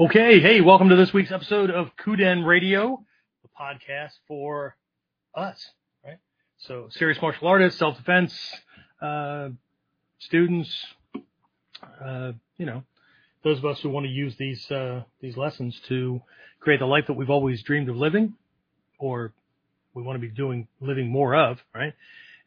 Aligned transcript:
Okay, 0.00 0.40
hey, 0.40 0.60
welcome 0.60 0.88
to 0.88 0.96
this 0.96 1.12
week's 1.12 1.30
episode 1.30 1.70
of 1.70 1.94
Kuden 1.96 2.44
Radio, 2.44 3.04
the 3.42 3.48
podcast 3.48 4.10
for 4.26 4.74
us, 5.36 5.70
right? 6.04 6.18
So, 6.58 6.88
serious 6.90 7.22
martial 7.22 7.46
artists, 7.46 7.78
self 7.78 7.96
defense, 7.96 8.36
uh, 9.00 9.50
students, 10.18 10.76
uh, 12.04 12.32
you 12.58 12.66
know, 12.66 12.82
those 13.44 13.58
of 13.58 13.64
us 13.66 13.78
who 13.82 13.88
want 13.88 14.04
to 14.06 14.10
use 14.10 14.34
these 14.36 14.68
uh, 14.68 15.04
these 15.20 15.36
lessons 15.36 15.80
to 15.86 16.20
create 16.58 16.80
the 16.80 16.86
life 16.86 17.06
that 17.06 17.14
we've 17.14 17.30
always 17.30 17.62
dreamed 17.62 17.88
of 17.88 17.96
living, 17.96 18.34
or 18.98 19.32
we 19.94 20.02
want 20.02 20.20
to 20.20 20.28
be 20.28 20.34
doing 20.34 20.66
living 20.80 21.08
more 21.08 21.36
of, 21.36 21.62
right? 21.72 21.94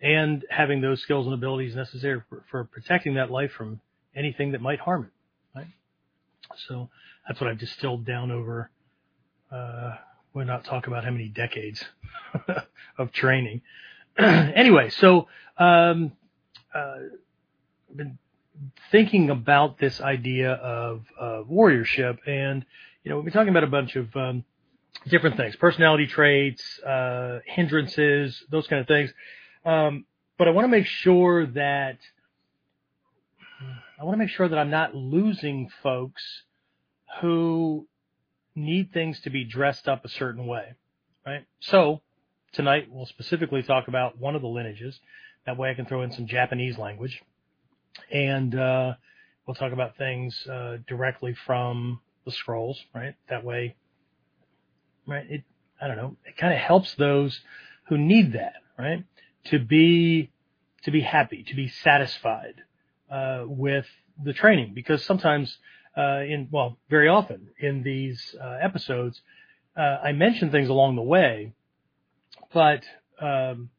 And 0.02 0.43
having 0.50 0.82
those 0.82 1.02
skills 1.02 1.25
and 1.25 1.34
abilities 1.34 1.77
necessary 1.77 2.21
for, 2.27 2.43
for 2.52 2.66
protecting 2.66 3.14
that 3.14 3.32
life 3.32 3.54
from 3.54 3.79
anything 4.14 4.52
that 4.52 4.59
might 4.59 4.82
harm 4.82 5.05
it? 5.05 5.16
So 6.68 6.89
that's 7.28 7.39
what 7.39 7.50
I've 7.50 7.60
distilled 7.60 8.06
down 8.06 8.32
over. 8.32 8.69
Uh, 9.51 9.96
we'll 10.33 10.46
not 10.46 10.65
talk 10.65 10.88
about 10.88 11.04
how 11.04 11.11
many 11.11 11.29
decades 11.29 11.83
of 12.97 13.11
training. 13.11 13.61
anyway, 14.18 14.89
so 14.89 15.28
um, 15.57 16.11
uh, 16.74 16.97
been 17.96 18.18
thinking 18.91 19.29
about 19.29 19.78
this 19.78 20.02
idea 20.02 20.54
of 20.54 21.04
uh, 21.19 21.41
warriorship, 21.50 22.18
and 22.28 22.66
you 23.04 23.10
know, 23.10 23.18
we've 23.18 23.25
been 23.25 23.33
talking 23.33 23.50
about 23.50 23.64
a 23.64 23.68
bunch 23.68 23.96
of 23.96 24.16
um, 24.16 24.43
different 25.07 25.38
things, 25.38 25.55
personality 25.55 26.07
traits, 26.07 26.79
uh, 26.79 27.39
hindrances, 27.46 28.43
those 28.50 28.68
kind 28.68 28.82
of 28.82 28.88
things. 28.88 29.14
Um, 29.66 30.05
but 30.38 30.47
I 30.47 30.52
want 30.52 30.66
to 30.66 30.69
make 30.69 30.86
sure 30.86 31.46
that 31.47 31.97
I 34.00 34.03
want 34.03 34.14
to 34.14 34.19
make 34.19 34.30
sure 34.30 34.47
that 34.47 34.59
I'm 34.59 34.69
not 34.69 34.94
losing 34.94 35.69
folks 35.81 36.44
who 37.22 37.88
need 38.55 38.94
things 38.94 39.19
to 39.21 39.31
be 39.31 39.44
dressed 39.44 39.88
up 39.88 40.05
a 40.05 40.09
certain 40.09 40.45
way, 40.45 40.73
right? 41.25 41.45
So 41.61 42.02
tonight 42.53 42.89
we'll 42.91 43.08
specifically 43.08 43.63
talk 43.63 43.88
about 43.88 44.19
one 44.19 44.36
of 44.36 44.44
the 44.44 44.47
lineages. 44.47 44.99
That 45.47 45.58
way 45.58 45.71
I 45.71 45.73
can 45.73 45.88
throw 45.88 46.03
in 46.03 46.11
some 46.11 46.27
Japanese 46.27 46.77
language 46.77 47.23
and, 48.11 48.53
uh, 48.53 48.94
we'll 49.47 49.55
talk 49.55 49.73
about 49.73 49.97
things, 49.97 50.45
uh, 50.45 50.77
directly 50.88 51.33
from 51.47 51.99
the 52.23 52.31
scrolls, 52.31 52.80
right? 52.93 53.16
That 53.30 53.43
way, 53.43 53.75
right? 55.08 55.25
It, 55.27 55.43
I 55.81 55.88
don't 55.88 55.97
know, 55.97 56.17
it 56.25 56.38
kind 56.38 56.53
of 56.53 56.59
helps 56.59 56.93
those 56.95 57.39
who 57.88 57.97
need 57.97 58.33
that, 58.33 58.61
right? 58.77 59.05
To 59.45 59.58
be, 59.58 60.30
to 60.83 60.91
be 60.91 61.02
happy, 61.02 61.43
to 61.43 61.55
be 61.55 61.67
satisfied, 61.67 62.61
uh, 63.11 63.44
with 63.45 63.86
the 64.23 64.33
training 64.33 64.73
because 64.73 65.03
sometimes 65.03 65.58
uh, 65.97 66.22
in 66.22 66.47
well, 66.52 66.77
very 66.89 67.08
often 67.08 67.49
in 67.59 67.83
these 67.83 68.36
uh, 68.41 68.58
episodes, 68.61 69.22
uh, 69.75 69.97
I 70.03 70.11
mention 70.11 70.52
things 70.52 70.69
along 70.69 70.95
the 70.95 71.02
way, 71.02 71.53
but 72.53 72.83
um, 73.19 73.69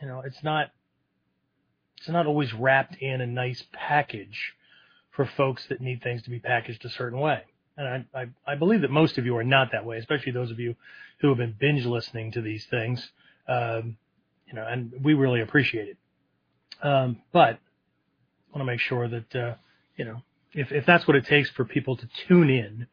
you 0.00 0.08
know, 0.08 0.22
it's 0.24 0.42
not 0.42 0.70
it's 1.98 2.08
not 2.08 2.26
always 2.26 2.52
wrapped 2.54 2.96
in 2.96 3.20
a 3.20 3.26
nice 3.26 3.64
package 3.72 4.54
for 5.10 5.26
folks 5.26 5.66
that 5.68 5.80
need 5.80 6.02
things 6.02 6.22
to 6.22 6.30
be 6.30 6.38
packaged 6.38 6.84
a 6.84 6.90
certain 6.90 7.18
way. 7.18 7.42
And 7.76 8.06
I, 8.14 8.20
I, 8.20 8.26
I 8.46 8.54
believe 8.54 8.82
that 8.82 8.90
most 8.90 9.18
of 9.18 9.26
you 9.26 9.36
are 9.36 9.44
not 9.44 9.72
that 9.72 9.84
way, 9.84 9.98
especially 9.98 10.32
those 10.32 10.50
of 10.50 10.58
you 10.58 10.76
who 11.20 11.28
have 11.28 11.38
been 11.38 11.56
binge 11.58 11.84
listening 11.84 12.32
to 12.32 12.40
these 12.40 12.66
things. 12.66 13.10
Um, 13.48 13.96
you 14.46 14.54
know, 14.54 14.66
and 14.66 14.92
we 15.02 15.14
really 15.14 15.40
appreciate 15.40 15.88
it. 15.88 15.96
Um, 16.82 17.18
but 17.32 17.58
want 18.52 18.60
to 18.60 18.64
make 18.64 18.80
sure 18.80 19.08
that, 19.08 19.34
uh, 19.34 19.54
you 19.96 20.04
know, 20.04 20.22
if 20.52 20.72
if 20.72 20.86
that's 20.86 21.06
what 21.06 21.16
it 21.16 21.26
takes 21.26 21.50
for 21.50 21.64
people 21.64 21.96
to 21.96 22.08
tune 22.26 22.50
in, 22.50 22.86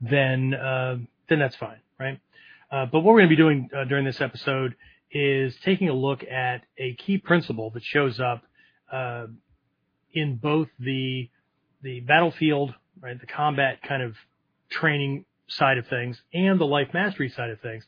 then 0.00 0.54
uh, 0.54 0.96
then 1.28 1.38
that's 1.38 1.56
fine, 1.56 1.80
right? 1.98 2.20
Uh, 2.70 2.86
but 2.86 3.00
what 3.00 3.12
we're 3.12 3.20
going 3.20 3.30
to 3.30 3.36
be 3.36 3.42
doing 3.42 3.68
uh, 3.76 3.84
during 3.84 4.04
this 4.04 4.20
episode 4.20 4.74
is 5.10 5.54
taking 5.64 5.88
a 5.88 5.92
look 5.92 6.24
at 6.24 6.62
a 6.78 6.94
key 6.94 7.18
principle 7.18 7.70
that 7.70 7.84
shows 7.84 8.18
up 8.18 8.42
uh, 8.90 9.26
in 10.12 10.36
both 10.36 10.68
the 10.78 11.28
the 11.82 12.00
battlefield, 12.00 12.74
right, 13.00 13.20
the 13.20 13.26
combat 13.26 13.82
kind 13.82 14.02
of 14.02 14.14
training 14.70 15.24
side 15.48 15.78
of 15.78 15.86
things, 15.88 16.20
and 16.32 16.58
the 16.58 16.64
life 16.64 16.88
mastery 16.94 17.28
side 17.28 17.50
of 17.50 17.60
things. 17.60 17.84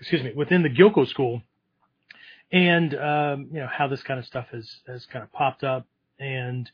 Excuse 0.00 0.22
me, 0.22 0.32
within 0.34 0.62
the 0.62 0.68
Gyoko 0.68 1.06
school, 1.06 1.42
and 2.50 2.94
um, 2.94 3.48
you 3.52 3.60
know 3.60 3.68
how 3.70 3.86
this 3.86 4.02
kind 4.02 4.18
of 4.18 4.26
stuff 4.26 4.46
has 4.52 4.68
has 4.86 5.06
kind 5.06 5.22
of 5.22 5.32
popped 5.32 5.62
up 5.62 5.86
and 6.18 6.70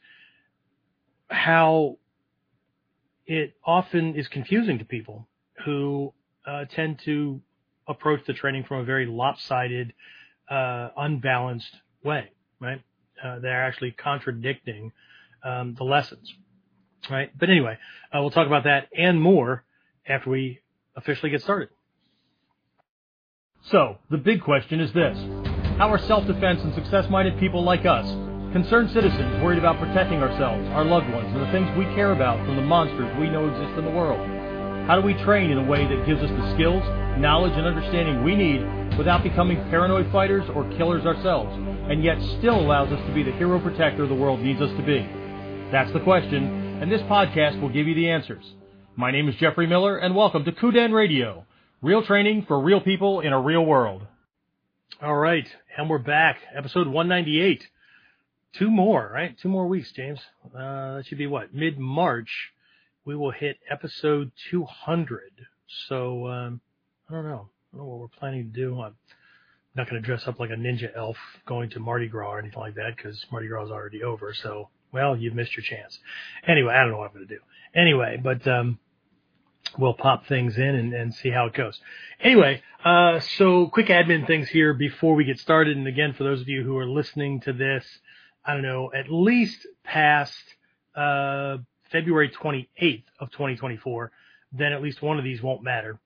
how 1.29 1.99
it 3.27 3.55
often 3.65 4.17
is 4.17 4.27
confusing 4.29 4.79
to 4.79 4.85
people 4.85 5.29
who 5.65 6.13
uh, 6.47 6.65
tend 6.75 7.01
to 7.05 7.41
approach 7.87 8.21
the 8.27 8.33
training 8.33 8.65
from 8.65 8.79
a 8.81 8.85
very 8.85 9.07
lopsided, 9.07 9.93
uh, 10.51 10.89
unbalanced 10.97 11.77
way, 12.03 12.31
right? 12.61 12.83
Uh, 13.23 13.39
they're 13.39 13.65
actually 13.65 13.93
contradicting 13.93 14.93
um, 15.45 15.75
the 15.77 15.85
lessons, 15.85 16.33
right? 17.11 17.31
But 17.39 17.51
anyway, 17.51 17.79
uh, 18.13 18.21
we'll 18.21 18.31
talk 18.31 18.47
about 18.47 18.65
that 18.65 18.89
and 18.97 19.21
more 19.21 19.65
after 20.09 20.31
we 20.31 20.61
officially 20.97 21.31
get 21.31 21.43
started. 21.43 21.69
So, 23.67 23.99
the 24.11 24.17
big 24.17 24.43
question 24.43 24.81
is 24.81 24.93
this. 24.93 25.17
How 25.77 25.91
are 25.91 25.99
self-defense 25.99 26.63
and 26.63 26.75
success-minded 26.75 27.39
people 27.39 27.63
like 27.63 27.85
us 27.85 28.07
Concerned 28.53 28.91
citizens 28.91 29.41
worried 29.45 29.61
about 29.61 29.79
protecting 29.79 30.19
ourselves, 30.19 30.67
our 30.75 30.85
loved 30.85 31.09
ones, 31.15 31.31
and 31.31 31.41
the 31.41 31.53
things 31.53 31.71
we 31.79 31.85
care 31.95 32.11
about 32.11 32.37
from 32.45 32.57
the 32.57 32.63
monsters 32.63 33.07
we 33.21 33.31
know 33.31 33.47
exist 33.47 33.79
in 33.79 33.85
the 33.85 33.91
world. 33.93 34.19
How 34.89 35.01
do 35.01 35.07
we 35.07 35.15
train 35.23 35.53
in 35.53 35.59
a 35.59 35.71
way 35.71 35.87
that 35.87 36.05
gives 36.05 36.21
us 36.21 36.31
the 36.31 36.55
skills, 36.55 36.83
knowledge, 37.17 37.53
and 37.55 37.65
understanding 37.65 38.25
we 38.25 38.35
need 38.35 38.99
without 38.99 39.23
becoming 39.23 39.63
paranoid 39.71 40.11
fighters 40.11 40.43
or 40.53 40.69
killers 40.77 41.07
ourselves, 41.07 41.55
and 41.89 42.03
yet 42.03 42.21
still 42.41 42.59
allows 42.59 42.91
us 42.91 42.99
to 43.07 43.15
be 43.15 43.23
the 43.23 43.31
hero 43.39 43.61
protector 43.61 44.09
the 44.09 44.15
world 44.15 44.41
needs 44.41 44.61
us 44.61 44.77
to 44.77 44.83
be? 44.83 45.07
That's 45.71 45.93
the 45.93 46.01
question, 46.01 46.83
and 46.83 46.91
this 46.91 47.03
podcast 47.03 47.61
will 47.61 47.71
give 47.71 47.87
you 47.87 47.95
the 47.95 48.11
answers. 48.11 48.45
My 48.97 49.13
name 49.13 49.29
is 49.29 49.37
Jeffrey 49.37 49.69
Miller, 49.69 49.97
and 49.97 50.17
welcome 50.17 50.45
to 50.45 50.51
Kuden 50.51 50.93
Radio, 50.93 51.47
real 51.83 52.03
training 52.03 52.47
for 52.49 52.59
real 52.59 52.81
people 52.81 53.21
in 53.21 53.33
a 53.33 53.41
real 53.41 53.65
world. 53.65 54.09
All 55.01 55.15
right, 55.15 55.47
and 55.79 55.89
we're 55.89 55.99
back, 55.99 56.39
episode 56.53 56.89
198 56.89 57.63
two 58.53 58.71
more, 58.71 59.11
right? 59.13 59.37
Two 59.39 59.49
more 59.49 59.67
weeks, 59.67 59.93
James. 59.93 60.21
Uh, 60.47 60.97
that 60.97 61.05
should 61.07 61.19
be 61.19 61.27
what? 61.27 61.55
Mid 61.55 61.79
March, 61.79 62.53
we 63.05 63.17
will 63.17 63.31
hit 63.31 63.59
episode 63.71 64.33
200. 64.51 65.21
So, 65.89 66.27
um, 66.27 66.61
I 67.09 67.15
don't 67.15 67.25
know. 67.25 67.49
I 67.73 67.77
don't 67.77 67.87
know 67.87 67.91
what 67.93 68.01
we're 68.01 68.19
planning 68.19 68.53
to 68.53 68.61
do. 68.61 68.81
I'm 68.81 68.95
not 69.77 69.89
going 69.89 70.03
to 70.03 70.07
dress 70.07 70.27
up 70.27 70.41
like 70.41 70.51
a 70.51 70.55
ninja 70.55 70.91
elf 70.97 71.17
going 71.47 71.71
to 71.71 71.81
Mardi 71.81 72.09
Gras 72.09 72.31
or 72.31 72.39
anything 72.39 72.61
like 72.61 72.75
that 72.75 72.97
because 72.97 73.25
Mardi 73.31 73.49
Gras 73.49 73.67
is 73.67 73.71
already 73.71 74.03
over. 74.03 74.35
So, 74.35 74.69
well, 74.93 75.17
you've 75.17 75.35
missed 75.35 75.57
your 75.57 75.65
chance. 75.65 75.99
Anyway, 76.47 76.75
I 76.75 76.83
don't 76.83 76.91
know 76.91 76.99
what 76.99 77.11
I'm 77.11 77.15
going 77.15 77.29
to 77.29 77.35
do. 77.35 77.41
Anyway, 77.75 78.21
but, 78.23 78.47
um, 78.49 78.79
we'll 79.79 79.95
pop 79.95 80.27
things 80.27 80.57
in 80.57 80.75
and, 80.75 80.93
and 80.93 81.15
see 81.15 81.31
how 81.31 81.47
it 81.47 81.55
goes. 81.55 81.79
Anyway, 82.21 82.63
uh, 82.85 83.21
so 83.21 83.69
quick 83.69 83.87
admin 83.87 84.27
things 84.27 84.49
here 84.49 84.75
before 84.75 85.15
we 85.15 85.25
get 85.25 85.39
started. 85.39 85.77
And 85.77 85.87
again, 85.87 86.15
for 86.15 86.25
those 86.25 86.41
of 86.41 86.49
you 86.49 86.63
who 86.65 86.77
are 86.79 86.87
listening 86.87 87.41
to 87.43 87.53
this, 87.53 87.85
I 88.45 88.55
don't 88.55 88.63
know, 88.63 88.91
at 88.95 89.11
least 89.11 89.67
past 89.85 90.43
uh, 90.95 91.59
February 91.91 92.31
28th 92.31 93.05
of 93.19 93.31
2024, 93.31 94.13
then 94.53 94.73
at 94.73 94.83
least 94.83 95.03
one 95.03 95.19
of 95.19 95.25
these 95.25 95.43
won't 95.43 95.63
matter. 95.63 95.99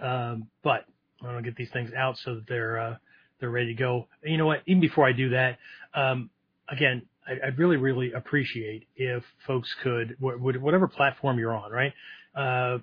Um, 0.00 0.48
but 0.62 0.84
I'm 1.22 1.28
gonna 1.28 1.42
get 1.42 1.56
these 1.56 1.70
things 1.70 1.92
out 1.96 2.18
so 2.18 2.36
that 2.36 2.46
they're 2.46 2.78
uh, 2.78 2.96
they're 3.38 3.50
ready 3.50 3.68
to 3.68 3.74
go. 3.74 4.08
You 4.22 4.36
know 4.36 4.46
what? 4.46 4.62
Even 4.66 4.80
before 4.80 5.06
I 5.06 5.12
do 5.12 5.30
that, 5.30 5.58
um, 5.94 6.30
again, 6.68 7.02
I, 7.26 7.46
would 7.46 7.58
really 7.58 7.76
really 7.76 8.12
appreciate 8.12 8.88
if 8.96 9.24
folks 9.46 9.74
could 9.82 10.16
whatever 10.18 10.88
platform 10.88 11.38
you're 11.38 11.54
on, 11.54 11.70
right? 11.70 11.92
Uh, 12.34 12.78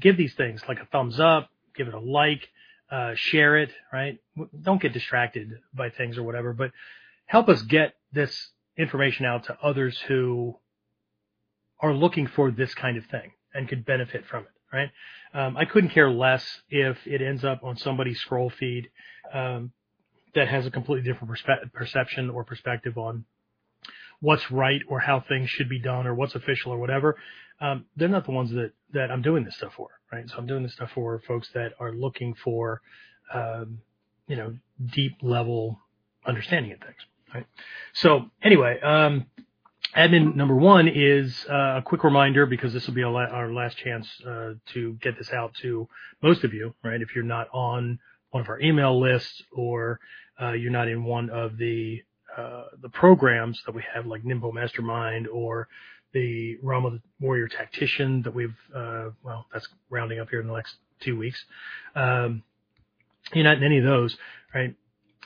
give 0.00 0.16
these 0.16 0.34
things 0.34 0.62
like 0.68 0.80
a 0.80 0.86
thumbs 0.86 1.20
up, 1.20 1.50
give 1.76 1.88
it 1.88 1.94
a 1.94 2.00
like, 2.00 2.48
uh, 2.90 3.12
share 3.14 3.56
it, 3.56 3.70
right? 3.92 4.18
Don't 4.62 4.80
get 4.80 4.92
distracted 4.92 5.60
by 5.72 5.90
things 5.90 6.18
or 6.18 6.22
whatever, 6.22 6.52
but 6.52 6.72
help 7.26 7.48
us 7.48 7.62
get 7.62 7.94
this 8.16 8.50
information 8.76 9.24
out 9.24 9.44
to 9.44 9.56
others 9.62 9.98
who 10.08 10.56
are 11.80 11.94
looking 11.94 12.26
for 12.26 12.50
this 12.50 12.74
kind 12.74 12.96
of 12.96 13.04
thing 13.06 13.30
and 13.54 13.68
could 13.68 13.84
benefit 13.84 14.24
from 14.26 14.44
it, 14.44 14.50
right? 14.72 14.90
Um, 15.34 15.56
I 15.56 15.66
couldn't 15.66 15.90
care 15.90 16.10
less 16.10 16.44
if 16.68 16.96
it 17.06 17.22
ends 17.22 17.44
up 17.44 17.62
on 17.62 17.76
somebody's 17.76 18.18
scroll 18.20 18.50
feed 18.50 18.88
um, 19.32 19.72
that 20.34 20.48
has 20.48 20.66
a 20.66 20.70
completely 20.70 21.10
different 21.10 21.32
perspe- 21.32 21.72
perception 21.72 22.30
or 22.30 22.44
perspective 22.44 22.98
on 22.98 23.24
what's 24.20 24.50
right 24.50 24.80
or 24.88 24.98
how 25.00 25.20
things 25.20 25.50
should 25.50 25.68
be 25.68 25.78
done 25.78 26.06
or 26.06 26.14
what's 26.14 26.34
official 26.34 26.72
or 26.72 26.78
whatever. 26.78 27.16
Um, 27.60 27.84
they're 27.96 28.08
not 28.08 28.24
the 28.24 28.32
ones 28.32 28.50
that, 28.52 28.72
that 28.92 29.10
I'm 29.10 29.22
doing 29.22 29.44
this 29.44 29.56
stuff 29.56 29.74
for, 29.76 29.88
right? 30.12 30.28
So 30.28 30.36
I'm 30.38 30.46
doing 30.46 30.62
this 30.62 30.72
stuff 30.72 30.90
for 30.94 31.20
folks 31.26 31.48
that 31.54 31.72
are 31.78 31.92
looking 31.92 32.34
for, 32.34 32.80
um, 33.32 33.80
you 34.26 34.36
know, 34.36 34.56
deep 34.92 35.18
level 35.22 35.78
understanding 36.26 36.72
of 36.72 36.80
things. 36.80 36.96
Right. 37.34 37.46
So 37.92 38.30
anyway, 38.42 38.80
um, 38.80 39.26
admin 39.96 40.36
number 40.36 40.54
one 40.56 40.88
is 40.88 41.46
uh, 41.50 41.78
a 41.78 41.82
quick 41.84 42.04
reminder 42.04 42.46
because 42.46 42.72
this 42.72 42.86
will 42.86 42.94
be 42.94 43.02
our, 43.02 43.12
la- 43.12 43.34
our 43.34 43.52
last 43.52 43.76
chance 43.78 44.08
uh, 44.26 44.54
to 44.74 44.94
get 44.94 45.18
this 45.18 45.32
out 45.32 45.54
to 45.62 45.88
most 46.22 46.44
of 46.44 46.54
you, 46.54 46.74
right? 46.84 47.00
If 47.00 47.14
you're 47.14 47.24
not 47.24 47.48
on 47.52 47.98
one 48.30 48.42
of 48.42 48.48
our 48.48 48.60
email 48.60 48.98
lists 49.00 49.42
or 49.52 50.00
uh, 50.40 50.52
you're 50.52 50.70
not 50.72 50.88
in 50.88 51.04
one 51.04 51.30
of 51.30 51.56
the 51.58 52.02
uh, 52.36 52.64
the 52.82 52.90
programs 52.90 53.62
that 53.64 53.74
we 53.74 53.82
have, 53.94 54.06
like 54.06 54.24
Nimbo 54.24 54.52
Mastermind 54.52 55.26
or 55.26 55.68
the 56.12 56.58
Realm 56.62 56.84
of 56.84 56.92
the 56.92 57.00
Warrior 57.20 57.48
Tactician 57.48 58.22
that 58.22 58.34
we've 58.34 58.56
uh, 58.74 59.10
well, 59.22 59.46
that's 59.52 59.68
rounding 59.90 60.20
up 60.20 60.28
here 60.30 60.40
in 60.40 60.46
the 60.46 60.54
next 60.54 60.76
two 61.00 61.16
weeks. 61.18 61.44
Um, 61.94 62.42
you're 63.32 63.44
not 63.44 63.56
in 63.58 63.64
any 63.64 63.78
of 63.78 63.84
those, 63.84 64.16
right? 64.54 64.74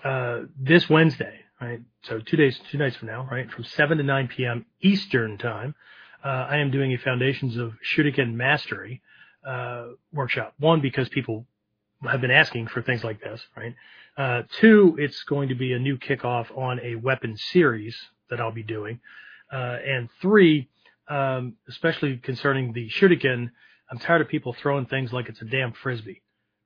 Uh, 0.05 0.43
this 0.58 0.88
Wednesday, 0.88 1.41
right? 1.61 1.81
So 2.03 2.21
two 2.21 2.37
days, 2.37 2.59
two 2.71 2.79
nights 2.79 2.97
from 2.97 3.09
now, 3.09 3.29
right? 3.31 3.51
From 3.51 3.65
7 3.65 3.99
to 3.99 4.05
9 4.05 4.29
p.m. 4.29 4.67
Eastern 4.81 5.39
time, 5.39 5.75
uh, 6.25 6.29
I 6.51 6.59
am 6.59 6.71
doing 6.71 6.93
a 6.93 6.99
Foundations 6.99 7.57
of 7.57 7.75
Shuriken 7.85 8.35
Mastery, 8.35 9.03
uh, 9.47 9.89
workshop. 10.12 10.55
One, 10.59 10.81
because 10.81 11.09
people 11.09 11.47
have 12.09 12.21
been 12.21 12.31
asking 12.31 12.69
for 12.69 12.83
things 12.83 13.05
like 13.05 13.21
this, 13.21 13.43
right? 13.57 13.75
Uh, 14.17 14.43
two, 14.61 14.97
it's 14.99 15.23
going 15.25 15.49
to 15.49 15.55
be 15.55 15.73
a 15.73 15.79
new 15.79 15.97
kickoff 15.99 16.57
on 16.57 16.81
a 16.81 16.95
weapon 16.95 17.37
series 17.37 17.97
that 18.29 18.41
I'll 18.41 18.53
be 18.53 18.63
doing. 18.63 19.01
Uh, 19.53 19.79
and 19.87 20.09
three, 20.21 20.69
um, 21.09 21.55
especially 21.69 22.17
concerning 22.19 22.73
the 22.73 22.89
Shuriken, 22.89 23.51
I'm 23.91 23.99
tired 23.99 24.21
of 24.21 24.29
people 24.29 24.55
throwing 24.55 24.87
things 24.87 25.13
like 25.13 25.29
it's 25.29 25.43
a 25.43 25.47
damn 25.47 25.73
frisbee, 25.73 26.23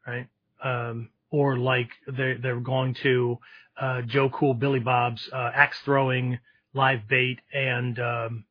right? 0.07 0.29
Um, 0.63 1.11
or 1.35 1.59
like 1.59 1.91
they're, 2.07 2.39
they're 2.39 2.61
going 2.61 2.95
to 3.03 3.37
uh, 3.81 4.03
Joe 4.03 4.31
Cool 4.31 4.55
Billy 4.55 4.79
Bob's 4.79 5.29
uh, 5.33 5.51
axe 5.53 5.77
throwing 5.85 6.39
live 6.75 7.09
bait 7.09 7.41
and 7.53 7.99
um, 7.99 8.45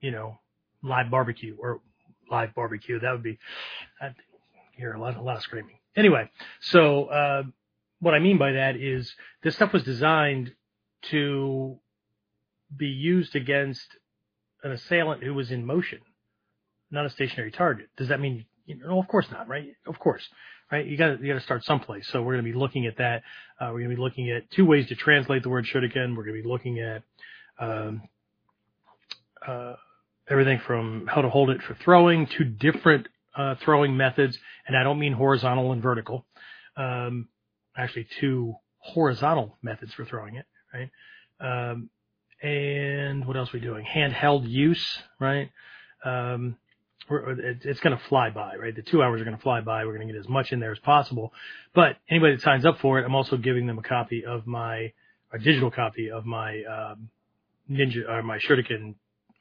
you 0.00 0.10
know 0.10 0.40
live 0.82 1.08
barbecue 1.08 1.56
or 1.56 1.80
live 2.28 2.52
barbecue. 2.52 2.98
That 2.98 3.12
would 3.12 3.22
be 3.22 3.38
I'd 4.00 4.16
hear 4.72 4.92
a 4.92 5.00
lot, 5.00 5.16
a 5.16 5.22
lot 5.22 5.36
of 5.36 5.44
screaming. 5.44 5.78
Anyway, 5.96 6.28
so 6.60 7.04
uh, 7.04 7.42
what 8.00 8.14
I 8.14 8.18
mean 8.18 8.38
by 8.38 8.52
that 8.52 8.74
is 8.74 9.14
this 9.44 9.54
stuff 9.54 9.72
was 9.72 9.84
designed 9.84 10.52
to 11.10 11.78
be 12.76 12.88
used 12.88 13.36
against 13.36 13.86
an 14.64 14.72
assailant 14.72 15.22
who 15.22 15.32
was 15.32 15.52
in 15.52 15.64
motion, 15.64 16.00
not 16.90 17.06
a 17.06 17.10
stationary 17.10 17.52
target. 17.52 17.88
Does 17.96 18.08
that 18.08 18.18
mean? 18.18 18.46
You 18.64 18.78
know, 18.78 18.98
of 18.98 19.06
course 19.06 19.30
not, 19.30 19.46
right? 19.46 19.68
Of 19.86 20.00
course 20.00 20.28
right? 20.70 20.86
You 20.86 20.96
got 20.96 21.20
you 21.20 21.28
got 21.28 21.38
to 21.38 21.44
start 21.44 21.64
someplace. 21.64 22.08
So 22.08 22.22
we're 22.22 22.34
going 22.34 22.44
to 22.44 22.52
be 22.52 22.58
looking 22.58 22.86
at 22.86 22.98
that. 22.98 23.22
Uh, 23.60 23.66
we're 23.72 23.80
going 23.80 23.90
to 23.90 23.96
be 23.96 24.02
looking 24.02 24.30
at 24.30 24.50
two 24.50 24.64
ways 24.64 24.88
to 24.88 24.94
translate 24.94 25.42
the 25.42 25.48
word 25.48 25.66
shuriken. 25.66 26.16
We're 26.16 26.24
going 26.24 26.36
to 26.36 26.42
be 26.42 26.48
looking 26.48 26.80
at 26.80 27.02
um, 27.58 28.02
uh, 29.46 29.74
everything 30.28 30.60
from 30.66 31.06
how 31.06 31.22
to 31.22 31.30
hold 31.30 31.50
it 31.50 31.62
for 31.62 31.74
throwing 31.74 32.26
to 32.38 32.44
different 32.44 33.06
uh, 33.36 33.54
throwing 33.62 33.96
methods, 33.96 34.38
and 34.66 34.76
I 34.76 34.82
don't 34.82 34.98
mean 34.98 35.12
horizontal 35.12 35.72
and 35.72 35.82
vertical. 35.82 36.24
Um, 36.76 37.28
actually, 37.76 38.08
two 38.20 38.54
horizontal 38.78 39.58
methods 39.62 39.92
for 39.94 40.04
throwing 40.04 40.36
it, 40.36 40.46
right? 40.72 40.90
Um, 41.40 41.90
and 42.42 43.26
what 43.26 43.36
else 43.36 43.50
are 43.50 43.58
we 43.58 43.60
doing? 43.60 43.84
Handheld 43.84 44.48
use, 44.48 44.98
right? 45.18 45.50
Um, 46.04 46.56
it's 47.10 47.80
going 47.80 47.96
to 47.96 48.02
fly 48.08 48.30
by, 48.30 48.56
right? 48.56 48.74
The 48.74 48.82
two 48.82 49.02
hours 49.02 49.20
are 49.20 49.24
going 49.24 49.36
to 49.36 49.42
fly 49.42 49.60
by. 49.60 49.84
We're 49.84 49.96
going 49.96 50.06
to 50.06 50.12
get 50.12 50.20
as 50.20 50.28
much 50.28 50.52
in 50.52 50.60
there 50.60 50.72
as 50.72 50.78
possible. 50.80 51.32
But 51.74 51.96
anybody 52.08 52.36
that 52.36 52.42
signs 52.42 52.64
up 52.64 52.80
for 52.80 52.98
it, 52.98 53.04
I'm 53.04 53.14
also 53.14 53.36
giving 53.36 53.66
them 53.66 53.78
a 53.78 53.82
copy 53.82 54.24
of 54.24 54.46
my, 54.46 54.92
a 55.32 55.38
digital 55.38 55.70
copy 55.70 56.10
of 56.10 56.26
my 56.26 56.62
um, 56.64 57.08
Ninja 57.70 58.08
or 58.08 58.22
my 58.22 58.38
Shuriken 58.38 58.94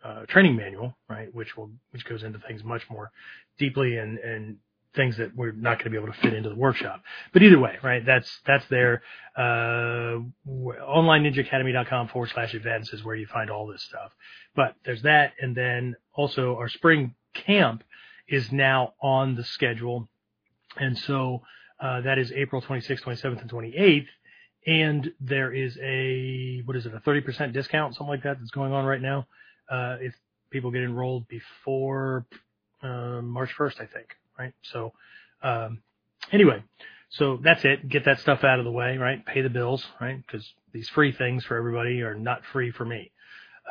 uh, 0.04 0.26
training 0.28 0.56
manual, 0.56 0.96
right? 1.10 1.34
Which 1.34 1.58
will 1.58 1.72
which 1.92 2.06
goes 2.06 2.24
into 2.24 2.40
things 2.48 2.64
much 2.64 2.84
more 2.90 3.12
deeply 3.58 3.98
and 3.98 4.20
and 4.20 4.58
things 4.96 5.18
that 5.18 5.36
we're 5.36 5.52
not 5.52 5.78
going 5.78 5.86
to 5.86 5.90
be 5.90 5.98
able 5.98 6.08
to 6.08 6.20
fit 6.22 6.34
into 6.34 6.50
the 6.50 6.56
workshop. 6.56 7.02
But 7.34 7.44
either 7.44 7.60
way, 7.60 7.78
right? 7.84 8.06
That's 8.06 8.30
that's 8.46 8.66
there. 8.70 9.02
Uh, 9.36 10.20
OnlineNinjaAcademy.com 10.48 12.10
forward 12.10 12.32
slash 12.34 12.54
events 12.54 12.94
is 12.94 13.04
where 13.04 13.16
you 13.16 13.28
find 13.28 13.50
all 13.50 13.68
this 13.68 13.84
stuff. 13.84 14.12
But 14.56 14.76
there's 14.86 15.02
that, 15.02 15.34
and 15.42 15.56
then 15.56 15.96
also 16.14 16.56
our 16.56 16.70
spring 16.70 17.16
camp 17.36 17.84
is 18.28 18.52
now 18.52 18.94
on 19.02 19.36
the 19.36 19.44
schedule. 19.44 20.10
And 20.78 20.98
so 20.98 21.42
uh, 21.80 22.02
that 22.02 22.18
is 22.18 22.32
April 22.32 22.62
26th, 22.62 23.04
27th, 23.04 23.42
and 23.42 23.50
28th. 23.50 24.08
And 24.68 25.12
there 25.20 25.54
is 25.54 25.78
a, 25.82 26.62
what 26.66 26.76
is 26.76 26.86
it, 26.86 26.94
a 26.94 27.00
30% 27.00 27.54
discount, 27.54 27.94
something 27.94 28.10
like 28.10 28.24
that, 28.24 28.40
that's 28.40 28.52
going 28.52 28.74
on 28.74 28.86
right 28.86 29.02
now. 29.02 29.28
Uh, 29.70 29.98
if 30.02 30.14
people 30.50 30.72
get 30.72 30.82
enrolled 30.82 31.28
before 31.28 32.26
uh, 32.82 33.22
March 33.22 33.52
1st, 33.58 33.82
I 33.82 33.86
think, 33.86 34.08
right? 34.40 34.54
So, 34.64 34.94
um, 35.44 35.82
anyway, 36.32 36.64
so 37.10 37.40
that's 37.44 37.64
it. 37.64 37.88
Get 37.88 38.06
that 38.06 38.20
stuff 38.20 38.44
out 38.44 38.60
of 38.60 38.66
the 38.66 38.72
way, 38.72 38.98
right? 38.98 39.24
Pay 39.26 39.42
the 39.42 39.50
bills, 39.50 39.86
right? 40.02 40.20
Because 40.26 40.52
these 40.74 40.90
free 40.90 41.12
things 41.12 41.46
for 41.46 41.58
everybody 41.58 42.02
are 42.02 42.16
not 42.16 42.42
free 42.52 42.72
for 42.72 42.86
me. 42.86 43.12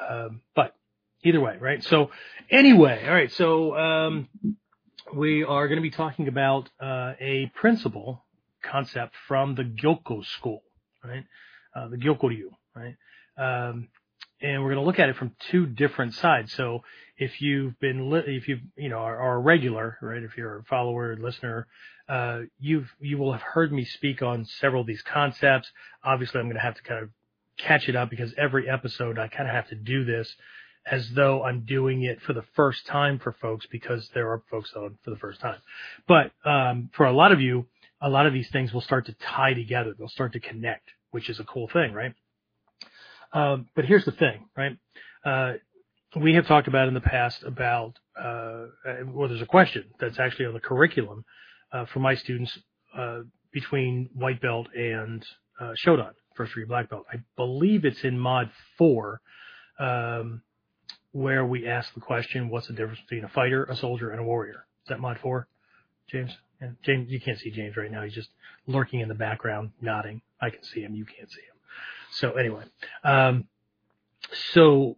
Um, 0.09 0.41
but 0.55 0.77
either 1.25 1.41
way, 1.41 1.57
right? 1.61 1.83
So 1.83 2.11
anyway, 2.51 3.05
all 3.07 3.15
right. 3.15 3.33
So 3.33 3.77
um, 3.77 4.29
we 5.15 5.43
are 5.43 5.67
going 5.67 5.79
to 5.79 5.83
be 5.83 5.91
talking 5.91 6.29
about 6.29 6.71
uh, 6.81 7.15
a 7.21 7.51
principle 7.55 8.25
concept 8.63 9.15
from 9.27 9.55
the 9.55 9.63
Gyokko 9.63 10.25
school, 10.25 10.63
right? 11.05 11.25
Uh, 11.75 11.89
the 11.89 11.97
Gyokkoryu, 11.97 12.51
right? 12.75 12.97
Um, 13.37 13.89
and 14.41 14.63
we're 14.63 14.75
going 14.75 14.83
to 14.83 14.87
look 14.87 14.99
at 14.99 15.09
it 15.09 15.17
from 15.17 15.33
two 15.51 15.67
different 15.67 16.15
sides. 16.15 16.53
So 16.53 16.83
if 17.17 17.41
you've 17.41 17.79
been, 17.81 18.11
li- 18.11 18.25
if 18.27 18.47
you, 18.47 18.59
you 18.77 18.91
know, 18.91 18.99
are, 18.99 19.19
are, 19.19 19.37
a 19.37 19.39
regular, 19.39 19.97
right? 20.03 20.23
If 20.23 20.37
you're 20.37 20.59
a 20.59 20.65
follower, 20.65 21.17
listener, 21.17 21.67
uh, 22.09 22.41
you've, 22.59 22.93
you 23.01 23.17
will 23.17 23.33
have 23.33 23.43
heard 23.43 23.73
me 23.73 23.85
speak 23.85 24.23
on 24.23 24.45
several 24.45 24.83
of 24.83 24.87
these 24.87 25.03
concepts. 25.03 25.71
Obviously, 26.05 26.41
I'm 26.41 26.47
going 26.47 26.57
to 26.57 26.63
have 26.63 26.75
to 26.75 26.83
kind 26.83 27.03
of 27.03 27.11
catch 27.59 27.89
it 27.89 27.97
up 27.97 28.11
because 28.11 28.35
every 28.37 28.69
episode 28.69 29.19
I 29.19 29.29
kind 29.29 29.49
of 29.49 29.55
have 29.55 29.69
to 29.69 29.77
do 29.77 30.05
this 30.05 30.35
as 30.91 31.11
though 31.11 31.43
I'm 31.43 31.65
doing 31.65 32.03
it 32.03 32.21
for 32.21 32.33
the 32.33 32.45
first 32.55 32.87
time 32.87 33.19
for 33.19 33.33
folks 33.33 33.67
because 33.71 34.11
there 34.15 34.31
are 34.31 34.43
folks 34.51 34.73
on 34.77 34.99
for 35.03 35.11
the 35.11 35.17
first 35.17 35.41
time. 35.41 35.61
But 36.07 36.33
um, 36.45 36.91
for 36.95 37.07
a 37.07 37.13
lot 37.13 37.33
of 37.33 37.41
you, 37.41 37.67
a 38.01 38.09
lot 38.09 38.27
of 38.27 38.33
these 38.33 38.51
things 38.51 38.73
will 38.73 38.83
start 38.83 39.07
to 39.07 39.15
tie 39.15 39.55
together. 39.55 39.95
They'll 39.97 40.09
start 40.09 40.35
to 40.35 40.41
connect, 40.41 40.91
which 41.11 41.31
is 41.31 41.41
a 41.41 41.45
cool 41.45 41.69
thing, 41.69 41.93
right? 41.93 42.15
Um, 43.33 43.69
but 43.75 43.85
here's 43.87 44.05
the 44.05 44.13
thing, 44.13 44.47
right? 44.57 44.77
Uh, 45.25 45.55
we 46.17 46.35
have 46.35 46.47
talked 46.47 46.69
about 46.69 46.87
in 46.87 46.95
the 46.95 47.01
past 47.01 47.43
about, 47.43 47.99
uh, 48.17 48.67
well, 49.07 49.29
there's 49.29 49.43
a 49.43 49.47
question 49.47 49.85
that's 49.99 50.19
actually 50.19 50.47
on 50.47 50.55
the 50.55 50.61
curriculum 50.61 51.25
uh, 51.73 51.87
for 51.87 51.99
my 51.99 52.15
students 52.15 52.57
uh, 52.97 53.21
between 53.53 54.11
white 54.15 54.41
belt 54.41 54.69
and 54.77 55.25
uh, 55.61 55.73
Shodan, 55.85 56.13
first 56.37 56.51
degree 56.51 56.67
black 56.67 56.91
belt. 56.91 57.07
I 57.13 57.17
believe 57.37 57.85
it's 57.85 58.05
in 58.05 58.19
mod 58.19 58.51
four. 58.79 59.21
Um, 59.79 60.43
where 61.15 61.47
we 61.47 61.69
ask 61.69 61.95
the 61.95 62.01
question, 62.01 62.49
what's 62.49 62.67
the 62.67 62.73
difference 62.73 62.99
between 63.03 63.25
a 63.25 63.29
fighter, 63.29 63.63
a 63.65 63.77
soldier, 63.77 64.11
and 64.11 64.19
a 64.19 64.23
warrior? 64.25 64.67
Is 64.83 64.89
that 64.89 64.99
mod 64.99 65.17
four, 65.23 65.47
James? 66.11 66.33
Yeah, 66.61 66.71
James, 66.83 67.09
you 67.09 67.21
can't 67.21 67.39
see 67.39 67.53
James 67.53 67.77
right 67.77 67.91
now. 67.91 68.03
He's 68.03 68.15
just 68.15 68.31
lurking 68.67 68.99
in 68.99 69.09
the 69.09 69.15
background, 69.15 69.71
nodding. 69.81 70.23
I 70.41 70.51
can 70.51 70.65
see 70.65 70.81
him. 70.81 70.97
You 70.97 71.05
can't 71.05 71.31
see 71.31 71.41
him. 71.41 71.55
So 72.11 72.33
anyway, 72.33 72.65
um, 73.05 73.45
so 74.53 74.97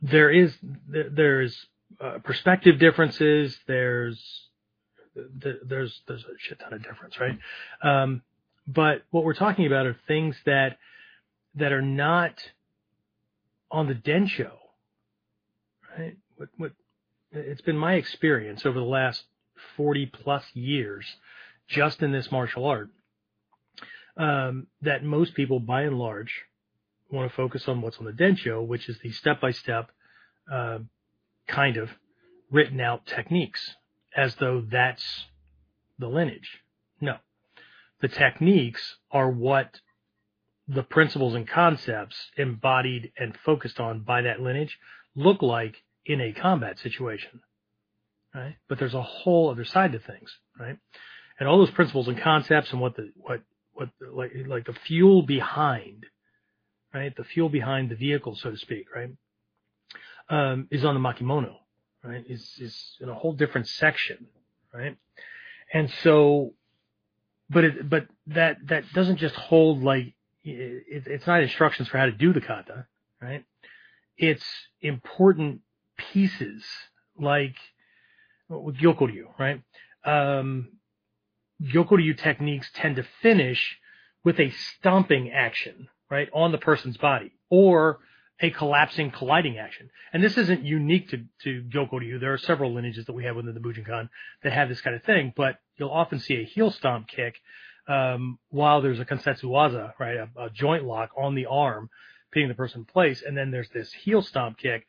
there 0.00 0.30
is 0.30 0.54
there's 0.88 1.56
uh, 2.00 2.18
perspective 2.22 2.78
differences. 2.78 3.58
There's 3.66 4.22
there's 5.34 6.02
there's 6.06 6.22
a 6.22 6.38
shit 6.38 6.60
ton 6.60 6.72
of 6.72 6.84
difference, 6.84 7.18
right? 7.18 7.38
Um, 7.82 8.22
but 8.68 9.02
what 9.10 9.24
we're 9.24 9.34
talking 9.34 9.66
about 9.66 9.86
are 9.86 9.96
things 10.06 10.36
that 10.46 10.78
that 11.56 11.72
are 11.72 11.82
not 11.82 12.34
on 13.72 13.88
the 13.88 13.94
densho 13.94 14.50
right? 14.50 14.60
What, 16.36 16.48
what, 16.56 16.72
it's 17.32 17.62
been 17.62 17.76
my 17.76 17.94
experience 17.94 18.64
over 18.66 18.78
the 18.78 18.84
last 18.84 19.24
40 19.76 20.06
plus 20.06 20.44
years, 20.54 21.06
just 21.68 22.02
in 22.02 22.12
this 22.12 22.30
martial 22.30 22.66
art, 22.66 22.90
um, 24.16 24.66
that 24.82 25.04
most 25.04 25.34
people, 25.34 25.60
by 25.60 25.82
and 25.82 25.98
large, 25.98 26.42
want 27.10 27.30
to 27.30 27.36
focus 27.36 27.68
on 27.68 27.80
what's 27.80 27.98
on 27.98 28.04
the 28.04 28.12
densho, 28.12 28.66
which 28.66 28.88
is 28.88 28.98
the 29.02 29.10
step-by-step, 29.10 29.90
uh, 30.52 30.78
kind 31.48 31.76
of 31.76 31.90
written 32.50 32.80
out 32.80 33.06
techniques, 33.06 33.76
as 34.16 34.34
though 34.36 34.64
that's 34.70 35.26
the 35.98 36.08
lineage. 36.08 36.58
No, 37.00 37.16
the 38.00 38.08
techniques 38.08 38.96
are 39.10 39.30
what 39.30 39.80
the 40.68 40.82
principles 40.82 41.34
and 41.34 41.46
concepts 41.46 42.16
embodied 42.36 43.12
and 43.18 43.36
focused 43.44 43.78
on 43.78 44.00
by 44.00 44.22
that 44.22 44.40
lineage 44.40 44.78
look 45.14 45.42
like 45.42 45.82
in 46.06 46.20
a 46.20 46.32
combat 46.32 46.78
situation, 46.78 47.40
right? 48.34 48.56
But 48.68 48.78
there's 48.78 48.94
a 48.94 49.02
whole 49.02 49.50
other 49.50 49.64
side 49.64 49.92
to 49.92 49.98
things, 49.98 50.30
right? 50.58 50.78
And 51.38 51.48
all 51.48 51.58
those 51.58 51.70
principles 51.72 52.08
and 52.08 52.20
concepts 52.20 52.72
and 52.72 52.80
what 52.80 52.96
the 52.96 53.12
what 53.16 53.42
what 53.74 53.90
like 54.12 54.32
like 54.46 54.66
the 54.66 54.74
fuel 54.86 55.22
behind, 55.22 56.06
right? 56.94 57.14
The 57.16 57.24
fuel 57.24 57.48
behind 57.50 57.90
the 57.90 57.96
vehicle, 57.96 58.36
so 58.36 58.50
to 58.50 58.56
speak, 58.56 58.86
right? 58.94 59.10
um, 60.28 60.68
is 60.70 60.84
on 60.84 60.94
the 60.94 61.00
makimono, 61.00 61.56
right? 62.02 62.24
Is 62.28 62.58
is 62.60 62.96
in 63.00 63.08
a 63.08 63.14
whole 63.14 63.32
different 63.32 63.68
section, 63.68 64.26
right? 64.72 64.96
And 65.72 65.90
so, 66.02 66.54
but 67.50 67.64
it, 67.64 67.90
but 67.90 68.06
that 68.28 68.58
that 68.66 68.84
doesn't 68.94 69.16
just 69.16 69.34
hold 69.34 69.82
like 69.82 70.14
it, 70.44 70.84
it's 71.06 71.26
not 71.26 71.42
instructions 71.42 71.88
for 71.88 71.98
how 71.98 72.06
to 72.06 72.12
do 72.12 72.32
the 72.32 72.40
kata, 72.40 72.86
right? 73.20 73.44
It's 74.16 74.46
important 74.80 75.60
pieces 75.96 76.64
like 77.18 77.56
with 78.48 78.76
Gyokuryu, 78.76 79.26
right? 79.38 79.62
Um, 80.04 80.68
Gyokuryu 81.62 82.16
techniques 82.18 82.70
tend 82.74 82.96
to 82.96 83.06
finish 83.22 83.78
with 84.24 84.38
a 84.40 84.50
stomping 84.50 85.30
action, 85.30 85.88
right, 86.10 86.28
on 86.32 86.52
the 86.52 86.58
person's 86.58 86.96
body, 86.96 87.32
or 87.50 88.00
a 88.40 88.50
collapsing, 88.50 89.10
colliding 89.10 89.56
action. 89.56 89.88
And 90.12 90.22
this 90.22 90.36
isn't 90.36 90.62
unique 90.62 91.08
to, 91.10 91.24
to 91.44 91.62
Gyokuryu. 91.62 92.20
There 92.20 92.34
are 92.34 92.38
several 92.38 92.74
lineages 92.74 93.06
that 93.06 93.14
we 93.14 93.24
have 93.24 93.36
within 93.36 93.54
the 93.54 93.60
Bujinkan 93.60 94.08
that 94.42 94.52
have 94.52 94.68
this 94.68 94.80
kind 94.80 94.94
of 94.94 95.02
thing, 95.04 95.32
but 95.34 95.58
you'll 95.76 95.90
often 95.90 96.20
see 96.20 96.36
a 96.36 96.44
heel 96.44 96.70
stomp 96.70 97.08
kick, 97.08 97.36
um, 97.88 98.38
while 98.50 98.82
there's 98.82 99.00
a 99.00 99.04
Kansetsu 99.04 99.44
waza, 99.44 99.92
right, 99.98 100.16
a, 100.16 100.28
a, 100.36 100.50
joint 100.50 100.84
lock 100.84 101.10
on 101.16 101.34
the 101.34 101.46
arm, 101.46 101.88
pinning 102.32 102.48
the 102.48 102.54
person 102.54 102.80
in 102.80 102.84
place, 102.84 103.22
and 103.24 103.36
then 103.36 103.50
there's 103.50 103.70
this 103.70 103.92
heel 103.92 104.22
stomp 104.22 104.58
kick, 104.58 104.86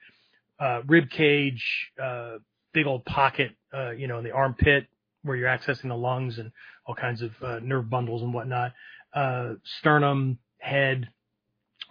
uh, 0.59 0.81
rib 0.87 1.09
cage, 1.09 1.91
uh, 2.01 2.37
big 2.73 2.87
old 2.87 3.05
pocket, 3.05 3.51
uh, 3.73 3.91
you 3.91 4.07
know, 4.07 4.17
in 4.17 4.23
the 4.23 4.31
armpit 4.31 4.87
where 5.23 5.35
you're 5.35 5.49
accessing 5.49 5.89
the 5.89 5.95
lungs 5.95 6.37
and 6.37 6.51
all 6.85 6.95
kinds 6.95 7.21
of 7.21 7.31
uh, 7.41 7.59
nerve 7.61 7.89
bundles 7.89 8.21
and 8.21 8.33
whatnot, 8.33 8.71
uh, 9.13 9.53
sternum, 9.63 10.37
head, 10.59 11.09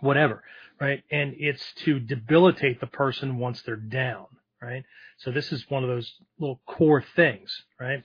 whatever 0.00 0.42
right? 0.80 1.02
And 1.10 1.34
it's 1.38 1.62
to 1.84 1.98
debilitate 1.98 2.80
the 2.80 2.86
person 2.86 3.38
once 3.38 3.62
they're 3.62 3.76
down, 3.76 4.26
right? 4.60 4.84
So 5.18 5.30
this 5.30 5.52
is 5.52 5.64
one 5.68 5.82
of 5.82 5.88
those 5.88 6.12
little 6.38 6.60
core 6.66 7.04
things, 7.14 7.62
right? 7.80 8.04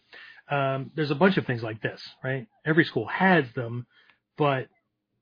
Um, 0.49 0.91
there's 0.95 1.11
a 1.11 1.15
bunch 1.15 1.37
of 1.37 1.45
things 1.45 1.63
like 1.63 1.81
this, 1.81 2.01
right? 2.23 2.47
Every 2.65 2.85
school 2.85 3.07
has 3.07 3.45
them, 3.55 3.85
but 4.37 4.67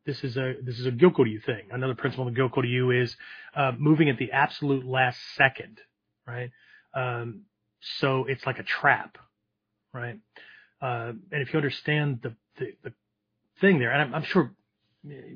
this 0.10 0.24
is 0.24 0.38
a 0.38 0.56
this 0.64 0.80
is 0.80 0.88
a 0.88 0.92
Gyokuryu 0.92 1.44
thing. 1.46 1.68
Another 1.70 1.94
principle 1.94 2.28
of 2.28 2.34
Gyokuryu 2.34 3.04
is 3.04 3.16
uh, 3.56 3.74
moving 3.78 4.10
at 4.10 4.18
the 4.18 4.32
absolute 4.32 4.84
last 4.84 5.20
second, 5.36 5.80
right? 6.28 6.50
Um, 6.96 7.44
so 8.00 8.26
it's 8.26 8.44
like 8.46 8.58
a 8.58 8.64
trap, 8.64 9.20
right? 9.94 10.18
Uh, 10.82 11.14
and 11.32 11.42
if 11.44 11.54
you 11.54 11.58
understand 11.58 12.22
the, 12.24 12.36
the, 12.58 12.74
the 12.84 12.94
thing 13.62 13.78
there, 13.78 13.92
and 13.92 14.02
I'm, 14.02 14.16
I'm 14.16 14.24
sure 14.24 14.52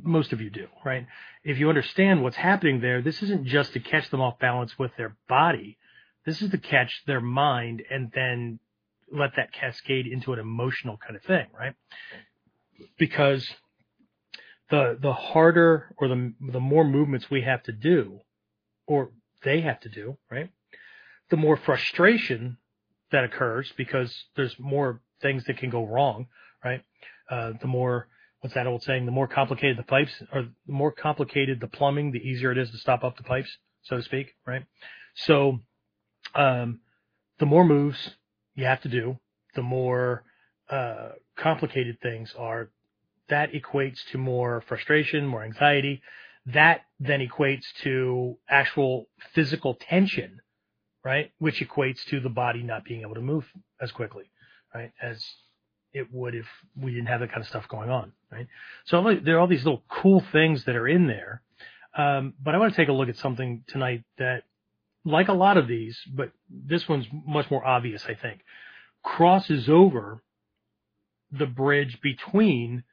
most 0.02 0.34
of 0.34 0.42
you 0.42 0.50
do, 0.50 0.68
right? 0.84 1.06
If 1.44 1.60
you 1.60 1.70
understand 1.70 2.24
what's 2.24 2.36
happening 2.36 2.82
there, 2.82 3.02
this 3.02 3.22
isn't 3.22 3.46
just 3.46 3.74
to 3.74 3.80
catch 3.80 4.10
them 4.10 4.22
off 4.22 4.40
balance 4.40 4.78
with 4.80 4.92
their 4.98 5.16
body. 5.30 5.78
This 6.26 6.42
is 6.42 6.50
to 6.50 6.58
catch 6.58 7.04
their 7.06 7.22
mind 7.22 7.84
and 7.92 8.12
then 8.14 8.60
let 9.12 9.36
that 9.38 9.54
cascade 9.54 10.08
into 10.08 10.34
an 10.34 10.40
emotional 10.40 10.98
kind 10.98 11.16
of 11.16 11.22
thing, 11.24 11.46
right? 11.58 11.76
Because 12.98 13.48
the 14.74 14.98
the 15.00 15.14
harder 15.14 15.94
or 15.98 16.08
the 16.08 16.34
the 16.52 16.60
more 16.60 16.84
movements 16.84 17.30
we 17.30 17.44
have 17.44 17.62
to 17.62 17.72
do, 17.72 18.22
or 18.88 19.12
they 19.44 19.62
have 19.62 19.80
to 19.82 19.90
do, 19.90 20.18
right? 20.32 20.50
The 21.30 21.38
more 21.38 21.58
frustration 21.58 22.58
that 23.12 23.24
occurs 23.24 23.72
because 23.78 24.12
there's 24.36 24.56
more 24.58 25.00
things 25.22 25.44
that 25.46 25.58
can 25.58 25.70
go 25.70 25.86
wrong, 25.86 26.26
right? 26.66 26.82
Uh, 27.30 27.52
the 27.62 27.68
more 27.68 28.08
what's 28.42 28.56
that 28.56 28.66
old 28.66 28.82
saying? 28.82 29.06
The 29.06 29.12
more 29.12 29.28
complicated 29.28 29.78
the 29.78 29.84
pipes, 29.84 30.24
or 30.34 30.48
the 30.66 30.74
more 30.74 30.92
complicated 30.92 31.60
the 31.62 31.68
plumbing, 31.68 32.12
the 32.12 32.28
easier 32.28 32.52
it 32.52 32.58
is 32.58 32.72
to 32.72 32.78
stop 32.80 33.04
up 33.04 33.16
the 33.16 33.24
pipes, 33.24 33.56
so 33.84 33.98
to 33.98 34.02
speak, 34.02 34.34
right? 34.48 34.64
So, 35.14 35.60
um, 36.34 36.80
the 37.38 37.46
more 37.46 37.64
moves 37.64 38.10
you 38.56 38.66
have 38.66 38.82
to 38.82 38.90
do, 38.90 39.20
the 39.54 39.62
more 39.62 40.24
uh, 40.68 41.10
complicated 41.38 42.00
things 42.02 42.34
are. 42.36 42.72
That 43.30 43.54
equates 43.54 44.00
to 44.12 44.18
more 44.18 44.64
frustration, 44.68 45.26
more 45.26 45.44
anxiety. 45.44 46.02
That 46.48 46.82
then 47.00 47.26
equates 47.26 47.64
to 47.84 48.38
actual 48.50 49.08
physical 49.34 49.76
tension, 49.76 50.42
right? 51.04 51.32
Which 51.40 51.62
equates 51.62 52.04
to 52.10 52.20
the 52.20 52.30
body 52.30 52.64
not 52.64 52.84
being 52.84 53.02
able 53.02 53.16
to 53.16 53.22
move 53.22 53.46
as 53.82 53.92
quickly, 53.92 54.26
right? 54.74 54.92
As 55.02 55.24
it 55.94 56.08
would 56.12 56.36
if 56.36 56.46
we 56.76 56.92
didn't 56.92 57.08
have 57.08 57.20
that 57.22 57.30
kind 57.30 57.42
of 57.42 57.48
stuff 57.48 57.68
going 57.70 57.90
on, 57.90 58.12
right? 58.32 58.48
So 58.86 59.16
there 59.24 59.38
are 59.38 59.40
all 59.40 59.48
these 59.48 59.64
little 59.64 59.84
cool 59.88 60.24
things 60.32 60.66
that 60.66 60.76
are 60.76 60.88
in 60.88 61.08
there. 61.08 61.42
Um, 61.96 62.34
but 62.42 62.56
I 62.56 62.58
want 62.58 62.74
to 62.74 62.78
take 62.78 62.90
a 62.90 62.94
look 62.94 63.10
at 63.10 63.18
something 63.18 63.64
tonight 63.68 64.04
that, 64.18 64.44
like 65.06 65.28
a 65.28 65.34
lot 65.34 65.58
of 65.58 65.68
these, 65.68 66.00
but 66.12 66.32
this 66.50 66.88
one's 66.88 67.06
much 67.26 67.52
more 67.52 67.64
obvious, 67.66 68.06
I 68.08 68.16
think, 68.16 68.42
crosses 69.04 69.70
over 69.70 70.24
the 71.32 71.46
bridge 71.46 72.00
between 72.02 72.84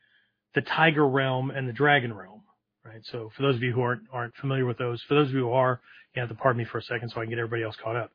the 0.54 0.62
tiger 0.62 1.06
realm 1.06 1.50
and 1.50 1.68
the 1.68 1.72
dragon 1.72 2.12
realm, 2.12 2.42
right? 2.84 3.04
So 3.04 3.30
for 3.36 3.42
those 3.42 3.56
of 3.56 3.62
you 3.62 3.72
who 3.72 3.82
aren't 3.82 4.02
aren't 4.12 4.34
familiar 4.36 4.66
with 4.66 4.78
those, 4.78 5.02
for 5.02 5.14
those 5.14 5.28
of 5.28 5.34
you 5.34 5.46
who 5.46 5.52
are, 5.52 5.80
you 6.14 6.20
have 6.20 6.28
to 6.28 6.34
pardon 6.34 6.58
me 6.58 6.64
for 6.64 6.78
a 6.78 6.82
second 6.82 7.10
so 7.10 7.20
I 7.20 7.24
can 7.24 7.30
get 7.30 7.38
everybody 7.38 7.62
else 7.62 7.76
caught 7.76 7.96
up. 7.96 8.10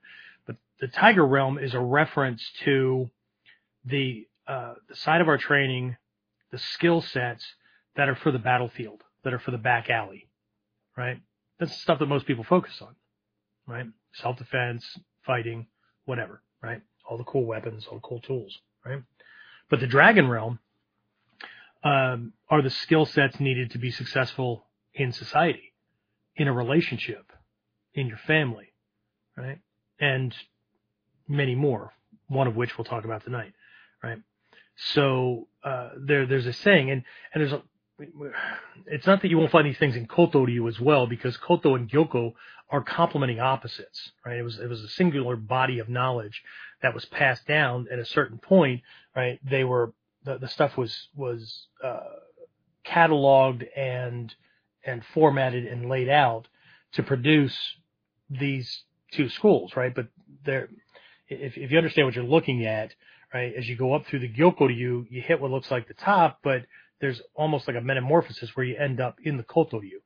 But 0.45 0.57
the 0.79 0.87
tiger 0.87 1.25
realm 1.25 1.57
is 1.57 1.73
a 1.73 1.79
reference 1.79 2.43
to 2.65 3.09
the 3.85 4.27
uh, 4.47 4.75
the 4.89 4.95
side 4.95 5.21
of 5.21 5.27
our 5.27 5.37
training, 5.37 5.97
the 6.51 6.57
skill 6.57 7.01
sets 7.01 7.45
that 7.95 8.09
are 8.09 8.15
for 8.15 8.31
the 8.31 8.39
battlefield, 8.39 9.03
that 9.23 9.33
are 9.33 9.39
for 9.39 9.51
the 9.51 9.57
back 9.57 9.89
alley, 9.89 10.27
right? 10.97 11.19
That's 11.59 11.71
the 11.71 11.79
stuff 11.79 11.99
that 11.99 12.07
most 12.07 12.27
people 12.27 12.43
focus 12.43 12.81
on, 12.81 12.95
right? 13.65 13.85
Self 14.13 14.37
defense, 14.37 14.85
fighting, 15.25 15.67
whatever, 16.05 16.41
right? 16.61 16.81
All 17.09 17.17
the 17.17 17.23
cool 17.23 17.45
weapons, 17.45 17.87
all 17.87 17.95
the 17.97 18.07
cool 18.07 18.19
tools, 18.19 18.59
right? 18.85 19.01
But 19.69 19.79
the 19.79 19.87
dragon 19.87 20.27
realm 20.27 20.59
um, 21.85 22.33
are 22.49 22.63
the 22.63 22.69
skill 22.71 23.05
sets 23.05 23.39
needed 23.39 23.71
to 23.71 23.77
be 23.77 23.91
successful 23.91 24.65
in 24.93 25.11
society, 25.11 25.73
in 26.35 26.47
a 26.47 26.53
relationship, 26.53 27.31
in 27.93 28.07
your 28.07 28.17
family, 28.17 28.73
right? 29.37 29.59
And 29.99 30.35
many 31.27 31.53
more, 31.53 31.93
one 32.27 32.47
of 32.47 32.55
which 32.55 32.77
we'll 32.77 32.85
talk 32.85 33.05
about 33.05 33.23
tonight, 33.23 33.53
right? 34.03 34.17
So 34.93 35.47
uh, 35.63 35.91
there, 35.99 36.25
there's 36.25 36.47
a 36.47 36.53
saying, 36.53 36.89
and 36.89 37.03
and 37.33 37.41
there's 37.41 37.53
a. 37.53 37.61
It's 38.87 39.07
not 39.07 39.21
that 39.21 39.29
you 39.29 39.37
won't 39.37 39.51
find 39.51 39.65
these 39.65 39.77
things 39.77 39.95
in 39.95 40.05
Koto 40.05 40.43
Ryu 40.45 40.67
as 40.67 40.81
well, 40.81 41.07
because 41.07 41.37
Koto 41.37 41.75
and 41.75 41.89
Gyoko 41.89 42.33
are 42.69 42.81
complementing 42.81 43.39
opposites, 43.39 44.11
right? 44.25 44.37
It 44.37 44.43
was 44.43 44.59
it 44.59 44.67
was 44.67 44.81
a 44.81 44.89
singular 44.89 45.35
body 45.35 45.79
of 45.79 45.87
knowledge 45.87 46.41
that 46.81 46.93
was 46.93 47.05
passed 47.05 47.47
down 47.47 47.87
at 47.91 47.99
a 47.99 48.05
certain 48.05 48.37
point, 48.37 48.81
right? 49.15 49.39
They 49.49 49.63
were 49.63 49.93
the, 50.25 50.37
the 50.39 50.47
stuff 50.47 50.77
was 50.77 51.07
was 51.15 51.67
uh, 51.83 51.99
cataloged 52.85 53.65
and 53.75 54.33
and 54.85 55.03
formatted 55.13 55.65
and 55.65 55.89
laid 55.89 56.09
out 56.09 56.47
to 56.93 57.03
produce 57.03 57.57
these 58.29 58.83
two 59.11 59.29
schools, 59.29 59.75
right? 59.75 59.93
But 59.93 60.07
there, 60.45 60.69
if 61.27 61.57
if 61.57 61.71
you 61.71 61.77
understand 61.77 62.07
what 62.07 62.15
you're 62.15 62.23
looking 62.25 62.65
at, 62.65 62.93
right? 63.33 63.53
As 63.55 63.67
you 63.67 63.75
go 63.75 63.93
up 63.93 64.05
through 64.07 64.19
the 64.19 64.33
Gyokuryu, 64.33 64.77
you 64.77 65.05
you 65.09 65.21
hit 65.21 65.39
what 65.39 65.51
looks 65.51 65.71
like 65.71 65.87
the 65.87 65.93
top, 65.93 66.39
but 66.43 66.65
there's 67.01 67.21
almost 67.35 67.67
like 67.67 67.77
a 67.77 67.81
metamorphosis 67.81 68.55
where 68.55 68.65
you 68.65 68.77
end 68.77 68.99
up 68.99 69.17
in 69.23 69.37
the 69.37 69.43
Kotoryu 69.43 70.01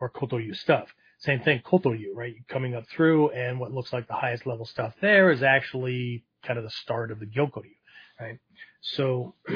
or 0.00 0.10
Kotoryu 0.10 0.54
stuff. 0.54 0.88
Same 1.18 1.40
thing, 1.40 1.62
Kotoryu, 1.64 2.14
right? 2.14 2.34
Coming 2.48 2.74
up 2.74 2.84
through 2.88 3.30
and 3.30 3.58
what 3.58 3.72
looks 3.72 3.92
like 3.92 4.06
the 4.06 4.14
highest 4.14 4.46
level 4.46 4.66
stuff 4.66 4.92
there 5.00 5.30
is 5.30 5.42
actually 5.42 6.24
kind 6.44 6.58
of 6.58 6.64
the 6.64 6.70
start 6.70 7.10
of 7.10 7.18
the 7.18 7.26
Gyokuryu, 7.26 7.76
right? 8.20 8.38
So, 8.84 9.34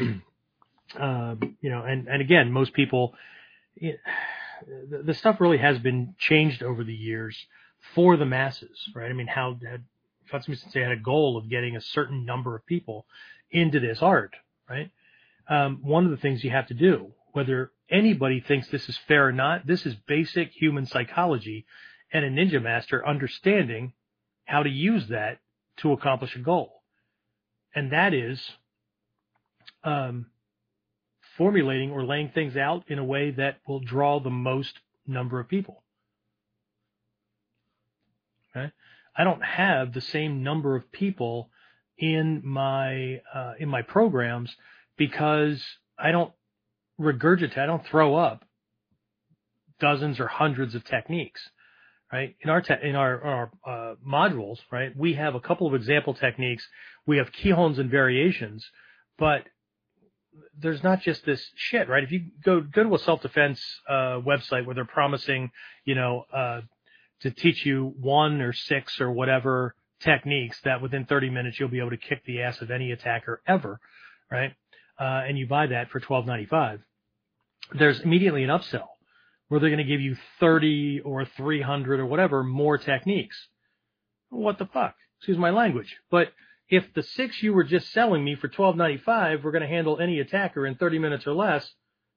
um, 0.98 1.56
you 1.60 1.70
know, 1.70 1.82
and, 1.82 2.08
and 2.08 2.22
again, 2.22 2.50
most 2.50 2.72
people, 2.72 3.14
the, 3.76 5.14
stuff 5.14 5.40
really 5.40 5.58
has 5.58 5.78
been 5.78 6.14
changed 6.18 6.62
over 6.62 6.82
the 6.82 6.94
years 6.94 7.36
for 7.94 8.16
the 8.16 8.24
masses, 8.24 8.78
right? 8.94 9.10
I 9.10 9.12
mean, 9.12 9.26
how, 9.26 9.58
how 10.30 10.38
Hatsumi 10.38 10.58
Sensei 10.58 10.80
had 10.80 10.92
a 10.92 10.96
goal 10.96 11.36
of 11.36 11.50
getting 11.50 11.76
a 11.76 11.80
certain 11.80 12.24
number 12.24 12.56
of 12.56 12.64
people 12.64 13.06
into 13.50 13.80
this 13.80 14.00
art, 14.00 14.34
right? 14.68 14.90
Um, 15.48 15.80
one 15.82 16.04
of 16.04 16.10
the 16.10 16.16
things 16.16 16.42
you 16.42 16.50
have 16.50 16.68
to 16.68 16.74
do, 16.74 17.12
whether 17.32 17.70
anybody 17.90 18.40
thinks 18.40 18.68
this 18.68 18.88
is 18.88 18.98
fair 19.08 19.28
or 19.28 19.32
not, 19.32 19.66
this 19.66 19.84
is 19.84 19.94
basic 20.06 20.52
human 20.52 20.86
psychology 20.86 21.66
and 22.12 22.24
a 22.24 22.30
ninja 22.30 22.62
master 22.62 23.06
understanding 23.06 23.92
how 24.46 24.62
to 24.62 24.70
use 24.70 25.08
that 25.08 25.38
to 25.78 25.92
accomplish 25.92 26.34
a 26.34 26.38
goal. 26.38 26.82
And 27.74 27.92
that 27.92 28.14
is 28.14 28.40
um, 29.84 30.26
formulating 31.36 31.90
or 31.90 32.04
laying 32.04 32.30
things 32.30 32.56
out 32.56 32.84
in 32.88 32.98
a 32.98 33.04
way 33.04 33.30
that 33.30 33.58
will 33.66 33.80
draw 33.80 34.20
the 34.20 34.30
most 34.30 34.74
number 35.06 35.40
of 35.40 35.48
people. 35.48 35.82
Okay? 38.56 38.72
I 39.16 39.24
don't 39.24 39.42
have 39.42 39.92
the 39.92 40.00
same 40.00 40.42
number 40.42 40.76
of 40.76 40.90
people 40.92 41.50
in 41.96 42.42
my 42.44 43.20
uh, 43.34 43.54
in 43.58 43.68
my 43.68 43.82
programs 43.82 44.54
because 44.96 45.62
I 45.98 46.12
don't 46.12 46.32
regurgitate, 47.00 47.58
I 47.58 47.66
don't 47.66 47.86
throw 47.86 48.16
up 48.16 48.44
dozens 49.80 50.20
or 50.20 50.26
hundreds 50.26 50.74
of 50.74 50.84
techniques, 50.84 51.40
right? 52.12 52.36
In 52.40 52.50
our 52.50 52.60
te- 52.60 52.82
in 52.82 52.94
our, 52.94 53.22
our 53.22 53.50
uh, 53.66 53.94
modules, 54.06 54.58
right, 54.70 54.96
we 54.96 55.14
have 55.14 55.34
a 55.34 55.40
couple 55.40 55.66
of 55.66 55.74
example 55.74 56.14
techniques. 56.14 56.66
We 57.06 57.18
have 57.18 57.30
kihons 57.32 57.78
and 57.78 57.90
variations, 57.90 58.66
but 59.18 59.42
there's 60.58 60.82
not 60.82 61.02
just 61.02 61.24
this 61.24 61.44
shit, 61.56 61.88
right? 61.88 62.02
If 62.02 62.10
you 62.10 62.26
go 62.44 62.60
go 62.60 62.82
to 62.84 62.94
a 62.94 62.98
self 62.98 63.22
defense 63.22 63.60
uh, 63.88 64.20
website 64.20 64.66
where 64.66 64.74
they're 64.74 64.84
promising, 64.84 65.50
you 65.84 65.94
know, 65.94 66.24
uh, 66.32 66.60
to 67.20 67.30
teach 67.30 67.64
you 67.66 67.94
one 68.00 68.40
or 68.40 68.52
six 68.52 69.00
or 69.00 69.10
whatever 69.10 69.74
techniques 70.00 70.60
that 70.64 70.80
within 70.80 71.04
30 71.04 71.30
minutes 71.30 71.58
you'll 71.58 71.68
be 71.68 71.80
able 71.80 71.90
to 71.90 71.96
kick 71.96 72.24
the 72.24 72.42
ass 72.42 72.60
of 72.60 72.70
any 72.70 72.92
attacker 72.92 73.42
ever, 73.46 73.80
right? 74.30 74.52
Uh, 74.98 75.22
and 75.26 75.38
you 75.38 75.46
buy 75.46 75.66
that 75.66 75.90
for 75.90 76.00
12.95. 76.00 76.80
There's 77.76 78.00
immediately 78.00 78.44
an 78.44 78.50
upsell 78.50 78.86
where 79.48 79.60
they're 79.60 79.70
going 79.70 79.78
to 79.78 79.84
give 79.84 80.00
you 80.00 80.16
30 80.40 81.00
or 81.04 81.24
300 81.24 82.00
or 82.00 82.06
whatever 82.06 82.44
more 82.44 82.78
techniques. 82.78 83.36
What 84.30 84.58
the 84.58 84.66
fuck? 84.66 84.94
Excuse 85.18 85.38
my 85.38 85.50
language. 85.50 85.96
But 86.10 86.32
if 86.68 86.92
the 86.94 87.02
six 87.02 87.42
you 87.42 87.52
were 87.52 87.64
just 87.64 87.92
selling 87.92 88.22
me 88.22 88.34
for 88.34 88.48
12.95 88.48 89.42
were 89.42 89.52
going 89.52 89.62
to 89.62 89.68
handle 89.68 89.98
any 89.98 90.20
attacker 90.20 90.66
in 90.66 90.74
30 90.74 90.98
minutes 90.98 91.26
or 91.26 91.32
less, 91.32 91.70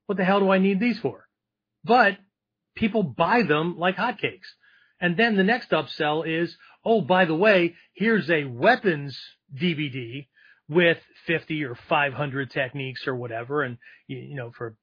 what 0.08 0.18
the 0.18 0.26
hell 0.26 0.40
do 0.40 0.52
I 0.52 0.58
need 0.58 0.80
these 0.80 1.00
for? 1.00 1.28
But 1.84 2.18
people 2.76 3.04
buy 3.04 3.44
them 3.44 3.78
like 3.78 3.96
hotcakes. 3.96 4.48
And 5.00 5.18
then 5.18 5.36
the 5.36 5.44
next 5.44 5.72
upsell 5.72 6.28
is, 6.28 6.56
oh, 6.86 7.02
by 7.02 7.26
the 7.26 7.36
way, 7.36 7.76
here's 7.94 8.30
a 8.30 8.44
weapons 8.44 9.20
DVD 9.56 10.28
with 10.70 11.00
50 11.28 11.64
or 11.64 11.76
500 11.76 12.52
techniques 12.52 13.08
or 13.08 13.16
whatever. 13.16 13.64
And, 13.64 13.78
you 14.08 14.36
know, 14.36 14.52
for 14.56 14.76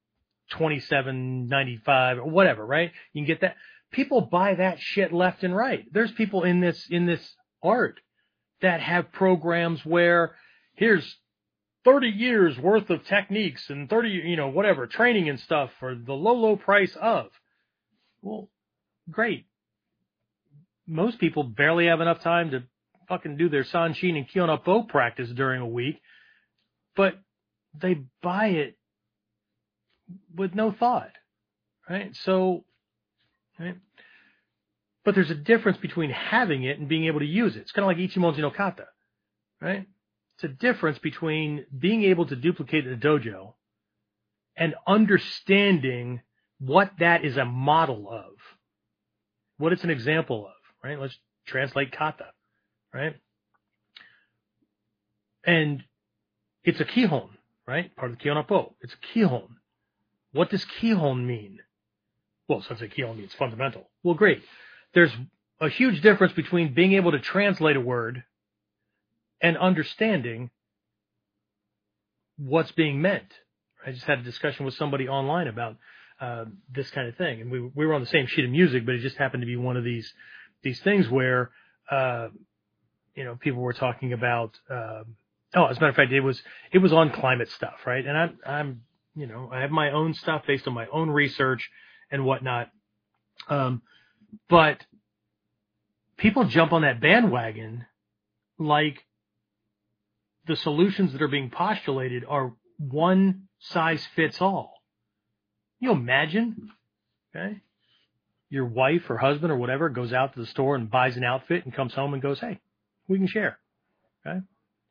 27.95 0.54 2.18
or 2.18 2.24
whatever, 2.24 2.66
right? 2.66 2.90
You 3.12 3.22
can 3.22 3.26
get 3.26 3.42
that. 3.42 3.56
People 3.92 4.22
buy 4.22 4.54
that 4.54 4.80
shit 4.80 5.12
left 5.12 5.44
and 5.44 5.54
right. 5.54 5.84
There's 5.92 6.12
people 6.12 6.42
in 6.42 6.60
this, 6.60 6.86
in 6.90 7.06
this 7.06 7.34
art 7.62 8.00
that 8.62 8.80
have 8.80 9.12
programs 9.12 9.84
where 9.84 10.34
here's 10.74 11.16
30 11.84 12.08
years 12.08 12.58
worth 12.58 12.90
of 12.90 13.04
techniques 13.06 13.70
and 13.70 13.88
30, 13.88 14.08
you 14.08 14.36
know, 14.36 14.48
whatever, 14.48 14.86
training 14.86 15.28
and 15.28 15.40
stuff 15.40 15.70
for 15.78 15.94
the 15.94 16.12
low, 16.12 16.34
low 16.34 16.56
price 16.56 16.96
of. 17.00 17.26
Well, 18.20 18.48
great. 19.10 19.46
Most 20.86 21.18
people 21.18 21.44
barely 21.44 21.86
have 21.86 22.00
enough 22.00 22.22
time 22.22 22.50
to 22.50 22.64
fucking 23.08 23.36
do 23.36 23.48
their 23.48 23.64
Sanshin 23.64 24.16
and 24.16 24.26
Happo 24.28 24.82
practice 24.88 25.30
during 25.30 25.60
a 25.60 25.66
week, 25.66 26.00
but 26.96 27.14
they 27.80 28.02
buy 28.22 28.48
it 28.48 28.76
with 30.34 30.54
no 30.54 30.72
thought, 30.72 31.12
right? 31.88 32.14
So, 32.24 32.64
right? 33.58 33.76
But 35.08 35.14
there's 35.14 35.30
a 35.30 35.34
difference 35.34 35.78
between 35.78 36.10
having 36.10 36.64
it 36.64 36.78
and 36.78 36.86
being 36.86 37.06
able 37.06 37.20
to 37.20 37.24
use 37.24 37.56
it. 37.56 37.60
It's 37.60 37.72
kind 37.72 37.82
of 37.82 37.86
like 37.86 37.96
Ichimonji 37.96 38.40
no 38.40 38.50
kata, 38.50 38.84
right? 39.58 39.86
It's 40.34 40.44
a 40.44 40.48
difference 40.48 40.98
between 40.98 41.64
being 41.78 42.04
able 42.04 42.26
to 42.26 42.36
duplicate 42.36 42.84
the 42.84 42.94
dojo 42.94 43.54
and 44.54 44.74
understanding 44.86 46.20
what 46.60 46.92
that 46.98 47.24
is 47.24 47.38
a 47.38 47.46
model 47.46 48.10
of, 48.10 48.32
what 49.56 49.72
it's 49.72 49.82
an 49.82 49.88
example 49.88 50.46
of, 50.46 50.52
right? 50.84 51.00
Let's 51.00 51.16
translate 51.46 51.90
kata, 51.90 52.26
right? 52.92 53.16
And 55.42 55.84
it's 56.64 56.80
a 56.80 56.84
kihon, 56.84 57.30
right? 57.66 57.96
Part 57.96 58.12
of 58.12 58.18
the 58.18 58.22
kihon 58.22 58.46
happo. 58.46 58.74
It's 58.82 58.92
a 58.92 59.18
kihon. 59.18 59.48
What 60.32 60.50
does 60.50 60.66
kihon 60.66 61.24
mean? 61.24 61.60
Well, 62.46 62.60
since 62.60 62.82
a 62.82 62.88
kihon 62.88 63.16
means 63.16 63.32
fundamental. 63.32 63.88
Well, 64.02 64.14
great 64.14 64.42
there's 64.98 65.12
a 65.60 65.68
huge 65.68 66.00
difference 66.00 66.32
between 66.32 66.74
being 66.74 66.94
able 66.94 67.12
to 67.12 67.20
translate 67.20 67.76
a 67.76 67.80
word 67.80 68.24
and 69.40 69.56
understanding 69.56 70.50
what's 72.36 72.72
being 72.72 73.00
meant. 73.00 73.32
I 73.86 73.92
just 73.92 74.06
had 74.06 74.18
a 74.18 74.22
discussion 74.22 74.64
with 74.64 74.74
somebody 74.74 75.08
online 75.08 75.46
about 75.46 75.76
uh, 76.20 76.46
this 76.74 76.90
kind 76.90 77.06
of 77.06 77.14
thing, 77.14 77.40
and 77.40 77.48
we 77.48 77.60
we 77.60 77.86
were 77.86 77.94
on 77.94 78.00
the 78.00 78.08
same 78.08 78.26
sheet 78.26 78.44
of 78.44 78.50
music, 78.50 78.84
but 78.84 78.96
it 78.96 79.02
just 79.02 79.16
happened 79.16 79.42
to 79.42 79.46
be 79.46 79.54
one 79.54 79.76
of 79.76 79.84
these 79.84 80.12
these 80.64 80.80
things 80.80 81.08
where 81.08 81.52
uh, 81.88 82.26
you 83.14 83.22
know 83.22 83.36
people 83.36 83.62
were 83.62 83.72
talking 83.72 84.12
about. 84.12 84.58
Uh, 84.68 85.04
oh, 85.54 85.66
as 85.66 85.76
a 85.76 85.80
matter 85.80 85.90
of 85.90 85.94
fact, 85.94 86.10
it 86.10 86.22
was 86.22 86.42
it 86.72 86.78
was 86.78 86.92
on 86.92 87.12
climate 87.12 87.50
stuff, 87.52 87.86
right? 87.86 88.04
And 88.04 88.18
I'm 88.18 88.38
I'm 88.44 88.82
you 89.14 89.28
know 89.28 89.48
I 89.52 89.60
have 89.60 89.70
my 89.70 89.92
own 89.92 90.12
stuff 90.14 90.42
based 90.44 90.66
on 90.66 90.74
my 90.74 90.88
own 90.88 91.08
research 91.08 91.70
and 92.10 92.24
whatnot. 92.24 92.72
Um, 93.48 93.82
but 94.48 94.84
people 96.16 96.44
jump 96.44 96.72
on 96.72 96.82
that 96.82 97.00
bandwagon 97.00 97.86
like 98.58 99.04
the 100.46 100.56
solutions 100.56 101.12
that 101.12 101.22
are 101.22 101.28
being 101.28 101.50
postulated 101.50 102.24
are 102.26 102.52
one 102.78 103.48
size 103.60 104.06
fits 104.16 104.40
all. 104.40 104.74
You 105.80 105.92
imagine, 105.92 106.70
okay, 107.34 107.60
your 108.50 108.64
wife 108.64 109.02
or 109.08 109.18
husband 109.18 109.52
or 109.52 109.56
whatever 109.56 109.88
goes 109.88 110.12
out 110.12 110.34
to 110.34 110.40
the 110.40 110.46
store 110.46 110.74
and 110.74 110.90
buys 110.90 111.16
an 111.16 111.24
outfit 111.24 111.64
and 111.64 111.74
comes 111.74 111.94
home 111.94 112.14
and 112.14 112.22
goes, 112.22 112.40
hey, 112.40 112.58
we 113.06 113.18
can 113.18 113.26
share, 113.26 113.58
okay? 114.26 114.40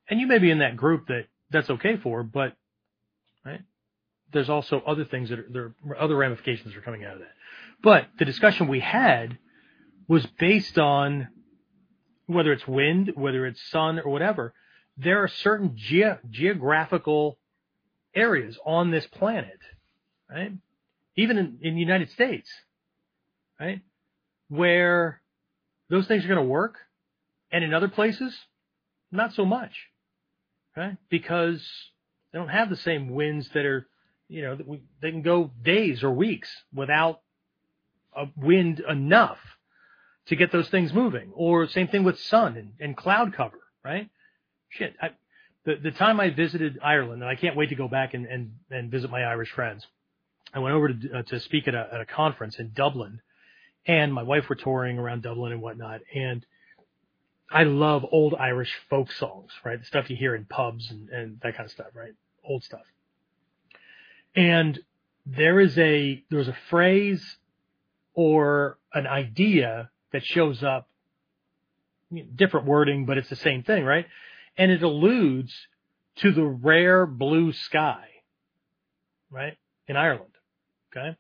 And 0.10 0.20
you 0.20 0.28
may 0.28 0.38
be 0.38 0.52
in 0.52 0.60
that 0.60 0.78
group 0.78 1.08
that 1.08 1.26
that's 1.50 1.70
okay 1.70 1.98
for, 1.98 2.24
but 2.24 2.54
right, 3.46 3.62
there's 4.32 4.50
also 4.50 4.82
other 4.86 5.06
things 5.06 5.30
that 5.30 5.40
are 5.40 5.48
there 5.50 5.74
are 5.90 5.98
other 5.98 6.16
ramifications 6.16 6.74
that 6.74 6.78
are 6.78 6.82
coming 6.84 7.04
out 7.04 7.14
of 7.14 7.20
that. 7.20 7.34
But 7.82 8.08
the 8.18 8.26
discussion 8.26 8.68
we 8.68 8.80
had 8.80 9.38
was 10.08 10.26
based 10.40 10.78
on 10.78 11.28
whether 12.26 12.52
it's 12.52 12.68
wind, 12.68 13.14
whether 13.16 13.46
it's 13.46 13.62
sun 13.70 14.00
or 14.00 14.12
whatever. 14.12 14.54
There 14.98 15.24
are 15.24 15.28
certain 15.28 15.74
ge- 15.76 16.20
geographical 16.30 17.40
areas 18.14 18.58
on 18.66 18.92
this 18.92 19.06
planet, 19.08 19.60
right? 20.30 20.52
Even 21.16 21.38
in, 21.38 21.60
in 21.62 21.76
the 21.76 21.80
United 21.80 22.12
States, 22.12 22.50
right? 23.60 23.82
Where 24.50 25.22
those 25.90 26.08
things 26.08 26.26
are 26.26 26.28
going 26.28 26.38
to 26.38 26.44
work 26.44 26.78
and 27.52 27.64
in 27.64 27.74
other 27.74 27.88
places, 27.88 28.36
not 29.12 29.34
so 29.34 29.46
much, 29.46 29.72
right? 30.76 30.98
Because 31.10 31.66
they 32.32 32.40
don't 32.40 32.50
have 32.50 32.70
the 32.70 32.76
same 32.76 33.10
winds 33.10 33.50
that 33.54 33.66
are, 33.66 33.88
you 34.28 34.42
know, 34.42 34.58
they 35.02 35.12
can 35.12 35.22
go 35.22 35.52
days 35.62 36.04
or 36.04 36.12
weeks 36.12 36.50
without 36.74 37.22
a 38.16 38.26
wind 38.36 38.82
enough 38.88 39.38
to 40.28 40.36
get 40.36 40.52
those 40.52 40.70
things 40.70 40.94
moving. 40.94 41.32
Or 41.34 41.68
same 41.68 41.88
thing 41.88 42.04
with 42.04 42.20
sun 42.20 42.58
and, 42.58 42.74
and 42.80 42.98
cloud 42.98 43.34
cover, 43.34 43.60
right? 43.84 44.10
Shit. 44.70 44.96
I, 45.02 45.10
the, 45.66 45.76
the 45.76 45.92
time 45.92 46.20
I 46.20 46.30
visited 46.30 46.80
Ireland, 46.84 47.22
and 47.22 47.30
I 47.30 47.36
can't 47.36 47.56
wait 47.56 47.70
to 47.70 47.76
go 47.76 47.88
back 47.88 48.14
and, 48.14 48.26
and, 48.26 48.52
and 48.70 48.92
visit 48.92 49.10
my 49.10 49.24
Irish 49.24 49.52
friends. 49.52 49.86
I 50.54 50.60
went 50.60 50.76
over 50.76 50.90
to, 50.90 51.20
uh, 51.20 51.24
to 51.24 51.40
speak 51.40 51.68
at 51.68 51.76
a, 51.76 51.88
at 51.94 52.02
a 52.02 52.06
conference 52.06 52.58
in 52.58 52.72
Dublin 52.74 53.22
and 53.88 54.14
my 54.14 54.24
wife 54.24 54.50
were 54.50 54.56
touring 54.56 55.00
around 55.00 55.24
Dublin 55.24 55.54
and 55.54 55.62
whatnot. 55.62 56.02
And 56.14 56.46
I 57.50 57.64
love 57.64 58.06
old 58.12 58.36
Irish 58.38 58.74
folk 58.90 59.12
songs, 59.14 59.52
right? 59.64 59.80
The 59.80 59.86
stuff 59.86 60.10
you 60.10 60.18
hear 60.18 60.36
in 60.36 60.46
pubs 60.46 60.92
and, 60.92 61.10
and 61.10 61.40
that 61.42 61.56
kind 61.56 61.66
of 61.66 61.72
stuff, 61.72 61.88
right? 61.94 62.14
Old 62.44 62.64
stuff. 62.64 62.82
And 64.36 64.78
there 65.26 65.60
is 65.60 65.78
a, 65.78 66.22
there 66.30 66.40
was 66.40 66.50
a 66.50 66.58
phrase 66.70 67.38
or 68.18 68.80
an 68.94 69.06
idea 69.06 69.92
that 70.12 70.26
shows 70.26 70.64
up, 70.64 70.90
different 72.36 72.66
wording, 72.66 73.06
but 73.06 73.18
it's 73.18 73.30
the 73.30 73.36
same 73.36 73.62
thing, 73.62 73.84
right? 73.86 74.08
And 74.58 74.72
it 74.72 74.82
alludes 74.82 75.54
to 76.18 76.32
the 76.32 76.44
rare 76.44 77.06
blue 77.06 77.54
sky, 77.54 78.06
right? 79.30 79.56
In 79.88 79.96
Ireland. 79.96 80.32
Okay. 80.92 81.16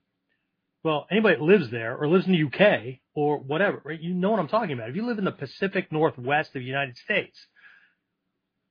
Well, 0.83 1.05
anybody 1.11 1.35
that 1.35 1.43
lives 1.43 1.69
there 1.69 1.95
or 1.95 2.07
lives 2.07 2.25
in 2.25 2.31
the 2.31 2.43
UK 2.45 2.99
or 3.13 3.37
whatever, 3.37 3.79
right? 3.85 4.01
You 4.01 4.15
know 4.15 4.31
what 4.31 4.39
I'm 4.39 4.47
talking 4.47 4.71
about. 4.71 4.89
If 4.89 4.95
you 4.95 5.05
live 5.05 5.19
in 5.19 5.25
the 5.25 5.31
Pacific 5.31 5.91
Northwest 5.91 6.55
of 6.55 6.61
the 6.61 6.67
United 6.67 6.97
States, 6.97 7.37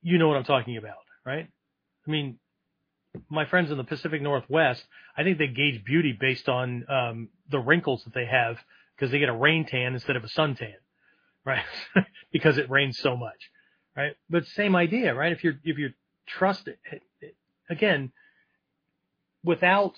you 0.01 0.17
know 0.17 0.27
what 0.27 0.35
I'm 0.35 0.43
talking 0.43 0.75
about, 0.75 0.97
right? 1.25 1.47
I 2.05 2.11
mean, 2.11 2.39
my 3.29 3.45
friends 3.45 3.71
in 3.71 3.77
the 3.77 3.83
Pacific 3.83 4.21
Northwest, 4.21 4.83
I 5.15 5.23
think 5.23 5.37
they 5.37 5.47
gauge 5.47 5.83
beauty 5.83 6.17
based 6.19 6.49
on 6.49 6.85
um, 6.89 7.29
the 7.49 7.59
wrinkles 7.59 8.03
that 8.03 8.13
they 8.13 8.25
have 8.25 8.57
because 8.95 9.11
they 9.11 9.19
get 9.19 9.29
a 9.29 9.35
rain 9.35 9.65
tan 9.65 9.93
instead 9.93 10.15
of 10.15 10.23
a 10.23 10.27
suntan, 10.27 10.73
right? 11.45 11.63
because 12.31 12.57
it 12.57 12.69
rains 12.69 12.97
so 12.99 13.15
much, 13.15 13.51
right? 13.95 14.13
But 14.29 14.45
same 14.47 14.75
idea, 14.75 15.13
right? 15.13 15.31
If 15.31 15.43
you're 15.43 15.55
if 15.63 15.77
you're 15.77 15.93
trusted, 16.27 16.77
again, 17.69 18.11
without 19.43 19.93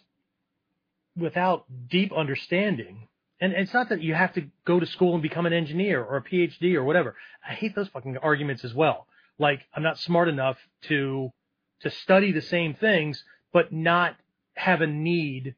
without 1.17 1.65
deep 1.89 2.11
understanding, 2.13 3.07
and 3.41 3.53
it's 3.53 3.73
not 3.73 3.89
that 3.89 4.01
you 4.01 4.13
have 4.13 4.33
to 4.33 4.47
go 4.65 4.79
to 4.79 4.85
school 4.85 5.13
and 5.13 5.23
become 5.23 5.45
an 5.45 5.53
engineer 5.53 6.03
or 6.03 6.17
a 6.17 6.23
PhD 6.23 6.75
or 6.75 6.83
whatever. 6.83 7.15
I 7.47 7.53
hate 7.53 7.75
those 7.75 7.87
fucking 7.89 8.17
arguments 8.17 8.63
as 8.63 8.73
well. 8.73 9.07
Like 9.37 9.61
I'm 9.73 9.83
not 9.83 9.97
smart 9.97 10.27
enough 10.27 10.57
to 10.83 11.31
to 11.81 11.89
study 11.89 12.31
the 12.31 12.41
same 12.41 12.73
things, 12.73 13.23
but 13.53 13.71
not 13.71 14.15
have 14.55 14.81
a 14.81 14.87
need 14.87 15.55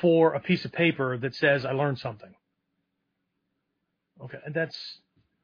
for 0.00 0.34
a 0.34 0.40
piece 0.40 0.64
of 0.64 0.72
paper 0.72 1.16
that 1.18 1.34
says 1.34 1.64
I 1.64 1.72
learned 1.72 1.98
something. 1.98 2.34
Okay, 4.22 4.38
and 4.44 4.54
that's 4.54 4.76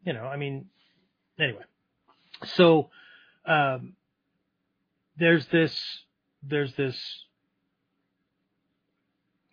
you 0.05 0.13
know, 0.13 0.25
I 0.25 0.37
mean, 0.37 0.67
anyway. 1.39 1.63
So 2.57 2.91
um, 3.47 3.95
there's 5.17 5.47
this 5.47 5.75
there's 6.43 6.75
this 6.75 6.97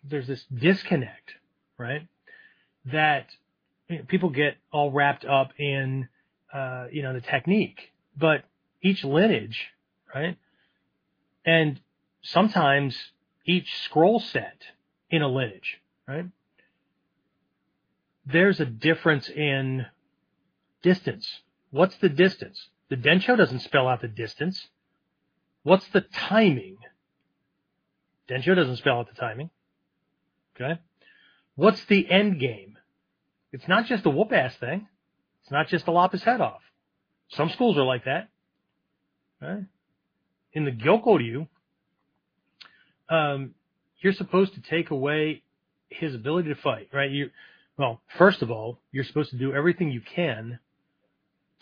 there's 0.04 0.26
this 0.26 0.44
disconnect, 0.52 1.32
right? 1.78 2.06
That 2.86 3.26
you 3.88 3.98
know, 3.98 4.04
people 4.06 4.30
get 4.30 4.56
all 4.72 4.90
wrapped 4.90 5.24
up 5.24 5.50
in 5.58 6.08
uh, 6.52 6.86
you 6.90 7.02
know 7.02 7.14
the 7.14 7.20
technique, 7.20 7.92
but 8.16 8.44
each 8.82 9.04
lineage, 9.04 9.68
right? 10.14 10.36
And 11.44 11.80
sometimes 12.22 12.96
each 13.44 13.68
scroll 13.84 14.20
set 14.20 14.62
in 15.10 15.22
a 15.22 15.28
lineage, 15.28 15.80
right? 16.06 16.26
There's 18.24 18.60
a 18.60 18.64
difference 18.66 19.28
in 19.28 19.86
distance. 20.82 21.40
What's 21.70 21.96
the 21.96 22.08
distance? 22.08 22.68
The 22.88 22.96
Densho 22.96 23.36
doesn't 23.36 23.60
spell 23.60 23.88
out 23.88 24.00
the 24.00 24.08
distance. 24.08 24.68
What's 25.62 25.88
the 25.88 26.02
timing? 26.02 26.76
Densho 28.28 28.54
doesn't 28.54 28.76
spell 28.76 28.98
out 28.98 29.08
the 29.08 29.20
timing. 29.20 29.50
Okay. 30.54 30.80
What's 31.54 31.84
the 31.86 32.08
end 32.10 32.38
game? 32.38 32.78
It's 33.52 33.68
not 33.68 33.86
just 33.86 34.06
a 34.06 34.10
whoop 34.10 34.32
ass 34.32 34.54
thing. 34.56 34.88
It's 35.42 35.50
not 35.50 35.68
just 35.68 35.84
to 35.86 35.90
lop 35.90 36.12
his 36.12 36.22
head 36.22 36.40
off. 36.40 36.62
Some 37.30 37.50
schools 37.50 37.76
are 37.76 37.84
like 37.84 38.04
that. 38.04 38.28
Right? 39.40 39.64
In 40.52 40.64
the 40.64 40.70
Gyokoryu, 40.70 41.48
um, 43.08 43.54
you're 44.00 44.12
supposed 44.12 44.54
to 44.54 44.60
take 44.60 44.90
away 44.90 45.42
his 45.88 46.14
ability 46.14 46.48
to 46.48 46.54
fight, 46.54 46.88
right? 46.92 47.10
You, 47.10 47.30
well, 47.76 48.00
first 48.18 48.42
of 48.42 48.50
all, 48.50 48.78
you're 48.90 49.04
supposed 49.04 49.30
to 49.30 49.38
do 49.38 49.52
everything 49.52 49.90
you 49.90 50.00
can 50.00 50.58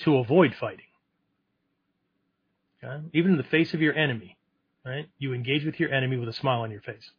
to 0.05 0.16
avoid 0.16 0.55
fighting. 0.59 0.85
Okay? 2.83 3.05
Even 3.12 3.33
in 3.33 3.37
the 3.37 3.44
face 3.44 3.74
of 3.74 3.81
your 3.81 3.94
enemy, 3.94 4.37
right? 4.85 5.09
You 5.18 5.35
engage 5.35 5.64
with 5.64 5.79
your 5.79 5.92
enemy 5.92 6.16
with 6.16 6.29
a 6.29 6.33
smile 6.33 6.61
on 6.61 6.70
your 6.70 6.81
face. 6.81 7.11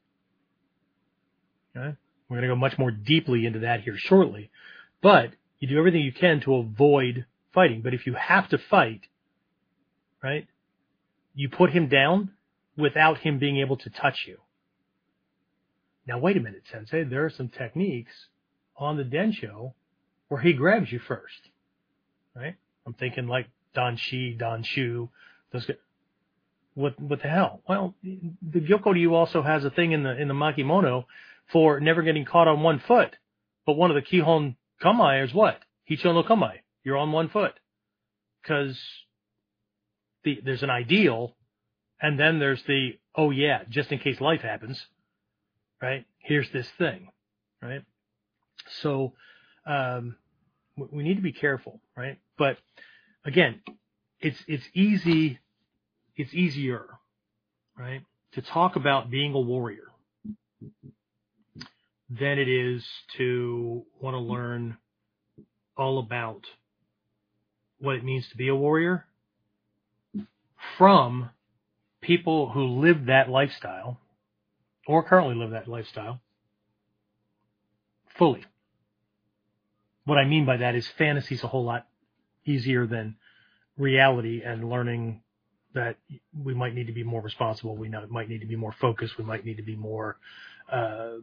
Okay? 1.76 1.96
We're 2.30 2.38
going 2.38 2.50
to 2.50 2.56
go 2.56 2.56
much 2.56 2.78
more 2.78 2.92
deeply 2.92 3.46
into 3.46 3.60
that 3.60 3.82
here 3.82 3.96
shortly. 3.98 4.50
But 5.02 5.32
you 5.60 5.68
do 5.68 5.78
everything 5.78 6.02
you 6.02 6.14
can 6.14 6.42
to 6.42 6.56
avoid 6.56 7.26
fighting. 7.54 7.82
But 7.82 7.94
if 7.94 8.08
you 8.08 8.14
have 8.14 8.50
to 8.50 8.58
fight, 8.58 9.02
right, 10.24 10.48
you 11.34 11.50
put 11.50 11.72
him 11.72 11.88
down 11.88 12.32
without 12.78 13.20
him 13.20 13.40
being 13.40 13.58
able 13.58 13.78
to 13.78 13.90
touch 13.90 14.26
you. 14.28 14.38
Now, 16.08 16.20
wait 16.20 16.38
a 16.38 16.40
minute, 16.40 16.64
Sensei. 16.72 17.04
There 17.04 17.26
are 17.26 17.30
some 17.30 17.50
techniques 17.50 18.12
on 18.76 18.98
the 18.98 19.04
Densho 19.04 19.74
where 20.28 20.42
he 20.42 20.54
grabs 20.54 20.92
you 20.92 21.00
first, 21.00 21.50
right? 22.36 22.56
I'm 22.86 22.94
thinking 22.94 23.28
like 23.28 23.48
Dan 23.76 23.98
Shi, 23.98 24.34
Dan 24.34 24.64
Shu, 24.64 25.10
those 25.52 25.66
guys. 25.66 25.78
What, 26.74 27.00
what 27.00 27.22
the 27.22 27.28
hell? 27.28 27.62
Well, 27.68 27.96
the 28.02 28.62
Gyokoryu 28.62 29.12
also 29.12 29.42
has 29.42 29.66
a 29.66 29.70
thing 29.70 29.92
in 29.92 30.04
the, 30.04 30.20
in 30.20 30.30
the 30.30 30.34
Makimono 30.34 31.04
for 31.52 31.82
never 31.82 32.02
getting 32.02 32.24
caught 32.24 32.48
on 32.48 32.62
one 32.62 32.82
foot. 32.88 33.16
But 33.66 33.74
one 33.74 33.92
of 33.92 33.96
the 33.96 34.02
Kihon 34.02 34.56
Kamae 34.82 35.26
is 35.26 35.34
what? 35.34 35.60
Hicho 35.90 36.14
no 36.14 36.24
Kamae. 36.24 36.60
You're 36.84 36.98
on 36.98 37.12
one 37.12 37.30
foot. 37.30 37.54
Cause 38.48 38.80
the, 40.24 40.40
there's 40.44 40.64
an 40.64 40.70
ideal 40.70 41.36
and 42.02 42.20
then 42.20 42.40
there's 42.40 42.62
the, 42.64 42.92
oh 43.16 43.32
yeah, 43.32 43.62
just 43.70 43.92
in 43.92 44.00
case 44.00 44.20
life 44.20 44.42
happens, 44.42 44.84
right? 45.82 46.06
Here's 46.20 46.50
this 46.52 46.68
thing, 46.78 47.10
right? 47.62 47.84
So, 48.82 49.14
um, 49.66 50.16
we 50.92 51.04
need 51.04 51.16
to 51.16 51.22
be 51.22 51.34
careful, 51.34 51.80
right? 51.96 52.18
But 52.38 52.58
again, 53.26 53.62
it's, 54.20 54.38
it's 54.48 54.64
easy, 54.74 55.40
it's 56.16 56.34
easier, 56.34 56.86
right? 57.78 58.02
To 58.34 58.42
talk 58.42 58.76
about 58.76 59.12
being 59.12 59.34
a 59.34 59.40
warrior 59.40 59.92
than 62.10 62.40
it 62.40 62.48
is 62.48 62.84
to 63.18 63.86
want 64.00 64.16
to 64.16 64.20
learn 64.20 64.78
all 65.78 66.00
about 66.00 66.46
what 67.80 67.96
it 67.96 68.04
means 68.04 68.28
to 68.30 68.38
be 68.38 68.48
a 68.48 68.56
warrior 68.56 69.06
from 70.78 71.30
people 72.02 72.50
who 72.50 72.80
live 72.80 73.06
that 73.06 73.30
lifestyle 73.30 74.00
or 74.88 75.04
currently 75.04 75.36
live 75.36 75.52
that 75.52 75.68
lifestyle 75.68 76.20
fully. 78.18 78.44
What 80.06 80.18
I 80.18 80.26
mean 80.26 80.46
by 80.46 80.58
that 80.58 80.76
is 80.76 80.88
fantasy's 80.98 81.44
a 81.44 81.48
whole 81.48 81.64
lot 81.64 81.88
easier 82.46 82.88
than 82.88 83.16
reality 83.78 84.42
and 84.44 84.70
learning 84.70 85.22
that 85.74 85.96
we 86.38 86.54
might 86.54 86.74
need 86.74 86.88
to 86.88 86.94
be 86.94 87.04
more 87.04 87.22
responsible. 87.22 87.76
We 87.78 87.90
might 88.10 88.28
need 88.28 88.42
to 88.42 88.48
be 88.48 88.56
more 88.56 88.74
focused. 88.74 89.18
We 89.18 89.24
might 89.24 89.46
need 89.46 89.58
to 89.58 89.64
be 89.64 89.76
more 89.76 90.18
uh, 90.72 91.14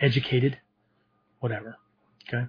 educated, 0.00 0.58
whatever. 1.40 1.76
Okay. 2.28 2.46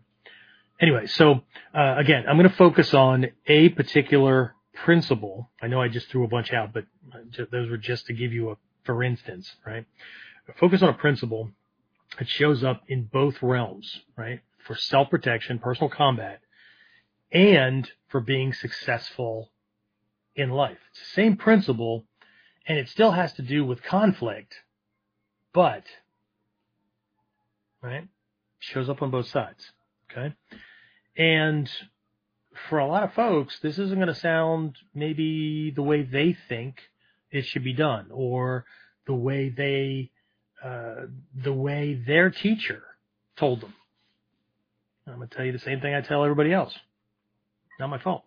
Anyway, 0.79 1.07
so 1.07 1.41
uh, 1.73 1.95
again, 1.97 2.25
I'm 2.27 2.37
going 2.37 2.49
to 2.49 2.55
focus 2.55 2.93
on 2.93 3.27
a 3.45 3.69
particular 3.69 4.55
principle. 4.83 5.49
I 5.61 5.67
know 5.67 5.81
I 5.81 5.87
just 5.87 6.09
threw 6.09 6.23
a 6.23 6.27
bunch 6.27 6.53
out, 6.53 6.73
but 6.73 6.85
those 7.51 7.69
were 7.69 7.77
just 7.77 8.07
to 8.07 8.13
give 8.13 8.33
you 8.33 8.51
a 8.51 8.57
for 8.87 9.03
instance, 9.03 9.53
right? 9.65 9.85
Focus 10.59 10.81
on 10.81 10.89
a 10.89 10.93
principle 10.93 11.51
that 12.17 12.27
shows 12.27 12.63
up 12.63 12.81
in 12.87 13.03
both 13.03 13.43
realms, 13.43 13.99
right? 14.17 14.39
For 14.65 14.75
self 14.75 15.09
protection, 15.09 15.59
personal 15.59 15.89
combat, 15.89 16.39
and 17.31 17.87
for 18.07 18.21
being 18.21 18.53
successful 18.53 19.51
in 20.35 20.49
life. 20.49 20.77
It's 20.91 20.99
the 21.01 21.21
same 21.21 21.35
principle, 21.35 22.05
and 22.65 22.79
it 22.79 22.87
still 22.87 23.11
has 23.11 23.33
to 23.33 23.41
do 23.41 23.65
with 23.65 23.83
conflict, 23.83 24.55
but 25.53 25.83
right? 27.81 28.07
Shows 28.59 28.89
up 28.89 29.01
on 29.01 29.11
both 29.11 29.27
sides. 29.27 29.71
Okay. 30.09 30.33
And 31.17 31.69
for 32.69 32.79
a 32.79 32.87
lot 32.87 33.03
of 33.03 33.13
folks, 33.13 33.59
this 33.61 33.77
isn't 33.79 33.95
going 33.95 34.07
to 34.07 34.15
sound 34.15 34.77
maybe 34.93 35.71
the 35.75 35.81
way 35.81 36.03
they 36.03 36.35
think 36.49 36.77
it 37.31 37.45
should 37.45 37.63
be 37.63 37.73
done 37.73 38.07
or 38.11 38.65
the 39.05 39.13
way 39.13 39.49
they, 39.49 40.11
uh, 40.63 41.07
the 41.35 41.53
way 41.53 41.93
their 42.05 42.29
teacher 42.29 42.83
told 43.37 43.61
them. 43.61 43.73
I'm 45.07 45.17
going 45.17 45.29
to 45.29 45.35
tell 45.35 45.45
you 45.45 45.53
the 45.53 45.59
same 45.59 45.79
thing 45.79 45.93
I 45.93 46.01
tell 46.01 46.23
everybody 46.23 46.51
else. 46.51 46.73
Not 47.79 47.89
my 47.89 47.99
fault. 47.99 48.23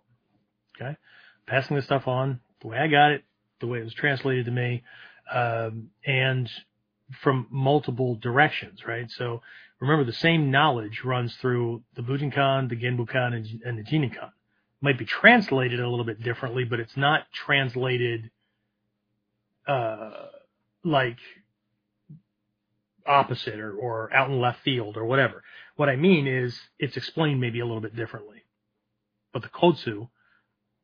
Okay. 0.80 0.96
Passing 1.46 1.76
this 1.76 1.84
stuff 1.84 2.06
on 2.08 2.40
the 2.62 2.68
way 2.68 2.78
I 2.78 2.86
got 2.86 3.12
it, 3.12 3.24
the 3.60 3.66
way 3.66 3.80
it 3.80 3.84
was 3.84 3.94
translated 3.94 4.46
to 4.46 4.50
me, 4.50 4.82
um, 5.32 5.90
and 6.06 6.48
from 7.22 7.46
multiple 7.50 8.14
directions, 8.14 8.80
right? 8.86 9.10
So 9.10 9.42
remember 9.80 10.04
the 10.04 10.12
same 10.12 10.50
knowledge 10.50 11.02
runs 11.04 11.34
through 11.36 11.82
the 11.96 12.02
Bujinkan, 12.02 12.68
the 12.68 12.76
Genbukan, 12.76 13.34
and, 13.34 13.62
and 13.64 13.78
the 13.78 13.82
Jinenkan. 13.82 14.30
Might 14.82 14.98
be 14.98 15.04
translated 15.04 15.80
a 15.80 15.88
little 15.88 16.04
bit 16.04 16.22
differently, 16.22 16.64
but 16.64 16.80
it's 16.80 16.96
not 16.96 17.24
translated 17.32 18.30
uh, 19.66 20.26
like 20.84 21.18
opposite 23.06 23.58
or, 23.58 23.72
or 23.72 24.14
out 24.14 24.30
in 24.30 24.40
left 24.40 24.62
field 24.62 24.96
or 24.96 25.04
whatever. 25.04 25.42
What 25.76 25.88
I 25.88 25.96
mean 25.96 26.26
is 26.26 26.58
it's 26.78 26.96
explained 26.96 27.40
maybe 27.40 27.60
a 27.60 27.64
little 27.64 27.80
bit 27.80 27.96
differently. 27.96 28.44
But 29.32 29.42
the 29.42 29.48
Kotsu, 29.48 30.08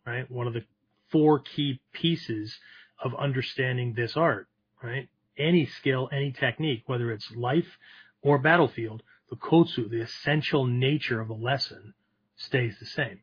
right, 0.07 0.31
one 0.31 0.47
of 0.47 0.55
the 0.55 0.65
four 1.11 1.41
key 1.41 1.81
pieces 1.93 2.57
of 3.03 3.15
understanding 3.15 3.95
this 3.95 4.17
art, 4.17 4.49
right, 4.83 5.09
any 5.39 5.67
skill, 5.67 6.09
any 6.13 6.33
technique, 6.33 6.85
whether 6.87 7.11
it's 7.13 7.31
life 7.35 7.79
or 8.27 8.39
battlefield, 8.39 9.05
the 9.31 9.37
kotsu, 9.37 9.89
the 9.89 10.01
essential 10.01 10.67
nature 10.67 11.21
of 11.21 11.29
the 11.29 11.35
lesson, 11.35 11.95
stays 12.37 12.75
the 12.81 12.87
same. 12.87 13.21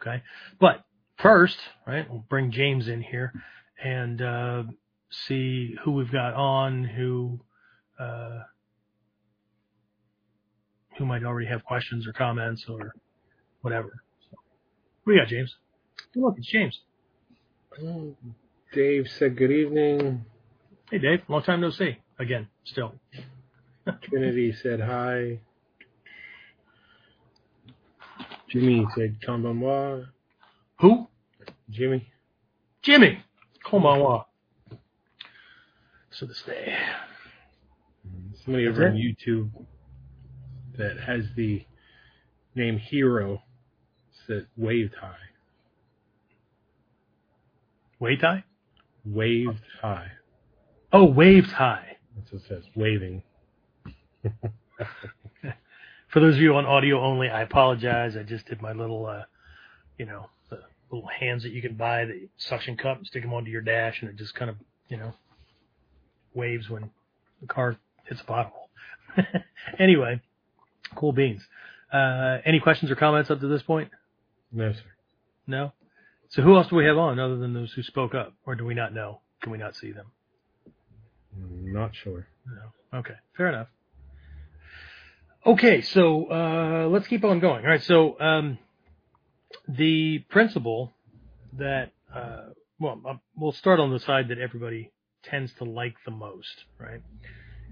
Okay, 0.00 0.22
but 0.60 0.84
first, 1.16 1.58
right, 1.84 2.08
we'll 2.08 2.24
bring 2.28 2.52
James 2.52 2.86
in 2.86 3.02
here 3.02 3.32
and 3.82 4.22
uh, 4.22 4.62
see 5.10 5.74
who 5.84 5.90
we've 5.90 6.12
got 6.12 6.34
on, 6.34 6.84
who 6.84 7.40
uh, 7.98 8.42
who 10.96 11.04
might 11.04 11.24
already 11.24 11.48
have 11.48 11.64
questions 11.64 12.06
or 12.06 12.12
comments 12.12 12.66
or 12.68 12.94
whatever. 13.62 14.04
So, 14.30 14.36
what 15.02 15.12
do 15.12 15.16
you 15.16 15.20
got, 15.22 15.28
James? 15.28 15.56
Good 16.14 16.22
luck, 16.22 16.34
it's 16.38 16.46
James. 16.46 16.80
Dave 18.72 19.08
said 19.08 19.36
good 19.36 19.50
evening. 19.50 20.24
Hey, 20.88 20.98
Dave. 20.98 21.22
Long 21.28 21.42
time 21.42 21.60
no 21.60 21.70
see. 21.70 21.98
Again, 22.20 22.46
still. 22.64 22.94
Trinity 24.02 24.52
said 24.52 24.80
hi. 24.80 25.40
Jimmy 28.48 28.86
said 28.94 29.18
"Come 29.24 29.42
konbanwa. 29.42 30.06
Who? 30.80 31.08
Jimmy. 31.70 32.10
Jimmy. 32.82 33.22
Come 33.68 33.82
Konbanwa. 33.82 34.24
So 36.10 36.26
this 36.26 36.42
day. 36.42 36.74
Mm-hmm. 38.06 38.34
Somebody 38.44 38.66
That's 38.66 38.78
over 38.78 38.88
on? 38.88 38.94
YouTube 38.94 39.50
that 40.78 40.98
has 41.00 41.24
the 41.36 41.64
name 42.54 42.78
Hero 42.78 43.42
said 44.26 44.46
waved 44.56 44.94
high. 44.94 45.14
Wave 48.00 48.20
tie? 48.20 48.44
Waved 49.04 49.60
high. 49.80 50.12
Oh, 50.92 51.04
waved 51.04 51.50
high. 51.50 51.96
That's 52.16 52.32
what 52.32 52.42
it 52.42 52.48
says. 52.48 52.64
Waving. 52.76 53.22
For 56.08 56.20
those 56.20 56.36
of 56.36 56.40
you 56.40 56.54
on 56.56 56.64
audio 56.64 57.00
only, 57.02 57.28
I 57.28 57.42
apologize. 57.42 58.16
I 58.16 58.22
just 58.22 58.46
did 58.46 58.62
my 58.62 58.72
little, 58.72 59.06
uh, 59.06 59.24
you 59.98 60.06
know, 60.06 60.30
the 60.48 60.60
little 60.90 61.08
hands 61.08 61.42
that 61.42 61.52
you 61.52 61.60
can 61.60 61.74
buy, 61.74 62.06
the 62.06 62.28
suction 62.38 62.76
cup, 62.76 62.98
and 62.98 63.06
stick 63.06 63.22
them 63.22 63.34
onto 63.34 63.50
your 63.50 63.60
dash, 63.60 64.00
and 64.00 64.10
it 64.10 64.16
just 64.16 64.34
kind 64.34 64.50
of, 64.50 64.56
you 64.88 64.96
know, 64.96 65.12
waves 66.34 66.70
when 66.70 66.90
the 67.40 67.46
car 67.46 67.76
hits 68.04 68.20
a 68.20 68.24
pothole. 68.24 68.68
anyway, 69.78 70.20
cool 70.94 71.12
beans. 71.12 71.42
Uh, 71.92 72.38
any 72.44 72.60
questions 72.60 72.90
or 72.90 72.96
comments 72.96 73.30
up 73.30 73.40
to 73.40 73.48
this 73.48 73.62
point? 73.62 73.90
No, 74.50 74.72
sir. 74.72 74.80
No? 75.46 75.72
So 76.30 76.42
who 76.42 76.56
else 76.56 76.68
do 76.68 76.76
we 76.76 76.84
have 76.84 76.98
on 76.98 77.18
other 77.18 77.36
than 77.36 77.54
those 77.54 77.72
who 77.72 77.82
spoke 77.82 78.14
up? 78.14 78.34
Or 78.46 78.54
do 78.54 78.64
we 78.64 78.74
not 78.74 78.94
know? 78.94 79.20
Can 79.42 79.52
we 79.52 79.58
not 79.58 79.76
see 79.76 79.92
them? 79.92 80.06
Not 81.36 81.94
sure. 81.94 82.26
No. 82.46 82.98
Okay. 82.98 83.14
Fair 83.36 83.48
enough. 83.48 83.68
Okay. 85.48 85.80
So, 85.80 86.26
uh, 86.30 86.88
let's 86.90 87.06
keep 87.06 87.24
on 87.24 87.40
going. 87.40 87.64
All 87.64 87.70
right. 87.70 87.82
So, 87.82 88.20
um, 88.20 88.58
the 89.66 90.18
principle 90.28 90.92
that, 91.54 91.92
uh, 92.14 92.50
well, 92.78 93.00
uh, 93.08 93.14
we'll 93.34 93.52
start 93.52 93.80
on 93.80 93.90
the 93.90 93.98
side 93.98 94.28
that 94.28 94.38
everybody 94.38 94.92
tends 95.22 95.54
to 95.54 95.64
like 95.64 95.94
the 96.04 96.10
most, 96.10 96.64
right? 96.78 97.00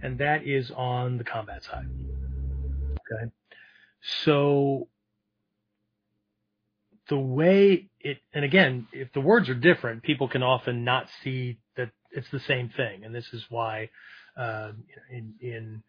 And 0.03 0.19
that 0.19 0.47
is 0.47 0.71
on 0.75 1.19
the 1.19 1.25
combat 1.25 1.65
side. 1.65 1.87
Okay. 2.93 3.31
So 4.25 4.89
the 7.11 7.19
way 7.19 7.91
it, 8.01 8.19
and 8.33 8.43
again, 8.43 8.89
if 8.93 9.13
the 9.13 9.21
words 9.21 9.51
are 9.51 9.55
different, 9.55 10.03
people 10.03 10.29
can 10.29 10.43
often 10.43 10.83
not 10.83 11.09
see 11.23 11.59
that 11.77 11.91
it's 12.11 12.31
the 12.31 12.41
same 12.41 12.71
thing. 12.71 13.05
And 13.05 13.15
this 13.15 13.27
is 13.35 13.45
why, 13.51 13.91
uh, 14.35 14.73
in, 15.11 15.35
in 15.43 15.83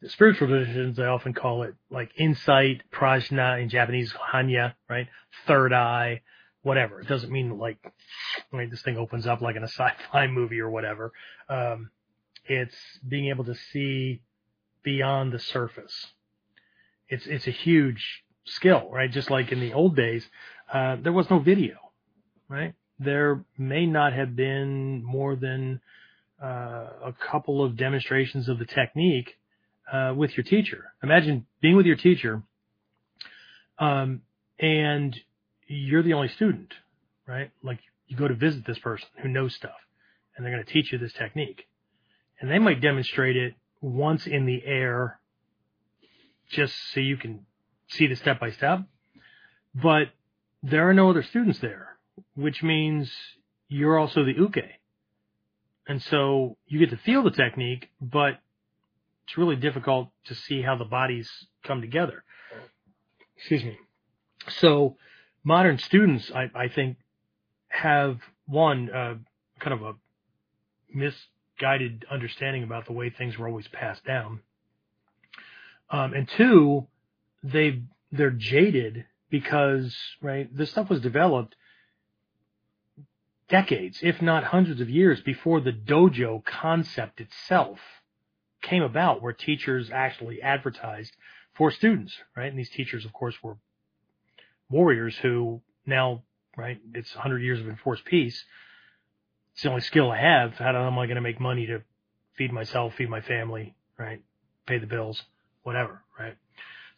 the 0.00 0.08
spiritual 0.08 0.48
traditions, 0.48 0.96
they 0.96 1.04
often 1.04 1.34
call 1.34 1.64
it 1.64 1.74
like 1.90 2.10
insight, 2.16 2.82
prajna 2.92 3.60
in 3.60 3.68
Japanese, 3.68 4.12
hanya, 4.32 4.74
right? 4.88 5.08
Third 5.46 5.72
eye, 5.72 6.22
whatever. 6.62 7.00
It 7.00 7.08
doesn't 7.08 7.32
mean 7.32 7.58
like, 7.58 7.78
right, 8.52 8.70
this 8.70 8.82
thing 8.82 8.96
opens 8.96 9.26
up 9.26 9.40
like 9.40 9.56
in 9.56 9.64
a 9.64 9.68
sci-fi 9.68 10.28
movie 10.28 10.60
or 10.60 10.70
whatever. 10.70 11.12
Um, 11.48 11.90
it's 12.44 12.76
being 13.06 13.28
able 13.28 13.44
to 13.44 13.54
see 13.72 14.22
beyond 14.84 15.32
the 15.32 15.38
surface. 15.38 16.06
It's, 17.08 17.26
it's 17.26 17.46
a 17.46 17.52
huge 17.52 18.24
skill, 18.44 18.88
right? 18.92 19.10
Just 19.10 19.30
like 19.30 19.50
in 19.50 19.60
the 19.60 19.72
old 19.72 19.96
days, 19.96 20.24
uh, 20.72 20.96
there 21.02 21.12
was 21.12 21.28
no 21.28 21.40
video, 21.40 21.76
right? 22.48 22.74
There 23.00 23.44
may 23.56 23.86
not 23.86 24.12
have 24.12 24.36
been 24.36 25.02
more 25.02 25.34
than 25.34 25.80
uh, 26.42 26.90
a 27.06 27.14
couple 27.18 27.64
of 27.64 27.76
demonstrations 27.76 28.48
of 28.48 28.58
the 28.58 28.66
technique 28.66 29.38
uh, 29.92 30.12
with 30.16 30.36
your 30.36 30.44
teacher. 30.44 30.92
Imagine 31.02 31.46
being 31.60 31.76
with 31.76 31.86
your 31.86 31.96
teacher, 31.96 32.42
um, 33.78 34.22
and 34.58 35.18
you're 35.66 36.02
the 36.02 36.14
only 36.14 36.28
student, 36.28 36.72
right? 37.26 37.50
Like 37.62 37.80
you 38.06 38.16
go 38.16 38.28
to 38.28 38.34
visit 38.34 38.66
this 38.66 38.78
person 38.78 39.08
who 39.22 39.28
knows 39.28 39.54
stuff, 39.54 39.76
and 40.36 40.44
they're 40.44 40.52
going 40.52 40.64
to 40.64 40.72
teach 40.72 40.92
you 40.92 40.98
this 40.98 41.12
technique, 41.12 41.66
and 42.40 42.50
they 42.50 42.58
might 42.58 42.80
demonstrate 42.80 43.36
it 43.36 43.54
once 43.80 44.26
in 44.26 44.46
the 44.46 44.62
air, 44.64 45.20
just 46.50 46.74
so 46.92 47.00
you 47.00 47.16
can 47.16 47.46
see 47.88 48.06
the 48.06 48.16
step 48.16 48.40
by 48.40 48.50
step, 48.50 48.80
but 49.74 50.08
there 50.62 50.88
are 50.88 50.94
no 50.94 51.10
other 51.10 51.22
students 51.22 51.58
there, 51.60 51.96
which 52.34 52.62
means 52.62 53.12
you're 53.68 53.98
also 53.98 54.24
the 54.24 54.32
uke. 54.32 54.56
And 55.86 56.02
so 56.02 56.56
you 56.66 56.78
get 56.78 56.90
to 56.90 56.96
feel 56.98 57.22
the 57.22 57.30
technique, 57.30 57.90
but 58.00 58.40
it's 59.28 59.36
really 59.36 59.56
difficult 59.56 60.08
to 60.24 60.34
see 60.34 60.62
how 60.62 60.76
the 60.76 60.86
bodies 60.86 61.30
come 61.62 61.82
together. 61.82 62.24
Excuse 63.36 63.62
me. 63.62 63.76
So 64.48 64.96
modern 65.44 65.76
students, 65.76 66.32
I, 66.34 66.50
I 66.54 66.68
think, 66.68 66.96
have 67.68 68.20
one, 68.46 68.88
uh, 68.90 69.16
kind 69.60 69.74
of 69.74 69.82
a 69.82 69.92
misguided 70.90 72.06
understanding 72.10 72.62
about 72.62 72.86
the 72.86 72.94
way 72.94 73.10
things 73.10 73.36
were 73.36 73.46
always 73.46 73.68
passed 73.68 74.02
down. 74.06 74.40
Um, 75.90 76.14
and 76.14 76.26
two, 76.26 76.86
they 77.42 77.82
they're 78.10 78.30
jaded 78.30 79.04
because 79.28 79.94
right 80.22 80.48
this 80.56 80.70
stuff 80.70 80.88
was 80.88 81.02
developed 81.02 81.54
decades 83.50 83.98
if 84.02 84.22
not 84.22 84.44
hundreds 84.44 84.80
of 84.80 84.88
years 84.88 85.20
before 85.20 85.60
the 85.60 85.72
dojo 85.72 86.42
concept 86.42 87.20
itself 87.20 87.78
came 88.62 88.82
about 88.82 89.22
where 89.22 89.32
teachers 89.32 89.90
actually 89.92 90.42
advertised 90.42 91.12
for 91.54 91.70
students 91.70 92.16
right? 92.36 92.48
And 92.48 92.58
these 92.58 92.70
teachers 92.70 93.04
of 93.04 93.12
course 93.12 93.34
were 93.42 93.56
warriors 94.70 95.16
who 95.16 95.60
now 95.86 96.22
right 96.56 96.80
it's 96.94 97.14
100 97.14 97.42
years 97.42 97.60
of 97.60 97.68
enforced 97.68 98.04
peace. 98.04 98.44
It's 99.54 99.62
the 99.62 99.70
only 99.70 99.80
skill 99.80 100.10
i 100.10 100.18
have. 100.18 100.54
How 100.54 100.70
am 100.86 100.98
i 100.98 101.06
going 101.06 101.16
to 101.16 101.20
make 101.20 101.40
money 101.40 101.66
to 101.66 101.82
feed 102.36 102.52
myself 102.52 102.94
feed 102.94 103.10
my 103.10 103.20
family 103.20 103.74
right? 103.98 104.22
Pay 104.66 104.78
the 104.78 104.86
bills 104.86 105.22
whatever 105.62 106.02
right? 106.18 106.36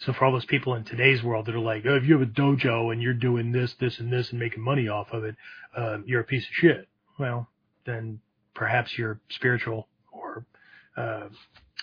So 0.00 0.14
for 0.14 0.24
all 0.24 0.32
those 0.32 0.46
people 0.46 0.74
in 0.74 0.84
today's 0.84 1.22
world 1.22 1.46
that 1.46 1.54
are 1.54 1.60
like, 1.60 1.84
oh, 1.86 1.96
if 1.96 2.04
you 2.04 2.18
have 2.18 2.26
a 2.26 2.30
dojo 2.30 2.90
and 2.90 3.02
you're 3.02 3.12
doing 3.12 3.52
this, 3.52 3.74
this, 3.74 3.98
and 3.98 4.10
this 4.10 4.30
and 4.30 4.40
making 4.40 4.62
money 4.62 4.88
off 4.88 5.12
of 5.12 5.24
it, 5.24 5.36
uh, 5.76 5.98
you're 6.06 6.22
a 6.22 6.24
piece 6.24 6.44
of 6.44 6.54
shit. 6.54 6.88
Well, 7.18 7.48
then 7.84 8.20
perhaps 8.54 8.96
your 8.96 9.20
spiritual 9.28 9.88
uh, 11.00 11.28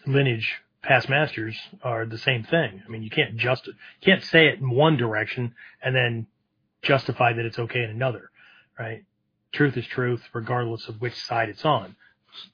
lineage 0.05 0.61
past 0.81 1.09
masters 1.09 1.57
are 1.83 2.05
the 2.05 2.17
same 2.17 2.43
thing. 2.43 2.81
I 2.85 2.89
mean, 2.89 3.03
you 3.03 3.09
can't 3.09 3.37
just 3.37 3.69
can't 4.01 4.23
say 4.23 4.47
it 4.47 4.59
in 4.59 4.69
one 4.69 4.97
direction 4.97 5.53
and 5.81 5.95
then 5.95 6.27
justify 6.81 7.33
that 7.33 7.45
it's 7.45 7.59
okay 7.59 7.83
in 7.83 7.89
another, 7.89 8.29
right? 8.79 9.03
Truth 9.51 9.77
is 9.77 9.85
truth, 9.87 10.21
regardless 10.33 10.87
of 10.87 11.01
which 11.01 11.15
side 11.15 11.49
it's 11.49 11.65
on. 11.65 11.95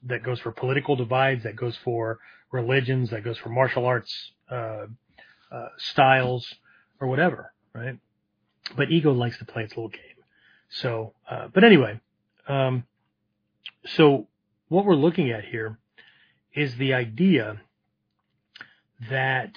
That 0.04 0.22
goes 0.22 0.40
for 0.40 0.52
political 0.52 0.96
divides. 0.96 1.44
That 1.44 1.56
goes 1.56 1.76
for 1.84 2.18
religions. 2.50 3.10
That 3.10 3.24
goes 3.24 3.36
for 3.38 3.50
martial 3.50 3.84
arts. 3.84 4.32
Uh, 4.50 4.86
uh, 5.54 5.68
styles 5.78 6.52
or 7.00 7.08
whatever, 7.08 7.52
right? 7.74 7.98
But 8.76 8.90
ego 8.90 9.12
likes 9.12 9.38
to 9.38 9.44
play 9.44 9.62
its 9.62 9.76
little 9.76 9.88
game. 9.88 10.00
So, 10.68 11.12
uh, 11.30 11.48
but 11.52 11.64
anyway, 11.64 12.00
um, 12.48 12.84
so 13.86 14.26
what 14.68 14.84
we're 14.84 14.96
looking 14.96 15.30
at 15.30 15.44
here 15.44 15.78
is 16.54 16.76
the 16.76 16.94
idea 16.94 17.60
that 19.10 19.52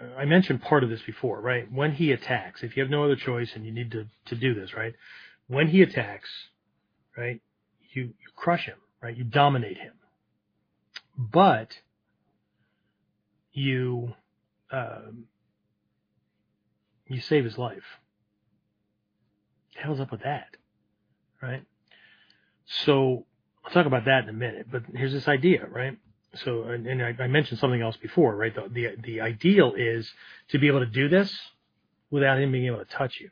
uh, 0.00 0.16
I 0.18 0.24
mentioned 0.24 0.62
part 0.62 0.84
of 0.84 0.90
this 0.90 1.02
before, 1.02 1.40
right? 1.40 1.70
When 1.70 1.92
he 1.92 2.12
attacks, 2.12 2.62
if 2.62 2.76
you 2.76 2.82
have 2.82 2.90
no 2.90 3.04
other 3.04 3.16
choice 3.16 3.52
and 3.54 3.64
you 3.64 3.72
need 3.72 3.90
to, 3.92 4.06
to 4.26 4.36
do 4.36 4.54
this, 4.54 4.74
right? 4.74 4.94
When 5.48 5.68
he 5.68 5.82
attacks, 5.82 6.28
right, 7.16 7.40
you, 7.92 8.02
you 8.04 8.28
crush 8.36 8.66
him, 8.66 8.78
right? 9.02 9.16
You 9.16 9.24
dominate 9.24 9.78
him. 9.78 9.94
But 11.18 11.76
you 13.52 14.14
um, 14.70 15.24
you 17.06 17.20
save 17.20 17.44
his 17.44 17.58
life. 17.58 17.98
The 19.74 19.82
hell's 19.82 20.00
up 20.00 20.10
with 20.10 20.22
that? 20.22 20.56
Right? 21.42 21.64
So 22.84 23.26
I'll 23.64 23.72
talk 23.72 23.86
about 23.86 24.06
that 24.06 24.24
in 24.24 24.28
a 24.28 24.32
minute, 24.32 24.66
but 24.70 24.82
here's 24.94 25.12
this 25.12 25.28
idea, 25.28 25.66
right? 25.66 25.96
So, 26.34 26.62
and, 26.64 26.86
and 26.86 27.02
I, 27.02 27.14
I, 27.24 27.26
mentioned 27.26 27.60
something 27.60 27.80
else 27.80 27.96
before, 27.96 28.34
right? 28.34 28.54
The, 28.54 28.68
the, 28.68 28.96
the 29.02 29.20
ideal 29.20 29.74
is 29.76 30.10
to 30.48 30.58
be 30.58 30.66
able 30.66 30.80
to 30.80 30.86
do 30.86 31.08
this 31.08 31.32
without 32.10 32.38
him 32.38 32.52
being 32.52 32.66
able 32.66 32.78
to 32.78 32.84
touch 32.86 33.20
you. 33.20 33.30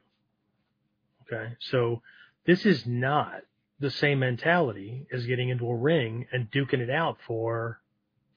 Okay. 1.32 1.54
So 1.70 2.02
this 2.46 2.66
is 2.66 2.86
not 2.86 3.42
the 3.78 3.90
same 3.90 4.18
mentality 4.18 5.06
as 5.12 5.24
getting 5.26 5.48
into 5.48 5.66
a 5.66 5.74
ring 5.74 6.26
and 6.32 6.50
duking 6.50 6.80
it 6.80 6.90
out 6.90 7.18
for 7.26 7.80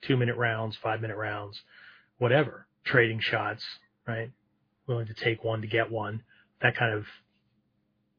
two 0.02 0.16
minute 0.16 0.38
rounds, 0.38 0.78
five 0.78 1.02
minute 1.02 1.18
rounds, 1.18 1.62
whatever 2.18 2.68
trading 2.86 3.20
shots, 3.20 3.64
right? 4.08 4.32
Willing 4.88 5.08
to 5.08 5.14
take 5.14 5.44
one 5.44 5.62
to 5.62 5.68
get 5.68 5.92
one. 5.92 6.24
That 6.62 6.76
kind 6.78 6.94
of 6.94 7.06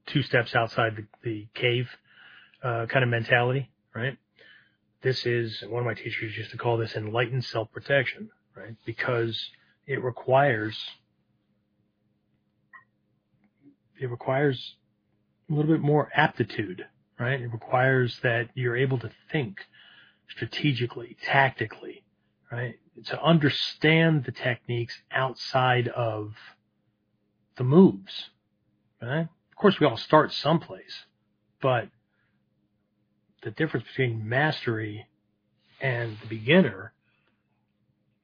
two 0.07 0.23
steps 0.23 0.55
outside 0.55 0.97
the, 0.97 1.07
the 1.23 1.47
cave 1.55 1.89
uh, 2.65 2.87
kind 2.87 3.05
of 3.05 3.11
mentality, 3.11 3.71
right? 3.95 4.17
This 5.03 5.27
is 5.27 5.63
one 5.69 5.81
of 5.81 5.87
my 5.87 5.95
teachers 5.95 6.37
used 6.37 6.51
to 6.53 6.57
call 6.57 6.79
this 6.79 6.97
enlightened 6.97 7.45
self 7.45 7.71
protection, 7.71 8.31
right? 8.57 8.75
Because 8.87 9.51
it 9.87 10.03
requires 10.03 10.77
it 14.01 14.11
requires 14.11 14.77
a 15.49 15.53
little 15.53 15.71
bit 15.71 15.83
more 15.83 16.11
aptitude, 16.15 16.87
right? 17.21 17.41
It 17.41 17.53
requires 17.53 18.19
that 18.23 18.49
you're 18.55 18.77
able 18.77 18.99
to 18.99 19.11
think 19.31 19.59
strategically, 20.29 21.17
tactically, 21.23 22.03
right? 22.51 22.77
To 23.07 23.23
understand 23.23 24.25
the 24.25 24.33
techniques 24.33 24.99
outside 25.13 25.89
of 25.89 26.33
the 27.57 27.65
moves, 27.65 28.31
right? 29.03 29.29
Of 29.51 29.57
course, 29.57 29.79
we 29.79 29.87
all 29.87 29.97
start 29.97 30.33
someplace, 30.33 31.05
but 31.61 31.89
the 33.45 33.51
difference 33.51 33.87
between 33.87 34.29
mastery 34.29 35.07
and 35.81 36.17
the 36.21 36.27
beginner 36.27 36.93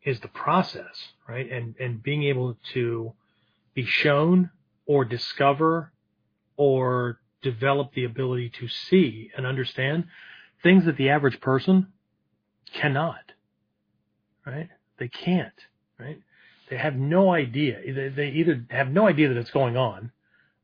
is 0.02 0.20
the 0.20 0.28
process, 0.28 1.12
right? 1.28 1.50
And 1.50 1.74
and 1.78 2.02
being 2.02 2.24
able 2.24 2.56
to 2.72 3.12
be 3.74 3.84
shown 3.84 4.50
or 4.86 5.04
discover 5.04 5.92
or 6.56 7.20
develop 7.42 7.92
the 7.94 8.04
ability 8.04 8.50
to 8.60 8.68
see 8.68 9.30
and 9.36 9.46
understand 9.46 10.04
things 10.62 10.84
that 10.86 10.96
the 10.96 11.10
average 11.10 11.40
person 11.40 11.88
cannot, 12.72 13.32
right? 14.46 14.68
They 14.98 15.08
can't, 15.08 15.54
right? 15.98 16.20
They 16.68 16.76
have 16.76 16.96
no 16.96 17.32
idea. 17.32 17.80
They, 17.84 18.08
they 18.08 18.28
either 18.30 18.64
have 18.70 18.88
no 18.88 19.06
idea 19.06 19.28
that 19.28 19.36
it's 19.36 19.50
going 19.50 19.76
on 19.76 20.12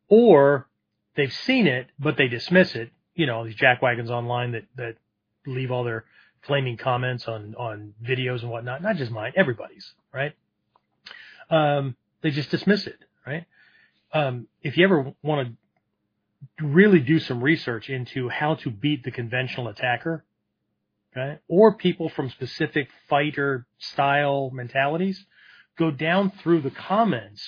or 0.08 0.68
they've 1.16 1.32
seen 1.32 1.66
it, 1.66 1.88
but 1.98 2.16
they 2.16 2.28
dismiss 2.28 2.74
it. 2.74 2.90
You 3.16 3.26
know, 3.26 3.44
these 3.44 3.56
jackwagons 3.56 4.10
online 4.10 4.52
that, 4.52 4.64
that 4.76 4.94
leave 5.46 5.70
all 5.70 5.82
their 5.84 6.04
flaming 6.42 6.76
comments 6.76 7.26
on, 7.26 7.54
on 7.58 7.94
videos 8.02 8.42
and 8.42 8.50
whatnot, 8.50 8.82
not 8.82 8.96
just 8.96 9.10
mine, 9.10 9.32
everybody's, 9.36 9.92
right? 10.12 10.32
Um, 11.50 11.96
they 12.22 12.30
just 12.30 12.50
dismiss 12.50 12.86
it, 12.86 12.98
right? 13.26 13.46
Um, 14.12 14.46
if 14.62 14.76
you 14.76 14.84
ever 14.84 15.12
want 15.22 15.48
to 16.58 16.64
really 16.64 17.00
do 17.00 17.18
some 17.18 17.42
research 17.42 17.88
into 17.88 18.28
how 18.28 18.54
to 18.56 18.70
beat 18.70 19.02
the 19.02 19.10
conventional 19.10 19.68
attacker, 19.68 20.24
okay, 21.12 21.38
or 21.48 21.74
people 21.74 22.08
from 22.08 22.30
specific 22.30 22.88
fighter 23.08 23.66
style 23.78 24.50
mentalities, 24.52 25.24
go 25.78 25.90
down 25.90 26.30
through 26.42 26.60
the 26.60 26.70
comments 26.70 27.42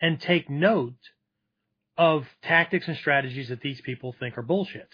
and 0.00 0.20
take 0.20 0.48
note 0.48 0.94
of 1.98 2.24
tactics 2.42 2.86
and 2.86 2.96
strategies 2.96 3.48
that 3.48 3.60
these 3.60 3.80
people 3.80 4.14
think 4.18 4.38
are 4.38 4.42
bullshit. 4.42 4.88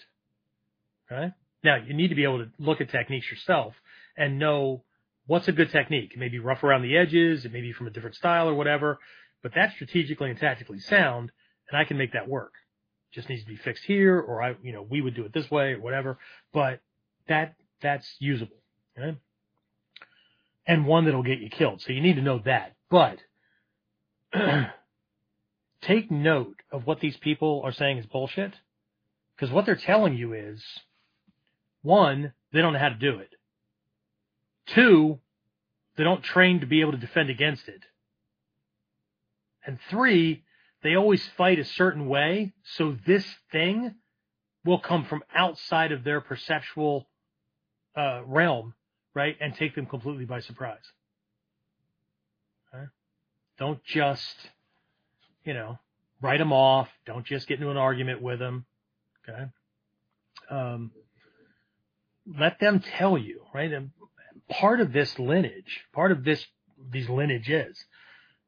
Right? 1.09 1.33
Now, 1.63 1.75
you 1.75 1.93
need 1.93 2.07
to 2.07 2.15
be 2.15 2.23
able 2.23 2.39
to 2.39 2.51
look 2.57 2.81
at 2.81 2.89
techniques 2.89 3.29
yourself 3.29 3.75
and 4.17 4.39
know 4.39 4.83
what's 5.27 5.47
a 5.47 5.51
good 5.51 5.71
technique. 5.71 6.13
It 6.13 6.19
may 6.19 6.29
be 6.29 6.39
rough 6.39 6.63
around 6.63 6.81
the 6.81 6.97
edges, 6.97 7.45
it 7.45 7.53
may 7.53 7.61
be 7.61 7.71
from 7.71 7.85
a 7.85 7.91
different 7.91 8.15
style 8.15 8.49
or 8.49 8.55
whatever, 8.55 8.99
but 9.43 9.51
that's 9.53 9.75
strategically 9.75 10.31
and 10.31 10.39
tactically 10.39 10.79
sound, 10.79 11.31
and 11.69 11.79
I 11.79 11.85
can 11.85 11.97
make 11.97 12.13
that 12.13 12.27
work. 12.27 12.53
Just 13.11 13.29
needs 13.29 13.43
to 13.43 13.47
be 13.47 13.55
fixed 13.55 13.85
here, 13.85 14.19
or 14.19 14.41
I, 14.41 14.55
you 14.63 14.73
know, 14.73 14.81
we 14.81 14.99
would 14.99 15.15
do 15.15 15.25
it 15.25 15.33
this 15.33 15.49
way 15.49 15.73
or 15.73 15.79
whatever, 15.79 16.17
but 16.51 16.81
that, 17.27 17.53
that's 17.81 18.15
usable. 18.19 18.57
And 20.67 20.87
one 20.87 21.05
that'll 21.05 21.21
get 21.21 21.39
you 21.39 21.49
killed. 21.49 21.81
So 21.81 21.93
you 21.93 22.01
need 22.01 22.15
to 22.15 22.21
know 22.23 22.41
that. 22.45 22.73
But 22.89 23.19
take 25.81 26.11
note 26.11 26.57
of 26.71 26.85
what 26.85 26.99
these 26.99 27.17
people 27.17 27.61
are 27.63 27.71
saying 27.71 27.97
is 27.97 28.05
bullshit. 28.05 28.53
Because 29.35 29.51
what 29.51 29.65
they're 29.65 29.75
telling 29.75 30.15
you 30.15 30.33
is, 30.33 30.63
one, 31.81 32.33
they 32.51 32.61
don't 32.61 32.73
know 32.73 32.79
how 32.79 32.89
to 32.89 32.95
do 32.95 33.19
it. 33.19 33.29
Two, 34.67 35.19
they 35.97 36.03
don't 36.03 36.23
train 36.23 36.61
to 36.61 36.65
be 36.65 36.81
able 36.81 36.93
to 36.93 36.97
defend 36.97 37.29
against 37.29 37.67
it. 37.67 37.81
And 39.65 39.79
three, 39.89 40.43
they 40.83 40.95
always 40.95 41.27
fight 41.37 41.59
a 41.59 41.65
certain 41.65 42.07
way, 42.07 42.53
so 42.63 42.95
this 43.05 43.25
thing 43.51 43.95
will 44.63 44.79
come 44.79 45.05
from 45.05 45.23
outside 45.33 45.91
of 45.91 46.03
their 46.03 46.21
perceptual 46.21 47.07
uh, 47.95 48.21
realm, 48.25 48.73
right, 49.13 49.35
and 49.39 49.55
take 49.55 49.75
them 49.75 49.85
completely 49.85 50.25
by 50.25 50.39
surprise. 50.39 50.83
Okay? 52.73 52.85
Don't 53.57 53.83
just 53.83 54.35
you 55.45 55.53
know, 55.53 55.79
write 56.21 56.39
them 56.39 56.51
off. 56.51 56.89
Don't 57.05 57.25
just 57.25 57.47
get 57.47 57.59
into 57.59 57.71
an 57.71 57.77
argument 57.77 58.21
with 58.21 58.39
them. 58.39 58.65
Okay. 59.27 59.45
Um, 60.49 60.91
let 62.37 62.59
them 62.59 62.83
tell 62.97 63.17
you, 63.17 63.41
right? 63.53 63.71
And 63.71 63.91
part 64.49 64.81
of 64.81 64.91
this 64.91 65.17
lineage, 65.19 65.81
part 65.93 66.11
of 66.11 66.23
this, 66.23 66.43
these 66.91 67.09
lineages, 67.09 67.77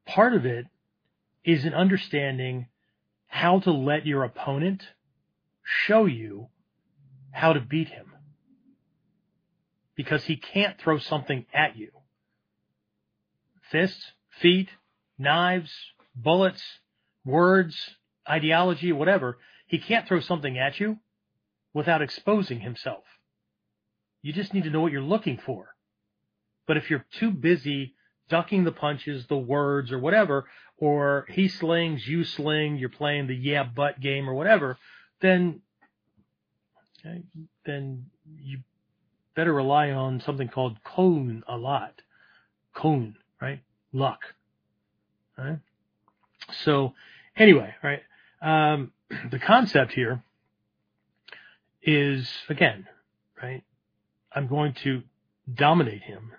part 0.06 0.34
of 0.34 0.44
it 0.44 0.66
is 1.44 1.64
an 1.64 1.74
understanding 1.74 2.66
how 3.26 3.60
to 3.60 3.70
let 3.70 4.06
your 4.06 4.24
opponent 4.24 4.82
show 5.62 6.06
you 6.06 6.48
how 7.30 7.52
to 7.52 7.60
beat 7.60 7.88
him. 7.88 8.06
Because 9.94 10.24
he 10.24 10.36
can't 10.36 10.78
throw 10.78 10.98
something 10.98 11.44
at 11.52 11.76
you. 11.76 11.90
Fists, 13.70 14.12
feet, 14.40 14.68
knives, 15.18 15.72
bullets, 16.14 16.62
words, 17.24 17.76
ideology, 18.28 18.92
whatever, 18.92 19.38
he 19.66 19.78
can't 19.78 20.06
throw 20.06 20.20
something 20.20 20.58
at 20.58 20.80
you 20.80 20.98
without 21.74 22.02
exposing 22.02 22.60
himself. 22.60 23.04
You 24.22 24.32
just 24.32 24.52
need 24.54 24.64
to 24.64 24.70
know 24.70 24.80
what 24.80 24.92
you're 24.92 25.00
looking 25.02 25.38
for. 25.38 25.74
But 26.66 26.76
if 26.76 26.90
you're 26.90 27.06
too 27.18 27.30
busy 27.30 27.94
ducking 28.28 28.64
the 28.64 28.72
punches, 28.72 29.26
the 29.26 29.38
words, 29.38 29.90
or 29.90 29.98
whatever, 29.98 30.46
or 30.76 31.26
he 31.30 31.48
slings, 31.48 32.06
you 32.06 32.24
sling, 32.24 32.76
you're 32.76 32.88
playing 32.88 33.26
the 33.26 33.34
yeah 33.34 33.64
but 33.64 34.00
game 34.00 34.28
or 34.28 34.34
whatever, 34.34 34.78
then 35.20 35.60
then 37.64 38.06
you 38.42 38.58
better 39.34 39.52
rely 39.52 39.90
on 39.90 40.20
something 40.20 40.48
called 40.48 40.76
cone 40.84 41.42
a 41.48 41.56
lot. 41.56 42.02
Cone, 42.74 43.16
right? 43.40 43.62
Luck. 43.92 44.20
Right? 45.36 45.60
So 46.64 46.94
anyway, 47.38 47.74
right? 47.82 48.02
Um, 48.42 48.92
the 49.30 49.38
concept 49.38 49.92
here 49.92 50.22
is 51.82 52.28
again, 52.48 52.86
right? 53.42 53.62
I'm 54.32 54.46
going 54.46 54.74
to 54.84 55.02
dominate 55.52 56.02
him, 56.02 56.32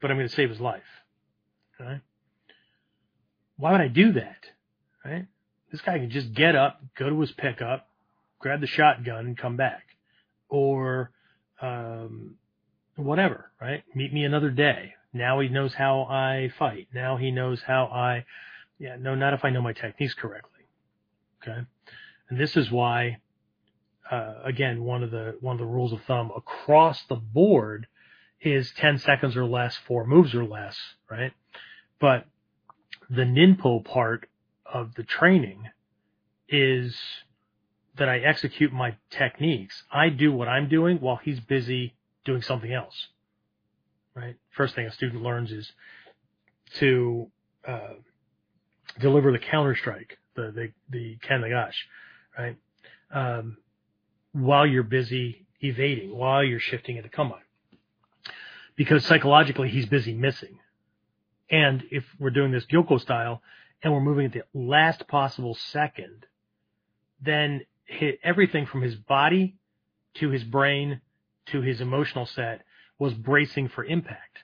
but 0.00 0.10
I'm 0.10 0.16
going 0.16 0.28
to 0.28 0.34
save 0.34 0.50
his 0.50 0.60
life. 0.60 0.82
Right? 1.78 2.00
Why 3.56 3.72
would 3.72 3.80
I 3.80 3.88
do 3.88 4.12
that? 4.12 4.38
Right? 5.04 5.26
This 5.70 5.80
guy 5.80 5.98
can 5.98 6.10
just 6.10 6.32
get 6.34 6.54
up, 6.54 6.80
go 6.96 7.08
to 7.08 7.20
his 7.20 7.32
pickup, 7.32 7.88
grab 8.38 8.60
the 8.60 8.66
shotgun, 8.66 9.26
and 9.26 9.38
come 9.38 9.56
back, 9.56 9.84
or 10.48 11.10
um, 11.60 12.34
whatever. 12.96 13.50
Right? 13.60 13.84
Meet 13.94 14.12
me 14.12 14.24
another 14.24 14.50
day. 14.50 14.94
Now 15.12 15.40
he 15.40 15.48
knows 15.48 15.74
how 15.74 16.02
I 16.02 16.50
fight. 16.58 16.88
Now 16.94 17.16
he 17.16 17.30
knows 17.30 17.62
how 17.62 17.84
I 17.84 18.24
yeah, 18.82 18.96
no, 18.98 19.14
not 19.14 19.32
if 19.32 19.44
I 19.44 19.50
know 19.50 19.62
my 19.62 19.72
techniques 19.72 20.12
correctly. 20.12 20.66
Okay. 21.40 21.60
And 22.28 22.40
this 22.40 22.56
is 22.56 22.68
why, 22.68 23.18
uh, 24.10 24.34
again, 24.44 24.82
one 24.82 25.04
of 25.04 25.12
the, 25.12 25.36
one 25.40 25.54
of 25.54 25.60
the 25.60 25.66
rules 25.66 25.92
of 25.92 26.02
thumb 26.02 26.32
across 26.36 27.04
the 27.04 27.14
board 27.14 27.86
is 28.40 28.72
10 28.72 28.98
seconds 28.98 29.36
or 29.36 29.44
less, 29.44 29.76
four 29.86 30.04
moves 30.04 30.34
or 30.34 30.44
less, 30.44 30.76
right? 31.08 31.32
But 32.00 32.26
the 33.08 33.22
ninpo 33.22 33.84
part 33.84 34.28
of 34.66 34.96
the 34.96 35.04
training 35.04 35.68
is 36.48 36.96
that 37.96 38.08
I 38.08 38.18
execute 38.18 38.72
my 38.72 38.96
techniques. 39.10 39.84
I 39.92 40.08
do 40.08 40.32
what 40.32 40.48
I'm 40.48 40.68
doing 40.68 40.96
while 40.96 41.20
he's 41.22 41.38
busy 41.38 41.94
doing 42.24 42.42
something 42.42 42.72
else, 42.72 43.06
right? 44.16 44.34
First 44.50 44.74
thing 44.74 44.86
a 44.86 44.90
student 44.90 45.22
learns 45.22 45.52
is 45.52 45.70
to, 46.80 47.30
uh, 47.64 47.94
deliver 48.98 49.32
the 49.32 49.38
counter 49.38 49.76
strike, 49.76 50.18
the 50.34 50.50
the 50.50 50.72
the 50.90 51.16
Kanagash, 51.26 51.74
right? 52.38 52.56
Um, 53.10 53.58
while 54.32 54.66
you're 54.66 54.82
busy 54.82 55.46
evading, 55.60 56.16
while 56.16 56.42
you're 56.42 56.60
shifting 56.60 56.96
into 56.96 57.08
kamae, 57.08 57.38
because 58.76 59.04
psychologically 59.04 59.68
he's 59.68 59.86
busy 59.86 60.14
missing. 60.14 60.58
And 61.50 61.84
if 61.90 62.04
we're 62.18 62.30
doing 62.30 62.50
this 62.50 62.64
Gyokko 62.64 63.00
style 63.00 63.42
and 63.82 63.92
we're 63.92 64.00
moving 64.00 64.26
at 64.26 64.32
the 64.32 64.44
last 64.54 65.06
possible 65.06 65.54
second, 65.54 66.24
then 67.20 67.66
hit 67.84 68.18
everything 68.24 68.64
from 68.66 68.80
his 68.80 68.96
body 68.96 69.56
to 70.14 70.30
his 70.30 70.44
brain 70.44 71.00
to 71.46 71.60
his 71.60 71.80
emotional 71.80 72.26
set 72.26 72.62
was 72.98 73.12
bracing 73.14 73.68
for 73.68 73.84
impact. 73.84 74.38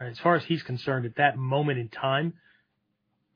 Right? 0.00 0.10
As 0.10 0.18
far 0.18 0.34
as 0.34 0.44
he's 0.44 0.62
concerned, 0.62 1.06
at 1.06 1.16
that 1.16 1.36
moment 1.36 1.78
in 1.78 1.88
time, 1.88 2.34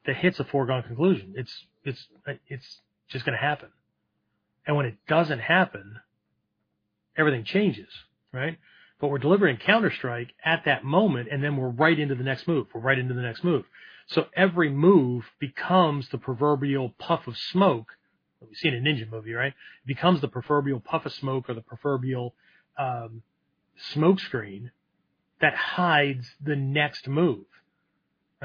the 0.06 0.14
hit's 0.14 0.40
a 0.40 0.44
foregone 0.44 0.82
conclusion. 0.82 1.34
It's 1.36 1.52
it's 1.84 2.06
it's 2.48 2.80
just 3.08 3.24
going 3.24 3.36
to 3.36 3.44
happen. 3.44 3.68
And 4.66 4.76
when 4.76 4.86
it 4.86 4.96
doesn't 5.06 5.38
happen, 5.38 6.00
everything 7.16 7.44
changes, 7.44 7.88
right? 8.32 8.58
But 9.00 9.08
we're 9.08 9.18
delivering 9.18 9.58
Counter 9.58 9.90
Strike 9.90 10.32
at 10.44 10.64
that 10.64 10.84
moment, 10.84 11.28
and 11.30 11.44
then 11.44 11.56
we're 11.56 11.68
right 11.68 11.98
into 11.98 12.14
the 12.14 12.24
next 12.24 12.48
move. 12.48 12.66
We're 12.74 12.80
right 12.80 12.98
into 12.98 13.14
the 13.14 13.22
next 13.22 13.44
move. 13.44 13.64
So 14.08 14.26
every 14.34 14.70
move 14.70 15.24
becomes 15.38 16.08
the 16.08 16.18
proverbial 16.18 16.94
puff 16.98 17.26
of 17.26 17.36
smoke. 17.36 17.88
We've 18.40 18.56
seen 18.56 18.74
a 18.74 18.78
ninja 18.78 19.10
movie, 19.10 19.32
right? 19.32 19.52
It 19.52 19.86
becomes 19.86 20.20
the 20.20 20.28
proverbial 20.28 20.80
puff 20.80 21.06
of 21.06 21.12
smoke 21.12 21.48
or 21.48 21.54
the 21.54 21.60
proverbial 21.60 22.34
um, 22.78 23.22
smoke 23.92 24.20
screen 24.20 24.70
that 25.40 25.54
hides 25.54 26.26
the 26.42 26.56
next 26.56 27.08
move, 27.08 27.44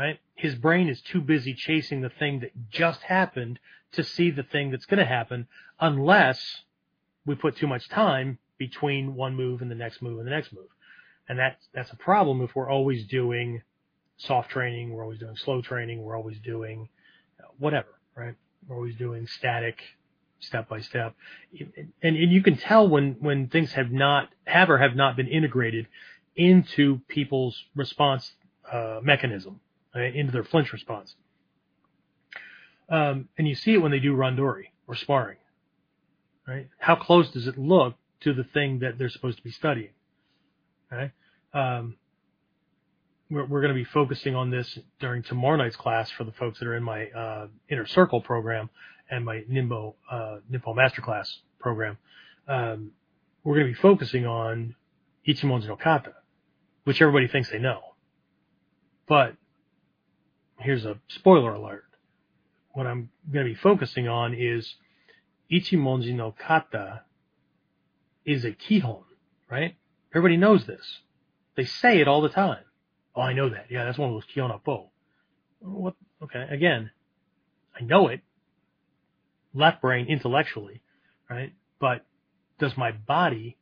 right? 0.01 0.19
His 0.33 0.55
brain 0.55 0.89
is 0.89 0.99
too 0.99 1.21
busy 1.21 1.53
chasing 1.53 2.01
the 2.01 2.09
thing 2.09 2.39
that 2.39 2.71
just 2.71 3.03
happened 3.03 3.59
to 3.91 4.03
see 4.03 4.31
the 4.31 4.41
thing 4.41 4.71
that's 4.71 4.87
going 4.87 4.97
to 4.97 5.05
happen 5.05 5.47
unless 5.79 6.63
we 7.23 7.35
put 7.35 7.55
too 7.55 7.67
much 7.67 7.87
time 7.87 8.39
between 8.57 9.13
one 9.13 9.35
move 9.35 9.61
and 9.61 9.69
the 9.69 9.75
next 9.75 10.01
move 10.01 10.17
and 10.17 10.25
the 10.25 10.31
next 10.31 10.53
move. 10.53 10.69
And 11.29 11.37
that's, 11.37 11.67
that's 11.75 11.91
a 11.91 11.95
problem 11.95 12.41
if 12.41 12.55
we're 12.55 12.69
always 12.69 13.05
doing 13.05 13.61
soft 14.17 14.49
training, 14.49 14.89
we're 14.91 15.03
always 15.03 15.19
doing 15.19 15.35
slow 15.35 15.61
training, 15.61 16.01
we're 16.01 16.17
always 16.17 16.39
doing 16.39 16.89
whatever, 17.59 17.89
right? 18.15 18.33
We're 18.67 18.77
always 18.77 18.95
doing 18.95 19.27
static 19.27 19.83
step 20.39 20.67
by 20.67 20.81
step. 20.81 21.13
And, 21.59 21.93
and 22.01 22.31
you 22.31 22.41
can 22.41 22.57
tell 22.57 22.87
when, 22.87 23.17
when 23.19 23.49
things 23.49 23.71
have 23.73 23.91
not, 23.91 24.29
have 24.45 24.71
or 24.71 24.79
have 24.79 24.95
not 24.95 25.15
been 25.15 25.27
integrated 25.27 25.85
into 26.35 27.01
people's 27.07 27.63
response, 27.75 28.33
uh, 28.71 28.99
mechanism, 29.03 29.59
right? 29.95 30.15
into 30.15 30.31
their 30.31 30.43
flinch 30.43 30.71
response. 30.73 31.15
Um, 32.89 33.29
and 33.37 33.47
you 33.47 33.55
see 33.55 33.73
it 33.73 33.77
when 33.77 33.91
they 33.91 33.99
do 33.99 34.15
randori 34.15 34.65
or 34.87 34.95
sparring, 34.95 35.37
right? 36.47 36.67
How 36.77 36.95
close 36.95 37.29
does 37.31 37.47
it 37.47 37.57
look 37.57 37.95
to 38.21 38.33
the 38.33 38.43
thing 38.43 38.79
that 38.79 38.97
they're 38.97 39.09
supposed 39.09 39.37
to 39.37 39.43
be 39.43 39.51
studying, 39.51 39.91
right? 40.91 41.11
Um, 41.53 41.95
we're, 43.29 43.45
we're 43.45 43.61
going 43.61 43.73
to 43.73 43.79
be 43.79 43.85
focusing 43.85 44.35
on 44.35 44.51
this 44.51 44.77
during 44.99 45.23
tomorrow 45.23 45.55
night's 45.55 45.77
class 45.77 46.11
for 46.11 46.25
the 46.25 46.33
folks 46.33 46.59
that 46.59 46.67
are 46.67 46.75
in 46.75 46.83
my 46.83 47.07
uh, 47.07 47.47
inner 47.69 47.87
circle 47.87 48.21
program 48.21 48.69
and 49.09 49.25
my 49.25 49.43
Ninpo 49.49 49.95
uh, 50.09 50.37
Ninpo 50.51 50.75
Masterclass 50.75 51.27
program. 51.59 51.97
Um, 52.47 52.91
we're 53.43 53.55
going 53.55 53.67
to 53.67 53.73
be 53.73 53.79
focusing 53.79 54.25
on 54.25 54.75
Ichimonji 55.27 55.67
no 55.67 55.75
Kata, 55.75 56.13
which 56.83 57.01
everybody 57.01 57.27
thinks 57.27 57.49
they 57.49 57.59
know. 57.59 57.79
But 59.07 59.35
here's 60.61 60.85
a 60.85 60.99
spoiler 61.07 61.53
alert. 61.53 61.85
What 62.73 62.87
I'm 62.87 63.09
going 63.31 63.45
to 63.45 63.51
be 63.51 63.59
focusing 63.59 64.07
on 64.07 64.33
is 64.33 64.75
Ichimonji 65.51 66.15
no 66.15 66.33
Kata 66.33 67.01
is 68.25 68.45
a 68.45 68.51
kihon, 68.51 69.03
right? 69.49 69.75
Everybody 70.13 70.37
knows 70.37 70.65
this. 70.65 70.99
They 71.55 71.65
say 71.65 71.99
it 71.99 72.07
all 72.07 72.21
the 72.21 72.29
time. 72.29 72.63
Oh, 73.15 73.21
I 73.21 73.33
know 73.33 73.49
that. 73.49 73.65
Yeah, 73.69 73.85
that's 73.85 73.97
one 73.97 74.09
of 74.09 74.15
those 74.15 74.25
Kihon 74.33 74.51
Happo. 74.51 74.89
What? 75.59 75.95
Okay. 76.23 76.45
Again, 76.49 76.91
I 77.77 77.83
know 77.83 78.07
it. 78.07 78.21
Left 79.53 79.81
brain 79.81 80.07
intellectually, 80.07 80.81
right? 81.29 81.53
But 81.79 82.05
does 82.57 82.77
my 82.77 82.91
body, 82.91 83.57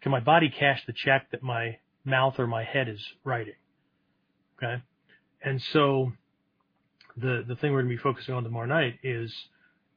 can 0.00 0.12
my 0.12 0.20
body 0.20 0.48
cash 0.48 0.82
the 0.86 0.94
check 0.94 1.30
that 1.32 1.42
my 1.42 1.78
mouth 2.04 2.38
or 2.38 2.46
my 2.46 2.64
head 2.64 2.88
is 2.88 3.04
writing? 3.22 3.54
Okay. 4.56 4.82
And 5.44 5.60
so 5.60 6.12
the, 7.16 7.44
the 7.46 7.54
thing 7.54 7.72
we're 7.72 7.82
going 7.82 7.90
to 7.90 7.96
be 7.96 8.02
focusing 8.02 8.34
on 8.34 8.42
tomorrow 8.42 8.66
night 8.66 8.98
is, 9.02 9.32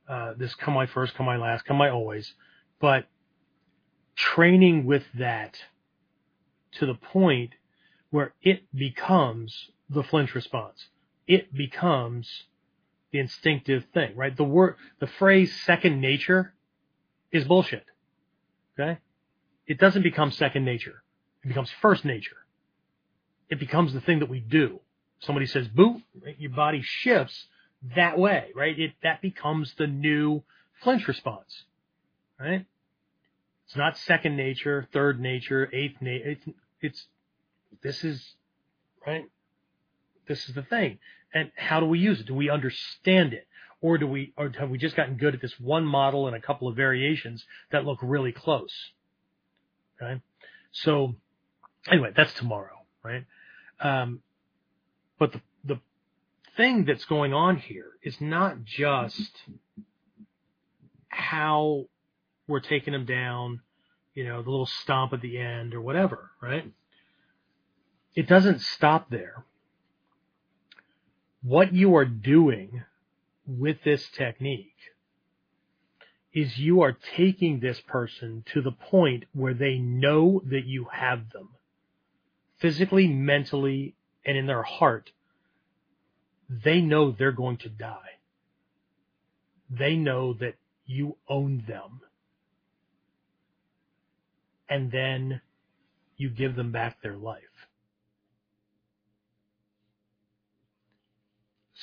uh, 0.07 0.33
this 0.37 0.53
kamae 0.55 0.89
first, 0.89 1.15
kamae 1.15 1.39
last, 1.39 1.65
kamae 1.65 1.91
always, 1.91 2.33
but 2.79 3.05
training 4.15 4.85
with 4.85 5.03
that 5.17 5.57
to 6.73 6.85
the 6.85 6.95
point 6.95 7.51
where 8.09 8.33
it 8.41 8.63
becomes 8.75 9.69
the 9.89 10.03
flinch 10.03 10.35
response. 10.35 10.87
It 11.27 11.53
becomes 11.53 12.43
the 13.11 13.19
instinctive 13.19 13.85
thing, 13.93 14.15
right? 14.15 14.35
The 14.35 14.43
word, 14.43 14.75
the 14.99 15.07
phrase 15.07 15.55
second 15.65 16.01
nature 16.01 16.53
is 17.31 17.45
bullshit. 17.45 17.85
Okay? 18.77 18.99
It 19.65 19.79
doesn't 19.79 20.03
become 20.03 20.31
second 20.31 20.65
nature. 20.65 21.03
It 21.43 21.47
becomes 21.47 21.71
first 21.81 22.05
nature. 22.05 22.37
It 23.49 23.59
becomes 23.59 23.93
the 23.93 24.01
thing 24.01 24.19
that 24.19 24.29
we 24.29 24.39
do. 24.39 24.81
Somebody 25.19 25.47
says 25.47 25.67
boot, 25.67 26.01
right? 26.23 26.39
your 26.39 26.51
body 26.51 26.81
shifts 26.83 27.47
that 27.95 28.17
way, 28.17 28.51
right? 28.55 28.77
It, 28.77 28.91
that 29.03 29.21
becomes 29.21 29.73
the 29.77 29.87
new 29.87 30.43
flinch 30.83 31.07
response, 31.07 31.63
right? 32.39 32.65
It's 33.65 33.75
not 33.75 33.97
second 33.97 34.37
nature, 34.37 34.87
third 34.93 35.19
nature, 35.19 35.69
eighth 35.73 36.01
nature. 36.01 36.29
It's, 36.29 36.45
it's 36.81 37.05
this 37.81 38.03
is, 38.03 38.23
right? 39.05 39.25
This 40.27 40.47
is 40.47 40.55
the 40.55 40.61
thing. 40.61 40.99
And 41.33 41.51
how 41.55 41.79
do 41.79 41.85
we 41.85 41.99
use 41.99 42.19
it? 42.19 42.27
Do 42.27 42.33
we 42.33 42.49
understand 42.49 43.33
it? 43.33 43.47
Or 43.81 43.97
do 43.97 44.07
we, 44.07 44.33
or 44.37 44.51
have 44.57 44.69
we 44.69 44.77
just 44.77 44.95
gotten 44.95 45.17
good 45.17 45.35
at 45.35 45.41
this 45.41 45.59
one 45.59 45.85
model 45.85 46.27
and 46.27 46.35
a 46.35 46.41
couple 46.41 46.67
of 46.67 46.75
variations 46.75 47.45
that 47.71 47.85
look 47.85 47.99
really 48.01 48.31
close? 48.31 48.73
Okay. 50.01 50.21
So 50.71 51.15
anyway, 51.91 52.11
that's 52.15 52.33
tomorrow, 52.33 52.77
right? 53.03 53.25
Um, 53.79 54.21
but 55.19 55.33
the, 55.33 55.41
the 55.63 55.79
thing 56.55 56.85
that's 56.85 57.05
going 57.05 57.33
on 57.33 57.57
here 57.57 57.91
is 58.03 58.19
not 58.21 58.63
just 58.63 59.31
how 61.09 61.85
we're 62.47 62.59
taking 62.59 62.93
them 62.93 63.05
down, 63.05 63.61
you 64.13 64.23
know, 64.23 64.41
the 64.41 64.49
little 64.49 64.65
stomp 64.65 65.13
at 65.13 65.21
the 65.21 65.37
end 65.37 65.73
or 65.73 65.81
whatever, 65.81 66.31
right? 66.41 66.71
it 68.17 68.27
doesn't 68.27 68.61
stop 68.61 69.11
there. 69.11 69.45
What 71.43 71.71
you 71.71 71.95
are 71.97 72.05
doing 72.05 72.83
with 73.45 73.77
this 73.85 74.09
technique 74.09 74.73
is 76.33 76.57
you 76.57 76.81
are 76.81 76.97
taking 77.15 77.59
this 77.59 77.79
person 77.81 78.43
to 78.53 78.63
the 78.63 78.71
point 78.71 79.25
where 79.33 79.53
they 79.53 79.77
know 79.77 80.41
that 80.49 80.65
you 80.65 80.87
have 80.91 81.29
them 81.29 81.49
physically, 82.57 83.07
mentally, 83.07 83.93
and 84.27 84.37
in 84.37 84.45
their 84.45 84.61
heart. 84.61 85.11
They 86.49 86.81
know 86.81 87.11
they're 87.11 87.31
going 87.31 87.57
to 87.57 87.69
die. 87.69 88.19
They 89.69 89.95
know 89.95 90.33
that 90.33 90.55
you 90.85 91.17
own 91.27 91.63
them. 91.67 92.01
And 94.69 94.91
then 94.91 95.41
you 96.17 96.29
give 96.29 96.55
them 96.55 96.71
back 96.71 97.01
their 97.01 97.17
life. 97.17 97.41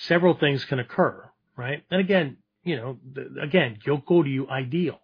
several 0.07 0.35
things 0.35 0.65
can 0.65 0.79
occur, 0.79 1.29
right? 1.57 1.83
And 1.91 2.01
again, 2.01 2.39
you 2.63 2.77
know, 2.77 2.99
again, 3.41 3.79
to 4.23 4.29
you 4.29 4.49
ideal, 4.49 5.01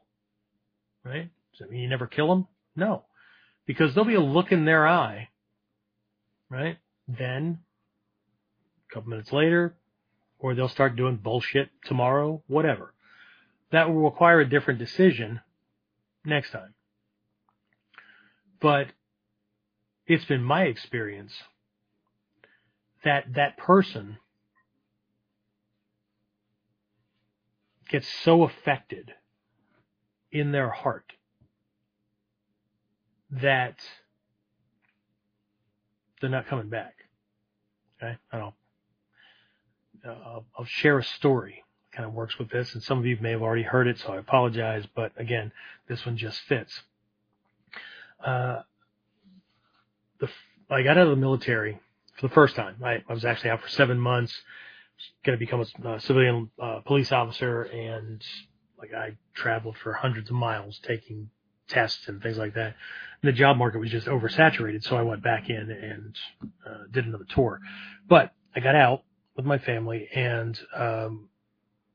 right? 1.05 1.31
Does 1.53 1.61
that 1.61 1.71
mean 1.71 1.83
you 1.83 1.89
never 1.89 2.07
kill 2.07 2.29
them? 2.29 2.47
No, 2.77 3.05
because 3.67 3.95
there'll 3.95 4.09
be 4.09 4.15
a 4.15 4.21
look 4.21 4.53
in 4.53 4.65
their 4.65 4.87
eye, 4.87 5.29
right? 6.49 6.79
Then, 7.19 7.59
a 8.89 8.95
couple 8.95 9.11
minutes 9.11 9.33
later, 9.33 9.75
or 10.39 10.55
they'll 10.55 10.69
start 10.69 10.97
doing 10.97 11.17
bullshit 11.17 11.71
tomorrow, 11.85 12.43
whatever. 12.47 12.95
That 13.73 13.89
will 13.89 14.03
require 14.03 14.41
a 14.41 14.49
different 14.49 14.79
decision 14.79 15.41
next 16.25 16.51
time. 16.51 16.75
But 18.61 18.89
it's 20.07 20.25
been 20.25 20.43
my 20.43 20.65
experience 20.65 21.33
that 23.05 23.35
that 23.35 23.57
person 23.57 24.19
gets 27.89 28.07
so 28.23 28.45
affected 28.45 29.13
in 30.31 30.53
their 30.53 30.71
heart 30.71 31.13
that 33.31 33.77
they're 36.21 36.31
not 36.31 36.47
coming 36.47 36.69
back. 36.69 37.00
Okay, 38.03 38.17
I 38.33 38.39
don't. 38.39 38.55
Uh, 40.07 40.41
I'll 40.59 40.65
share 40.65 40.99
a 40.99 41.05
story. 41.05 41.65
Kind 41.93 42.07
of 42.07 42.15
works 42.15 42.39
with 42.39 42.51
this, 42.51 42.75
and 42.75 42.83
some 42.83 42.99
of 42.99 43.07
you 43.07 43.19
may 43.21 43.33
have 43.33 43.43
already 43.43 43.65
heard 43.65 43.87
it, 43.89 43.99
so 43.99 44.13
I 44.13 44.19
apologize. 44.19 44.85
But 44.95 45.13
again, 45.17 45.53
this 45.89 46.07
one 46.07 46.17
just 46.17 46.41
fits. 46.43 46.83
Uh, 48.25 48.63
the 50.21 50.29
I 50.71 50.83
got 50.83 50.99
out 50.99 51.05
of 51.05 51.11
the 51.11 51.17
military 51.17 51.81
for 52.17 52.29
the 52.29 52.35
first 52.35 52.55
time. 52.55 52.77
I, 52.83 53.03
I 53.09 53.13
was 53.13 53.25
actually 53.25 53.51
out 53.51 53.61
for 53.63 53.69
seven 53.69 53.99
months 53.99 54.35
going 55.25 55.39
to 55.39 55.45
become 55.45 55.61
a, 55.61 55.89
a 55.89 56.01
civilian 56.01 56.51
uh, 56.61 56.81
police 56.81 57.13
officer, 57.13 57.63
and 57.63 58.23
like 58.79 58.93
I 58.95 59.17
traveled 59.35 59.77
for 59.83 59.93
hundreds 59.93 60.31
of 60.31 60.37
miles 60.37 60.81
taking 60.87 61.31
tests 61.71 62.09
and 62.09 62.23
things 62.23 62.39
like 62.39 62.55
that. 62.55 62.75
And 63.23 63.29
the 63.29 63.33
job 63.33 63.57
market 63.57 63.79
was 63.79 63.91
just 63.91 64.07
oversaturated, 64.07 64.83
so 64.85 64.97
I 64.97 65.03
went 65.03 65.23
back 65.23 65.49
in 65.49 65.71
and 65.71 66.17
uh, 66.67 66.85
did 66.91 67.07
another 67.07 67.27
tour. 67.29 67.61
But 68.09 68.33
I 68.55 68.61
got 68.61 68.75
out 68.75 69.05
with 69.37 69.47
my 69.47 69.59
family, 69.59 70.09
and 70.15 70.59
um, 70.75 71.29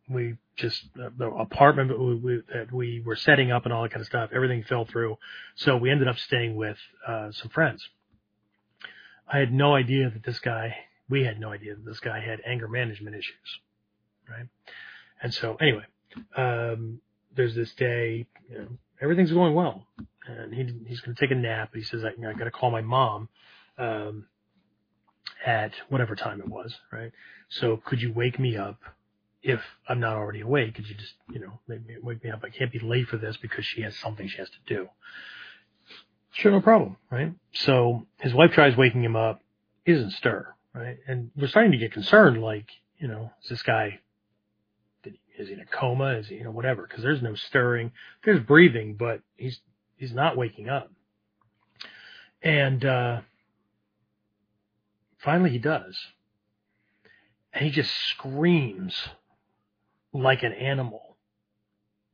we 0.09 0.37
just 0.55 0.83
uh, 1.03 1.09
the 1.17 1.27
apartment 1.27 1.99
we, 1.99 2.15
we, 2.15 2.41
that 2.53 2.71
we 2.71 3.01
were 3.05 3.15
setting 3.15 3.51
up 3.51 3.65
and 3.65 3.73
all 3.73 3.83
that 3.83 3.91
kind 3.91 4.01
of 4.01 4.07
stuff, 4.07 4.29
everything 4.33 4.63
fell 4.63 4.85
through. 4.85 5.17
So 5.55 5.77
we 5.77 5.91
ended 5.91 6.07
up 6.07 6.17
staying 6.17 6.55
with 6.55 6.77
uh, 7.07 7.31
some 7.31 7.49
friends. 7.49 7.87
I 9.27 9.39
had 9.39 9.51
no 9.51 9.75
idea 9.75 10.09
that 10.09 10.23
this 10.23 10.39
guy 10.39 10.75
we 11.09 11.23
had 11.23 11.39
no 11.39 11.51
idea 11.51 11.75
that 11.75 11.85
this 11.85 11.99
guy 11.99 12.19
had 12.19 12.41
anger 12.45 12.67
management 12.67 13.15
issues, 13.15 13.59
right? 14.29 14.47
And 15.21 15.33
so 15.33 15.55
anyway, 15.61 15.85
um, 16.35 16.99
there's 17.35 17.55
this 17.55 17.73
day, 17.73 18.25
you 18.49 18.57
know, 18.57 18.67
everything's 19.01 19.31
going 19.31 19.53
well, 19.53 19.85
and 20.27 20.53
he 20.53 20.63
he's 20.87 21.01
going 21.01 21.15
to 21.15 21.19
take 21.19 21.31
a 21.31 21.35
nap. 21.35 21.71
He 21.73 21.83
says, 21.83 22.03
I, 22.03 22.09
I 22.09 22.33
got 22.33 22.45
to 22.45 22.51
call 22.51 22.71
my 22.71 22.81
mom 22.81 23.29
um, 23.77 24.25
at 25.45 25.71
whatever 25.89 26.15
time 26.15 26.39
it 26.39 26.47
was, 26.47 26.75
right? 26.91 27.11
So 27.49 27.77
could 27.77 28.01
you 28.01 28.13
wake 28.13 28.39
me 28.39 28.57
up 28.57 28.79
if 29.43 29.61
I'm 29.87 29.99
not 29.99 30.15
already 30.15 30.41
awake? 30.41 30.75
Could 30.75 30.87
you 30.87 30.95
just, 30.95 31.13
you 31.31 31.39
know, 31.39 31.59
me, 31.67 31.79
wake 32.01 32.23
me 32.23 32.31
up? 32.31 32.41
I 32.43 32.49
can't 32.49 32.71
be 32.71 32.79
late 32.79 33.07
for 33.07 33.17
this 33.17 33.37
because 33.37 33.65
she 33.65 33.81
has 33.81 33.95
something 33.97 34.27
she 34.27 34.37
has 34.37 34.49
to 34.49 34.75
do. 34.75 34.89
Sure, 36.31 36.51
no 36.51 36.61
problem, 36.61 36.97
right? 37.09 37.31
So 37.53 38.07
his 38.19 38.33
wife 38.33 38.51
tries 38.51 38.75
waking 38.75 39.03
him 39.03 39.15
up, 39.15 39.41
he 39.85 39.93
doesn't 39.93 40.11
stir, 40.11 40.53
right? 40.73 40.97
And 41.07 41.31
we're 41.37 41.47
starting 41.47 41.71
to 41.71 41.77
get 41.77 41.93
concerned, 41.93 42.41
like, 42.41 42.67
you 42.97 43.07
know, 43.07 43.31
is 43.43 43.49
this 43.49 43.61
guy, 43.61 43.99
is 45.37 45.47
he 45.47 45.53
in 45.53 45.59
a 45.59 45.65
coma? 45.65 46.17
Is 46.17 46.27
he, 46.27 46.35
you 46.35 46.43
know, 46.43 46.51
whatever? 46.51 46.85
Because 46.87 47.03
there's 47.03 47.21
no 47.21 47.35
stirring, 47.35 47.91
there's 48.23 48.41
breathing, 48.41 48.95
but 48.95 49.21
he's 49.35 49.59
he's 49.97 50.13
not 50.13 50.37
waking 50.37 50.69
up. 50.69 50.91
And 52.41 52.83
uh, 52.85 53.21
finally, 55.19 55.49
he 55.49 55.57
does, 55.57 55.97
and 57.53 57.65
he 57.65 57.71
just 57.71 57.91
screams 58.09 58.95
like 60.13 60.43
an 60.43 60.53
animal. 60.53 61.01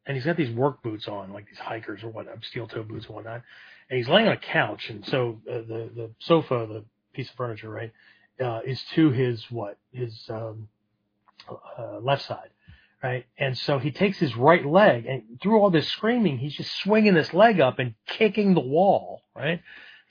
And 0.06 0.16
he's 0.18 0.26
got 0.26 0.36
these 0.36 0.54
work 0.56 0.82
boots 0.82 1.08
on, 1.08 1.32
like 1.32 1.48
these 1.48 1.60
hikers 1.60 2.04
or 2.04 2.10
whatnot, 2.10 2.44
steel 2.44 2.68
toe 2.68 2.84
boots 2.84 3.06
and 3.06 3.16
whatnot. 3.16 3.44
And 3.90 3.98
he's 3.98 4.10
laying 4.10 4.28
on 4.28 4.34
a 4.34 4.38
couch, 4.38 4.90
and 4.90 5.06
so 5.06 5.40
uh, 5.50 5.58
the 5.58 5.90
the 5.96 6.12
sofa, 6.20 6.68
the 6.68 6.86
piece 7.14 7.30
of 7.30 7.36
furniture, 7.36 7.70
right, 7.70 7.92
uh, 8.40 8.62
is 8.66 8.82
to 8.96 9.12
his 9.12 9.46
what 9.52 9.78
his 9.92 10.18
um, 10.30 10.70
uh, 11.50 12.00
left 12.00 12.26
side, 12.26 12.50
right? 13.04 13.26
And 13.38 13.58
so 13.58 13.80
he 13.80 13.92
takes 13.92 14.20
his 14.20 14.36
right 14.36 14.66
leg, 14.66 15.06
and 15.06 15.40
through 15.42 15.60
all 15.60 15.72
this 15.72 15.88
screaming, 15.88 16.38
he's 16.38 16.56
just 16.56 16.76
swinging 16.78 17.14
this 17.14 17.34
leg 17.34 17.60
up 17.60 17.80
and 17.80 17.96
kicking 18.08 18.54
the 18.54 18.60
wall, 18.60 19.24
right? 19.36 19.62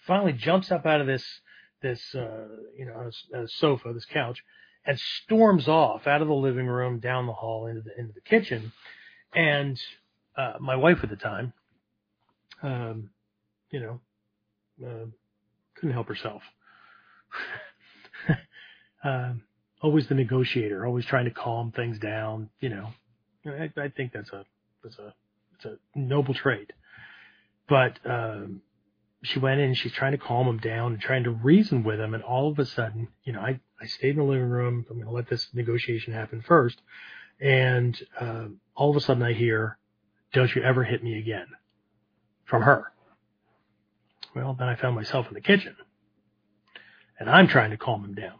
Finally, 0.06 0.32
jumps 0.32 0.70
up 0.70 0.86
out 0.86 1.00
of 1.00 1.06
this 1.06 1.24
this 1.82 2.14
uh, 2.14 2.46
you 2.76 2.86
know 2.86 3.10
sofa, 3.46 3.92
this 3.92 4.06
couch, 4.06 4.42
and 4.84 4.98
storms 4.98 5.68
off 5.68 6.06
out 6.06 6.22
of 6.22 6.28
the 6.28 6.34
living 6.34 6.66
room, 6.66 6.98
down 6.98 7.26
the 7.26 7.32
hall, 7.32 7.66
into 7.66 7.82
the 7.82 7.98
into 7.98 8.12
the 8.12 8.20
kitchen. 8.20 8.72
And 9.32 9.80
uh, 10.36 10.54
my 10.60 10.76
wife 10.76 10.98
at 11.02 11.10
the 11.10 11.16
time, 11.16 11.52
um, 12.62 13.10
you 13.70 13.80
know, 13.80 14.00
uh, 14.84 15.06
couldn't 15.74 15.92
help 15.92 16.08
herself. 16.08 16.42
um, 19.04 19.42
always 19.80 20.08
the 20.08 20.14
negotiator, 20.14 20.86
always 20.86 21.06
trying 21.06 21.24
to 21.24 21.30
calm 21.30 21.72
things 21.72 21.98
down. 21.98 22.50
You 22.60 22.70
know, 22.70 22.88
I, 23.46 23.70
I 23.76 23.88
think 23.88 24.12
that's 24.12 24.30
a 24.32 24.44
that's 24.82 24.98
a 24.98 25.14
it's 25.54 25.64
a 25.64 25.76
noble 25.94 26.34
trait. 26.34 26.72
But 27.68 27.98
um, 28.04 28.62
she 29.22 29.38
went 29.38 29.60
in 29.60 29.66
and 29.66 29.76
she's 29.76 29.92
trying 29.92 30.12
to 30.12 30.18
calm 30.18 30.46
him 30.46 30.58
down 30.58 30.92
and 30.92 31.00
trying 31.00 31.24
to 31.24 31.30
reason 31.30 31.84
with 31.84 32.00
him, 32.00 32.14
and 32.14 32.22
all 32.22 32.50
of 32.50 32.58
a 32.58 32.66
sudden, 32.66 33.08
you 33.24 33.32
know, 33.32 33.40
I 33.40 33.60
I 33.80 33.86
stayed 33.86 34.10
in 34.10 34.16
the 34.16 34.24
living 34.24 34.48
room. 34.48 34.86
I'm 34.90 34.96
going 34.96 35.06
to 35.06 35.12
let 35.12 35.28
this 35.28 35.48
negotiation 35.54 36.12
happen 36.12 36.42
first, 36.42 36.80
and 37.40 37.98
uh, 38.20 38.46
all 38.74 38.90
of 38.90 38.96
a 38.96 39.00
sudden 39.00 39.22
I 39.22 39.32
hear, 39.32 39.78
"Don't 40.32 40.54
you 40.54 40.62
ever 40.62 40.84
hit 40.84 41.02
me 41.02 41.18
again," 41.18 41.46
from 42.44 42.62
her. 42.62 42.92
Well, 44.34 44.54
then 44.56 44.68
I 44.68 44.76
found 44.76 44.94
myself 44.94 45.26
in 45.26 45.34
the 45.34 45.40
kitchen, 45.40 45.74
and 47.18 47.28
I'm 47.28 47.48
trying 47.48 47.70
to 47.70 47.76
calm 47.76 48.04
him 48.04 48.14
down 48.14 48.38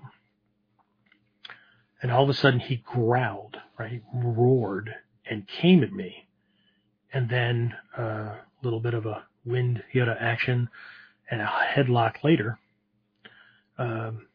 and 2.02 2.10
all 2.10 2.22
of 2.22 2.28
a 2.28 2.34
sudden 2.34 2.60
he 2.60 2.76
growled, 2.76 3.58
right, 3.78 4.02
roared, 4.12 4.94
and 5.28 5.46
came 5.46 5.82
at 5.82 5.92
me. 5.92 6.26
And 7.12 7.28
then 7.28 7.74
uh, 7.98 8.02
a 8.02 8.44
little 8.62 8.80
bit 8.80 8.94
of 8.94 9.06
a 9.06 9.24
wind 9.44 9.82
Yoda 9.94 10.16
action 10.20 10.68
and 11.30 11.40
a 11.40 11.46
headlock 11.46 12.22
later. 12.22 12.58
Um, 13.78 14.26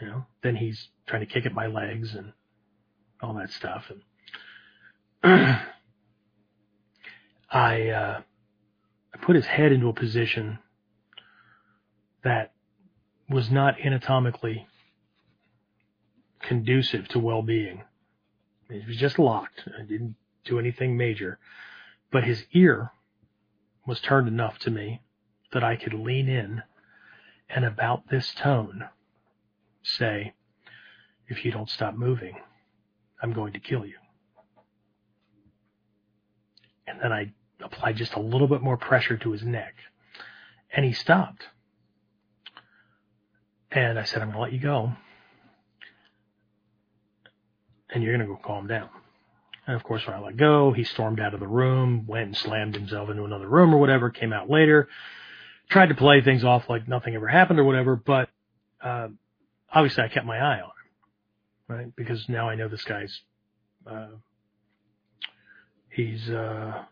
you 0.00 0.06
know, 0.06 0.26
then 0.42 0.56
he's 0.56 0.88
trying 1.06 1.20
to 1.20 1.32
kick 1.32 1.46
at 1.46 1.52
my 1.52 1.66
legs 1.66 2.14
and 2.14 2.32
all 3.22 3.34
that 3.34 3.50
stuff. 3.50 3.90
And 3.90 4.02
I, 7.50 7.88
uh, 7.88 8.20
I 9.14 9.18
put 9.18 9.36
his 9.36 9.46
head 9.46 9.72
into 9.72 9.88
a 9.88 9.92
position 9.92 10.58
that 12.24 12.52
was 13.28 13.50
not 13.50 13.80
anatomically 13.80 14.66
conducive 16.40 17.08
to 17.08 17.18
well-being. 17.18 17.82
He 18.70 18.82
was 18.86 18.96
just 18.96 19.18
locked. 19.18 19.68
I 19.78 19.82
didn't 19.82 20.16
do 20.44 20.58
anything 20.58 20.96
major, 20.96 21.38
but 22.10 22.24
his 22.24 22.44
ear 22.52 22.92
was 23.86 24.00
turned 24.00 24.28
enough 24.28 24.58
to 24.60 24.70
me 24.70 25.02
that 25.52 25.64
I 25.64 25.76
could 25.76 25.94
lean 25.94 26.28
in 26.28 26.62
and 27.48 27.64
about 27.64 28.08
this 28.08 28.32
tone 28.32 28.84
say, 29.82 30.34
if 31.26 31.44
you 31.44 31.50
don't 31.50 31.68
stop 31.68 31.94
moving, 31.94 32.36
I'm 33.22 33.32
going 33.32 33.52
to 33.54 33.60
kill 33.60 33.84
you. 33.84 33.96
And 36.86 37.00
then 37.00 37.12
I 37.12 37.32
applied 37.60 37.96
just 37.96 38.14
a 38.14 38.20
little 38.20 38.48
bit 38.48 38.62
more 38.62 38.76
pressure 38.76 39.16
to 39.16 39.32
his 39.32 39.42
neck 39.42 39.74
and 40.72 40.84
he 40.84 40.92
stopped. 40.92 41.44
And 43.72 43.98
I 43.98 44.04
said, 44.04 44.22
I'm 44.22 44.28
going 44.28 44.36
to 44.36 44.42
let 44.42 44.52
you 44.52 44.60
go 44.60 44.92
and 47.92 48.02
you're 48.02 48.16
going 48.16 48.26
to 48.26 48.34
go 48.34 48.40
calm 48.42 48.66
down. 48.66 48.88
And 49.66 49.76
of 49.76 49.82
course, 49.84 50.06
when 50.06 50.16
I 50.16 50.20
let 50.20 50.36
go, 50.36 50.72
he 50.72 50.84
stormed 50.84 51.20
out 51.20 51.34
of 51.34 51.40
the 51.40 51.46
room, 51.46 52.06
went 52.06 52.26
and 52.26 52.36
slammed 52.36 52.74
himself 52.74 53.10
into 53.10 53.24
another 53.24 53.48
room 53.48 53.74
or 53.74 53.78
whatever, 53.78 54.10
came 54.10 54.32
out 54.32 54.50
later, 54.50 54.88
tried 55.68 55.90
to 55.90 55.94
play 55.94 56.20
things 56.20 56.44
off 56.44 56.68
like 56.68 56.88
nothing 56.88 57.14
ever 57.14 57.28
happened 57.28 57.58
or 57.60 57.64
whatever, 57.64 57.94
but, 57.96 58.28
uh, 58.82 59.08
obviously 59.72 60.02
I 60.02 60.08
kept 60.08 60.26
my 60.26 60.38
eye 60.38 60.60
on 60.60 60.70
him, 60.70 61.76
right? 61.76 61.96
Because 61.96 62.28
now 62.28 62.48
I 62.48 62.56
know 62.56 62.68
this 62.68 62.84
guy's, 62.84 63.20
uh, 63.86 64.08
he's, 65.90 66.28
uh, 66.30 66.84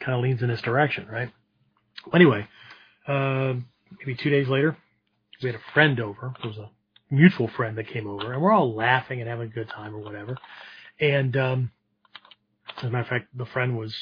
kind 0.00 0.16
of 0.16 0.22
leans 0.22 0.42
in 0.42 0.48
this 0.48 0.62
direction, 0.62 1.08
right? 1.08 1.30
Anyway, 2.14 2.46
uh, 3.06 3.54
maybe 3.98 4.14
two 4.14 4.30
days 4.30 4.48
later, 4.48 4.76
we 5.42 5.48
had 5.48 5.56
a 5.56 5.72
friend 5.72 5.98
over. 6.00 6.34
It 6.42 6.46
was 6.46 6.58
a 6.58 6.70
mutual 7.10 7.48
friend 7.48 7.78
that 7.78 7.88
came 7.88 8.06
over, 8.06 8.32
and 8.32 8.42
we're 8.42 8.52
all 8.52 8.74
laughing 8.74 9.20
and 9.20 9.28
having 9.28 9.46
a 9.46 9.52
good 9.52 9.68
time 9.68 9.94
or 9.94 9.98
whatever. 9.98 10.36
And 11.00 11.36
um, 11.36 11.70
as 12.78 12.84
a 12.84 12.90
matter 12.90 13.02
of 13.02 13.08
fact, 13.08 13.36
the 13.36 13.46
friend 13.46 13.78
was 13.78 13.94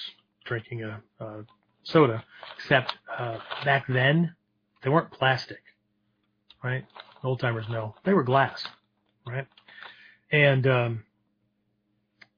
drinking 0.45 0.83
a, 0.83 1.01
a 1.21 1.45
soda, 1.85 2.25
except 2.57 2.95
uh, 3.17 3.39
back 3.65 3.87
then 3.89 4.35
they 4.83 4.91
weren't 4.91 5.11
plastic, 5.11 5.63
right? 6.63 6.85
Old 7.23 7.41
timers 7.41 7.69
know 7.69 7.95
they 8.05 8.13
were 8.13 8.23
glass, 8.23 8.67
right? 9.27 9.47
And 10.31 10.67
um, 10.67 11.05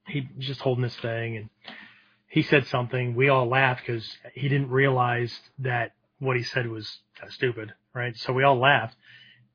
he 0.06 0.28
was 0.36 0.46
just 0.46 0.60
holding 0.60 0.82
this 0.82 0.96
thing, 0.96 1.36
and 1.36 1.48
he 2.26 2.42
said 2.42 2.66
something. 2.66 3.14
We 3.14 3.28
all 3.28 3.48
laughed 3.48 3.82
because 3.86 4.08
he 4.34 4.48
didn't 4.48 4.70
realize 4.70 5.38
that 5.60 5.92
what 6.18 6.36
he 6.36 6.42
said 6.42 6.68
was 6.68 6.98
kind 7.18 7.28
of 7.28 7.34
stupid, 7.34 7.72
right? 7.94 8.16
So 8.16 8.32
we 8.32 8.44
all 8.44 8.58
laughed. 8.58 8.96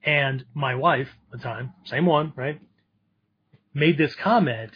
And 0.04 0.46
my 0.54 0.76
wife 0.76 1.10
at 1.32 1.40
the 1.40 1.44
time, 1.44 1.74
same 1.86 2.06
one, 2.06 2.34
right, 2.36 2.60
made 3.74 3.98
this 3.98 4.16
comment 4.16 4.72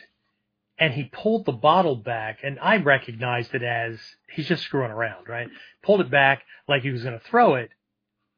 and 0.80 0.94
he 0.94 1.06
pulled 1.06 1.46
the 1.46 1.52
bottle 1.52 1.96
back 1.96 2.40
and 2.44 2.60
I 2.60 2.78
recognized 2.78 3.54
it 3.54 3.64
as 3.64 4.00
he's 4.32 4.48
just 4.48 4.64
screwing 4.64 4.92
around, 4.92 5.28
right? 5.28 5.48
Pulled 5.84 6.02
it 6.02 6.12
back 6.12 6.44
like 6.68 6.84
he 6.84 6.92
was 6.92 7.04
going 7.04 7.20
to 7.20 7.26
throw 7.26 7.56
it. 7.56 7.70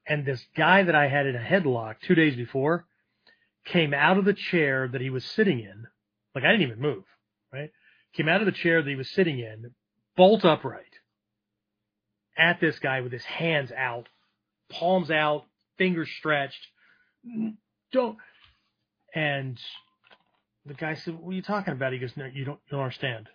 And 0.08 0.26
this 0.26 0.44
guy 0.56 0.84
that 0.84 0.96
I 0.96 1.08
had 1.08 1.28
in 1.28 1.36
a 1.36 1.40
headlock 1.40 1.96
two 2.02 2.16
days 2.16 2.36
before 2.36 2.86
came 3.66 3.94
out 3.94 4.18
of 4.18 4.26
the 4.26 4.34
chair 4.34 4.88
that 4.88 5.02
he 5.02 5.10
was 5.10 5.24
sitting 5.24 5.60
in. 5.60 5.86
Like 6.34 6.44
I 6.44 6.52
didn't 6.52 6.68
even 6.68 6.82
move, 6.82 7.04
right? 7.54 7.72
Came 8.14 8.30
out 8.30 8.42
of 8.42 8.46
the 8.46 8.52
chair 8.52 8.82
that 8.82 8.90
he 8.90 8.96
was 8.96 9.12
sitting 9.12 9.40
in, 9.40 9.72
bolt 10.16 10.46
upright 10.46 10.86
at 12.38 12.60
this 12.62 12.80
guy 12.80 13.02
with 13.02 13.12
his 13.12 13.26
hands 13.26 13.72
out, 13.72 14.08
palms 14.72 15.12
out, 15.12 15.46
fingers 15.78 16.10
stretched, 16.18 16.68
don't. 17.92 18.18
And 19.14 19.60
the 20.66 20.74
guy 20.74 20.96
said, 20.96 21.20
"What 21.20 21.32
are 21.32 21.36
you 21.36 21.42
talking 21.42 21.74
about?" 21.74 21.94
He 21.94 22.00
goes, 22.00 22.16
"No, 22.16 22.26
you 22.26 22.46
don't, 22.46 22.60
you 22.66 22.72
don't 22.72 22.82
understand. 22.82 23.28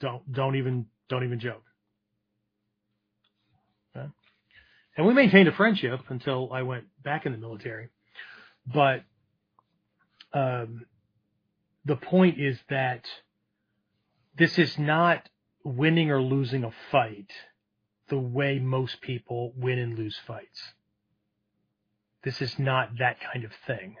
Don't, 0.00 0.32
don't 0.32 0.56
even, 0.56 0.86
don't 1.08 1.24
even 1.24 1.40
joke." 1.40 1.62
Okay? 3.96 4.06
And 4.96 5.06
we 5.06 5.14
maintained 5.14 5.48
a 5.48 5.52
friendship 5.52 6.00
until 6.08 6.52
I 6.52 6.62
went 6.62 6.84
back 7.02 7.26
in 7.26 7.32
the 7.32 7.38
military. 7.38 7.88
But 8.66 9.02
um, 10.32 10.86
the 11.84 11.96
point 11.96 12.38
is 12.38 12.58
that 12.68 13.04
this 14.36 14.58
is 14.58 14.78
not 14.78 15.28
winning 15.64 16.10
or 16.10 16.20
losing 16.20 16.64
a 16.64 16.72
fight 16.90 17.30
the 18.08 18.18
way 18.18 18.58
most 18.58 19.00
people 19.00 19.52
win 19.56 19.78
and 19.78 19.98
lose 19.98 20.18
fights. 20.26 20.60
This 22.22 22.42
is 22.42 22.58
not 22.58 22.98
that 22.98 23.18
kind 23.20 23.44
of 23.44 23.52
thing. 23.66 23.96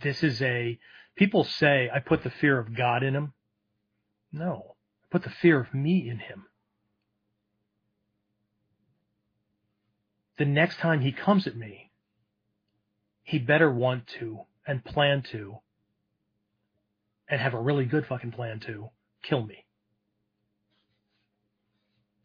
This 0.00 0.22
is 0.22 0.40
a, 0.42 0.78
people 1.16 1.44
say, 1.44 1.90
I 1.92 2.00
put 2.00 2.22
the 2.22 2.30
fear 2.30 2.58
of 2.58 2.76
God 2.76 3.02
in 3.02 3.14
him. 3.14 3.32
No, 4.32 4.76
I 5.02 5.06
put 5.10 5.22
the 5.22 5.30
fear 5.30 5.60
of 5.60 5.72
me 5.74 6.08
in 6.08 6.18
him. 6.18 6.46
the 10.38 10.44
next 10.44 10.78
time 10.78 11.00
he 11.00 11.12
comes 11.12 11.46
at 11.46 11.56
me, 11.56 11.90
he 13.22 13.38
better 13.38 13.70
want 13.70 14.06
to 14.06 14.40
and 14.66 14.84
plan 14.84 15.22
to 15.32 15.58
and 17.28 17.40
have 17.40 17.52
a 17.52 17.60
really 17.60 17.84
good 17.84 18.06
fucking 18.06 18.32
plan 18.32 18.60
to 18.60 18.88
kill 19.22 19.44
me. 19.44 19.66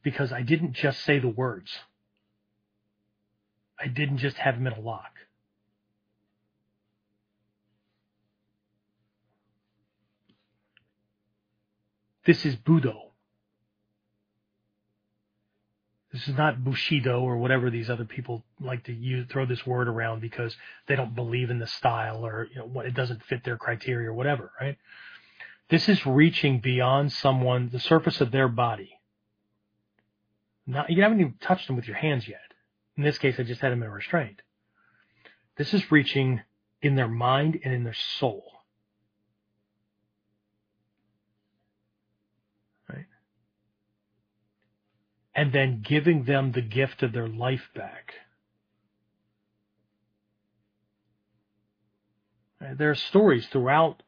Because 0.04 0.32
I 0.32 0.44
didn't 0.44 0.74
just 0.74 1.02
say 1.02 1.20
the 1.20 1.28
words. 1.28 1.72
I 3.84 3.88
didn't 3.88 4.20
just 4.20 4.38
have 4.38 4.56
him 4.56 4.66
in 4.66 4.74
a 4.74 4.80
lock. 4.80 5.12
This 12.26 12.46
is 12.46 12.56
Budo. 12.56 13.10
This 16.14 16.28
is 16.30 16.38
not 16.38 16.64
Bushido 16.64 17.22
or 17.22 17.38
whatever 17.38 17.70
these 17.70 17.90
other 17.90 18.06
people 18.06 18.44
like 18.62 18.86
to 18.86 18.94
use, 18.94 19.28
throw 19.30 19.46
this 19.46 19.66
word 19.66 19.90
around 19.90 20.22
because 20.22 20.56
they 20.88 20.96
don't 20.96 21.16
believe 21.16 21.50
in 21.50 21.60
the 21.60 21.68
style 21.68 22.26
or 22.26 22.48
you 22.54 22.60
know 22.60 22.68
what 22.68 22.86
it 22.86 22.94
doesn't 22.94 23.24
fit 23.24 23.44
their 23.44 23.58
criteria 23.58 24.10
or 24.10 24.14
whatever, 24.14 24.52
right? 24.62 24.78
This 25.70 25.90
is 25.90 26.06
reaching 26.06 26.60
beyond 26.60 27.12
someone, 27.12 27.70
the 27.74 27.80
surface 27.80 28.22
of 28.22 28.32
their 28.32 28.48
body. 28.48 29.00
Not, 30.68 30.90
you 30.90 31.02
haven't 31.02 31.20
even 31.20 31.34
touched 31.42 31.68
them 31.68 31.76
with 31.76 31.88
your 31.88 31.98
hands 31.98 32.28
yet. 32.28 32.53
In 32.98 33.04
this 33.04 33.18
case, 33.18 33.36
I 33.40 33.44
just 33.44 33.62
had 33.62 33.72
them 33.72 33.84
in 33.84 33.90
restraint. 33.90 34.42
This 35.58 35.74
is 35.74 35.92
reaching 35.92 36.42
in 36.82 36.96
their 36.96 37.08
mind 37.08 37.60
and 37.64 37.74
in 37.74 37.84
their 37.84 37.96
soul. 38.20 38.44
Right? 42.90 43.06
And 45.34 45.52
then 45.52 45.84
giving 45.84 46.26
them 46.26 46.52
the 46.52 46.62
gift 46.62 47.02
of 47.04 47.14
their 47.14 47.28
life 47.28 47.70
back. 47.76 48.14
Right? 52.62 52.78
There 52.78 52.92
are 52.92 52.96
stories 52.96 53.48
throughout 53.48 54.04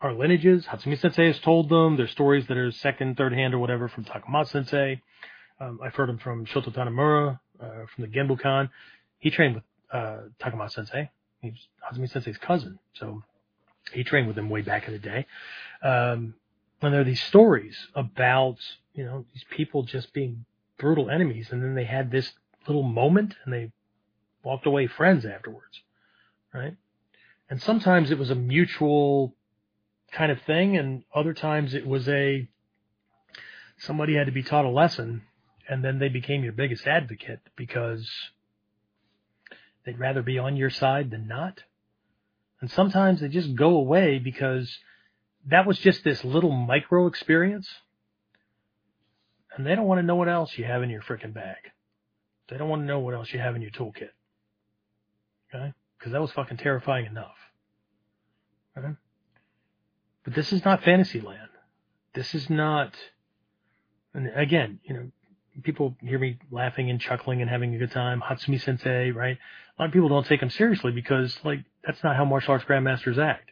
our 0.00 0.12
lineages. 0.12 0.66
Hatsumi 0.66 0.98
Sensei 0.98 1.26
has 1.26 1.38
told 1.40 1.68
them. 1.68 1.96
There's 1.96 2.10
stories 2.10 2.46
that 2.46 2.56
are 2.56 2.70
second, 2.70 3.16
third 3.16 3.32
hand 3.32 3.54
or 3.54 3.58
whatever 3.58 3.88
from 3.88 4.04
Takamatsu 4.04 4.48
Sensei. 4.48 5.02
Um, 5.60 5.80
I've 5.84 5.94
heard 5.94 6.08
them 6.08 6.18
from 6.18 6.46
Shoto 6.46 6.72
Tanemura, 6.72 7.40
uh, 7.60 7.86
from 7.94 8.02
the 8.02 8.08
Genbukan. 8.08 8.70
He 9.18 9.30
trained 9.30 9.56
with 9.56 9.64
uh, 9.92 10.18
Takamatsu 10.40 10.72
Sensei. 10.72 11.10
He's 11.40 11.68
Hatsumi 11.84 12.10
Sensei's 12.10 12.38
cousin, 12.38 12.78
so 12.94 13.22
he 13.92 14.04
trained 14.04 14.26
with 14.26 14.36
him 14.36 14.50
way 14.50 14.62
back 14.62 14.86
in 14.86 14.92
the 14.92 14.98
day. 14.98 15.26
Um, 15.82 16.34
and 16.82 16.92
there 16.92 17.00
are 17.00 17.04
these 17.04 17.22
stories 17.22 17.76
about 17.94 18.56
you 18.94 19.04
know 19.04 19.24
these 19.32 19.44
people 19.50 19.82
just 19.82 20.12
being 20.12 20.44
brutal 20.78 21.10
enemies, 21.10 21.48
and 21.50 21.62
then 21.62 21.74
they 21.74 21.84
had 21.84 22.10
this 22.10 22.32
little 22.66 22.82
moment, 22.82 23.34
and 23.44 23.52
they 23.52 23.72
walked 24.42 24.66
away 24.66 24.86
friends 24.86 25.24
afterwards, 25.24 25.82
right? 26.52 26.76
And 27.50 27.62
sometimes 27.62 28.10
it 28.10 28.18
was 28.18 28.30
a 28.30 28.34
mutual 28.34 29.34
kind 30.12 30.30
of 30.30 30.40
thing, 30.42 30.76
and 30.76 31.04
other 31.14 31.34
times 31.34 31.74
it 31.74 31.86
was 31.86 32.08
a 32.08 32.48
somebody 33.78 34.14
had 34.14 34.26
to 34.26 34.32
be 34.32 34.42
taught 34.42 34.64
a 34.64 34.70
lesson, 34.70 35.22
and 35.68 35.84
then 35.84 35.98
they 35.98 36.08
became 36.08 36.42
your 36.42 36.52
biggest 36.52 36.86
advocate 36.86 37.40
because 37.56 38.08
they'd 39.84 39.98
rather 39.98 40.22
be 40.22 40.38
on 40.38 40.56
your 40.56 40.70
side 40.70 41.10
than 41.10 41.28
not. 41.28 41.62
And 42.60 42.70
sometimes 42.70 43.20
they 43.20 43.28
just 43.28 43.54
go 43.54 43.76
away 43.76 44.18
because 44.18 44.78
that 45.46 45.66
was 45.66 45.78
just 45.78 46.02
this 46.02 46.24
little 46.24 46.50
micro 46.50 47.06
experience. 47.06 47.68
And 49.56 49.66
they 49.66 49.74
don't 49.74 49.86
want 49.86 50.00
to 50.00 50.06
know 50.06 50.16
what 50.16 50.28
else 50.28 50.56
you 50.56 50.64
have 50.64 50.82
in 50.82 50.90
your 50.90 51.02
freaking 51.02 51.34
bag. 51.34 51.56
They 52.48 52.56
don't 52.56 52.68
want 52.68 52.82
to 52.82 52.86
know 52.86 53.00
what 53.00 53.14
else 53.14 53.32
you 53.32 53.38
have 53.38 53.54
in 53.54 53.62
your 53.62 53.70
toolkit. 53.70 54.10
Okay? 55.54 55.72
Because 55.98 56.12
that 56.12 56.20
was 56.20 56.32
fucking 56.32 56.56
terrifying 56.56 57.06
enough. 57.06 57.36
Okay? 58.76 58.94
But 60.24 60.34
this 60.34 60.52
is 60.52 60.64
not 60.64 60.82
fantasy 60.82 61.20
land. 61.20 61.50
This 62.14 62.34
is 62.34 62.48
not, 62.48 62.94
and 64.14 64.30
again, 64.34 64.80
you 64.84 64.94
know, 64.94 65.10
people 65.62 65.96
hear 66.00 66.18
me 66.18 66.38
laughing 66.50 66.90
and 66.90 67.00
chuckling 67.00 67.40
and 67.40 67.50
having 67.50 67.74
a 67.74 67.78
good 67.78 67.92
time. 67.92 68.20
Hatsumi 68.20 68.60
Sensei, 68.60 69.10
right? 69.10 69.36
A 69.36 69.82
lot 69.82 69.86
of 69.86 69.92
people 69.92 70.08
don't 70.08 70.26
take 70.26 70.42
him 70.42 70.50
seriously 70.50 70.92
because, 70.92 71.38
like, 71.44 71.60
that's 71.84 72.02
not 72.02 72.16
how 72.16 72.24
martial 72.24 72.52
arts 72.52 72.64
grandmasters 72.64 73.18
act. 73.18 73.50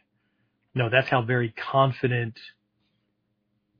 No, 0.73 0.89
that's 0.89 1.09
how 1.09 1.21
very 1.21 1.49
confident, 1.71 2.37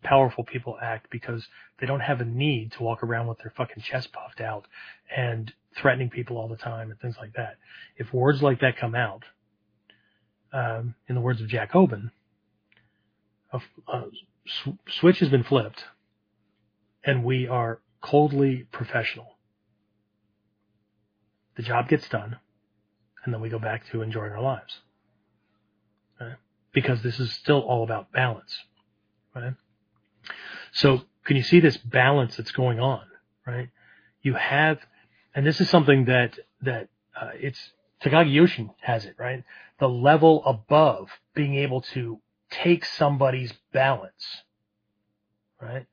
powerful 0.03 0.43
people 0.43 0.77
act 0.81 1.07
because 1.11 1.45
they 1.79 1.85
don't 1.85 1.99
have 1.99 2.21
a 2.21 2.25
need 2.25 2.71
to 2.73 2.83
walk 2.83 3.03
around 3.03 3.27
with 3.27 3.37
their 3.39 3.53
fucking 3.55 3.83
chest 3.83 4.11
puffed 4.11 4.41
out 4.41 4.65
and 5.15 5.53
threatening 5.77 6.09
people 6.09 6.37
all 6.37 6.47
the 6.47 6.57
time 6.57 6.89
and 6.89 6.99
things 6.99 7.15
like 7.19 7.33
that. 7.33 7.57
If 7.97 8.13
words 8.13 8.41
like 8.41 8.61
that 8.61 8.77
come 8.77 8.95
out, 8.95 9.23
um, 10.53 10.95
in 11.07 11.15
the 11.15 11.21
words 11.21 11.41
of 11.41 11.47
Jack 11.47 11.71
Hoban, 11.71 12.11
a, 13.51 13.59
a 13.87 14.03
switch 14.89 15.19
has 15.19 15.29
been 15.29 15.43
flipped 15.43 15.83
and 17.03 17.23
we 17.23 17.47
are 17.47 17.79
coldly 18.07 18.65
professional. 18.71 19.37
The 21.57 21.63
job 21.63 21.89
gets 21.89 22.07
done 22.07 22.37
and 23.23 23.33
then 23.33 23.41
we 23.41 23.49
go 23.49 23.59
back 23.59 23.85
to 23.91 24.01
enjoying 24.01 24.31
our 24.31 24.41
lives. 24.41 24.79
Right? 26.19 26.35
Because 26.73 27.03
this 27.03 27.19
is 27.19 27.33
still 27.33 27.59
all 27.59 27.83
about 27.83 28.11
balance. 28.11 28.55
Right? 29.35 29.53
So 30.71 31.01
can 31.25 31.35
you 31.35 31.43
see 31.43 31.59
this 31.59 31.75
balance 31.77 32.37
that's 32.37 32.51
going 32.51 32.79
on? 32.79 33.01
Right? 33.45 33.69
You 34.21 34.35
have, 34.35 34.79
and 35.35 35.45
this 35.45 35.59
is 35.59 35.69
something 35.69 36.05
that, 36.05 36.39
that, 36.61 36.87
uh, 37.19 37.31
it's, 37.33 37.71
Takagi 38.01 38.31
Yoshin 38.31 38.69
has 38.81 39.05
it, 39.05 39.15
right? 39.17 39.43
The 39.79 39.89
level 39.89 40.43
above 40.45 41.09
being 41.33 41.55
able 41.55 41.81
to 41.93 42.21
take 42.51 42.85
somebody's 42.85 43.51
balance, 43.73 44.43
right? 45.59 45.87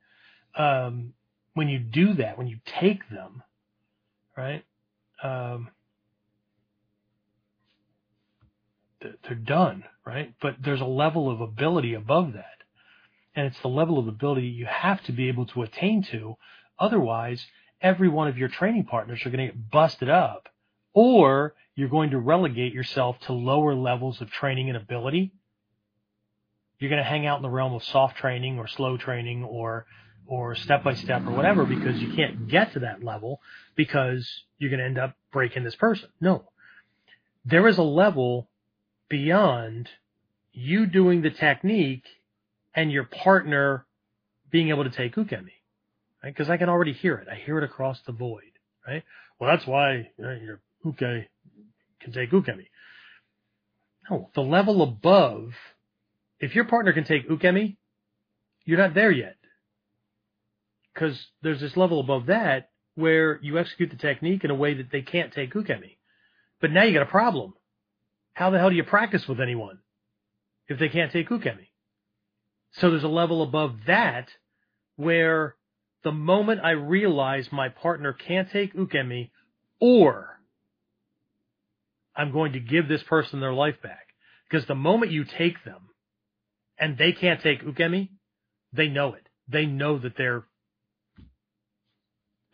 Um, 0.55 1.13
when 1.55 1.67
you 1.67 1.79
do 1.79 2.13
that, 2.15 2.37
when 2.37 2.47
you 2.47 2.59
take 2.79 3.09
them, 3.09 3.41
right? 4.37 4.63
Um, 5.23 5.69
they're 9.01 9.35
done, 9.35 9.83
right? 10.05 10.33
But 10.41 10.57
there's 10.63 10.81
a 10.81 10.85
level 10.85 11.29
of 11.29 11.41
ability 11.41 11.93
above 11.93 12.33
that. 12.33 12.45
And 13.35 13.47
it's 13.47 13.59
the 13.61 13.67
level 13.67 13.97
of 13.97 14.07
ability 14.07 14.47
you 14.47 14.65
have 14.65 15.03
to 15.05 15.11
be 15.11 15.27
able 15.27 15.47
to 15.47 15.63
attain 15.63 16.03
to. 16.11 16.35
Otherwise, 16.79 17.45
every 17.81 18.09
one 18.09 18.27
of 18.27 18.37
your 18.37 18.49
training 18.49 18.85
partners 18.85 19.25
are 19.25 19.29
going 19.29 19.47
to 19.47 19.53
get 19.53 19.71
busted 19.71 20.09
up 20.09 20.49
or 20.93 21.55
you're 21.75 21.89
going 21.89 22.11
to 22.11 22.19
relegate 22.19 22.73
yourself 22.73 23.17
to 23.27 23.33
lower 23.33 23.75
levels 23.75 24.21
of 24.21 24.29
training 24.29 24.69
and 24.69 24.77
ability 24.77 25.33
you're 26.79 26.89
going 26.89 27.01
to 27.01 27.09
hang 27.09 27.25
out 27.25 27.37
in 27.37 27.43
the 27.43 27.49
realm 27.49 27.73
of 27.73 27.83
soft 27.83 28.17
training 28.17 28.59
or 28.59 28.67
slow 28.67 28.97
training 28.97 29.43
or 29.43 29.85
or 30.27 30.55
step 30.55 30.83
by 30.83 30.93
step 30.95 31.25
or 31.25 31.31
whatever 31.31 31.65
because 31.65 32.01
you 32.01 32.13
can't 32.13 32.47
get 32.47 32.73
to 32.73 32.79
that 32.79 33.03
level 33.03 33.39
because 33.75 34.27
you're 34.57 34.69
going 34.69 34.79
to 34.79 34.85
end 34.85 34.97
up 34.97 35.15
breaking 35.31 35.63
this 35.63 35.75
person. 35.75 36.09
No. 36.19 36.49
There 37.45 37.67
is 37.67 37.77
a 37.77 37.83
level 37.83 38.47
beyond 39.09 39.89
you 40.51 40.85
doing 40.87 41.21
the 41.21 41.29
technique 41.29 42.05
and 42.73 42.91
your 42.91 43.03
partner 43.03 43.85
being 44.51 44.69
able 44.69 44.83
to 44.83 44.89
take 44.89 45.15
ukemi. 45.15 45.51
Right? 46.23 46.33
Because 46.33 46.49
I 46.49 46.57
can 46.57 46.69
already 46.69 46.93
hear 46.93 47.15
it. 47.15 47.27
I 47.31 47.35
hear 47.35 47.57
it 47.57 47.63
across 47.63 47.99
the 48.05 48.11
void. 48.11 48.43
Right? 48.87 49.03
Well, 49.39 49.49
that's 49.49 49.67
why 49.67 50.09
you 50.17 50.23
know, 50.23 50.31
your 50.31 50.61
uke 50.83 50.97
can 50.97 52.13
take 52.13 52.31
ukemi. 52.31 52.67
No, 54.09 54.29
the 54.33 54.41
level 54.41 54.81
above 54.81 55.51
if 56.39 56.55
your 56.55 56.65
partner 56.65 56.93
can 56.93 57.05
take 57.05 57.29
ukemi, 57.29 57.77
you're 58.65 58.77
not 58.77 58.93
there 58.93 59.11
yet. 59.11 59.34
Because 60.95 61.27
there's 61.43 61.61
this 61.61 61.77
level 61.77 61.99
above 61.99 62.27
that 62.27 62.69
where 62.95 63.39
you 63.43 63.59
execute 63.59 63.91
the 63.91 63.97
technique 63.97 64.43
in 64.43 64.49
a 64.49 64.55
way 64.55 64.73
that 64.73 64.91
they 64.91 65.01
can't 65.01 65.31
take 65.31 65.53
ukemi. 65.53 65.97
But 66.61 66.71
now 66.71 66.83
you 66.83 66.93
got 66.93 67.03
a 67.03 67.11
problem. 67.11 67.53
How 68.33 68.49
the 68.49 68.57
hell 68.57 68.69
do 68.69 68.75
you 68.75 68.83
practice 68.83 69.27
with 69.27 69.39
anyone 69.39 69.79
if 70.67 70.79
they 70.79 70.89
can't 70.89 71.11
take 71.11 71.29
ukemi? 71.29 71.67
So 72.77 72.89
there's 72.89 73.03
a 73.03 73.09
level 73.09 73.43
above 73.43 73.75
that 73.87 74.29
where 74.95 75.55
the 76.03 76.11
moment 76.11 76.61
I 76.63 76.71
realize 76.71 77.47
my 77.51 77.69
partner 77.69 78.13
can't 78.13 78.49
take 78.51 78.73
ukemi 78.73 79.31
or 79.79 80.39
I'm 82.15 82.31
going 82.31 82.53
to 82.53 82.59
give 82.59 82.87
this 82.87 83.03
person 83.03 83.41
their 83.41 83.53
life 83.53 83.81
back. 83.83 84.07
Because 84.49 84.67
the 84.67 84.75
moment 84.75 85.11
you 85.11 85.25
take 85.25 85.63
them, 85.65 85.89
and 86.77 86.97
they 86.97 87.11
can't 87.11 87.41
take 87.41 87.63
ukemi, 87.63 88.09
they 88.73 88.87
know 88.87 89.13
it. 89.13 89.27
They 89.47 89.65
know 89.65 89.97
that 89.97 90.17
they're, 90.17 90.43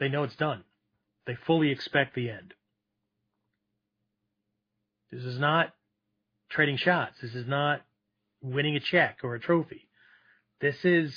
they 0.02 0.10
know 0.10 0.24
it's 0.24 0.36
done. 0.36 0.64
They 1.28 1.38
fully 1.46 1.70
expect 1.70 2.16
the 2.16 2.32
end. 2.32 2.56
This 5.12 5.24
is 5.24 5.38
not 5.38 5.74
trading 6.50 6.78
shots. 6.78 7.18
This 7.22 7.36
is 7.36 7.48
not 7.48 7.84
winning 8.42 8.76
a 8.76 8.80
check 8.80 9.20
or 9.24 9.36
a 9.36 9.40
trophy. 9.40 9.88
This 10.60 10.84
is, 10.84 11.16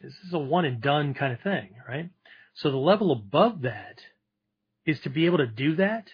this 0.00 0.12
is 0.26 0.32
a 0.32 0.38
one 0.38 0.64
and 0.64 0.80
done 0.80 1.14
kind 1.14 1.32
of 1.32 1.40
thing, 1.42 1.76
right? 1.88 2.10
So 2.54 2.72
the 2.72 2.76
level 2.76 3.12
above 3.12 3.62
that 3.62 4.00
is 4.84 4.98
to 5.02 5.08
be 5.08 5.26
able 5.26 5.38
to 5.38 5.46
do 5.46 5.76
that, 5.76 6.08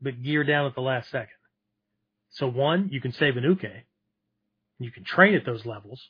but 0.00 0.22
gear 0.22 0.44
down 0.44 0.66
at 0.66 0.76
the 0.76 0.80
last 0.80 1.10
second. 1.10 1.28
So 2.30 2.46
one, 2.46 2.88
you 2.92 3.00
can 3.00 3.12
save 3.12 3.36
an 3.36 3.42
uke. 3.42 3.64
You 4.78 4.92
can 4.92 5.02
train 5.02 5.34
at 5.34 5.44
those 5.44 5.66
levels 5.66 6.00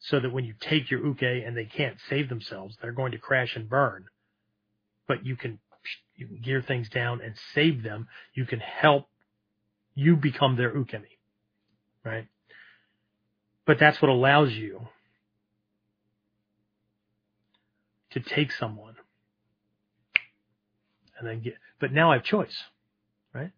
so 0.00 0.18
that 0.18 0.32
when 0.32 0.44
you 0.44 0.54
take 0.58 0.90
your 0.90 1.04
uke 1.04 1.22
and 1.22 1.56
they 1.56 1.66
can't 1.66 1.96
save 2.08 2.28
themselves, 2.28 2.76
they're 2.80 2.92
going 2.92 3.12
to 3.12 3.18
crash 3.18 3.54
and 3.54 3.68
burn. 3.68 4.06
But 5.06 5.24
you 5.24 5.36
can, 5.36 5.58
you 6.16 6.26
can 6.26 6.40
gear 6.40 6.62
things 6.62 6.88
down 6.88 7.20
and 7.22 7.34
save 7.54 7.82
them. 7.82 8.08
You 8.34 8.46
can 8.46 8.60
help 8.60 9.08
you 9.94 10.16
become 10.16 10.56
their 10.56 10.72
ukemi, 10.72 11.18
right? 12.04 12.26
But 13.66 13.78
that's 13.78 14.00
what 14.00 14.08
allows 14.08 14.52
you 14.52 14.88
to 18.12 18.20
take 18.20 18.52
someone 18.52 18.94
and 21.18 21.28
then 21.28 21.42
get, 21.42 21.54
but 21.78 21.92
now 21.92 22.10
I 22.10 22.14
have 22.14 22.24
choice, 22.24 22.56
right? 23.34 23.52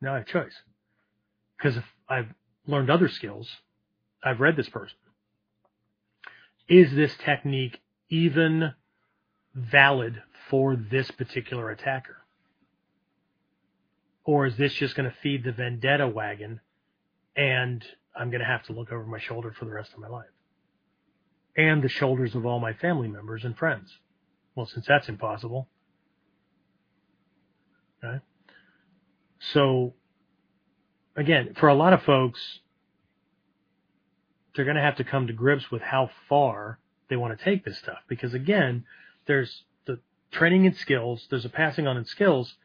Now 0.00 0.14
I 0.14 0.18
have 0.18 0.26
choice. 0.26 0.54
Because 1.56 1.76
if 1.76 1.84
I've 2.08 2.28
learned 2.66 2.90
other 2.90 3.08
skills, 3.08 3.48
I've 4.22 4.40
read 4.40 4.56
this 4.56 4.68
person. 4.68 4.96
Is 6.68 6.94
this 6.94 7.16
technique 7.24 7.80
even 8.10 8.74
valid 9.54 10.22
for 10.50 10.76
this 10.76 11.10
particular 11.10 11.70
attacker? 11.70 12.18
Or 14.24 14.46
is 14.46 14.56
this 14.56 14.74
just 14.74 14.94
going 14.94 15.08
to 15.08 15.16
feed 15.22 15.44
the 15.44 15.52
vendetta 15.52 16.06
wagon 16.06 16.60
and 17.34 17.82
I'm 18.14 18.30
going 18.30 18.40
to 18.40 18.46
have 18.46 18.64
to 18.64 18.72
look 18.72 18.92
over 18.92 19.04
my 19.04 19.18
shoulder 19.18 19.54
for 19.58 19.64
the 19.64 19.70
rest 19.70 19.92
of 19.94 20.00
my 20.00 20.08
life? 20.08 20.26
And 21.56 21.82
the 21.82 21.88
shoulders 21.88 22.34
of 22.34 22.44
all 22.44 22.60
my 22.60 22.74
family 22.74 23.08
members 23.08 23.44
and 23.44 23.56
friends. 23.56 23.90
Well, 24.54 24.66
since 24.66 24.86
that's 24.86 25.08
impossible. 25.08 25.68
Right? 28.02 28.20
So, 29.52 29.94
again, 31.16 31.54
for 31.58 31.68
a 31.68 31.74
lot 31.74 31.94
of 31.94 32.02
folks, 32.02 32.60
they're 34.58 34.64
going 34.64 34.76
to 34.76 34.82
have 34.82 34.96
to 34.96 35.04
come 35.04 35.28
to 35.28 35.32
grips 35.32 35.70
with 35.70 35.82
how 35.82 36.10
far 36.28 36.80
they 37.08 37.14
want 37.14 37.38
to 37.38 37.44
take 37.44 37.64
this 37.64 37.78
stuff. 37.78 37.98
Because 38.08 38.34
again, 38.34 38.84
there's 39.26 39.62
the 39.86 40.00
training 40.32 40.66
and 40.66 40.74
skills, 40.74 41.28
there's 41.30 41.44
a 41.44 41.48
passing 41.48 41.86
on 41.86 41.96
in 41.96 42.04
skills, 42.04 42.56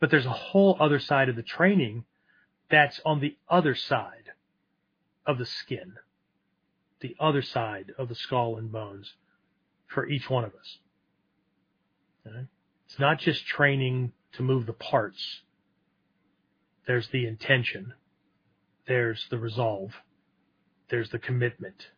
but 0.00 0.10
there's 0.10 0.26
a 0.26 0.30
whole 0.30 0.76
other 0.80 0.98
side 0.98 1.28
of 1.28 1.36
the 1.36 1.42
training 1.44 2.02
that's 2.68 3.00
on 3.06 3.20
the 3.20 3.36
other 3.48 3.76
side 3.76 4.32
of 5.24 5.38
the 5.38 5.46
skin, 5.46 5.92
the 6.98 7.14
other 7.20 7.42
side 7.42 7.92
of 7.96 8.08
the 8.08 8.16
skull 8.16 8.56
and 8.56 8.72
bones 8.72 9.14
for 9.86 10.04
each 10.08 10.28
one 10.28 10.42
of 10.42 10.52
us. 10.56 10.78
It's 12.88 12.98
not 12.98 13.20
just 13.20 13.46
training 13.46 14.10
to 14.32 14.42
move 14.42 14.66
the 14.66 14.72
parts. 14.72 15.42
There's 16.88 17.06
the 17.10 17.24
intention. 17.24 17.94
There's 18.88 19.28
the 19.30 19.38
resolve. 19.38 19.92
There's 20.90 21.10
the 21.10 21.18
commitment. 21.18 21.88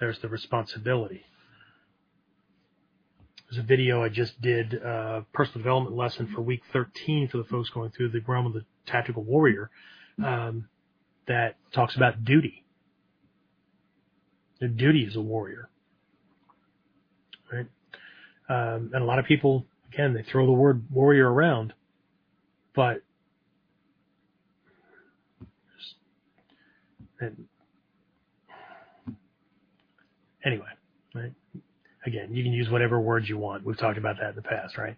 There's 0.00 0.18
the 0.20 0.28
responsibility. 0.28 1.24
There's 3.50 3.64
a 3.64 3.66
video 3.66 4.02
I 4.04 4.10
just 4.10 4.40
did, 4.42 4.82
uh, 4.82 5.22
personal 5.32 5.62
development 5.62 5.96
lesson 5.96 6.26
for 6.34 6.42
week 6.42 6.60
13 6.72 7.28
for 7.28 7.38
the 7.38 7.44
folks 7.44 7.70
going 7.70 7.90
through 7.90 8.10
the 8.10 8.20
realm 8.26 8.46
of 8.46 8.52
the 8.52 8.64
tactical 8.86 9.24
warrior, 9.24 9.70
um, 10.22 10.68
that 11.26 11.56
talks 11.72 11.96
about 11.96 12.24
duty. 12.24 12.64
The 14.60 14.68
duty 14.68 15.04
is 15.04 15.16
a 15.16 15.20
warrior, 15.20 15.70
right? 17.50 17.66
Um, 18.48 18.90
and 18.92 19.02
a 19.02 19.04
lot 19.04 19.18
of 19.18 19.24
people, 19.24 19.66
again, 19.92 20.14
they 20.14 20.22
throw 20.22 20.46
the 20.46 20.52
word 20.52 20.84
warrior 20.90 21.30
around, 21.30 21.72
but 22.74 23.02
and 27.20 27.46
anyway, 30.44 30.66
right? 31.14 31.32
Again, 32.06 32.34
you 32.34 32.42
can 32.42 32.52
use 32.52 32.70
whatever 32.70 33.00
words 33.00 33.28
you 33.28 33.38
want. 33.38 33.64
We've 33.64 33.76
talked 33.76 33.98
about 33.98 34.16
that 34.20 34.30
in 34.30 34.36
the 34.36 34.42
past, 34.42 34.78
right? 34.78 34.96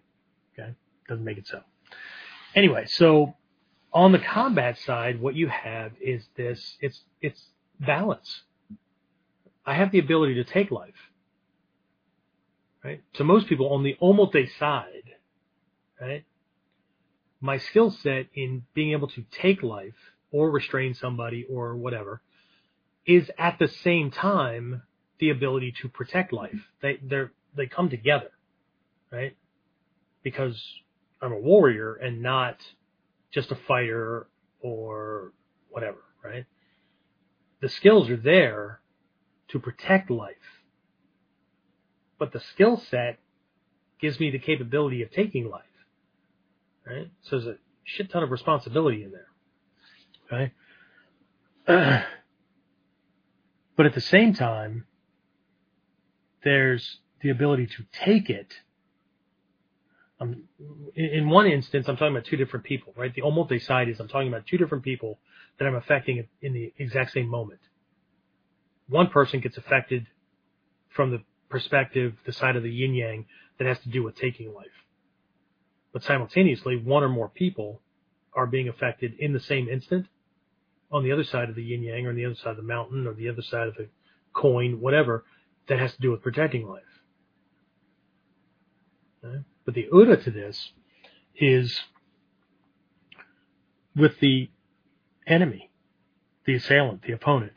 Okay. 0.53 0.73
Doesn't 1.07 1.25
make 1.25 1.37
it 1.37 1.47
so. 1.47 1.61
Anyway, 2.55 2.85
so 2.87 3.35
on 3.93 4.11
the 4.11 4.19
combat 4.19 4.77
side, 4.79 5.21
what 5.21 5.35
you 5.35 5.47
have 5.47 5.91
is 5.99 6.23
this, 6.37 6.77
it's, 6.79 7.01
it's 7.21 7.41
balance. 7.79 8.43
I 9.65 9.75
have 9.75 9.91
the 9.91 9.99
ability 9.99 10.35
to 10.35 10.43
take 10.43 10.71
life, 10.71 11.09
right? 12.83 13.01
To 13.13 13.23
most 13.23 13.47
people 13.47 13.73
on 13.73 13.83
the 13.83 13.97
omote 14.01 14.47
side, 14.57 15.15
right? 15.99 16.23
My 17.39 17.57
skill 17.57 17.91
set 17.91 18.27
in 18.35 18.63
being 18.73 18.91
able 18.91 19.07
to 19.09 19.25
take 19.31 19.63
life 19.63 19.95
or 20.31 20.49
restrain 20.51 20.93
somebody 20.93 21.45
or 21.49 21.75
whatever 21.75 22.21
is 23.05 23.29
at 23.37 23.59
the 23.59 23.67
same 23.67 24.11
time 24.11 24.83
the 25.21 25.29
ability 25.29 25.73
to 25.81 25.87
protect 25.87 26.33
life. 26.33 26.59
They 26.81 26.97
they 27.01 27.23
they 27.55 27.67
come 27.67 27.89
together, 27.89 28.31
right? 29.09 29.37
Because 30.23 30.61
I'm 31.21 31.31
a 31.31 31.39
warrior 31.39 31.93
and 31.93 32.21
not 32.21 32.57
just 33.31 33.51
a 33.51 33.55
fighter 33.55 34.27
or 34.59 35.31
whatever, 35.69 35.99
right? 36.21 36.45
The 37.61 37.69
skills 37.69 38.09
are 38.09 38.17
there 38.17 38.81
to 39.49 39.59
protect 39.59 40.09
life. 40.09 40.35
But 42.17 42.33
the 42.33 42.39
skill 42.39 42.77
set 42.89 43.19
gives 43.99 44.19
me 44.19 44.31
the 44.31 44.39
capability 44.39 45.03
of 45.03 45.11
taking 45.11 45.49
life. 45.49 45.63
Right? 46.85 47.11
So 47.21 47.39
there's 47.39 47.55
a 47.55 47.59
shit 47.83 48.11
ton 48.11 48.23
of 48.23 48.31
responsibility 48.31 49.03
in 49.03 49.11
there. 49.11 50.51
Okay? 51.67 52.05
But 53.77 53.85
at 53.85 53.95
the 53.95 54.01
same 54.01 54.33
time, 54.33 54.85
there's 56.43 56.97
the 57.21 57.29
ability 57.29 57.67
to 57.67 58.05
take 58.05 58.29
it. 58.29 58.53
Um, 60.19 60.43
in, 60.95 61.05
in 61.05 61.29
one 61.29 61.47
instance, 61.47 61.87
I'm 61.87 61.97
talking 61.97 62.15
about 62.15 62.25
two 62.25 62.37
different 62.37 62.65
people, 62.65 62.93
right? 62.95 63.13
The 63.13 63.21
omote 63.21 63.61
side 63.65 63.89
is 63.89 63.99
I'm 63.99 64.07
talking 64.07 64.27
about 64.27 64.45
two 64.45 64.57
different 64.57 64.83
people 64.83 65.19
that 65.59 65.65
I'm 65.65 65.75
affecting 65.75 66.27
in 66.41 66.53
the 66.53 66.73
exact 66.77 67.11
same 67.11 67.27
moment. 67.27 67.59
One 68.87 69.07
person 69.07 69.39
gets 69.39 69.57
affected 69.57 70.07
from 70.89 71.11
the 71.11 71.23
perspective, 71.49 72.13
the 72.25 72.33
side 72.33 72.55
of 72.55 72.63
the 72.63 72.71
yin 72.71 72.93
yang 72.93 73.25
that 73.57 73.67
has 73.67 73.79
to 73.79 73.89
do 73.89 74.03
with 74.03 74.15
taking 74.15 74.53
life. 74.53 74.67
But 75.93 76.03
simultaneously, 76.03 76.77
one 76.77 77.03
or 77.03 77.09
more 77.09 77.29
people 77.29 77.81
are 78.33 78.47
being 78.47 78.69
affected 78.69 79.13
in 79.19 79.33
the 79.33 79.39
same 79.39 79.67
instant 79.67 80.07
on 80.91 81.03
the 81.03 81.11
other 81.11 81.23
side 81.23 81.49
of 81.49 81.55
the 81.55 81.63
yin 81.63 81.83
yang 81.83 82.05
or 82.05 82.09
on 82.09 82.15
the 82.15 82.25
other 82.25 82.35
side 82.35 82.51
of 82.51 82.57
the 82.57 82.63
mountain 82.63 83.07
or 83.07 83.13
the 83.13 83.29
other 83.29 83.41
side 83.41 83.67
of 83.67 83.75
the 83.75 83.87
coin, 84.33 84.79
whatever, 84.79 85.25
that 85.71 85.79
has 85.79 85.93
to 85.93 86.01
do 86.01 86.11
with 86.11 86.21
protecting 86.21 86.67
life. 86.67 86.83
Okay? 89.23 89.37
But 89.63 89.73
the 89.73 89.87
ura 89.89 90.21
to 90.21 90.29
this 90.29 90.73
is 91.33 91.79
with 93.95 94.19
the 94.19 94.49
enemy, 95.25 95.71
the 96.45 96.55
assailant, 96.55 97.03
the 97.03 97.13
opponent. 97.13 97.53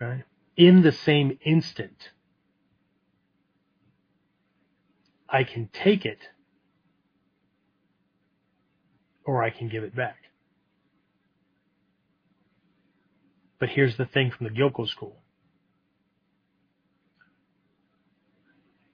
Right? 0.00 0.24
In 0.56 0.82
the 0.82 0.90
same 0.90 1.38
instant, 1.44 2.10
I 5.28 5.44
can 5.44 5.70
take 5.72 6.04
it 6.04 6.18
or 9.24 9.44
I 9.44 9.50
can 9.50 9.68
give 9.68 9.84
it 9.84 9.94
back. 9.94 10.16
But 13.60 13.68
here's 13.68 13.96
the 13.96 14.06
thing 14.06 14.32
from 14.32 14.48
the 14.48 14.52
Gyokko 14.52 14.88
school. 14.88 15.18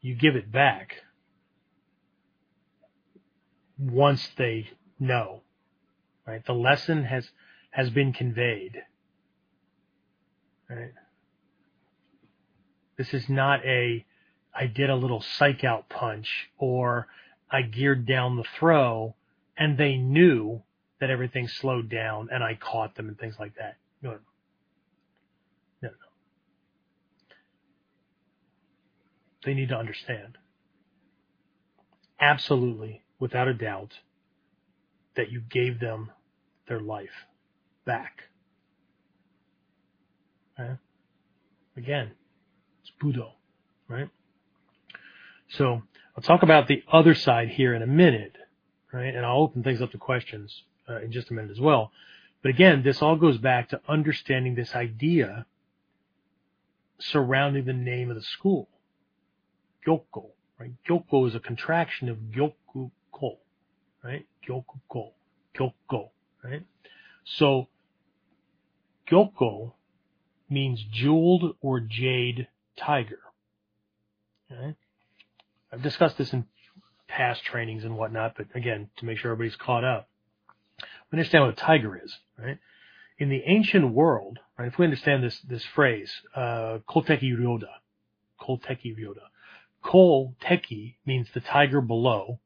You 0.05 0.15
give 0.15 0.37
it 0.37 0.53
back 0.53 0.97
once 3.79 4.29
they 4.37 4.69
know, 5.01 5.41
right? 6.27 6.45
The 6.45 6.53
lesson 6.53 7.05
has, 7.05 7.27
has 7.71 7.89
been 7.89 8.13
conveyed, 8.13 8.83
right? 10.69 10.93
This 12.99 13.15
is 13.15 13.31
not 13.31 13.65
a, 13.65 14.05
I 14.55 14.67
did 14.67 14.91
a 14.91 14.95
little 14.95 15.23
psych 15.23 15.65
out 15.65 15.89
punch 15.89 16.51
or 16.59 17.07
I 17.51 17.63
geared 17.63 18.05
down 18.05 18.37
the 18.37 18.45
throw 18.59 19.15
and 19.57 19.79
they 19.79 19.97
knew 19.97 20.63
that 21.01 21.09
everything 21.09 21.49
slowed 21.49 21.89
down 21.89 22.29
and 22.31 22.45
I 22.45 22.57
caught 22.57 22.95
them 22.95 23.09
and 23.09 23.19
things 23.19 23.37
like 23.41 23.55
that. 23.57 23.79
No, 24.03 24.11
no. 24.11 24.19
no. 25.83 25.89
They 29.45 29.55
need 29.55 29.69
to 29.69 29.77
understand. 29.77 30.39
Absolutely, 32.21 33.03
without 33.19 33.49
a 33.49 33.55
doubt, 33.55 33.95
that 35.17 35.31
you 35.31 35.41
gave 35.41 35.81
them 35.81 36.11
their 36.69 36.81
life 36.81 37.27
back. 37.85 38.23
Okay? 40.59 40.75
Again, 41.77 42.13
it's 42.83 42.93
Budo, 43.03 43.33
right? 43.89 44.09
So 45.49 45.83
I'll 46.17 46.23
talk 46.23 46.43
about 46.43 46.69
the 46.69 46.83
other 46.91 47.15
side 47.15 47.49
here 47.49 47.75
in 47.75 47.83
a 47.83 47.87
minute, 47.87 48.37
right? 48.93 49.15
And 49.15 49.27
I'll 49.27 49.43
open 49.43 49.63
things 49.63 49.83
up 49.83 49.91
to 49.93 49.99
questions 49.99 50.63
uh, 50.89 51.01
in 51.01 51.13
just 51.13 51.31
a 51.31 51.35
minute 51.35 51.51
as 51.51 51.61
well. 51.61 51.93
But 52.43 52.51
again, 52.51 52.83
this 52.83 53.03
all 53.03 53.17
goes 53.17 53.39
back 53.39 53.71
to 53.71 53.81
understanding 53.89 54.55
this 54.55 54.75
idea 54.75 55.47
surrounding 56.99 57.65
the 57.65 57.73
name 57.73 58.11
of 58.11 58.17
the 58.17 58.23
school. 58.23 58.69
Gyokko, 59.87 60.31
right? 60.59 60.73
Gyokko 60.89 61.29
is 61.29 61.35
a 61.35 61.41
contraction 61.41 62.09
of 62.09 62.19
Gyoku-ko, 62.35 63.39
right? 64.03 64.27
Gyoku-ko, 64.49 65.13
Gyokko, 65.57 66.11
right? 66.43 66.65
So, 67.25 67.69
Gyokko 69.11 69.73
means 70.49 70.85
jeweled 70.93 71.57
or 71.61 71.81
jade 71.81 72.49
tiger. 72.77 73.21
Okay? 74.51 74.75
I've 75.73 75.83
discussed 75.83 76.19
this 76.19 76.33
in 76.33 76.47
past 77.09 77.45
trainings 77.45 77.85
and 77.85 77.97
whatnot, 77.97 78.35
but 78.37 78.47
again, 78.55 78.91
to 78.97 79.05
make 79.05 79.19
sure 79.19 79.33
everybody's 79.33 79.57
caught 79.57 79.85
up, 79.85 80.09
we 81.11 81.19
understand 81.19 81.45
what 81.45 81.53
a 81.53 81.57
tiger 81.57 82.01
is, 82.03 82.19
right? 82.39 82.59
In 83.19 83.29
the 83.29 83.43
ancient 83.47 83.93
world, 83.93 84.39
right, 84.59 84.67
if 84.67 84.79
we 84.79 84.85
understand 84.85 85.23
this, 85.23 85.39
this 85.41 85.65
phrase, 85.65 86.13
uh, 86.35 86.79
Kolteki 86.89 87.37
Ryoda, 87.39 87.71
Kolteki 88.41 88.97
Ryoda, 88.99 89.27
Kol 89.85 90.35
Teki 90.43 90.97
means 91.07 91.29
the 91.33 91.41
tiger 91.41 91.81
below, 91.81 92.41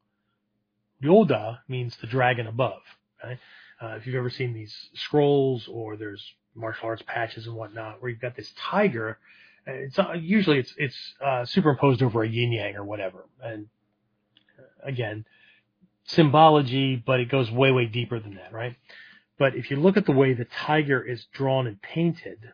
Yoda 1.02 1.60
means 1.68 1.96
the 2.00 2.06
dragon 2.08 2.46
above, 2.46 2.82
right? 3.22 3.38
Uh, 3.80 3.94
if 3.96 4.06
you've 4.06 4.16
ever 4.16 4.28
seen 4.30 4.52
these 4.52 4.74
scrolls 4.94 5.68
or 5.70 5.96
there's 5.96 6.34
martial 6.54 6.86
arts 6.86 7.02
patches 7.06 7.46
and 7.46 7.54
whatnot, 7.54 8.02
where 8.02 8.10
you've 8.10 8.20
got 8.20 8.36
this 8.36 8.52
tiger. 8.58 9.18
It's 9.66 9.98
uh, 9.98 10.14
usually 10.14 10.58
it's 10.58 10.74
it's 10.76 10.96
uh, 11.24 11.44
superimposed 11.44 12.02
over 12.02 12.24
a 12.24 12.28
yin 12.28 12.52
yang 12.52 12.74
or 12.74 12.84
whatever. 12.84 13.26
And 13.40 13.68
again, 14.82 15.24
symbology, 16.06 16.96
but 16.96 17.20
it 17.20 17.30
goes 17.30 17.50
way 17.50 17.70
way 17.70 17.86
deeper 17.86 18.18
than 18.18 18.34
that, 18.34 18.52
right? 18.52 18.74
But 19.38 19.54
if 19.54 19.70
you 19.70 19.76
look 19.76 19.96
at 19.96 20.06
the 20.06 20.12
way 20.12 20.32
the 20.34 20.46
tiger 20.46 21.00
is 21.00 21.26
drawn 21.32 21.68
and 21.68 21.80
painted, 21.80 22.52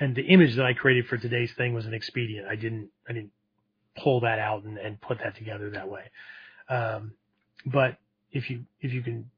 and 0.00 0.14
the 0.14 0.22
image 0.22 0.56
that 0.56 0.66
I 0.66 0.74
created 0.74 1.06
for 1.06 1.16
today's 1.16 1.52
thing 1.54 1.74
was 1.74 1.86
an 1.86 1.94
expedient. 1.94 2.48
I 2.48 2.56
didn't 2.56 2.90
I 3.08 3.12
didn't 3.12 3.32
pull 3.96 4.20
that 4.20 4.38
out 4.38 4.64
and, 4.64 4.78
and 4.78 5.00
put 5.00 5.18
that 5.18 5.36
together 5.36 5.70
that 5.70 5.88
way. 5.88 6.04
Um, 6.68 7.12
but 7.64 7.96
if 8.32 8.50
you 8.50 8.64
if 8.80 8.92
you 8.92 9.02
can 9.02 9.30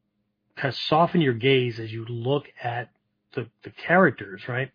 kind 0.57 0.73
of 0.73 0.79
soften 0.79 1.21
your 1.21 1.35
gaze 1.35 1.79
as 1.79 1.93
you 1.93 2.07
look 2.07 2.47
at 2.63 2.91
the, 3.35 3.49
the 3.63 3.71
characters, 3.71 4.49
right? 4.49 4.71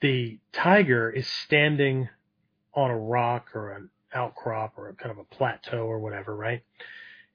The 0.00 0.38
tiger 0.52 1.10
is 1.10 1.26
standing 1.26 2.08
on 2.74 2.90
a 2.90 2.98
rock 2.98 3.48
or 3.54 3.72
an 3.72 3.90
outcrop 4.14 4.74
or 4.76 4.88
a 4.88 4.94
kind 4.94 5.10
of 5.10 5.18
a 5.18 5.24
plateau 5.24 5.84
or 5.86 5.98
whatever, 5.98 6.34
right? 6.34 6.62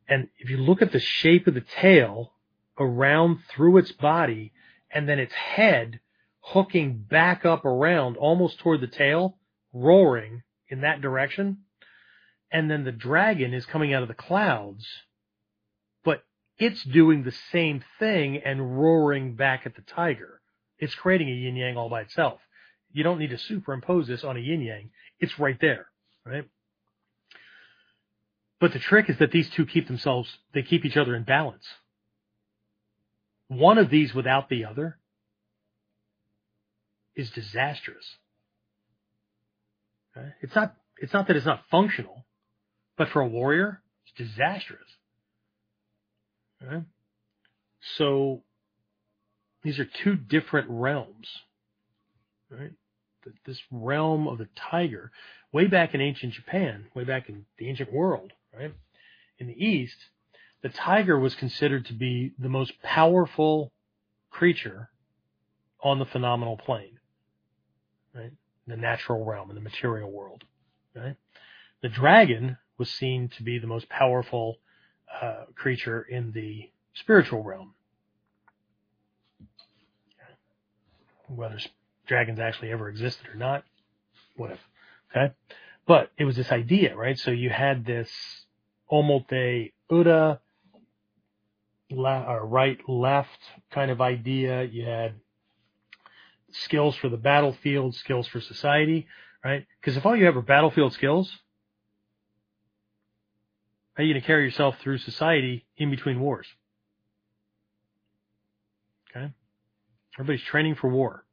And 0.08 0.30
if 0.38 0.50
you 0.50 0.58
look 0.58 0.82
at 0.82 0.92
the 0.92 1.00
shape 1.00 1.48
of 1.48 1.54
the 1.54 1.64
tail 1.80 2.32
around 2.80 3.40
through 3.50 3.78
its 3.78 3.92
body 3.92 4.54
and 4.90 5.08
then 5.08 5.20
its 5.20 5.34
head 5.34 6.00
hooking 6.42 7.06
back 7.10 7.46
up 7.46 7.66
around 7.66 8.18
almost 8.18 8.60
toward 8.60 8.82
the 8.82 8.88
tail, 8.88 9.38
roaring 9.74 10.44
in 10.68 10.82
that 10.82 11.02
direction. 11.02 11.60
And 12.52 12.70
then 12.70 12.84
the 12.84 12.92
dragon 12.92 13.54
is 13.54 13.66
coming 13.66 13.94
out 13.94 14.02
of 14.02 14.08
the 14.08 14.16
clouds 14.16 14.86
but 16.04 16.24
it's 16.58 16.84
doing 16.84 17.24
the 17.24 17.34
same 17.52 17.84
thing 18.00 18.38
and 18.38 18.80
roaring 18.80 19.36
back 19.36 19.66
at 19.66 19.76
the 19.76 19.82
tiger. 19.82 20.42
It's 20.78 20.96
creating 20.96 21.30
a 21.30 21.34
yin 21.34 21.56
yang 21.56 21.78
all 21.78 21.90
by 21.90 22.02
itself. 22.02 22.40
You 22.92 23.04
don't 23.04 23.20
need 23.20 23.30
to 23.30 23.38
superimpose 23.38 24.08
this 24.08 24.24
on 24.24 24.38
a 24.38 24.40
yin 24.40 24.62
yang. 24.62 24.90
It's 25.20 25.38
right 25.38 25.58
there, 25.60 25.88
right? 26.26 26.46
But 28.60 28.74
the 28.74 28.80
trick 28.80 29.10
is 29.10 29.18
that 29.20 29.32
these 29.32 29.50
two 29.50 29.66
keep 29.66 29.88
themselves, 29.88 30.30
they 30.54 30.64
keep 30.64 30.86
each 30.86 30.98
other 30.98 31.16
in 31.16 31.24
balance. 31.24 31.68
One 33.48 33.78
of 33.78 33.90
these 33.90 34.14
without 34.14 34.50
the 34.50 34.66
other 34.66 34.98
is 37.20 37.30
disastrous. 37.32 38.06
Okay? 40.16 40.30
It's 40.42 40.56
not, 40.56 40.76
it's 40.98 41.14
not 41.14 41.28
that 41.28 41.36
it's 41.36 41.46
not 41.46 41.64
functional, 41.70 42.26
but 42.98 43.10
for 43.10 43.22
a 43.22 43.28
warrior, 43.28 43.82
it's 44.06 44.30
disastrous. 44.30 44.88
Okay? 46.64 46.84
So 47.98 48.44
these 49.64 49.80
are 49.80 49.88
two 50.04 50.16
different 50.16 50.68
realms, 50.70 51.28
right? 52.50 52.72
This 53.46 53.60
realm 53.72 54.28
of 54.28 54.38
the 54.38 54.48
tiger, 54.56 55.12
way 55.52 55.68
back 55.68 55.94
in 55.94 56.02
ancient 56.02 56.34
Japan, 56.34 56.86
way 56.96 57.04
back 57.04 57.30
in 57.30 57.46
the 57.58 57.70
ancient 57.70 57.92
world, 57.92 58.32
right? 58.58 58.74
In 59.38 59.48
the 59.48 59.66
East, 59.66 59.98
the 60.62 60.70
tiger 60.70 61.20
was 61.20 61.36
considered 61.36 61.86
to 61.86 61.94
be 61.94 62.34
the 62.40 62.50
most 62.50 62.82
powerful 62.82 63.72
creature 64.32 64.90
on 65.82 66.00
the 66.00 66.06
phenomenal 66.06 66.58
plane, 66.58 66.99
right? 68.14 68.32
The 68.68 68.78
natural 68.78 69.26
realm, 69.26 69.50
in 69.50 69.56
the 69.56 69.62
material 69.62 70.12
world, 70.12 70.44
right? 70.96 71.16
The 71.82 71.90
dragon 71.90 72.58
was 72.78 72.90
seen 72.90 73.30
to 73.38 73.44
be 73.44 73.60
the 73.60 73.68
most 73.68 73.90
powerful 73.90 74.58
uh, 75.22 75.46
creature 75.56 76.02
in 76.02 76.32
the 76.32 76.70
spiritual 76.94 77.44
realm. 77.44 77.74
Whether 81.28 81.60
dragons 82.08 82.40
actually 82.40 82.72
ever 82.72 82.90
existed 82.90 83.28
or 83.28 83.36
not, 83.36 83.64
whatever. 84.36 84.60
Okay. 85.12 85.34
But 85.86 86.12
it 86.18 86.26
was 86.26 86.36
this 86.36 86.52
idea, 86.52 86.96
right? 86.96 87.18
So 87.18 87.32
you 87.32 87.50
had 87.50 87.86
this 87.86 88.10
omote 88.92 89.72
or 89.90 90.40
right 92.46 92.78
left 92.88 93.40
kind 93.72 93.92
of 93.92 94.02
idea. 94.02 94.64
You 94.64 94.86
had 94.86 95.14
skills 96.52 96.96
for 96.96 97.10
the 97.10 97.18
battlefield, 97.18 97.96
skills 97.96 98.28
for 98.28 98.42
society, 98.42 99.08
right? 99.44 99.66
Because 99.80 99.98
if 99.98 100.06
all 100.06 100.16
you 100.16 100.26
have 100.26 100.38
are 100.38 100.42
battlefield 100.42 100.94
skills, 100.94 101.32
how 103.94 104.04
are 104.04 104.06
you 104.06 104.14
going 104.14 104.22
to 104.22 104.28
carry 104.28 104.46
yourself 104.46 104.76
through 104.82 104.98
society 105.00 105.66
in 105.78 105.90
between 105.90 106.20
wars? 106.20 106.48
Okay. 109.10 109.32
Everybody's 110.18 110.46
training 110.46 110.76
for 110.76 110.90
war. 110.90 111.26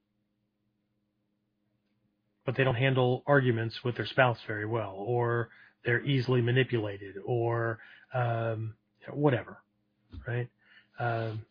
But 2.44 2.56
they 2.56 2.64
don't 2.64 2.76
handle 2.76 3.22
arguments 3.26 3.82
with 3.84 3.96
their 3.96 4.06
spouse 4.06 4.38
very 4.46 4.66
well, 4.66 4.94
or 4.96 5.48
they're 5.84 6.04
easily 6.04 6.40
manipulated, 6.40 7.16
or 7.24 7.78
um, 8.14 8.74
whatever, 9.10 9.58
right? 10.26 10.48
Um, 10.98 11.44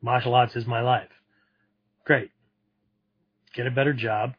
martial 0.00 0.34
arts 0.34 0.56
is 0.56 0.66
my 0.66 0.80
life. 0.80 1.08
Great. 2.08 2.30
Get 3.54 3.66
a 3.66 3.70
better 3.70 3.92
job. 3.92 4.32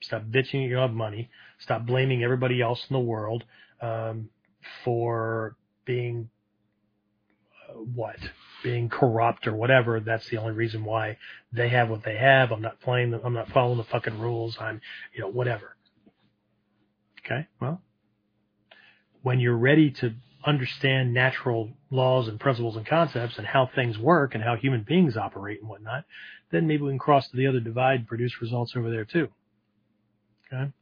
Stop 0.00 0.22
bitching 0.22 0.62
you 0.62 0.70
don't 0.70 0.88
have 0.88 0.96
money. 0.96 1.30
Stop 1.58 1.84
blaming 1.84 2.22
everybody 2.22 2.62
else 2.62 2.86
in 2.88 2.94
the 2.94 3.00
world. 3.00 3.42
Um, 3.82 4.28
for 4.84 5.56
being 5.84 6.30
uh, 7.68 7.72
what 7.72 8.16
being 8.62 8.88
corrupt 8.88 9.48
or 9.48 9.54
whatever. 9.54 9.98
That's 9.98 10.28
the 10.30 10.36
only 10.36 10.52
reason 10.52 10.84
why 10.84 11.18
they 11.52 11.68
have 11.70 11.90
what 11.90 12.04
they 12.04 12.16
have. 12.16 12.52
I'm 12.52 12.62
not 12.62 12.80
playing 12.80 13.10
them. 13.10 13.20
I'm 13.24 13.34
not 13.34 13.48
following 13.48 13.78
the 13.78 13.84
fucking 13.84 14.20
rules. 14.20 14.56
I'm, 14.60 14.80
you 15.12 15.20
know, 15.20 15.28
whatever. 15.28 15.76
Okay. 17.24 17.48
Well, 17.60 17.82
when 19.22 19.40
you're 19.40 19.58
ready 19.58 19.90
to 19.90 20.14
understand 20.48 21.12
natural 21.12 21.70
laws 21.90 22.26
and 22.28 22.40
principles 22.40 22.76
and 22.76 22.86
concepts 22.86 23.36
and 23.36 23.46
how 23.46 23.68
things 23.74 23.98
work 23.98 24.34
and 24.34 24.42
how 24.42 24.56
human 24.56 24.82
beings 24.82 25.16
operate 25.16 25.60
and 25.60 25.68
whatnot, 25.68 26.04
then 26.50 26.66
maybe 26.66 26.82
we 26.82 26.90
can 26.90 26.98
cross 26.98 27.28
to 27.28 27.36
the 27.36 27.46
other 27.46 27.60
divide 27.60 28.00
and 28.00 28.08
produce 28.08 28.40
results 28.40 28.72
over 28.74 28.90
there 28.90 29.04
too. 29.04 29.28
Okay. 30.50 30.72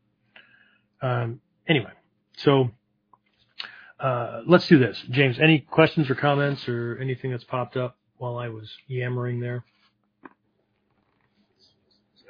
Um, 1.03 1.41
anyway, 1.69 1.91
so 2.37 2.71
uh, 3.99 4.43
let's 4.47 4.69
do 4.69 4.79
this. 4.79 5.03
James, 5.11 5.39
any 5.41 5.59
questions 5.59 6.09
or 6.09 6.15
comments 6.15 6.69
or 6.69 6.99
anything 7.01 7.33
that's 7.33 7.45
popped 7.45 7.77
up 7.77 7.97
while 8.19 8.39
I 8.39 8.49
was 8.49 8.71
yammering 8.87 9.41
there? 9.41 9.65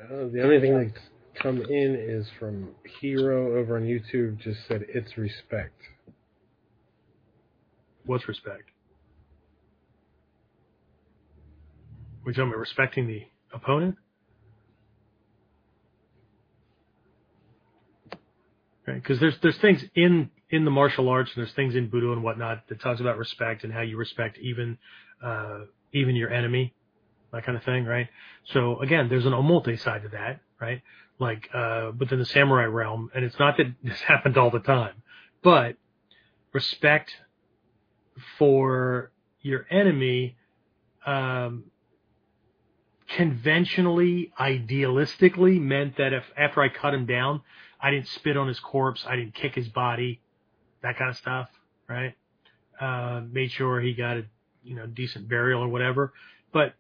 Uh, 0.03 0.29
the 0.33 0.43
only 0.43 0.61
thing 0.61 0.79
that's 0.79 1.07
come 1.35 1.61
in 1.63 1.95
is 1.95 2.27
from 2.39 2.71
Hero 3.01 3.59
over 3.59 3.77
on 3.77 3.83
YouTube, 3.83 4.39
just 4.39 4.67
said 4.67 4.87
it's 4.89 5.19
respect. 5.19 5.75
What's 8.07 8.27
respect? 8.29 8.71
We 12.25 12.33
talking 12.33 12.49
about 12.49 12.59
respecting 12.59 13.07
the 13.07 13.23
opponent? 13.53 13.97
Right, 18.87 19.03
because 19.03 19.19
there's 19.21 19.37
there's 19.43 19.59
things 19.59 19.85
in 19.95 20.31
in 20.51 20.65
the 20.65 20.71
martial 20.71 21.09
arts, 21.09 21.33
and 21.35 21.45
there's 21.45 21.55
things 21.55 21.75
in 21.75 21.91
Budo 21.91 22.13
and 22.13 22.23
whatnot 22.23 22.69
that 22.69 22.81
talks 22.81 23.01
about 23.01 23.19
respect 23.19 23.65
and 23.65 23.73
how 23.73 23.81
you 23.81 23.97
respect 23.97 24.39
even 24.39 24.79
uh, 25.25 25.61
even 25.93 26.15
your 26.15 26.33
enemy, 26.33 26.75
that 27.33 27.45
kind 27.45 27.59
of 27.59 27.65
thing, 27.65 27.85
right? 27.85 28.09
So 28.53 28.81
again, 28.81 29.09
there's 29.09 29.27
an 29.27 29.33
omote 29.33 29.79
side 29.81 30.03
to 30.03 30.09
that, 30.11 30.41
right? 30.61 30.83
like 31.19 31.49
uh, 31.55 31.93
within 31.99 32.19
the 32.19 32.25
samurai 32.27 32.65
realm, 32.65 33.11
and 33.15 33.25
it's 33.25 33.39
not 33.39 33.57
that 33.57 33.67
this 33.83 34.01
happened 34.01 34.37
all 34.37 34.51
the 34.51 34.61
time, 34.61 35.03
but 35.43 35.77
respect 36.53 37.13
for 38.39 39.13
your 39.41 39.67
enemy 39.71 40.37
um, 41.05 41.65
conventionally, 43.17 44.33
idealistically 44.39 45.61
meant 45.61 45.97
that 45.99 46.13
if 46.13 46.25
after 46.37 46.61
I 46.63 46.69
cut 46.69 46.95
him 46.95 47.07
down, 47.07 47.43
I 47.81 47.91
didn't 47.91 48.09
spit 48.09 48.37
on 48.37 48.49
his 48.49 48.59
corpse, 48.59 49.05
I 49.09 49.17
didn't 49.17 49.35
kick 49.35 49.55
his 49.55 49.69
body, 49.69 50.21
that 50.83 50.99
kind 50.99 51.11
of 51.11 51.17
stuff, 51.17 51.49
right? 51.89 52.15
Uh, 52.81 53.23
made 53.31 53.51
sure 53.53 53.81
he 53.81 53.95
got 53.95 54.17
a 54.19 54.25
you 54.63 54.75
know 54.75 54.87
decent 54.87 55.29
burial 55.29 55.63
or 55.63 55.69
whatever. 55.69 56.13
But 56.53 56.75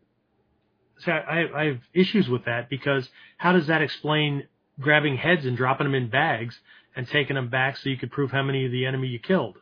so 0.98 1.12
I, 1.12 1.44
I 1.54 1.64
have 1.66 1.80
issues 1.94 2.28
with 2.28 2.46
that 2.46 2.68
because 2.68 3.08
how 3.38 3.52
does 3.52 3.68
that 3.68 3.82
explain 3.82 4.44
grabbing 4.80 5.16
heads 5.16 5.44
and 5.46 5.56
dropping 5.56 5.86
them 5.86 5.94
in 5.94 6.10
bags 6.10 6.58
and 6.94 7.06
taking 7.08 7.36
them 7.36 7.48
back 7.48 7.76
so 7.76 7.88
you 7.88 7.96
could 7.96 8.10
prove 8.10 8.30
how 8.30 8.42
many 8.42 8.66
of 8.66 8.72
the 8.72 8.86
enemy 8.86 9.08
you 9.08 9.18
killed? 9.18 9.58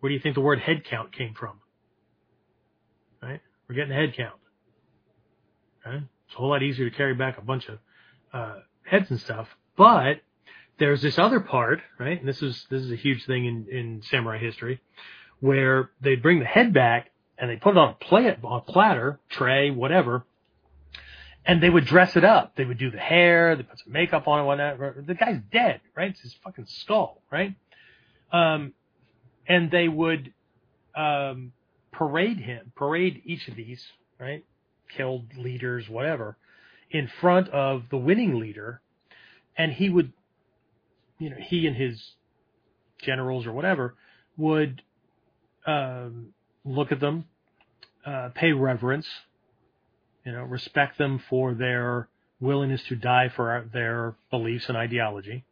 Where 0.00 0.08
do 0.08 0.14
you 0.14 0.20
think 0.20 0.34
the 0.34 0.40
word 0.40 0.58
head 0.58 0.84
count 0.84 1.12
came 1.12 1.34
from? 1.34 1.60
Right? 3.22 3.40
We're 3.68 3.74
getting 3.74 3.92
a 3.92 3.94
head 3.94 4.14
count. 4.16 4.34
Right? 5.84 6.02
It's 6.26 6.34
a 6.34 6.38
whole 6.38 6.50
lot 6.50 6.62
easier 6.62 6.88
to 6.88 6.96
carry 6.96 7.14
back 7.14 7.38
a 7.38 7.42
bunch 7.42 7.68
of 7.68 7.78
uh, 8.32 8.60
heads 8.84 9.10
and 9.10 9.20
stuff. 9.20 9.48
But 9.76 10.20
there's 10.78 11.02
this 11.02 11.18
other 11.18 11.40
part, 11.40 11.80
right? 11.98 12.18
And 12.18 12.28
this 12.28 12.42
is 12.42 12.66
this 12.70 12.82
is 12.82 12.90
a 12.90 12.96
huge 12.96 13.26
thing 13.26 13.44
in, 13.44 13.66
in 13.70 14.02
samurai 14.04 14.38
history, 14.38 14.80
where 15.40 15.90
they'd 16.00 16.22
bring 16.22 16.40
the 16.40 16.46
head 16.46 16.72
back 16.72 17.10
and 17.38 17.50
they 17.50 17.56
put 17.56 17.72
it 17.72 17.78
on 17.78 17.96
a 18.00 18.14
on 18.44 18.62
a 18.66 18.72
platter, 18.72 19.20
tray, 19.28 19.70
whatever, 19.70 20.24
and 21.44 21.62
they 21.62 21.70
would 21.70 21.84
dress 21.84 22.16
it 22.16 22.24
up. 22.24 22.56
They 22.56 22.64
would 22.64 22.78
do 22.78 22.90
the 22.90 22.98
hair, 22.98 23.56
they 23.56 23.62
put 23.62 23.78
some 23.78 23.92
makeup 23.92 24.28
on 24.28 24.40
it, 24.40 24.44
whatnot. 24.44 25.06
The 25.06 25.14
guy's 25.14 25.40
dead, 25.52 25.80
right? 25.94 26.10
It's 26.10 26.20
his 26.20 26.34
fucking 26.44 26.66
skull, 26.66 27.22
right? 27.30 27.54
Um, 28.32 28.72
and 29.50 29.68
they 29.68 29.88
would 29.88 30.32
um, 30.94 31.52
parade 31.90 32.38
him, 32.38 32.72
parade 32.76 33.20
each 33.24 33.48
of 33.48 33.56
these, 33.56 33.84
right? 34.18 34.44
Killed 34.96 35.36
leaders, 35.36 35.88
whatever, 35.88 36.36
in 36.92 37.10
front 37.20 37.48
of 37.48 37.82
the 37.90 37.96
winning 37.96 38.38
leader, 38.38 38.80
and 39.58 39.72
he 39.72 39.90
would, 39.90 40.12
you 41.18 41.30
know, 41.30 41.36
he 41.40 41.66
and 41.66 41.76
his 41.76 42.00
generals 43.02 43.44
or 43.44 43.52
whatever 43.52 43.96
would 44.36 44.82
um, 45.66 46.28
look 46.64 46.92
at 46.92 47.00
them, 47.00 47.24
uh, 48.06 48.28
pay 48.32 48.52
reverence, 48.52 49.08
you 50.24 50.30
know, 50.30 50.44
respect 50.44 50.96
them 50.96 51.20
for 51.28 51.54
their 51.54 52.08
willingness 52.38 52.82
to 52.88 52.94
die 52.94 53.28
for 53.34 53.68
their 53.72 54.14
beliefs 54.30 54.66
and 54.68 54.78
ideology 54.78 55.44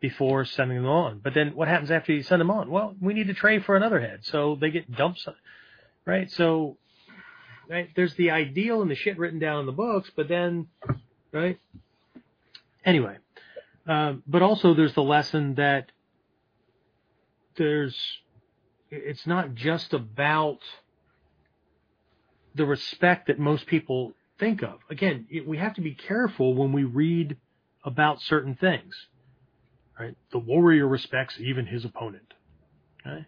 before 0.00 0.44
sending 0.44 0.76
them 0.76 0.86
on. 0.86 1.20
But 1.22 1.34
then 1.34 1.54
what 1.54 1.68
happens 1.68 1.90
after 1.90 2.12
you 2.12 2.22
send 2.22 2.40
them 2.40 2.50
on? 2.50 2.70
Well, 2.70 2.94
we 3.00 3.14
need 3.14 3.28
to 3.28 3.34
trade 3.34 3.64
for 3.64 3.76
another 3.76 4.00
head. 4.00 4.20
So 4.24 4.56
they 4.60 4.70
get 4.70 4.90
dumped, 4.90 5.26
right? 6.04 6.30
So, 6.30 6.76
right, 7.68 7.88
there's 7.96 8.14
the 8.14 8.30
ideal 8.30 8.82
and 8.82 8.90
the 8.90 8.94
shit 8.94 9.18
written 9.18 9.38
down 9.38 9.60
in 9.60 9.66
the 9.66 9.72
books, 9.72 10.10
but 10.14 10.28
then, 10.28 10.68
right? 11.32 11.58
Anyway, 12.84 13.16
um, 13.86 14.22
but 14.26 14.42
also 14.42 14.74
there's 14.74 14.94
the 14.94 15.02
lesson 15.02 15.54
that 15.56 15.90
there's, 17.56 17.96
it's 18.90 19.26
not 19.26 19.54
just 19.54 19.94
about 19.94 20.58
the 22.54 22.66
respect 22.66 23.26
that 23.28 23.38
most 23.38 23.66
people 23.66 24.12
think 24.38 24.62
of. 24.62 24.78
Again, 24.90 25.26
we 25.46 25.58
have 25.58 25.74
to 25.74 25.80
be 25.80 25.94
careful 25.94 26.54
when 26.54 26.72
we 26.72 26.84
read 26.84 27.36
about 27.84 28.20
certain 28.20 28.54
things. 28.54 28.94
Right? 29.98 30.14
The 30.30 30.38
warrior 30.38 30.86
respects 30.86 31.38
even 31.40 31.66
his 31.66 31.84
opponent. 31.84 32.34
Okay? 33.06 33.26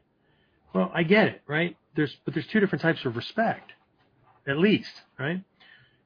Well, 0.74 0.90
I 0.94 1.02
get 1.02 1.28
it, 1.28 1.42
right? 1.46 1.76
There's 1.96 2.14
but 2.24 2.34
there's 2.34 2.46
two 2.46 2.60
different 2.60 2.82
types 2.82 3.04
of 3.04 3.16
respect, 3.16 3.72
at 4.46 4.58
least, 4.58 4.92
right? 5.18 5.42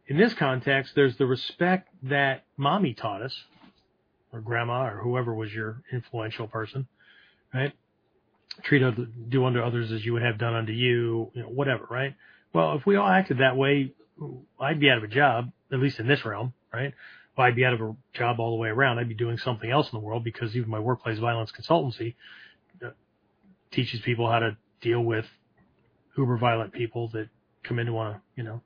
In 0.06 0.16
this 0.16 0.34
context, 0.34 0.94
there's 0.94 1.16
the 1.16 1.26
respect 1.26 1.88
that 2.04 2.44
mommy 2.56 2.94
taught 2.94 3.22
us, 3.22 3.34
or 4.32 4.40
grandma, 4.40 4.86
or 4.86 4.98
whoever 4.98 5.34
was 5.34 5.52
your 5.52 5.82
influential 5.92 6.46
person, 6.46 6.86
right? 7.52 7.72
Treat 8.62 8.82
other, 8.82 9.06
do 9.28 9.44
unto 9.44 9.60
others 9.60 9.90
as 9.90 10.04
you 10.04 10.12
would 10.12 10.22
have 10.22 10.38
done 10.38 10.54
unto 10.54 10.72
you, 10.72 11.30
you 11.34 11.42
know, 11.42 11.48
whatever, 11.48 11.86
right? 11.90 12.14
Well, 12.52 12.74
if 12.74 12.86
we 12.86 12.96
all 12.96 13.08
acted 13.08 13.38
that 13.38 13.56
way, 13.56 13.92
I'd 14.60 14.80
be 14.80 14.90
out 14.90 14.98
of 14.98 15.04
a 15.04 15.08
job, 15.08 15.50
at 15.72 15.80
least 15.80 15.98
in 15.98 16.06
this 16.06 16.24
realm, 16.24 16.52
right? 16.72 16.94
Well, 17.36 17.46
I'd 17.46 17.56
be 17.56 17.64
out 17.64 17.72
of 17.72 17.80
a 17.80 17.96
job 18.12 18.40
all 18.40 18.50
the 18.50 18.56
way 18.56 18.68
around. 18.68 18.98
I'd 18.98 19.08
be 19.08 19.14
doing 19.14 19.38
something 19.38 19.70
else 19.70 19.90
in 19.92 19.98
the 19.98 20.04
world 20.04 20.22
because 20.24 20.54
even 20.54 20.68
my 20.68 20.78
workplace 20.78 21.18
violence 21.18 21.50
consultancy 21.50 22.14
uh, 22.84 22.90
teaches 23.70 24.00
people 24.00 24.30
how 24.30 24.40
to 24.40 24.56
deal 24.80 25.00
with 25.00 25.24
uber 26.16 26.36
violent 26.36 26.72
people 26.72 27.08
that 27.08 27.28
come 27.62 27.78
in 27.78 27.86
to 27.86 27.92
want 27.92 28.16
to, 28.16 28.20
you 28.36 28.42
know, 28.42 28.60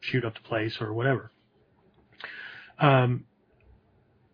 shoot 0.00 0.24
up 0.24 0.34
the 0.34 0.40
place 0.40 0.80
or 0.80 0.92
whatever. 0.92 1.32
Um, 2.78 3.24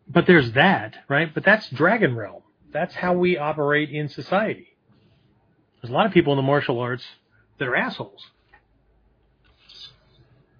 but 0.06 0.26
there's 0.26 0.52
that, 0.52 0.96
right? 1.08 1.32
But 1.32 1.44
that's 1.44 1.68
Dragon 1.70 2.14
Realm. 2.16 2.42
That's 2.72 2.94
how 2.94 3.14
we 3.14 3.38
operate 3.38 3.90
in 3.90 4.08
society. 4.08 4.76
There's 5.80 5.90
a 5.90 5.94
lot 5.94 6.06
of 6.06 6.12
people 6.12 6.32
in 6.32 6.36
the 6.36 6.42
martial 6.42 6.80
arts 6.80 7.04
that 7.58 7.68
are 7.68 7.76
assholes. 7.76 8.22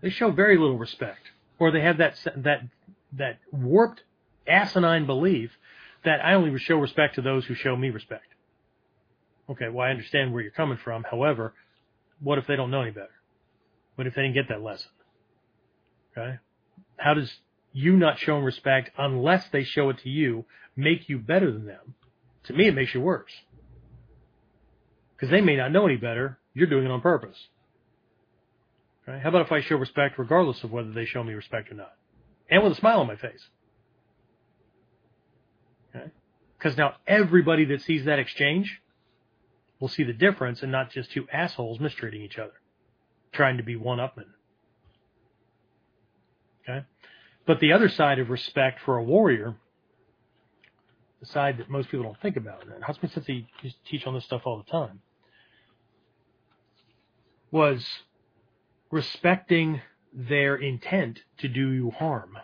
They 0.01 0.11
show 0.11 0.31
very 0.31 0.57
little 0.57 0.79
respect, 0.79 1.21
or 1.59 1.71
they 1.71 1.81
have 1.81 1.99
that 1.99 2.15
that 2.37 2.63
that 3.13 3.39
warped, 3.53 4.03
asinine 4.47 5.07
belief 5.07 5.51
that 6.05 6.25
I 6.25 6.35
only 6.35 6.59
show 6.59 6.77
respect 6.77 7.17
to 7.17 7.23
those 7.23 7.45
who 7.47 7.55
show 7.55 7.77
me 7.77 7.91
respect. 7.91 8.25
Okay, 9.51 9.69
well 9.69 9.87
I 9.87 9.91
understand 9.91 10.33
where 10.33 10.43
you're 10.43 10.51
coming 10.51 10.79
from. 10.83 11.05
However, 11.05 11.55
what 12.21 12.39
if 12.39 12.47
they 12.47 12.57
don't 12.57 12.71
know 12.71 12.83
any 12.83 12.91
better? 12.91 13.09
What 13.95 14.07
if 14.07 14.15
they 14.15 14.23
didn't 14.23 14.35
get 14.35 14.49
that 14.49 14.63
lesson? 14.63 14.91
Okay, 16.17 16.37
how 16.97 17.15
does 17.15 17.33
you 17.73 17.97
not 17.97 18.19
showing 18.19 18.45
respect 18.45 18.91
unless 18.99 19.49
they 19.53 19.65
show 19.65 19.91
it 19.91 19.99
to 20.03 20.09
you 20.09 20.45
make 20.77 21.09
you 21.09 21.19
better 21.19 21.51
than 21.51 21.67
them? 21.67 21.95
To 22.45 22.53
me, 22.53 22.69
it 22.69 22.75
makes 22.75 22.95
you 22.95 23.01
worse 23.01 23.33
because 25.19 25.31
they 25.31 25.41
may 25.41 25.57
not 25.57 25.73
know 25.73 25.87
any 25.87 25.97
better. 25.97 26.39
You're 26.55 26.69
doing 26.69 26.85
it 26.85 26.91
on 26.91 27.01
purpose. 27.01 27.37
Right? 29.07 29.21
How 29.21 29.31
about 29.31 29.47
if 29.47 29.53
I 29.53 29.61
show 29.63 29.77
respect 29.77 30.19
regardless 30.19 30.63
of 30.63 30.71
whether 30.71 30.93
they 30.93 31.05
show 31.05 31.25
me 31.25 31.33
respect 31.33 31.73
or 31.73 31.75
not? 31.75 31.98
And 32.51 32.63
with 32.63 32.73
a 32.73 32.77
smile 32.77 33.01
on 33.01 33.07
my 33.07 33.17
face. 33.17 33.47
Okay? 35.95 36.11
Because 36.59 36.73
okay? 36.75 36.83
now 36.83 36.95
everybody 37.07 37.67
that 37.67 37.83
sees 37.83 38.05
that 38.07 38.19
exchange 38.19 38.81
will 39.81 39.89
see 39.89 40.03
the 40.03 40.13
difference 40.13 40.63
and 40.63 40.73
not 40.73 40.91
just 40.91 41.13
two 41.13 41.27
assholes 41.33 41.79
mistreating 41.79 42.23
each 42.23 42.39
other, 42.39 42.55
trying 43.33 43.59
to 43.59 43.63
be 43.63 43.77
one-upmen. 43.77 44.25
Okay? 46.63 46.85
But 47.47 47.61
the 47.61 47.73
other 47.73 47.89
side 47.89 48.19
of 48.19 48.31
respect 48.31 48.81
for 48.85 48.97
a 48.97 49.03
warrior, 49.03 49.57
the 51.21 51.27
side 51.27 51.59
that 51.59 51.71
most 51.71 51.91
people 51.91 52.05
don't 52.05 52.21
think 52.21 52.37
about, 52.37 52.67
and 52.67 52.83
Hudson 52.83 53.09
says 53.11 53.27
he 53.27 53.47
teach 53.89 54.07
on 54.07 54.15
this 54.15 54.25
stuff 54.25 54.43
all 54.45 54.59
the 54.59 54.71
time, 54.71 55.01
was 57.51 57.87
respecting 58.91 59.81
their 60.13 60.57
intent 60.57 61.21
to 61.39 61.49
do 61.49 61.71
you 61.71 61.91
harm. 61.91 62.39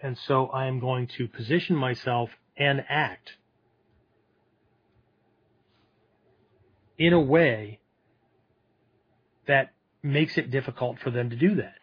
And 0.00 0.16
so 0.18 0.46
I 0.46 0.66
am 0.66 0.80
going 0.80 1.08
to 1.18 1.28
position 1.28 1.76
myself 1.76 2.30
and 2.56 2.84
act 2.88 3.32
in 6.98 7.12
a 7.12 7.20
way 7.20 7.80
that 9.46 9.72
makes 10.02 10.38
it 10.38 10.50
difficult 10.50 10.98
for 10.98 11.10
them 11.10 11.30
to 11.30 11.36
do 11.36 11.56
that. 11.56 11.78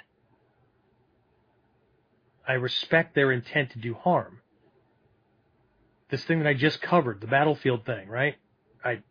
I 2.47 2.53
respect 2.53 3.15
their 3.15 3.31
intent 3.31 3.71
to 3.71 3.79
do 3.79 3.93
harm. 3.93 4.39
This 6.09 6.23
thing 6.25 6.39
that 6.39 6.47
I 6.47 6.53
just 6.53 6.81
covered, 6.81 7.21
the 7.21 7.27
battlefield 7.27 7.85
thing, 7.85 8.07
right? 8.07 8.35
I 8.83 9.01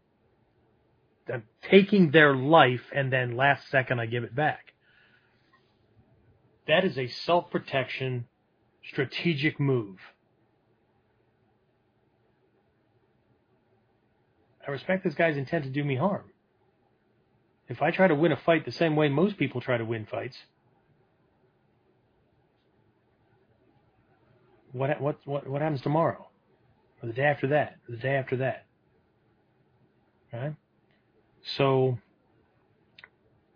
I'm 1.33 1.45
taking 1.71 2.11
their 2.11 2.35
life 2.35 2.83
and 2.95 3.13
then 3.13 3.37
last 3.37 3.69
second 3.71 4.01
I 4.01 4.07
give 4.07 4.25
it 4.25 4.35
back. 4.35 4.72
That 6.67 6.85
is 6.85 6.97
a 6.99 7.09
self 7.09 7.51
protection 7.51 8.27
strategic 8.85 9.59
move. 9.59 9.99
I 14.67 14.71
respect 14.71 15.05
this 15.05 15.15
guy's 15.15 15.37
intent 15.37 15.65
to 15.65 15.71
do 15.71 15.83
me 15.83 15.97
harm. 15.97 16.25
If 17.69 17.83
I 17.83 17.91
try 17.91 18.07
to 18.07 18.15
win 18.15 18.33
a 18.33 18.37
fight 18.37 18.65
the 18.65 18.73
same 18.73 18.97
way 18.97 19.09
most 19.09 19.39
people 19.39 19.61
try 19.61 19.77
to 19.77 19.85
win 19.85 20.07
fights, 20.07 20.37
what 24.73 25.01
what 25.01 25.19
what 25.25 25.49
what 25.49 25.63
happens 25.63 25.81
tomorrow, 25.81 26.29
or 27.03 27.07
the 27.09 27.13
day 27.13 27.25
after 27.25 27.49
that, 27.49 27.77
or 27.89 27.97
the 27.97 28.03
day 28.03 28.15
after 28.17 28.37
that? 28.39 28.67
Right? 30.33 30.55
So 31.57 31.99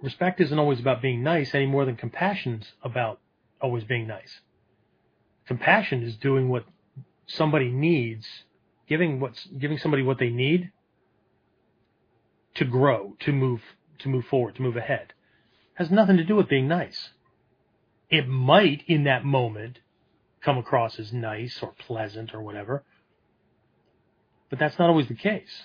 respect 0.06 0.40
isn't 0.40 0.58
always 0.58 0.80
about 0.80 1.02
being 1.02 1.22
nice 1.22 1.54
any 1.54 1.66
more 1.66 1.84
than 1.84 1.96
compassion's 1.96 2.72
about 2.82 3.20
always 3.60 3.84
being 3.84 4.06
nice. 4.06 4.40
Compassion 5.46 6.02
is 6.04 6.16
doing 6.16 6.48
what 6.48 6.64
somebody 7.26 7.70
needs, 7.70 8.24
giving 8.88 9.20
what's 9.20 9.44
giving 9.46 9.78
somebody 9.78 10.02
what 10.04 10.18
they 10.18 10.30
need 10.30 10.70
to 12.54 12.64
grow, 12.64 13.16
to 13.20 13.32
move 13.32 13.60
to 13.98 14.08
move 14.08 14.24
forward, 14.26 14.54
to 14.54 14.62
move 14.62 14.76
ahead. 14.76 15.12
Has 15.74 15.90
nothing 15.90 16.16
to 16.16 16.24
do 16.24 16.36
with 16.36 16.48
being 16.48 16.68
nice. 16.68 17.10
It 18.08 18.28
might 18.28 18.84
in 18.86 19.04
that 19.04 19.24
moment 19.24 19.80
come 20.40 20.56
across 20.56 21.00
as 21.00 21.12
nice 21.12 21.58
or 21.62 21.74
pleasant 21.76 22.32
or 22.32 22.40
whatever. 22.40 22.84
But 24.48 24.60
that's 24.60 24.78
not 24.78 24.88
always 24.88 25.08
the 25.08 25.14
case. 25.14 25.64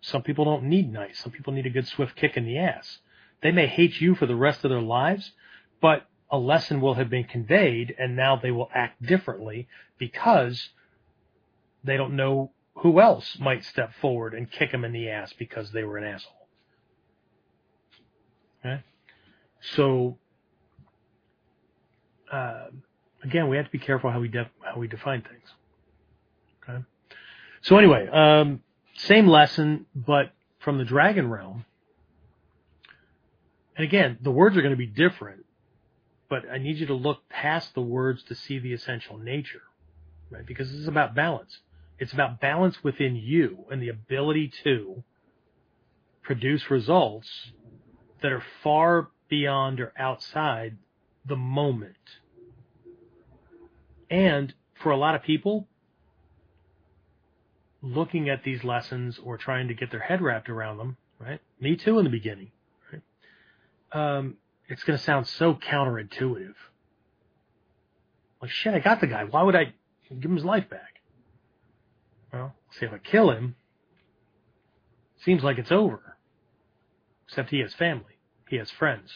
Some 0.00 0.22
people 0.22 0.46
don't 0.46 0.64
need 0.64 0.90
nice. 0.90 1.18
Some 1.18 1.32
people 1.32 1.52
need 1.52 1.66
a 1.66 1.70
good 1.70 1.86
swift 1.86 2.16
kick 2.16 2.36
in 2.36 2.46
the 2.46 2.56
ass. 2.56 2.98
They 3.42 3.52
may 3.52 3.66
hate 3.66 4.00
you 4.00 4.14
for 4.14 4.26
the 4.26 4.36
rest 4.36 4.64
of 4.64 4.70
their 4.70 4.80
lives, 4.80 5.32
but 5.80 6.06
a 6.30 6.38
lesson 6.38 6.80
will 6.80 6.94
have 6.94 7.08
been 7.08 7.24
conveyed 7.24 7.94
and 7.98 8.16
now 8.16 8.36
they 8.36 8.50
will 8.50 8.68
act 8.74 9.02
differently 9.02 9.68
because 9.98 10.70
they 11.84 11.96
don't 11.96 12.16
know 12.16 12.52
who 12.74 13.00
else 13.00 13.38
might 13.40 13.64
step 13.64 13.92
forward 14.00 14.34
and 14.34 14.50
kick 14.50 14.72
them 14.72 14.84
in 14.84 14.92
the 14.92 15.08
ass 15.08 15.32
because 15.38 15.72
they 15.72 15.84
were 15.84 15.98
an 15.98 16.04
asshole. 16.04 16.48
Okay? 18.60 18.82
So, 19.74 20.18
uh, 22.30 22.66
again, 23.24 23.48
we 23.48 23.56
have 23.56 23.66
to 23.66 23.72
be 23.72 23.78
careful 23.78 24.10
how 24.10 24.20
we 24.20 24.28
def- 24.28 24.48
how 24.62 24.78
we 24.78 24.88
define 24.88 25.22
things. 25.22 25.48
Okay. 26.62 26.84
So 27.62 27.76
anyway, 27.76 28.06
um, 28.08 28.62
same 28.94 29.26
lesson, 29.26 29.86
but 29.94 30.32
from 30.58 30.78
the 30.78 30.84
dragon 30.84 31.30
realm. 31.30 31.64
And 33.78 33.84
again, 33.84 34.18
the 34.20 34.32
words 34.32 34.56
are 34.56 34.60
going 34.60 34.72
to 34.72 34.76
be 34.76 34.86
different, 34.86 35.44
but 36.28 36.42
I 36.50 36.58
need 36.58 36.78
you 36.78 36.86
to 36.86 36.94
look 36.94 37.28
past 37.28 37.74
the 37.74 37.80
words 37.80 38.24
to 38.24 38.34
see 38.34 38.58
the 38.58 38.72
essential 38.72 39.18
nature, 39.18 39.62
right? 40.30 40.44
Because 40.44 40.68
this 40.68 40.80
is 40.80 40.88
about 40.88 41.14
balance. 41.14 41.60
It's 42.00 42.12
about 42.12 42.40
balance 42.40 42.82
within 42.82 43.14
you 43.14 43.66
and 43.70 43.80
the 43.80 43.88
ability 43.88 44.50
to 44.64 45.04
produce 46.24 46.68
results 46.72 47.30
that 48.20 48.32
are 48.32 48.42
far 48.64 49.10
beyond 49.28 49.78
or 49.78 49.92
outside 49.96 50.76
the 51.24 51.36
moment. 51.36 51.94
And 54.10 54.52
for 54.82 54.90
a 54.90 54.96
lot 54.96 55.14
of 55.14 55.22
people, 55.22 55.68
looking 57.80 58.28
at 58.28 58.42
these 58.42 58.64
lessons 58.64 59.20
or 59.22 59.38
trying 59.38 59.68
to 59.68 59.74
get 59.74 59.92
their 59.92 60.00
head 60.00 60.20
wrapped 60.20 60.48
around 60.48 60.78
them, 60.78 60.96
right? 61.20 61.40
Me 61.60 61.76
too 61.76 61.98
in 61.98 62.04
the 62.04 62.10
beginning? 62.10 62.50
Um, 63.92 64.36
it's 64.68 64.84
going 64.84 64.98
to 64.98 65.04
sound 65.04 65.26
so 65.26 65.54
counterintuitive. 65.54 66.54
Like, 68.40 68.50
shit, 68.50 68.74
I 68.74 68.78
got 68.78 69.00
the 69.00 69.06
guy. 69.06 69.24
Why 69.24 69.42
would 69.42 69.56
I 69.56 69.72
give 70.08 70.30
him 70.30 70.36
his 70.36 70.44
life 70.44 70.68
back? 70.68 71.00
Well, 72.32 72.54
see, 72.78 72.86
if 72.86 72.92
I 72.92 72.98
kill 72.98 73.30
him, 73.30 73.56
seems 75.24 75.42
like 75.42 75.58
it's 75.58 75.72
over. 75.72 76.16
Except 77.26 77.50
he 77.50 77.60
has 77.60 77.74
family. 77.74 78.18
He 78.48 78.56
has 78.56 78.70
friends. 78.70 79.10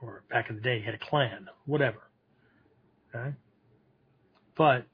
Or 0.00 0.22
back 0.30 0.48
in 0.48 0.56
the 0.56 0.62
day, 0.62 0.78
he 0.78 0.84
had 0.84 0.94
a 0.94 0.98
clan. 0.98 1.48
Whatever. 1.66 2.08
Okay? 3.14 3.34
But 4.56 4.86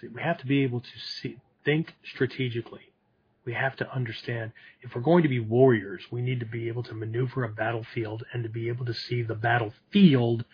see, 0.00 0.08
we 0.08 0.20
have 0.20 0.38
to 0.38 0.46
be 0.46 0.62
able 0.62 0.80
to 0.80 0.98
see, 0.98 1.38
think 1.64 1.94
strategically. 2.04 2.92
We 3.46 3.54
have 3.54 3.76
to 3.76 3.90
understand 3.94 4.52
if 4.82 4.94
we're 4.94 5.02
going 5.02 5.22
to 5.22 5.28
be 5.28 5.38
warriors, 5.38 6.02
we 6.10 6.20
need 6.20 6.40
to 6.40 6.46
be 6.46 6.66
able 6.66 6.82
to 6.82 6.94
maneuver 6.94 7.44
a 7.44 7.48
battlefield 7.48 8.24
and 8.32 8.42
to 8.42 8.48
be 8.50 8.68
able 8.68 8.84
to 8.86 8.92
see 8.92 9.22
the 9.22 9.36
battlefield 9.36 10.44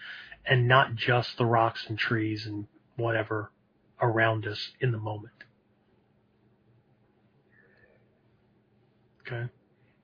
and 0.45 0.69
not 0.69 0.95
just 0.95 1.39
the 1.39 1.47
rocks 1.47 1.87
and 1.89 1.99
trees 1.99 2.45
and 2.45 2.67
whatever 2.97 3.51
around 4.01 4.47
us 4.47 4.73
in 4.79 4.93
the 4.93 4.99
moment. 4.99 5.33
Okay? 9.27 9.51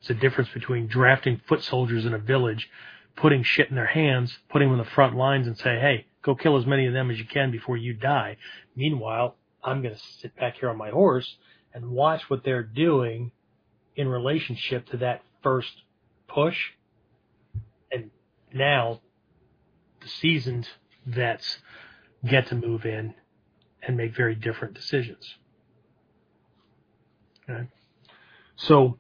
It's 0.01 0.09
a 0.09 0.15
difference 0.15 0.49
between 0.55 0.87
drafting 0.87 1.43
foot 1.47 1.63
soldiers 1.63 2.07
in 2.07 2.15
a 2.15 2.19
village, 2.19 2.71
putting 3.17 3.43
shit 3.43 3.69
in 3.69 3.75
their 3.75 3.85
hands, 3.85 4.39
putting 4.49 4.69
them 4.69 4.81
in 4.81 4.85
the 4.85 4.91
front 4.93 5.15
lines 5.15 5.47
and 5.47 5.59
say, 5.59 5.79
hey, 5.79 6.07
go 6.23 6.35
kill 6.35 6.57
as 6.57 6.65
many 6.65 6.87
of 6.87 6.95
them 6.95 7.11
as 7.11 7.19
you 7.19 7.27
can 7.27 7.51
before 7.51 7.77
you 7.77 7.93
die. 7.93 8.39
Meanwhile, 8.75 9.37
I'm 9.63 9.83
going 9.83 9.95
to 9.95 10.01
sit 10.21 10.35
back 10.37 10.55
here 10.59 10.71
on 10.71 10.79
my 10.79 10.89
horse 10.89 11.37
and 11.79 11.93
watch 11.93 12.29
what 12.29 12.43
they're 12.43 12.65
doing 12.65 13.31
in 13.95 14.09
relationship 14.09 14.85
to 14.87 14.97
that 14.97 15.23
first 15.45 15.71
push. 16.27 16.57
And 17.93 18.11
now 18.53 19.01
the 20.01 20.09
seasoned 20.09 20.69
vets 21.07 21.59
get 22.29 22.49
to 22.49 22.57
move 22.57 22.85
in 22.85 23.15
and 23.81 23.97
make 23.97 24.17
very 24.17 24.35
different 24.35 24.75
decisions. 24.75 25.37
Okay. 27.49 27.69
So 28.57 28.99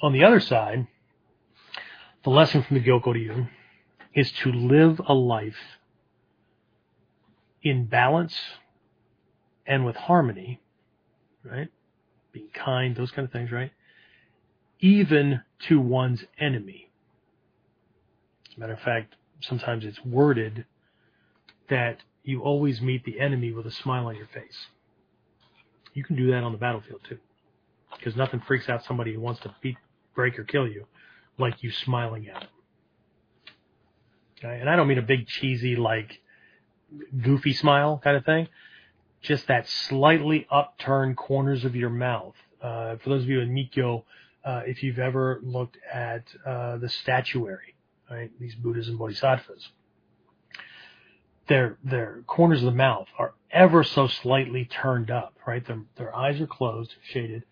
on 0.00 0.12
the 0.12 0.22
other 0.22 0.38
side, 0.38 0.86
the 2.22 2.30
lesson 2.30 2.62
from 2.62 2.78
the 2.78 2.84
Gyokko 2.84 3.12
Ryu 3.12 3.46
is 4.14 4.30
to 4.44 4.52
live 4.52 5.00
a 5.04 5.14
life 5.14 5.58
in 7.60 7.86
balance 7.86 8.36
and 9.66 9.84
with 9.84 9.96
harmony, 9.96 10.60
right? 11.42 11.70
Being 12.34 12.48
kind, 12.52 12.94
those 12.94 13.12
kind 13.12 13.24
of 13.24 13.32
things, 13.32 13.50
right? 13.50 13.70
Even 14.80 15.40
to 15.68 15.80
one's 15.80 16.24
enemy. 16.38 16.90
As 18.50 18.56
a 18.56 18.60
matter 18.60 18.72
of 18.74 18.80
fact, 18.80 19.14
sometimes 19.40 19.84
it's 19.84 20.04
worded 20.04 20.66
that 21.70 21.98
you 22.24 22.42
always 22.42 22.82
meet 22.82 23.04
the 23.04 23.20
enemy 23.20 23.52
with 23.52 23.66
a 23.66 23.70
smile 23.70 24.06
on 24.06 24.16
your 24.16 24.26
face. 24.26 24.66
You 25.94 26.02
can 26.02 26.16
do 26.16 26.32
that 26.32 26.42
on 26.42 26.52
the 26.52 26.58
battlefield 26.58 27.00
too. 27.08 27.18
Because 27.96 28.16
nothing 28.16 28.40
freaks 28.40 28.68
out 28.68 28.84
somebody 28.84 29.14
who 29.14 29.20
wants 29.20 29.40
to 29.42 29.54
beat, 29.62 29.76
break, 30.14 30.38
or 30.38 30.44
kill 30.44 30.66
you 30.66 30.86
like 31.38 31.62
you 31.62 31.70
smiling 31.70 32.28
at 32.28 32.40
them. 32.40 32.48
Okay? 34.38 34.60
And 34.60 34.68
I 34.68 34.76
don't 34.76 34.88
mean 34.88 34.98
a 34.98 35.02
big 35.02 35.26
cheesy, 35.28 35.76
like, 35.76 36.20
goofy 37.22 37.52
smile 37.52 38.00
kind 38.02 38.16
of 38.16 38.24
thing. 38.24 38.48
Just 39.24 39.46
that 39.46 39.66
slightly 39.66 40.46
upturned 40.50 41.16
corners 41.16 41.64
of 41.64 41.74
your 41.74 41.88
mouth. 41.88 42.34
Uh, 42.62 42.96
for 42.96 43.08
those 43.08 43.22
of 43.22 43.28
you 43.30 43.40
in 43.40 43.54
Mikkyo, 43.54 44.04
uh, 44.44 44.60
if 44.66 44.82
you've 44.82 44.98
ever 44.98 45.40
looked 45.42 45.78
at 45.90 46.24
uh, 46.46 46.76
the 46.76 46.90
statuary, 46.90 47.74
right, 48.10 48.30
these 48.38 48.54
Buddhas 48.54 48.86
and 48.88 48.98
Bodhisattvas, 48.98 49.70
their 51.48 51.78
their 51.82 52.22
corners 52.26 52.60
of 52.60 52.66
the 52.66 52.76
mouth 52.76 53.06
are 53.18 53.32
ever 53.50 53.82
so 53.82 54.08
slightly 54.08 54.66
turned 54.66 55.10
up, 55.10 55.34
right? 55.46 55.66
Their 55.66 55.80
their 55.96 56.14
eyes 56.14 56.38
are 56.42 56.46
closed, 56.46 56.94
shaded, 57.02 57.44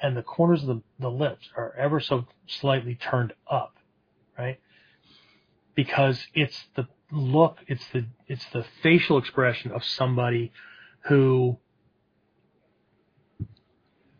and 0.00 0.16
the 0.16 0.22
corners 0.22 0.62
of 0.62 0.68
the, 0.68 0.82
the 0.98 1.10
lips 1.10 1.48
are 1.56 1.72
ever 1.78 2.00
so 2.00 2.26
slightly 2.48 2.96
turned 2.96 3.34
up, 3.48 3.76
right? 4.36 4.58
Because 5.76 6.26
it's 6.34 6.64
the 6.74 6.88
look, 7.12 7.58
it's 7.68 7.86
the 7.92 8.06
it's 8.26 8.46
the 8.52 8.64
facial 8.82 9.16
expression 9.16 9.70
of 9.70 9.84
somebody 9.84 10.50
who 11.00 11.58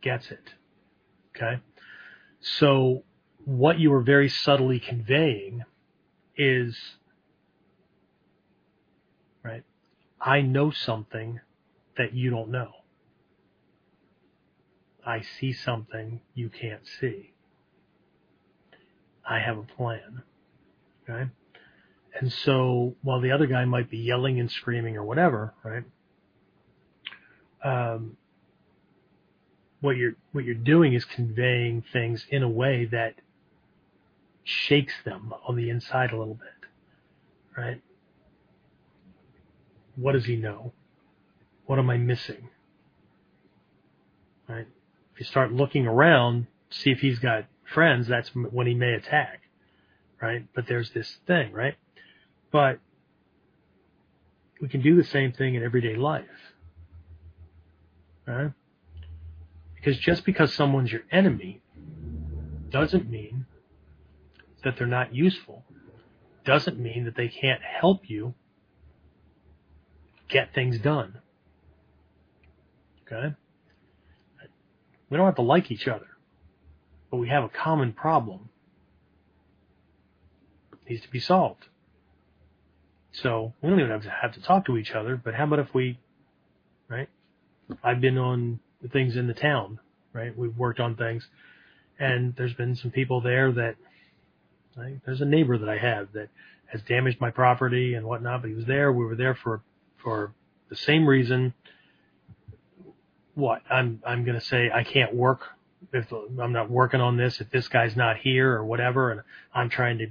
gets 0.01 0.31
it. 0.31 0.55
Okay? 1.37 1.61
So 2.41 3.05
what 3.45 3.79
you 3.79 3.93
are 3.93 4.03
very 4.03 4.29
subtly 4.29 4.81
conveying 4.81 5.65
is 6.37 6.77
right? 9.43 9.65
I 10.21 10.43
know 10.43 10.71
something 10.71 11.41
that 11.97 12.15
you 12.15 12.31
don't 12.31 12.51
know. 12.51 12.71
I 15.05 15.23
see 15.23 15.53
something 15.53 16.21
you 16.35 16.51
can't 16.51 16.83
see. 17.01 17.33
I 19.29 19.39
have 19.39 19.59
a 19.59 19.63
plan. 19.63 20.23
Okay? 21.09 21.31
And 22.19 22.33
so 22.33 22.97
while 23.03 23.21
the 23.21 23.31
other 23.31 23.47
guy 23.47 23.65
might 23.65 23.91
be 23.91 23.99
yelling 23.99 24.41
and 24.41 24.51
screaming 24.51 24.97
or 24.97 25.05
whatever, 25.05 25.55
right? 25.65 25.85
Um, 27.63 28.17
what 29.81 29.97
you're 29.97 30.15
what 30.33 30.45
you're 30.45 30.55
doing 30.55 30.95
is 30.95 31.05
conveying 31.05 31.83
things 31.93 32.27
in 32.31 32.43
a 32.43 32.49
way 32.49 32.87
that 32.87 33.15
shakes 34.45 34.95
them 35.05 35.33
on 35.47 35.57
the 35.57 35.71
inside 35.71 36.13
a 36.13 36.19
little 36.19 36.35
bit, 36.35 36.69
right? 37.57 37.83
What 39.97 40.13
does 40.13 40.25
he 40.25 40.37
know? 40.37 40.73
What 41.67 41.79
am 41.79 41.91
I 41.91 41.99
missing? 41.99 42.49
Right? 44.49 44.67
If 45.15 45.21
you 45.21 45.27
start 45.27 45.53
looking 45.53 45.87
around, 45.87 46.47
see 46.71 46.91
if 46.91 47.01
he's 47.01 47.19
got 47.19 47.45
friends, 47.73 48.09
that's 48.09 48.31
when 48.35 48.67
he 48.67 48.75
may 48.75 48.95
attack, 48.95 49.43
right? 50.21 50.47
But 50.55 50.67
there's 50.67 50.91
this 50.91 51.19
thing, 51.27 51.53
right? 51.53 51.77
But 52.51 52.81
we 54.61 54.69
can 54.69 54.83
do 54.83 54.97
the 54.97 55.05
same 55.05 55.33
thing 55.33 55.55
in 55.55 55.63
everyday 55.63 55.97
life. 55.97 56.25
Because 59.75 59.99
just 59.99 60.25
because 60.25 60.53
someone's 60.55 60.93
your 60.93 61.03
enemy 61.11 61.63
doesn't 62.71 63.11
mean 63.11 63.47
that 64.63 64.77
they're 64.77 64.87
not 64.87 65.15
useful. 65.15 65.65
doesn't 66.45 66.79
mean 66.79 67.05
that 67.05 67.17
they 67.17 67.29
can't 67.29 67.61
help 67.63 68.09
you 68.09 68.35
get 70.29 70.55
things 70.55 70.79
done. 70.79 71.19
Okay? 73.07 73.35
We 75.09 75.17
don't 75.17 75.27
have 75.27 75.37
to 75.37 75.43
like 75.43 75.71
each 75.71 75.89
other, 75.89 76.07
but 77.11 77.17
we 77.17 77.29
have 77.29 77.45
a 77.45 77.49
common 77.49 77.93
problem. 77.93 78.49
It 80.73 80.91
needs 80.91 81.03
to 81.03 81.11
be 81.11 81.19
solved. 81.19 81.67
So 83.13 83.55
we 83.61 83.69
don't 83.69 83.81
even 83.81 83.91
have 83.91 84.03
to 84.05 84.11
have 84.11 84.35
to 84.35 84.41
talk 84.41 84.67
to 84.67 84.77
each 84.77 84.93
other, 84.93 85.17
but 85.17 85.35
how 85.35 85.45
about 85.45 85.59
if 85.59 85.75
we? 85.75 85.99
I've 87.83 88.01
been 88.01 88.19
on 88.19 88.61
things 88.93 89.17
in 89.17 89.27
the 89.27 89.35
town, 89.35 89.79
right? 90.13 90.37
We've 90.37 90.57
worked 90.57 90.81
on 90.81 90.97
things 90.97 91.29
and 92.01 92.35
there's 92.35 92.55
been 92.55 92.75
some 92.75 92.91
people 92.91 93.21
there 93.21 93.53
that, 93.53 93.77
right? 94.77 94.99
there's 95.05 95.21
a 95.21 95.27
neighbor 95.27 95.59
that 95.59 95.69
I 95.69 95.79
have 95.79 96.13
that 96.15 96.31
has 96.67 96.81
damaged 96.83 97.21
my 97.21 97.31
property 97.31 97.95
and 97.95 98.07
whatnot, 98.07 98.41
but 98.41 98.49
he 98.49 98.57
was 98.57 98.65
there. 98.65 98.91
We 98.91 99.05
were 99.05 99.17
there 99.17 99.35
for, 99.35 99.61
for 100.03 100.33
the 100.71 100.77
same 100.77 101.07
reason. 101.07 101.53
What 103.35 103.63
I'm, 103.71 104.03
I'm 104.07 104.25
to 104.25 104.41
say 104.41 104.71
I 104.73 104.83
can't 104.83 105.15
work 105.15 105.43
if 105.93 106.07
I'm 106.13 106.53
not 106.53 106.71
working 106.71 107.01
on 107.01 107.17
this, 107.17 107.41
if 107.41 107.51
this 107.51 107.69
guy's 107.69 107.97
not 107.97 108.19
here 108.19 108.53
or 108.53 108.65
whatever, 108.65 109.11
and 109.11 109.23
I'm 109.55 109.69
trying 109.69 109.99
to 109.99 110.09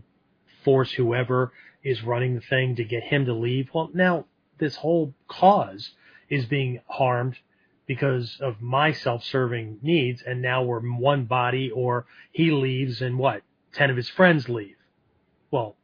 force 0.63 0.91
whoever 0.91 1.51
is 1.83 2.03
running 2.03 2.35
the 2.35 2.41
thing 2.41 2.75
to 2.75 2.83
get 2.83 3.03
him 3.03 3.25
to 3.25 3.33
leave. 3.33 3.69
Well, 3.73 3.89
now 3.93 4.25
this 4.57 4.75
whole 4.75 5.13
cause 5.27 5.91
is 6.29 6.45
being 6.45 6.81
harmed 6.87 7.37
because 7.89 8.37
of 8.39 8.61
my 8.61 8.91
self-serving 8.91 9.79
needs 9.81 10.21
and 10.21 10.43
now 10.43 10.61
we're 10.61 10.79
one 10.79 11.25
body 11.25 11.71
or 11.71 12.05
he 12.31 12.51
leaves 12.51 13.01
and 13.01 13.17
what? 13.17 13.41
10 13.73 13.89
of 13.89 13.97
his 13.97 14.07
friends 14.09 14.47
leave. 14.47 14.75
Well 15.49 15.75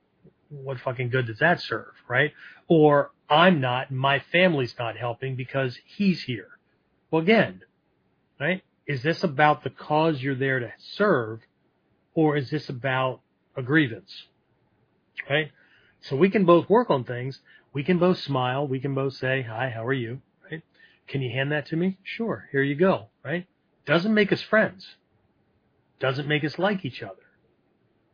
what 0.50 0.80
fucking 0.80 1.10
good 1.10 1.26
does 1.26 1.40
that 1.40 1.60
serve 1.62 1.94
right? 2.08 2.32
Or 2.68 3.12
i'm 3.28 3.60
not 3.60 3.92
my 3.92 4.20
family's 4.32 4.76
not 4.78 4.96
helping 4.96 5.36
because 5.36 5.80
he's 5.98 6.22
here. 6.22 6.50
Well 7.10 7.24
again 7.24 7.64
right? 8.40 8.62
Is 8.86 9.02
this 9.02 9.24
about 9.24 9.64
the 9.64 9.72
cause 9.72 10.22
you're 10.22 10.36
there 10.36 10.60
to 10.60 10.72
serve 10.94 11.40
or 12.14 12.38
is 12.38 12.52
this 12.52 12.70
about 12.70 13.22
a 13.58 13.64
grievance 13.64 14.14
right? 15.28 15.50
So 16.02 16.16
we 16.16 16.30
can 16.30 16.46
both 16.46 16.70
work 16.70 16.92
on 16.92 17.04
things. 17.04 17.40
We 17.74 17.84
can 17.84 17.98
both 17.98 18.20
smile. 18.20 18.68
We 18.68 18.80
can 18.80 18.94
both 18.94 19.14
say 19.14 19.42
hi 19.42 19.72
how 19.74 19.88
are 19.88 19.92
you 19.92 20.22
can 21.08 21.22
you 21.22 21.32
hand 21.32 21.52
that 21.52 21.68
to 21.68 21.76
me? 21.76 21.98
Sure. 22.04 22.48
Here 22.52 22.64
you 22.64 22.76
go. 22.76 23.08
Right? 23.24 23.48
Doesn't 23.86 24.14
make 24.14 24.32
us 24.32 24.42
friends. 24.42 24.96
Doesn't 26.00 26.28
make 26.28 26.44
us 26.44 26.58
like 26.58 26.84
each 26.84 27.02
other. 27.04 27.16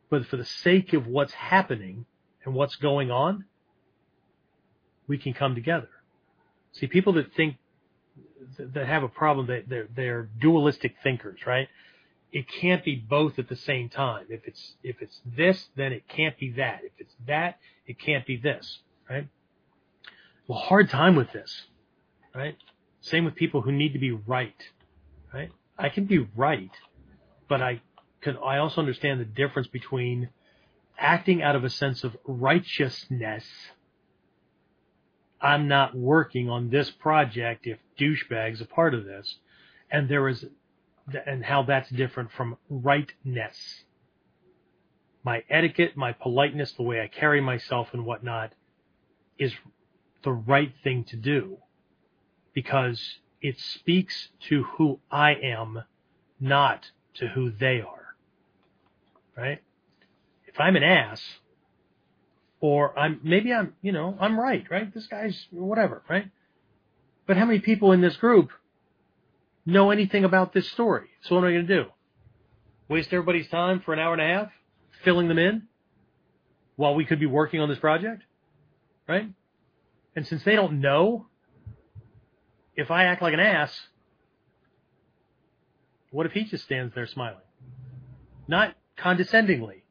But 0.09 0.25
for 0.25 0.37
the 0.37 0.45
sake 0.45 0.93
of 0.93 1.07
what's 1.07 1.33
happening 1.33 2.05
and 2.43 2.53
what's 2.53 2.75
going 2.75 3.11
on, 3.11 3.45
we 5.07 5.17
can 5.17 5.33
come 5.33 5.55
together. 5.55 5.89
See, 6.73 6.87
people 6.87 7.13
that 7.13 7.33
think 7.33 7.57
that 8.57 8.87
have 8.87 9.03
a 9.03 9.07
problem, 9.07 9.47
they, 9.47 9.63
they're, 9.67 9.87
they're 9.95 10.29
dualistic 10.39 10.95
thinkers, 11.03 11.39
right? 11.45 11.67
It 12.31 12.45
can't 12.47 12.83
be 12.83 12.95
both 12.95 13.39
at 13.39 13.49
the 13.49 13.55
same 13.55 13.89
time. 13.89 14.25
If 14.29 14.41
it's, 14.45 14.75
if 14.83 15.01
it's 15.01 15.19
this, 15.25 15.69
then 15.75 15.91
it 15.91 16.07
can't 16.07 16.37
be 16.37 16.51
that. 16.53 16.81
If 16.83 16.93
it's 16.97 17.13
that, 17.27 17.57
it 17.85 17.99
can't 17.99 18.25
be 18.25 18.37
this, 18.37 18.79
right? 19.09 19.27
Well, 20.47 20.59
hard 20.59 20.89
time 20.89 21.15
with 21.15 21.31
this, 21.31 21.63
right? 22.33 22.55
Same 23.01 23.25
with 23.25 23.35
people 23.35 23.61
who 23.61 23.71
need 23.71 23.93
to 23.93 23.99
be 23.99 24.11
right, 24.11 24.55
right? 25.33 25.49
I 25.77 25.89
can 25.89 26.05
be 26.05 26.19
right, 26.35 26.71
but 27.49 27.61
I 27.61 27.81
can, 28.21 28.37
I 28.37 28.59
also 28.59 28.79
understand 28.79 29.19
the 29.19 29.25
difference 29.25 29.67
between 29.67 30.29
acting 30.99 31.41
out 31.41 31.55
of 31.55 31.63
a 31.63 31.69
sense 31.69 32.03
of 32.03 32.15
righteousness. 32.25 33.43
I'm 35.41 35.67
not 35.67 35.95
working 35.95 36.49
on 36.49 36.69
this 36.69 36.91
project 36.91 37.65
if 37.65 37.79
douchebag's 37.99 38.61
a 38.61 38.65
part 38.65 38.93
of 38.93 39.05
this. 39.05 39.37
And 39.89 40.07
there 40.07 40.27
is, 40.29 40.45
and 41.25 41.43
how 41.43 41.63
that's 41.63 41.89
different 41.89 42.31
from 42.31 42.57
rightness. 42.69 43.83
My 45.23 45.43
etiquette, 45.49 45.97
my 45.97 46.13
politeness, 46.13 46.71
the 46.73 46.83
way 46.83 47.01
I 47.01 47.07
carry 47.07 47.41
myself 47.41 47.89
and 47.93 48.05
whatnot 48.05 48.53
is 49.39 49.53
the 50.23 50.31
right 50.31 50.71
thing 50.83 51.03
to 51.05 51.15
do 51.15 51.57
because 52.53 53.01
it 53.41 53.59
speaks 53.59 54.29
to 54.49 54.63
who 54.63 54.99
I 55.09 55.33
am, 55.35 55.83
not 56.39 56.85
to 57.15 57.27
who 57.27 57.51
they 57.51 57.81
are. 57.81 58.15
Right? 59.35 59.61
If 60.45 60.59
I'm 60.59 60.75
an 60.75 60.83
ass, 60.83 61.21
or 62.59 62.97
I'm, 62.97 63.19
maybe 63.23 63.51
I'm, 63.51 63.73
you 63.81 63.91
know, 63.91 64.15
I'm 64.19 64.39
right, 64.39 64.65
right? 64.69 64.93
This 64.93 65.07
guy's 65.07 65.47
whatever, 65.51 66.03
right? 66.09 66.29
But 67.25 67.37
how 67.37 67.45
many 67.45 67.59
people 67.59 67.91
in 67.91 68.01
this 68.01 68.17
group 68.17 68.51
know 69.65 69.89
anything 69.89 70.23
about 70.23 70.53
this 70.53 70.69
story? 70.71 71.07
So 71.21 71.35
what 71.35 71.41
am 71.41 71.49
I 71.49 71.53
going 71.53 71.67
to 71.67 71.83
do? 71.83 71.89
Waste 72.87 73.13
everybody's 73.13 73.47
time 73.49 73.81
for 73.81 73.93
an 73.93 73.99
hour 73.99 74.13
and 74.13 74.21
a 74.21 74.25
half 74.25 74.51
filling 75.03 75.27
them 75.27 75.39
in 75.39 75.63
while 76.75 76.93
we 76.93 77.05
could 77.05 77.19
be 77.19 77.25
working 77.25 77.61
on 77.61 77.69
this 77.69 77.79
project? 77.79 78.23
Right? 79.07 79.29
And 80.15 80.27
since 80.27 80.43
they 80.43 80.55
don't 80.55 80.81
know 80.81 81.27
if 82.75 82.91
I 82.91 83.05
act 83.05 83.21
like 83.21 83.33
an 83.33 83.39
ass, 83.39 83.77
what 86.11 86.25
if 86.25 86.31
he 86.33 86.43
just 86.43 86.63
stands 86.63 86.93
there 86.93 87.07
smiling? 87.07 87.41
Not 88.47 88.75
condescendingly, 88.97 89.83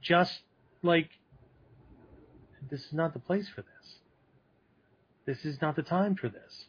just 0.00 0.40
like, 0.82 1.10
this 2.70 2.80
is 2.80 2.92
not 2.92 3.12
the 3.12 3.18
place 3.18 3.48
for 3.48 3.62
this. 3.62 3.96
This 5.26 5.44
is 5.44 5.60
not 5.60 5.76
the 5.76 5.82
time 5.82 6.16
for 6.16 6.28
this. 6.28 6.64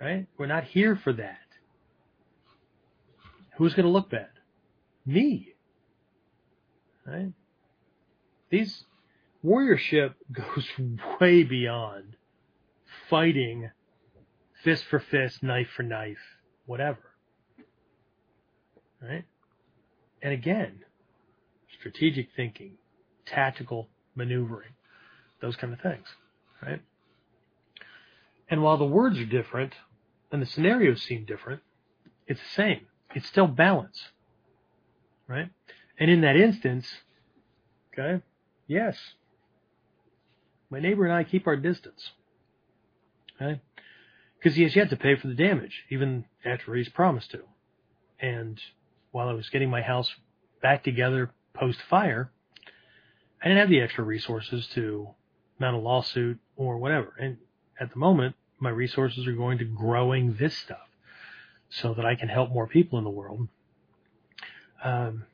Right? 0.00 0.26
We're 0.36 0.46
not 0.46 0.64
here 0.64 0.96
for 0.96 1.12
that. 1.14 1.38
Who's 3.56 3.74
going 3.74 3.86
to 3.86 3.90
look 3.90 4.10
bad? 4.10 4.28
Me. 5.04 5.54
Right? 7.06 7.32
These 8.50 8.84
warriorship 9.44 10.14
goes 10.32 10.66
way 11.20 11.42
beyond 11.42 12.16
fighting 13.08 13.70
fist 14.64 14.84
for 14.84 14.98
fist, 14.98 15.42
knife 15.42 15.68
for 15.76 15.82
knife, 15.82 16.18
whatever. 16.66 17.12
Right? 19.00 19.24
And 20.22 20.32
again, 20.32 20.80
strategic 21.78 22.28
thinking, 22.34 22.72
tactical 23.26 23.88
maneuvering, 24.14 24.72
those 25.40 25.56
kind 25.56 25.72
of 25.72 25.80
things. 25.80 26.06
Right? 26.62 26.80
And 28.48 28.62
while 28.62 28.78
the 28.78 28.84
words 28.84 29.18
are 29.18 29.26
different 29.26 29.74
and 30.32 30.40
the 30.40 30.46
scenarios 30.46 31.02
seem 31.02 31.24
different, 31.24 31.60
it's 32.26 32.40
the 32.40 32.54
same. 32.54 32.86
It's 33.14 33.28
still 33.28 33.46
balance. 33.46 34.08
Right? 35.28 35.50
And 35.98 36.10
in 36.10 36.22
that 36.22 36.36
instance, 36.36 36.88
okay, 37.92 38.22
yes, 38.66 38.96
my 40.70 40.80
neighbor 40.80 41.04
and 41.04 41.12
I 41.12 41.24
keep 41.24 41.46
our 41.46 41.56
distance. 41.56 42.10
Okay? 43.40 43.60
Because 44.38 44.56
he 44.56 44.62
has 44.62 44.76
yet 44.76 44.90
to 44.90 44.96
pay 44.96 45.16
for 45.16 45.28
the 45.28 45.34
damage, 45.34 45.84
even 45.90 46.24
after 46.44 46.74
he's 46.74 46.88
promised 46.88 47.30
to. 47.32 47.42
And 48.20 48.60
while 49.10 49.28
I 49.28 49.32
was 49.32 49.48
getting 49.48 49.70
my 49.70 49.82
house 49.82 50.10
back 50.62 50.84
together 50.84 51.30
post 51.54 51.80
fire, 51.88 52.30
I 53.42 53.48
didn't 53.48 53.60
have 53.60 53.68
the 53.68 53.80
extra 53.80 54.04
resources 54.04 54.66
to 54.74 55.08
mount 55.58 55.76
a 55.76 55.80
lawsuit 55.80 56.38
or 56.56 56.78
whatever. 56.78 57.14
And 57.18 57.38
at 57.80 57.90
the 57.92 57.98
moment, 57.98 58.36
my 58.58 58.70
resources 58.70 59.26
are 59.26 59.32
going 59.32 59.58
to 59.58 59.64
growing 59.64 60.36
this 60.38 60.56
stuff 60.56 60.88
so 61.68 61.94
that 61.94 62.06
I 62.06 62.14
can 62.14 62.28
help 62.28 62.50
more 62.50 62.66
people 62.66 62.98
in 62.98 63.04
the 63.04 63.10
world. 63.10 63.48
Um, 64.82 65.24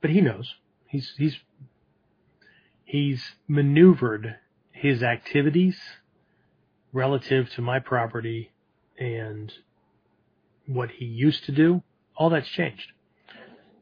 but 0.00 0.10
he 0.10 0.20
knows 0.20 0.54
he's, 0.86 1.12
he's, 1.16 1.36
he's 2.84 3.22
maneuvered 3.46 4.36
his 4.72 5.02
activities 5.02 5.78
relative 6.92 7.50
to 7.50 7.62
my 7.62 7.78
property 7.78 8.50
and 8.98 9.52
what 10.66 10.90
he 10.90 11.04
used 11.04 11.44
to 11.44 11.52
do, 11.52 11.82
all 12.16 12.30
that's 12.30 12.48
changed. 12.48 12.92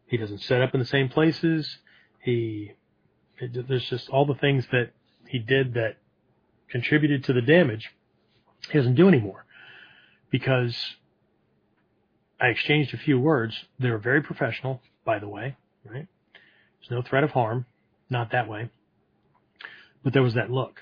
He 0.07 0.17
doesn't 0.17 0.43
set 0.43 0.63
up 0.63 0.75
in 0.75 0.81
the 0.81 0.87
same 0.87 1.09
places. 1.09 1.79
He, 2.21 2.73
it, 3.39 3.69
there's 3.69 3.89
just 3.89 4.09
all 4.09 4.25
the 4.25 4.35
things 4.35 4.67
that 4.73 4.93
he 5.27 5.39
did 5.39 5.75
that 5.75 5.97
contributed 6.71 7.25
to 7.25 7.33
the 7.33 7.43
damage. 7.43 7.91
He 8.71 8.79
doesn't 8.79 8.95
do 8.95 9.09
anymore 9.09 9.45
because 10.31 10.77
I 12.41 12.49
exchanged 12.49 12.95
a 12.95 12.99
few 12.99 13.19
words. 13.19 13.55
They 13.79 13.91
were 13.91 13.99
very 13.99 14.23
professional, 14.23 14.81
by 15.05 15.19
the 15.19 15.29
way, 15.29 15.57
right? 15.85 16.07
There's 16.81 16.91
no 16.91 17.03
threat 17.03 17.25
of 17.25 17.31
harm, 17.31 17.67
not 18.09 18.33
that 18.33 18.49
way. 18.49 18.71
But 20.03 20.13
there 20.13 20.23
was 20.23 20.35
that 20.35 20.51
look. 20.51 20.81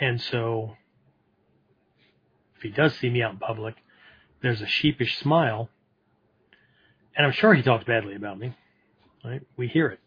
And 0.00 0.20
so, 0.20 0.76
if 2.56 2.62
he 2.62 2.70
does 2.70 2.96
see 2.96 3.10
me 3.10 3.22
out 3.22 3.32
in 3.32 3.38
public, 3.38 3.74
there's 4.42 4.62
a 4.62 4.66
sheepish 4.66 5.18
smile. 5.18 5.68
and 7.14 7.26
I'm 7.26 7.32
sure 7.32 7.52
he 7.52 7.62
talks 7.62 7.84
badly 7.84 8.14
about 8.14 8.38
me. 8.38 8.54
Right? 9.22 9.42
We 9.58 9.68
hear 9.68 9.88
it. 9.88 10.00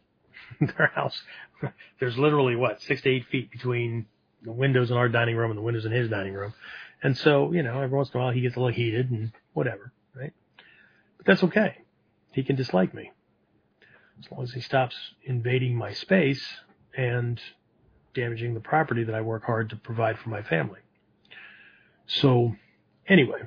Their 0.78 0.88
house, 0.88 1.22
there's 2.00 2.18
literally 2.18 2.56
what 2.56 2.82
six 2.82 3.04
to 3.04 3.10
eight 3.10 3.28
feet 3.28 3.52
between 3.52 4.08
the 4.42 4.52
windows 4.52 4.90
in 4.90 4.98
our 4.98 5.08
dining 5.08 5.36
room 5.36 5.52
and 5.52 5.58
the 5.58 5.62
windows 5.62 5.86
in 5.86 5.92
his 5.92 6.10
dining 6.10 6.34
room, 6.34 6.54
and 7.02 7.18
so 7.18 7.52
you 7.54 7.64
know 7.64 7.82
every 7.82 7.96
once 7.96 8.10
in 8.14 8.20
a 8.20 8.24
while 8.24 8.34
he 8.34 8.42
gets 8.42 8.56
a 8.56 8.60
little 8.60 8.74
heated 8.74 9.12
and 9.12 9.32
whatever, 9.54 9.94
right? 10.16 10.34
But 11.18 11.26
that's 11.28 11.44
okay. 11.44 11.78
He 12.32 12.44
can 12.44 12.56
dislike 12.56 12.94
me 12.94 13.12
as 14.20 14.32
long 14.32 14.44
as 14.44 14.52
he 14.52 14.62
stops 14.62 14.96
invading 15.24 15.76
my 15.76 15.94
space 15.94 16.44
and 16.98 17.40
damaging 18.14 18.54
the 18.54 18.60
property 18.60 19.04
that 19.04 19.16
I 19.16 19.22
work 19.22 19.44
hard 19.46 19.70
to 19.72 19.76
provide 19.76 20.20
for 20.20 20.30
my 20.30 20.42
family. 20.42 20.80
So, 22.06 22.56
anyway, 23.08 23.42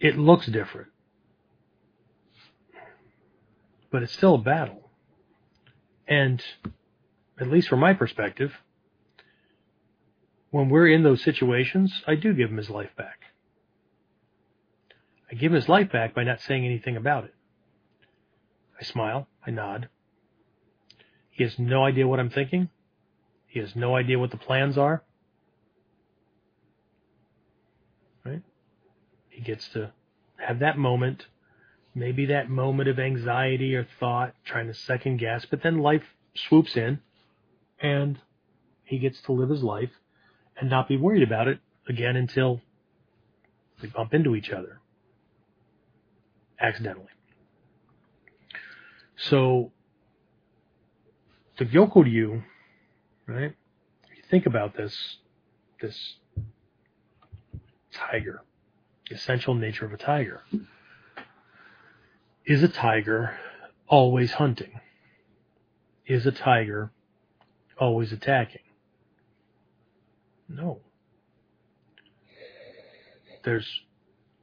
it 0.00 0.18
looks 0.18 0.46
different, 0.46 0.88
but 3.90 4.02
it's 4.02 4.12
still 4.12 4.34
a 4.34 4.38
battle. 4.38 4.90
And 6.06 6.42
at 7.40 7.48
least 7.48 7.68
from 7.68 7.80
my 7.80 7.94
perspective, 7.94 8.52
when 10.50 10.68
we're 10.70 10.88
in 10.88 11.02
those 11.02 11.22
situations, 11.22 12.02
I 12.06 12.14
do 12.14 12.32
give 12.32 12.50
him 12.50 12.56
his 12.56 12.70
life 12.70 12.90
back. 12.96 13.20
I 15.30 15.34
give 15.34 15.52
him 15.52 15.56
his 15.56 15.68
life 15.68 15.92
back 15.92 16.14
by 16.14 16.24
not 16.24 16.40
saying 16.40 16.64
anything 16.64 16.96
about 16.96 17.24
it. 17.24 17.34
I 18.80 18.84
smile, 18.84 19.28
I 19.46 19.50
nod. 19.50 19.88
He 21.38 21.44
has 21.44 21.56
no 21.56 21.84
idea 21.84 22.08
what 22.08 22.18
I'm 22.18 22.30
thinking. 22.30 22.68
He 23.46 23.60
has 23.60 23.76
no 23.76 23.94
idea 23.94 24.18
what 24.18 24.32
the 24.32 24.36
plans 24.36 24.76
are. 24.76 25.04
Right? 28.24 28.42
He 29.28 29.40
gets 29.40 29.68
to 29.68 29.92
have 30.36 30.58
that 30.58 30.76
moment, 30.76 31.26
maybe 31.94 32.26
that 32.26 32.50
moment 32.50 32.88
of 32.88 32.98
anxiety 32.98 33.76
or 33.76 33.86
thought, 34.00 34.34
trying 34.44 34.66
to 34.66 34.74
second 34.74 35.18
guess, 35.18 35.46
but 35.48 35.62
then 35.62 35.78
life 35.78 36.02
swoops 36.34 36.76
in 36.76 36.98
and 37.80 38.18
he 38.82 38.98
gets 38.98 39.20
to 39.22 39.32
live 39.32 39.50
his 39.50 39.62
life 39.62 39.92
and 40.60 40.68
not 40.68 40.88
be 40.88 40.96
worried 40.96 41.22
about 41.22 41.46
it 41.46 41.60
again 41.88 42.16
until 42.16 42.60
we 43.80 43.86
bump 43.86 44.12
into 44.12 44.34
each 44.34 44.50
other 44.50 44.80
accidentally. 46.60 47.06
So 49.14 49.70
the 51.58 51.64
Gyokko 51.64 52.04
Ryu, 52.04 52.42
right? 53.26 53.54
You 54.16 54.22
think 54.30 54.46
about 54.46 54.76
this, 54.76 55.18
this 55.82 56.16
tiger, 57.92 58.42
the 59.08 59.16
essential 59.16 59.54
nature 59.54 59.84
of 59.84 59.92
a 59.92 59.96
tiger. 59.96 60.42
Is 62.46 62.62
a 62.62 62.68
tiger 62.68 63.36
always 63.88 64.32
hunting? 64.32 64.80
Is 66.06 66.26
a 66.26 66.32
tiger 66.32 66.92
always 67.76 68.12
attacking? 68.12 68.62
No. 70.48 70.80
There's 73.44 73.68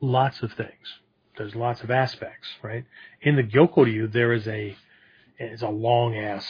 lots 0.02 0.44
of 0.44 0.52
things. 0.54 1.00
There's 1.38 1.56
lots 1.56 1.82
of 1.82 1.92
aspects, 1.92 2.48
right? 2.62 2.86
In 3.22 3.36
the 3.36 3.44
Gyokko 3.44 3.86
Ryu, 3.86 4.08
there 4.08 4.34
is 4.34 4.48
a, 4.48 4.76
it's 5.38 5.62
a 5.62 5.70
long 5.70 6.16
ass, 6.16 6.46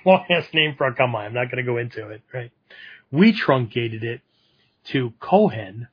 long 0.06 0.24
ass 0.30 0.46
name 0.52 0.74
for 0.76 0.86
a 0.86 0.94
kamae. 0.94 1.26
I'm 1.26 1.34
not 1.34 1.50
going 1.50 1.64
to 1.64 1.70
go 1.70 1.78
into 1.78 2.08
it, 2.10 2.22
right? 2.32 2.50
We 3.10 3.32
truncated 3.32 4.04
it 4.04 4.20
to 4.86 5.12
Kohen, 5.20 5.88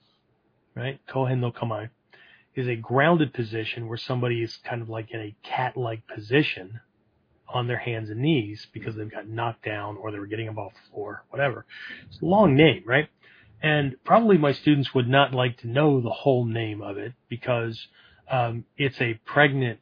right? 0.76 1.00
Kohen 1.08 1.42
no 1.42 1.52
kamae 1.52 1.90
is 2.56 2.68
a 2.68 2.76
grounded 2.76 3.34
position 3.34 3.88
where 3.88 3.98
somebody 3.98 4.42
is 4.42 4.58
kind 4.68 4.82
of 4.82 4.90
like 4.90 5.12
in 5.12 5.20
a 5.20 5.36
cat-like 5.44 6.08
position 6.08 6.80
on 7.48 7.68
their 7.68 7.78
hands 7.78 8.10
and 8.10 8.20
knees 8.20 8.68
because 8.74 8.96
they've 8.96 9.12
got 9.12 9.28
knocked 9.28 9.64
down 9.64 9.96
or 9.98 10.12
they 10.12 10.20
were 10.20 10.26
getting 10.26 10.48
them 10.48 10.58
off 10.58 10.74
the 10.74 10.92
floor, 10.92 11.24
whatever. 11.30 11.66
It's 12.08 12.22
a 12.22 12.26
long 12.26 12.56
name, 12.56 12.84
right? 12.86 13.10
And 13.62 13.96
probably 14.04 14.38
my 14.38 14.52
students 14.52 14.94
would 14.94 15.08
not 15.08 15.34
like 15.34 15.58
to 15.60 15.68
know 15.68 16.02
the 16.02 16.10
whole 16.10 16.46
name 16.46 16.82
of 16.82 16.98
it 16.98 17.14
because 17.30 17.88
um, 18.30 18.66
it's 18.78 19.00
a 19.02 19.20
pregnant 19.26 19.80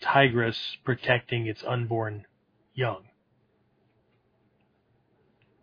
tigress 0.00 0.76
protecting 0.84 1.46
its 1.46 1.62
unborn 1.66 2.26
young. 2.74 3.04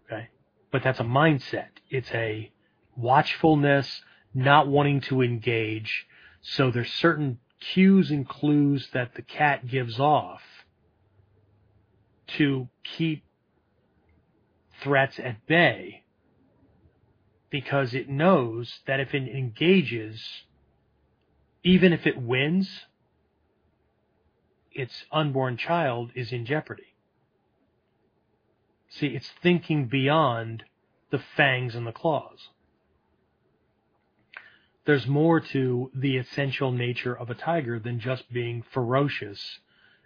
Okay? 0.05 0.29
But 0.73 0.81
that's 0.83 0.99
a 0.99 1.03
mindset. 1.03 1.67
It's 1.91 2.09
a 2.15 2.51
watchfulness, 2.97 4.01
not 4.33 4.67
wanting 4.67 5.01
to 5.01 5.21
engage. 5.21 6.07
So 6.41 6.71
there's 6.71 6.91
certain 6.91 7.37
cues 7.59 8.09
and 8.09 8.27
clues 8.27 8.89
that 8.91 9.13
the 9.13 9.21
cat 9.21 9.67
gives 9.67 9.99
off 9.99 10.41
to 12.37 12.67
keep 12.83 13.23
threats 14.81 15.19
at 15.19 15.45
bay 15.45 16.05
because 17.51 17.93
it 17.93 18.09
knows 18.09 18.79
that 18.87 18.99
if 18.99 19.13
it 19.13 19.29
engages, 19.29 20.19
even 21.63 21.93
if 21.93 22.07
it 22.07 22.17
wins, 22.17 22.67
its 24.71 25.05
unborn 25.11 25.55
child 25.55 26.09
is 26.15 26.33
in 26.33 26.47
jeopardy. 26.47 26.92
See, 28.99 29.07
it's 29.07 29.31
thinking 29.41 29.87
beyond 29.87 30.63
the 31.09 31.19
fangs 31.35 31.73
and 31.73 31.85
the 31.87 31.91
claws. 31.91 32.49
There's 34.85 35.07
more 35.07 35.39
to 35.39 35.89
the 35.95 36.17
essential 36.17 36.71
nature 36.71 37.17
of 37.17 37.29
a 37.29 37.35
tiger 37.35 37.79
than 37.79 37.99
just 37.99 38.31
being 38.31 38.63
ferocious 38.71 39.59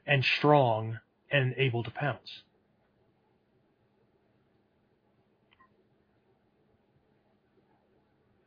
and 0.05 0.23
strong 0.23 0.99
and 1.31 1.53
able 1.57 1.84
to 1.84 1.91
pounce. 1.91 2.43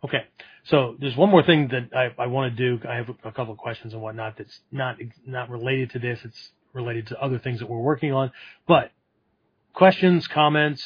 Okay, 0.02 0.24
so 0.64 0.96
there's 0.98 1.16
one 1.16 1.28
more 1.28 1.42
thing 1.42 1.68
that 1.68 1.94
I, 1.94 2.22
I 2.22 2.26
want 2.28 2.56
to 2.56 2.78
do. 2.78 2.88
I 2.88 2.94
have 2.94 3.10
a 3.24 3.32
couple 3.32 3.52
of 3.52 3.58
questions 3.58 3.92
and 3.92 4.00
whatnot 4.00 4.38
that's 4.38 4.60
not 4.72 4.96
not 5.26 5.50
related 5.50 5.90
to 5.90 5.98
this. 5.98 6.20
It's 6.24 6.52
related 6.72 7.08
to 7.08 7.20
other 7.20 7.38
things 7.38 7.58
that 7.58 7.68
we're 7.68 7.80
working 7.80 8.12
on. 8.12 8.32
But 8.66 8.92
questions, 9.74 10.26
comments, 10.26 10.82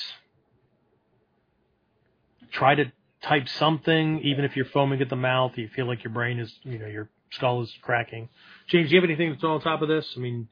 try 2.50 2.74
to 2.74 2.92
type 3.22 3.48
something, 3.48 4.20
even 4.20 4.44
if 4.44 4.56
you're 4.56 4.66
foaming 4.66 5.00
at 5.00 5.08
the 5.08 5.16
mouth, 5.16 5.52
you 5.56 5.68
feel 5.68 5.86
like 5.86 6.04
your 6.04 6.12
brain 6.12 6.38
is, 6.38 6.54
you 6.62 6.78
know, 6.78 6.86
your 6.86 7.08
skull 7.30 7.62
is 7.62 7.72
cracking. 7.82 8.28
James, 8.68 8.88
do 8.88 8.94
you 8.94 9.00
have 9.00 9.08
anything 9.08 9.30
that's 9.30 9.42
on 9.42 9.60
top 9.60 9.82
of 9.82 9.88
this? 9.88 10.14
I 10.16 10.20
mean, 10.20 10.48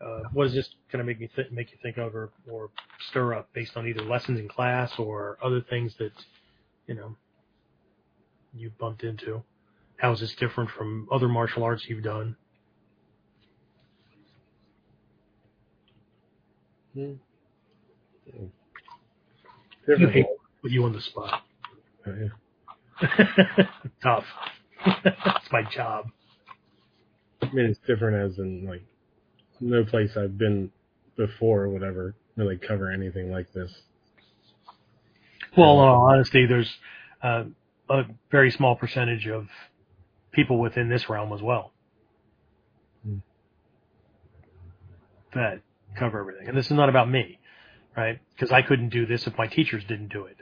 uh, 0.00 0.20
what 0.32 0.44
does 0.44 0.54
this 0.54 0.68
kind 0.90 1.00
of 1.00 1.06
make 1.06 1.20
me 1.20 1.28
th- 1.34 1.50
make 1.50 1.70
you 1.72 1.78
think 1.82 1.98
of 1.98 2.14
or, 2.14 2.30
or 2.50 2.70
stir 3.08 3.34
up 3.34 3.48
based 3.52 3.76
on 3.76 3.86
either 3.86 4.02
lessons 4.02 4.38
in 4.38 4.48
class 4.48 4.98
or 4.98 5.38
other 5.42 5.60
things 5.60 5.94
that 5.98 6.12
you 6.86 6.94
know 6.94 7.16
you 8.54 8.70
bumped 8.78 9.04
into? 9.04 9.42
How 9.96 10.12
is 10.12 10.20
this 10.20 10.34
different 10.34 10.70
from 10.70 11.08
other 11.12 11.28
martial 11.28 11.64
arts 11.64 11.84
you've 11.86 12.02
done? 12.02 12.36
Hmm. 16.94 17.12
You 19.86 20.08
hate 20.08 20.26
with 20.62 20.72
you 20.72 20.84
on 20.84 20.92
the 20.92 21.00
spot. 21.00 21.42
Oh, 22.06 22.14
yeah. 22.20 23.64
Tough. 24.02 24.24
That's 25.04 25.50
my 25.52 25.62
job. 25.70 26.06
I 27.42 27.46
mean, 27.52 27.66
it's 27.66 27.80
different 27.86 28.32
as 28.32 28.38
in 28.38 28.66
like 28.66 28.82
no 29.60 29.84
place 29.84 30.16
I've 30.16 30.38
been 30.38 30.70
before 31.16 31.68
would 31.68 31.82
ever 31.82 32.14
really 32.36 32.56
cover 32.56 32.90
anything 32.90 33.30
like 33.30 33.52
this. 33.52 33.72
Well, 35.56 35.82
in 35.82 35.88
all 35.88 36.08
honesty, 36.12 36.46
there's 36.46 36.70
uh, 37.22 37.44
a 37.88 38.02
very 38.30 38.50
small 38.50 38.76
percentage 38.76 39.26
of 39.26 39.48
people 40.32 40.60
within 40.60 40.88
this 40.88 41.08
realm 41.10 41.32
as 41.32 41.42
well 41.42 41.72
Hmm. 43.04 43.16
that 45.34 45.60
cover 45.98 46.20
everything. 46.20 46.48
And 46.48 46.56
this 46.56 46.66
is 46.66 46.72
not 46.72 46.88
about 46.88 47.10
me, 47.10 47.39
right? 47.96 48.20
Because 48.34 48.52
I 48.52 48.62
couldn't 48.62 48.90
do 48.90 49.06
this 49.06 49.26
if 49.26 49.36
my 49.36 49.46
teachers 49.46 49.84
didn't 49.84 50.08
do 50.08 50.24
it. 50.24 50.36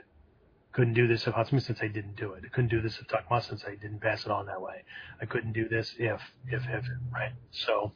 Couldn't 0.71 0.93
do 0.93 1.07
this 1.07 1.25
if 1.25 1.33
Hatsumi 1.33 1.61
Sensei 1.61 1.87
didn't 1.87 2.15
do 2.15 2.33
it. 2.33 2.43
I 2.45 2.49
couldn't 2.49 2.69
do 2.69 2.81
this 2.81 2.99
if 2.99 3.07
Takuma 3.07 3.43
Sensei 3.43 3.75
didn't 3.75 4.01
pass 4.01 4.25
it 4.25 4.31
on 4.31 4.45
that 4.45 4.61
way. 4.61 4.83
I 5.19 5.25
couldn't 5.25 5.53
do 5.53 5.67
this 5.67 5.95
if, 5.97 6.21
if, 6.47 6.61
if, 6.69 6.85
right? 7.11 7.31
So, 7.51 7.91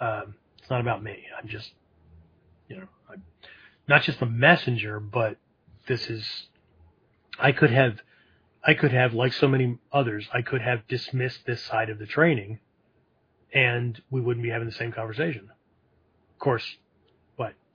um, 0.00 0.34
it's 0.58 0.70
not 0.70 0.80
about 0.80 1.02
me. 1.02 1.24
I'm 1.36 1.48
just, 1.48 1.72
you 2.68 2.76
know, 2.76 2.86
I'm 3.10 3.22
not 3.88 4.02
just 4.02 4.22
a 4.22 4.26
messenger, 4.26 5.00
but 5.00 5.36
this 5.88 6.08
is, 6.08 6.48
I 7.38 7.52
could 7.52 7.70
have, 7.70 8.00
I 8.64 8.74
could 8.74 8.92
have, 8.92 9.12
like 9.12 9.32
so 9.32 9.48
many 9.48 9.78
others, 9.92 10.28
I 10.32 10.40
could 10.40 10.62
have 10.62 10.86
dismissed 10.88 11.44
this 11.46 11.62
side 11.62 11.90
of 11.90 11.98
the 11.98 12.06
training 12.06 12.60
and 13.52 14.00
we 14.10 14.20
wouldn't 14.20 14.42
be 14.42 14.50
having 14.50 14.68
the 14.68 14.74
same 14.74 14.92
conversation. 14.92 15.50
Of 16.32 16.38
course, 16.38 16.76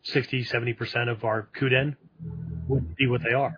60, 0.03 0.45
70% 0.45 1.09
of 1.09 1.23
our 1.23 1.49
Kuden 1.59 1.95
wouldn't 2.67 2.95
be 2.95 3.07
what 3.07 3.21
they 3.23 3.33
are 3.33 3.55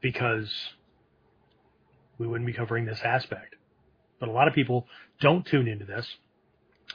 because 0.00 0.50
we 2.18 2.26
wouldn't 2.26 2.46
be 2.46 2.52
covering 2.52 2.84
this 2.86 3.00
aspect. 3.02 3.54
But 4.20 4.28
a 4.28 4.32
lot 4.32 4.48
of 4.48 4.54
people 4.54 4.86
don't 5.20 5.46
tune 5.46 5.68
into 5.68 5.84
this, 5.84 6.06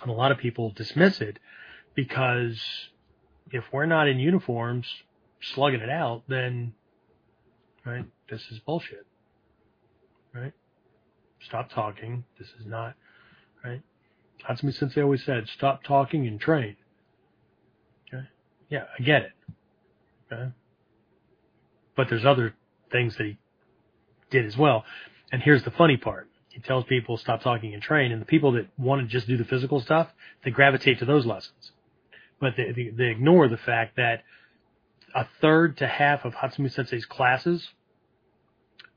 and 0.01 0.11
a 0.11 0.13
lot 0.13 0.31
of 0.31 0.37
people 0.37 0.71
dismiss 0.71 1.21
it 1.21 1.39
because 1.95 2.59
if 3.51 3.63
we're 3.71 3.85
not 3.85 4.07
in 4.07 4.19
uniforms 4.19 4.87
slugging 5.53 5.81
it 5.81 5.89
out, 5.89 6.23
then 6.27 6.73
right, 7.85 8.05
this 8.29 8.41
is 8.51 8.59
bullshit. 8.59 9.05
Right? 10.33 10.53
Stop 11.45 11.69
talking. 11.69 12.23
This 12.39 12.47
is 12.59 12.65
not 12.65 12.95
right. 13.63 13.81
Hatsumi 14.47 14.73
Sensei 14.73 15.01
always 15.01 15.23
said, 15.23 15.47
stop 15.47 15.83
talking 15.83 16.27
and 16.27 16.39
train. 16.39 16.75
Yeah, 18.69 18.84
I 18.98 19.03
get 19.03 19.22
it. 19.23 19.31
Okay? 20.31 20.52
But 21.95 22.10
there's 22.10 22.26
other 22.26 22.56
things 22.91 23.15
that 23.18 23.26
he 23.26 23.38
did 24.30 24.45
as 24.45 24.57
well. 24.57 24.84
And 25.31 25.41
here's 25.41 25.64
the 25.64 25.72
funny 25.72 25.98
part. 25.98 26.30
He 26.49 26.60
tells 26.60 26.85
people 26.85 27.18
stop 27.18 27.41
talking 27.41 27.73
and 27.73 27.81
train, 27.81 28.11
and 28.11 28.22
the 28.22 28.26
people 28.26 28.52
that 28.53 28.68
want 28.77 29.02
to 29.02 29.07
just 29.07 29.27
do 29.27 29.38
the 29.38 29.45
physical 29.45 29.80
stuff, 29.80 30.10
they 30.44 30.52
gravitate 30.52 30.99
to 30.99 31.06
those 31.06 31.26
lessons. 31.26 31.72
But 32.40 32.53
they, 32.56 32.72
they, 32.72 32.90
they 32.90 33.06
ignore 33.06 33.48
the 33.48 33.57
fact 33.57 33.95
that 33.95 34.23
a 35.15 35.26
third 35.41 35.77
to 35.77 35.88
half 35.88 36.26
of 36.26 36.34
Hatsumi 36.35 36.72
Sensei's 36.72 37.06
classes, 37.06 37.69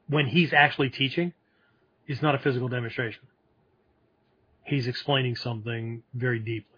when 0.08 0.26
he's 0.26 0.52
actually 0.52 0.90
teaching, 0.90 1.32
is 2.06 2.20
not 2.20 2.34
a 2.34 2.38
physical 2.38 2.68
demonstration. 2.68 3.22
He's 4.64 4.86
explaining 4.86 5.36
something 5.36 6.02
very 6.14 6.38
deeply. 6.38 6.75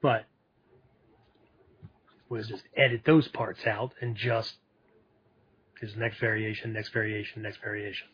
But 0.00 0.26
we'll 2.28 2.42
just 2.42 2.62
edit 2.76 3.02
those 3.04 3.28
parts 3.28 3.66
out 3.66 3.92
and 4.00 4.14
just 4.16 4.54
his 5.80 5.96
next 5.96 6.18
variation, 6.18 6.72
next 6.72 6.92
variation, 6.92 7.42
next 7.42 7.58
variation. 7.62 8.06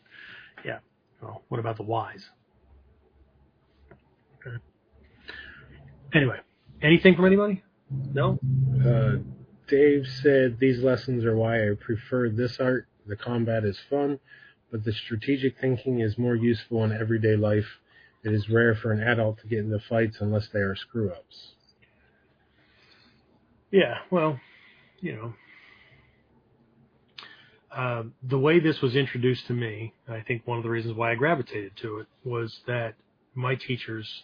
Yeah. 0.63 0.79
Well, 1.21 1.43
what 1.49 1.59
about 1.59 1.77
the 1.77 1.83
whys? 1.83 2.25
Okay. 4.39 4.57
Anyway, 6.13 6.37
anything 6.81 7.15
from 7.15 7.25
anybody? 7.25 7.63
No? 8.13 8.39
Uh, 8.85 9.17
Dave 9.67 10.07
said 10.21 10.57
these 10.59 10.83
lessons 10.83 11.25
are 11.25 11.35
why 11.35 11.69
I 11.69 11.73
prefer 11.79 12.29
this 12.29 12.59
art. 12.59 12.87
The 13.07 13.15
combat 13.15 13.63
is 13.63 13.79
fun, 13.89 14.19
but 14.71 14.83
the 14.83 14.93
strategic 14.93 15.59
thinking 15.59 15.99
is 15.99 16.17
more 16.17 16.35
useful 16.35 16.83
in 16.83 16.91
everyday 16.91 17.35
life. 17.35 17.79
It 18.23 18.33
is 18.33 18.49
rare 18.49 18.75
for 18.75 18.91
an 18.91 19.01
adult 19.01 19.39
to 19.39 19.47
get 19.47 19.59
into 19.59 19.79
fights 19.79 20.17
unless 20.19 20.47
they 20.47 20.59
are 20.59 20.75
screw 20.75 21.11
ups. 21.11 21.53
Yeah, 23.71 23.95
well, 24.09 24.39
you 25.01 25.15
know, 25.15 25.33
uh, 27.75 28.03
the 28.23 28.39
way 28.39 28.59
this 28.59 28.81
was 28.81 28.95
introduced 28.95 29.47
to 29.47 29.53
me, 29.53 29.93
I 30.07 30.21
think 30.21 30.47
one 30.47 30.57
of 30.57 30.63
the 30.63 30.69
reasons 30.69 30.95
why 30.95 31.11
I 31.11 31.15
gravitated 31.15 31.73
to 31.81 31.99
it 31.99 32.07
was 32.23 32.61
that 32.67 32.95
my 33.33 33.55
teachers 33.55 34.23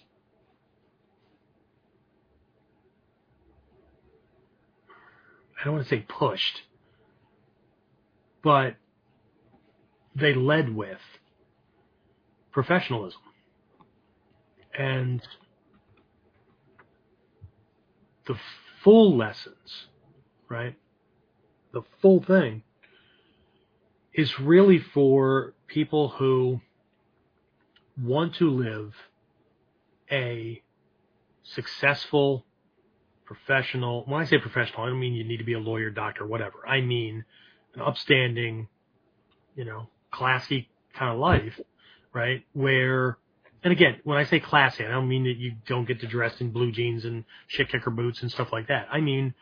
I 5.62 5.66
don't 5.66 5.76
want 5.76 5.88
to 5.88 5.96
say 5.96 6.06
pushed, 6.08 6.62
but 8.44 8.76
they 10.16 10.34
led 10.34 10.76
with 10.76 10.98
professionalism. 12.52 13.20
And 14.78 15.22
the 18.26 18.36
full 18.84 19.18
lessons, 19.18 19.88
right? 20.50 20.76
The 21.74 21.84
full 22.02 22.24
thing 22.24 22.64
is 24.14 24.40
really 24.40 24.80
for 24.80 25.54
people 25.68 26.10
who 26.10 26.60
want 28.02 28.36
to 28.36 28.50
live 28.50 28.94
a 30.12 30.62
successful 31.44 32.46
professional. 33.26 34.04
When 34.06 34.22
I 34.22 34.26
say 34.26 34.38
professional, 34.38 34.84
I 34.84 34.88
don't 34.88 35.00
mean 35.00 35.14
you 35.14 35.24
need 35.24 35.38
to 35.38 35.44
be 35.44 35.54
a 35.54 35.60
lawyer, 35.60 35.90
doctor, 35.90 36.26
whatever. 36.26 36.68
I 36.68 36.82
mean 36.82 37.24
an 37.76 37.82
upstanding, 37.82 38.68
you 39.56 39.64
know, 39.64 39.88
classy 40.12 40.70
kind 40.94 41.14
of 41.14 41.20
life, 41.20 41.60
right? 42.14 42.44
Where, 42.54 43.18
and 43.64 43.72
again, 43.72 44.00
when 44.04 44.18
I 44.18 44.24
say 44.24 44.40
classy, 44.40 44.86
I 44.86 44.90
don't 44.90 45.08
mean 45.08 45.24
that 45.26 45.38
you 45.38 45.54
don't 45.68 45.88
get 45.88 46.00
to 46.02 46.08
dress 46.08 46.40
in 46.42 46.52
blue 46.52 46.72
jeans 46.72 47.06
and 47.06 47.24
shit 47.48 47.70
kicker 47.70 47.92
boots 47.92 48.22
and 48.22 48.32
stuff 48.32 48.52
like 48.52 48.68
that. 48.68 48.88
I 48.92 49.02
mean, 49.02 49.34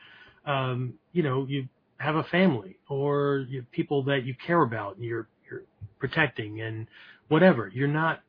um, 0.46 0.96
you 1.14 1.24
know, 1.24 1.46
you 1.48 1.70
have 1.98 2.16
a 2.16 2.24
family 2.24 2.78
or 2.90 3.46
you 3.50 3.60
have 3.62 3.72
people 3.72 4.04
that 4.04 4.26
you 4.26 4.36
care 4.36 4.62
about 4.62 4.96
and 4.98 5.06
you're, 5.06 5.28
you're 5.50 5.64
protecting 6.00 6.60
and 6.62 6.88
whatever. 7.30 7.72
You're 7.74 7.88
not, 7.88 8.22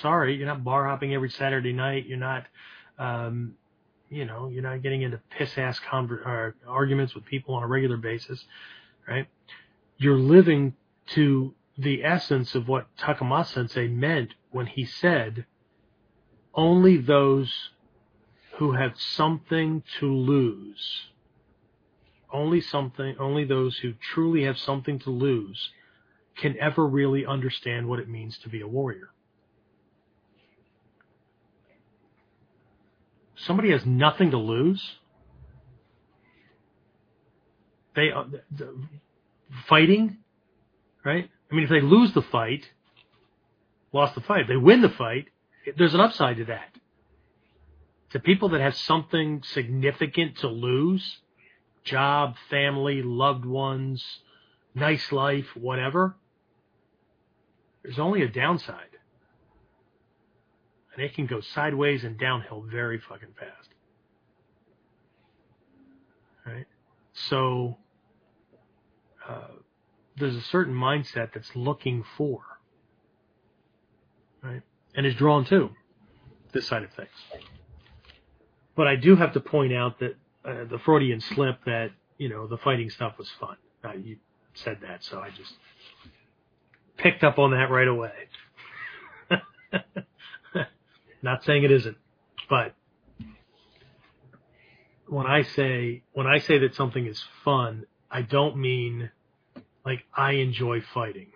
sorry, 0.00 0.36
you're 0.36 0.46
not 0.46 0.64
bar 0.64 0.86
hopping 0.86 1.12
every 1.12 1.30
Saturday 1.30 1.72
night. 1.72 2.06
You're 2.06 2.18
not, 2.18 2.44
um, 2.98 3.56
you 4.08 4.24
know, 4.24 4.48
you're 4.48 4.62
not 4.62 4.82
getting 4.82 5.02
into 5.02 5.20
piss 5.36 5.58
ass 5.58 5.78
conver- 5.90 6.26
uh, 6.26 6.52
arguments 6.66 7.14
with 7.14 7.26
people 7.26 7.54
on 7.54 7.62
a 7.62 7.66
regular 7.66 7.96
basis, 7.98 8.42
right? 9.06 9.26
You're 9.98 10.18
living 10.18 10.74
to 11.14 11.54
the 11.78 12.04
essence 12.04 12.54
of 12.54 12.68
what 12.68 12.86
Takamatsu 12.96 13.46
Sensei 13.46 13.88
meant 13.88 14.34
when 14.50 14.66
he 14.66 14.84
said, 14.84 15.46
only 16.54 16.96
those 16.96 17.70
who 18.54 18.72
have 18.72 18.98
something 18.98 19.82
to 20.00 20.06
lose, 20.06 21.08
only 22.32 22.60
something, 22.60 23.16
only 23.18 23.44
those 23.44 23.78
who 23.78 23.92
truly 23.92 24.44
have 24.44 24.58
something 24.58 24.98
to 25.00 25.10
lose 25.10 25.70
can 26.36 26.56
ever 26.58 26.86
really 26.86 27.26
understand 27.26 27.88
what 27.88 27.98
it 27.98 28.08
means 28.08 28.38
to 28.38 28.48
be 28.48 28.60
a 28.60 28.68
warrior. 28.68 29.10
somebody 33.36 33.70
has 33.70 33.84
nothing 33.84 34.30
to 34.30 34.38
lose, 34.38 34.96
they 37.94 38.10
the, 38.54 38.74
fighting, 39.68 40.18
right? 41.04 41.30
I 41.50 41.54
mean, 41.54 41.64
if 41.64 41.70
they 41.70 41.80
lose 41.80 42.12
the 42.12 42.22
fight, 42.22 42.68
lost 43.92 44.14
the 44.14 44.20
fight. 44.20 44.48
They 44.48 44.56
win 44.56 44.82
the 44.82 44.88
fight, 44.88 45.28
there's 45.76 45.94
an 45.94 46.00
upside 46.00 46.36
to 46.38 46.44
that. 46.46 46.70
To 48.10 48.20
people 48.20 48.50
that 48.50 48.60
have 48.60 48.76
something 48.76 49.42
significant 49.42 50.38
to 50.38 50.48
lose, 50.48 51.18
job, 51.84 52.36
family, 52.50 53.02
loved 53.02 53.44
ones, 53.44 54.20
nice 54.74 55.10
life, 55.12 55.46
whatever, 55.54 56.16
there's 57.82 57.98
only 57.98 58.22
a 58.22 58.28
downside 58.28 58.96
and 60.96 61.04
it 61.04 61.14
can 61.14 61.26
go 61.26 61.40
sideways 61.40 62.04
and 62.04 62.18
downhill 62.18 62.62
very 62.62 62.98
fucking 62.98 63.34
fast. 63.38 63.68
Right? 66.46 66.66
So, 67.12 67.76
uh, 69.28 69.48
there's 70.18 70.36
a 70.36 70.42
certain 70.42 70.74
mindset 70.74 71.32
that's 71.34 71.54
looking 71.54 72.04
for, 72.16 72.40
right? 74.42 74.62
And 74.94 75.06
is 75.06 75.14
drawn 75.14 75.44
to 75.46 75.70
this 76.52 76.66
side 76.66 76.82
of 76.82 76.92
things. 76.92 77.08
But 78.74 78.86
I 78.86 78.96
do 78.96 79.16
have 79.16 79.32
to 79.34 79.40
point 79.40 79.72
out 79.72 79.98
that 80.00 80.16
uh, 80.44 80.64
the 80.64 80.78
Freudian 80.78 81.20
slip 81.20 81.64
that, 81.64 81.90
you 82.18 82.28
know, 82.28 82.46
the 82.46 82.58
fighting 82.58 82.90
stuff 82.90 83.18
was 83.18 83.30
fun. 83.40 83.56
Uh, 83.84 83.92
you 83.92 84.16
said 84.54 84.78
that, 84.82 85.04
so 85.04 85.20
I 85.20 85.30
just 85.30 85.52
picked 86.96 87.24
up 87.24 87.38
on 87.38 87.50
that 87.50 87.70
right 87.70 87.88
away. 87.88 88.12
Not 91.22 91.44
saying 91.44 91.64
it 91.64 91.70
isn't, 91.70 91.96
but 92.48 92.74
when 95.08 95.26
I 95.26 95.42
say 95.42 96.02
when 96.12 96.26
I 96.26 96.38
say 96.38 96.58
that 96.58 96.74
something 96.74 97.06
is 97.06 97.22
fun, 97.44 97.86
I 98.10 98.22
don't 98.22 98.56
mean 98.56 99.10
like 99.86 100.04
I 100.14 100.32
enjoy 100.32 100.82
fighting. 100.92 101.28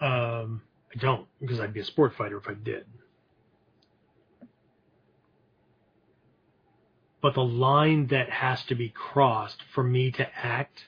Um, 0.00 0.62
I 0.94 0.98
don't 0.98 1.26
because 1.40 1.60
I'd 1.60 1.72
be 1.72 1.80
a 1.80 1.84
sport 1.84 2.14
fighter 2.16 2.36
if 2.36 2.48
I 2.48 2.54
did. 2.54 2.84
But 7.22 7.34
the 7.34 7.44
line 7.44 8.08
that 8.08 8.28
has 8.28 8.62
to 8.64 8.74
be 8.74 8.90
crossed 8.90 9.62
for 9.72 9.82
me 9.82 10.10
to 10.10 10.28
act 10.36 10.84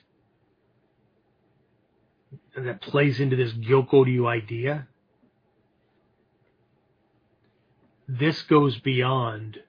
and 2.55 2.67
that 2.67 2.81
plays 2.81 3.19
into 3.19 3.35
this 3.35 3.53
Gyokko 3.53 4.05
Ryu 4.05 4.27
idea 4.27 4.87
this 8.07 8.41
goes 8.43 8.77
beyond 8.79 9.59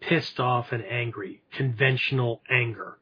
pissed 0.00 0.38
off 0.38 0.72
and 0.72 0.84
angry, 0.84 1.42
conventional 1.52 2.42
anger. 2.50 2.98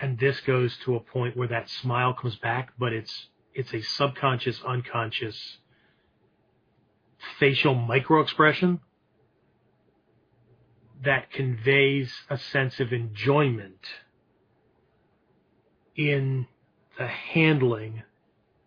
And 0.00 0.18
this 0.18 0.40
goes 0.40 0.76
to 0.84 0.96
a 0.96 1.00
point 1.00 1.36
where 1.36 1.48
that 1.48 1.68
smile 1.68 2.14
comes 2.14 2.36
back, 2.36 2.72
but 2.78 2.92
it's 2.92 3.28
it's 3.52 3.74
a 3.74 3.82
subconscious, 3.82 4.62
unconscious 4.62 5.58
facial 7.38 7.74
micro 7.74 8.20
expression 8.20 8.80
that 11.02 11.30
conveys 11.30 12.12
a 12.28 12.38
sense 12.38 12.80
of 12.80 12.92
enjoyment 12.92 13.86
in 15.96 16.46
the 16.98 17.06
handling 17.06 18.02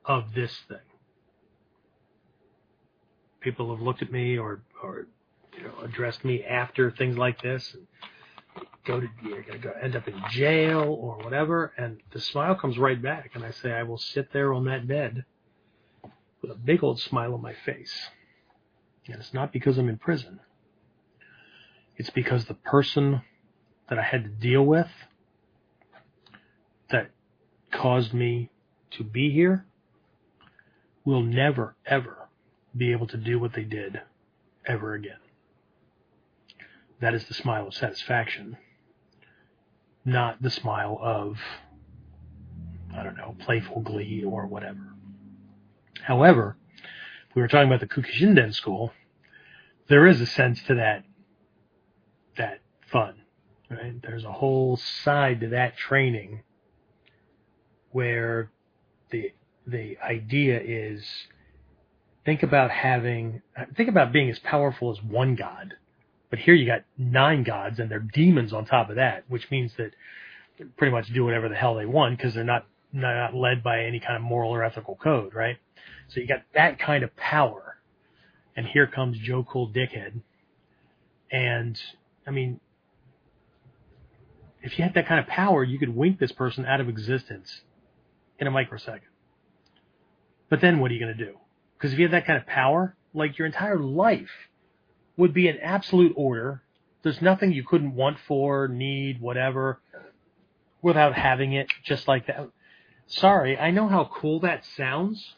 of 0.06 0.34
this 0.34 0.56
thing. 0.68 0.78
People 3.40 3.76
have 3.76 3.84
looked 3.84 4.02
at 4.02 4.12
me 4.12 4.38
or, 4.38 4.62
or 4.82 5.08
you 5.58 5.64
know, 5.64 5.74
addressed 5.84 6.24
me 6.26 6.44
after 6.44 6.90
things 6.92 7.18
like 7.18 7.42
this 7.42 7.74
and 7.74 7.88
go 8.86 9.00
to, 9.00 9.08
you're 9.24 9.42
going 9.44 9.62
to 9.62 9.68
go 9.68 9.74
end 9.82 9.96
up 9.96 10.08
in 10.08 10.22
jail 10.30 10.98
or 11.00 11.18
whatever. 11.18 11.74
And 11.78 12.02
the 12.12 12.20
smile 12.20 12.56
comes 12.56 12.78
right 12.78 13.02
back. 13.02 13.32
And 13.34 13.44
I 13.44 13.52
say, 13.52 13.72
I 13.72 13.84
will 13.84 13.98
sit 13.98 14.34
there 14.34 14.54
on 14.54 14.66
that 14.66 14.88
bed 14.88 15.26
with 16.42 16.52
a 16.52 16.56
big 16.56 16.84
old 16.84 17.00
smile 17.00 17.34
on 17.34 17.42
my 17.42 17.54
face. 17.66 17.94
And 19.08 19.18
it's 19.18 19.34
not 19.34 19.52
because 19.52 19.78
I'm 19.78 19.90
in 19.90 19.98
prison. 19.98 20.40
It's 21.98 22.10
because 22.10 22.46
the 22.46 22.54
person 22.54 23.22
that 23.90 24.00
I 24.00 24.04
had 24.04 24.24
to 24.24 24.30
deal 24.30 24.64
with 24.64 24.88
that 26.90 27.12
caused 27.72 28.14
me 28.14 28.50
to 28.92 29.04
be 29.04 29.32
here 29.32 29.66
will 31.06 31.22
never, 31.22 31.76
ever 31.86 32.30
be 32.76 32.92
able 32.92 33.08
to 33.08 33.18
do 33.18 33.40
what 33.40 33.54
they 33.54 33.64
did 33.64 34.02
ever 34.66 34.94
again. 34.94 35.18
That 37.04 37.16
is 37.16 37.26
the 37.26 37.34
smile 37.34 37.68
of 37.68 37.74
satisfaction, 37.74 38.56
not 40.06 40.42
the 40.42 40.50
smile 40.50 40.98
of, 41.02 41.38
I 42.96 43.04
don't 43.04 43.18
know, 43.18 43.36
playful 43.40 43.82
glee 43.82 44.24
or 44.24 44.48
whatever. 44.48 44.94
However, 46.02 46.56
we 47.36 47.42
were 47.42 47.50
talking 47.50 47.68
about 47.68 47.82
the 47.82 47.88
Kukishinden 47.88 48.54
school, 48.54 48.94
there 49.90 50.08
is 50.08 50.22
a 50.22 50.26
sense 50.26 50.64
to 50.64 50.76
that 50.76 51.04
that 52.38 52.62
fun. 52.90 53.16
Right? 53.70 54.02
There's 54.02 54.24
a 54.24 54.32
whole 54.32 54.78
side 54.78 55.42
to 55.42 55.50
that 55.50 55.76
training 55.76 56.44
where 57.92 58.50
the 59.12 59.34
the 59.68 59.98
idea 60.02 60.58
is 60.64 61.06
think 62.24 62.44
about 62.44 62.72
having 62.72 63.42
think 63.76 63.90
about 63.90 64.14
being 64.14 64.30
as 64.30 64.40
powerful 64.40 64.90
as 64.90 65.04
one 65.04 65.36
god. 65.36 65.74
But 66.34 66.40
here 66.40 66.56
you 66.56 66.66
got 66.66 66.82
nine 66.98 67.44
gods 67.44 67.78
and 67.78 67.92
they're 67.92 68.00
demons 68.00 68.54
on 68.54 68.66
top 68.66 68.90
of 68.90 68.96
that, 68.96 69.24
which 69.28 69.52
means 69.52 69.72
that 69.78 69.92
they 70.58 70.66
pretty 70.66 70.92
much 70.92 71.14
do 71.14 71.24
whatever 71.24 71.48
the 71.48 71.54
hell 71.54 71.76
they 71.76 71.86
want 71.86 72.18
because 72.18 72.34
they're 72.34 72.44
not 72.44 72.66
not 72.92 73.36
led 73.36 73.62
by 73.62 73.84
any 73.84 74.00
kind 74.00 74.16
of 74.16 74.24
moral 74.24 74.50
or 74.50 74.64
ethical 74.64 74.96
code, 74.96 75.36
right? 75.36 75.58
So 76.08 76.20
you 76.20 76.26
got 76.28 76.42
that 76.56 76.80
kind 76.80 77.04
of 77.04 77.16
power. 77.16 77.78
And 78.56 78.66
here 78.66 78.88
comes 78.88 79.20
Joe 79.20 79.44
Cool 79.48 79.70
Dickhead. 79.70 80.22
And 81.32 81.80
I 82.26 82.32
mean, 82.32 82.60
if 84.64 84.80
you 84.80 84.86
had 84.86 84.96
that 84.96 85.08
kind 85.08 85.20
of 85.20 85.28
power, 85.28 85.64
you 85.64 85.78
could 85.78 85.96
wink 85.96 86.18
this 86.18 86.32
person 86.32 86.66
out 86.66 86.82
of 86.82 86.90
existence 86.90 87.62
in 88.40 88.48
a 88.48 88.52
microsecond. 88.52 89.12
But 90.50 90.62
then 90.62 90.80
what 90.80 90.90
are 90.90 90.96
you 90.96 91.00
going 91.00 91.16
to 91.16 91.26
do? 91.26 91.38
Because 91.78 91.94
if 91.94 92.00
you 92.00 92.06
had 92.06 92.14
that 92.14 92.26
kind 92.26 92.40
of 92.40 92.48
power, 92.48 92.96
like 93.14 93.38
your 93.38 93.46
entire 93.46 93.78
life 93.78 94.50
would 95.18 95.34
be 95.34 95.48
an 95.48 95.58
absolute 95.62 96.14
order. 96.16 96.62
There's 97.04 97.22
nothing 97.22 97.52
you 97.52 97.64
couldn't 97.64 97.96
want 97.96 98.18
for, 98.28 98.68
need, 98.68 99.22
whatever, 99.22 99.80
without 100.82 101.14
having 101.16 101.54
it 101.54 101.68
just 101.84 102.08
like 102.08 102.28
that. 102.28 102.50
Sorry, 103.08 103.58
I 103.58 103.72
know 103.72 103.88
how 103.88 104.10
cool 104.14 104.40
that 104.42 104.66
sounds, 104.78 105.36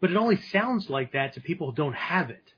but 0.00 0.10
it 0.10 0.16
only 0.16 0.40
sounds 0.52 0.90
like 0.90 1.12
that 1.12 1.34
to 1.34 1.40
people 1.40 1.70
who 1.70 1.76
don't 1.76 1.94
have 1.94 2.30
it. 2.30 2.52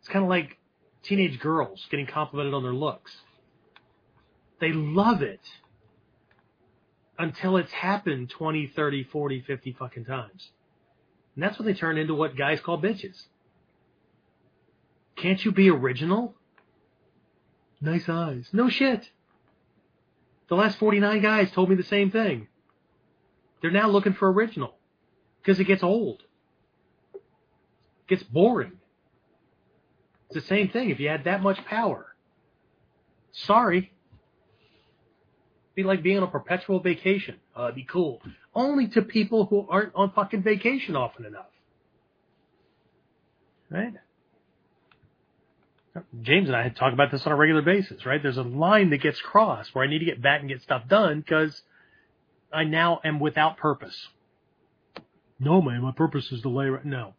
It's 0.00 0.08
kind 0.08 0.24
of 0.24 0.28
like 0.28 0.58
teenage 1.02 1.38
girls 1.38 1.86
getting 1.90 2.06
complimented 2.06 2.54
on 2.54 2.62
their 2.62 2.74
looks. 2.74 3.16
They 4.60 4.72
love 4.72 5.22
it 5.22 5.40
until 7.18 7.56
it's 7.56 7.72
happened 7.72 8.30
20, 8.30 8.68
30, 8.68 9.04
40, 9.04 9.40
50 9.42 9.72
fucking 9.78 10.04
times. 10.04 10.50
And 11.36 11.44
that's 11.44 11.58
when 11.58 11.66
they 11.66 11.74
turn 11.74 11.98
into 11.98 12.14
what 12.14 12.36
guys 12.36 12.60
call 12.60 12.80
bitches. 12.80 13.22
Can't 15.16 15.42
you 15.44 15.52
be 15.52 15.70
original? 15.70 16.34
Nice 17.80 18.08
eyes. 18.08 18.48
No 18.52 18.68
shit. 18.68 19.08
The 20.48 20.54
last 20.54 20.78
49 20.78 21.20
guys 21.22 21.50
told 21.52 21.68
me 21.68 21.76
the 21.76 21.82
same 21.82 22.10
thing. 22.10 22.48
They're 23.60 23.70
now 23.70 23.88
looking 23.88 24.14
for 24.14 24.30
original 24.30 24.74
because 25.42 25.60
it 25.60 25.64
gets 25.64 25.82
old. 25.82 26.22
It 27.14 27.22
gets 28.08 28.22
boring. 28.22 28.72
It's 30.26 30.34
the 30.34 30.48
same 30.48 30.68
thing 30.68 30.90
if 30.90 31.00
you 31.00 31.08
had 31.08 31.24
that 31.24 31.42
much 31.42 31.64
power. 31.66 32.14
Sorry. 33.32 33.92
Be 35.74 35.82
like 35.82 36.02
being 36.02 36.16
on 36.16 36.22
a 36.22 36.28
perpetual 36.28 36.80
vacation. 36.80 37.36
Uh, 37.56 37.64
it'd 37.64 37.74
be 37.74 37.84
cool. 37.84 38.22
Only 38.56 38.88
to 38.88 39.02
people 39.02 39.44
who 39.44 39.66
aren't 39.68 39.94
on 39.94 40.12
fucking 40.12 40.42
vacation 40.42 40.96
often 40.96 41.26
enough. 41.26 41.50
Right? 43.70 43.92
James 46.22 46.48
and 46.48 46.56
I 46.56 46.62
had 46.62 46.74
talked 46.74 46.94
about 46.94 47.12
this 47.12 47.26
on 47.26 47.32
a 47.32 47.36
regular 47.36 47.60
basis, 47.60 48.06
right? 48.06 48.22
There's 48.22 48.38
a 48.38 48.42
line 48.42 48.90
that 48.90 49.02
gets 49.02 49.20
crossed 49.20 49.74
where 49.74 49.84
I 49.84 49.88
need 49.90 49.98
to 49.98 50.06
get 50.06 50.22
back 50.22 50.40
and 50.40 50.48
get 50.48 50.62
stuff 50.62 50.88
done 50.88 51.20
because 51.20 51.60
I 52.50 52.64
now 52.64 53.00
am 53.04 53.20
without 53.20 53.58
purpose. 53.58 53.96
No, 55.38 55.60
man, 55.60 55.82
my 55.82 55.92
purpose 55.92 56.32
is 56.32 56.40
to 56.40 56.48
lay. 56.48 56.66
Right. 56.66 56.84
No, 56.84 57.12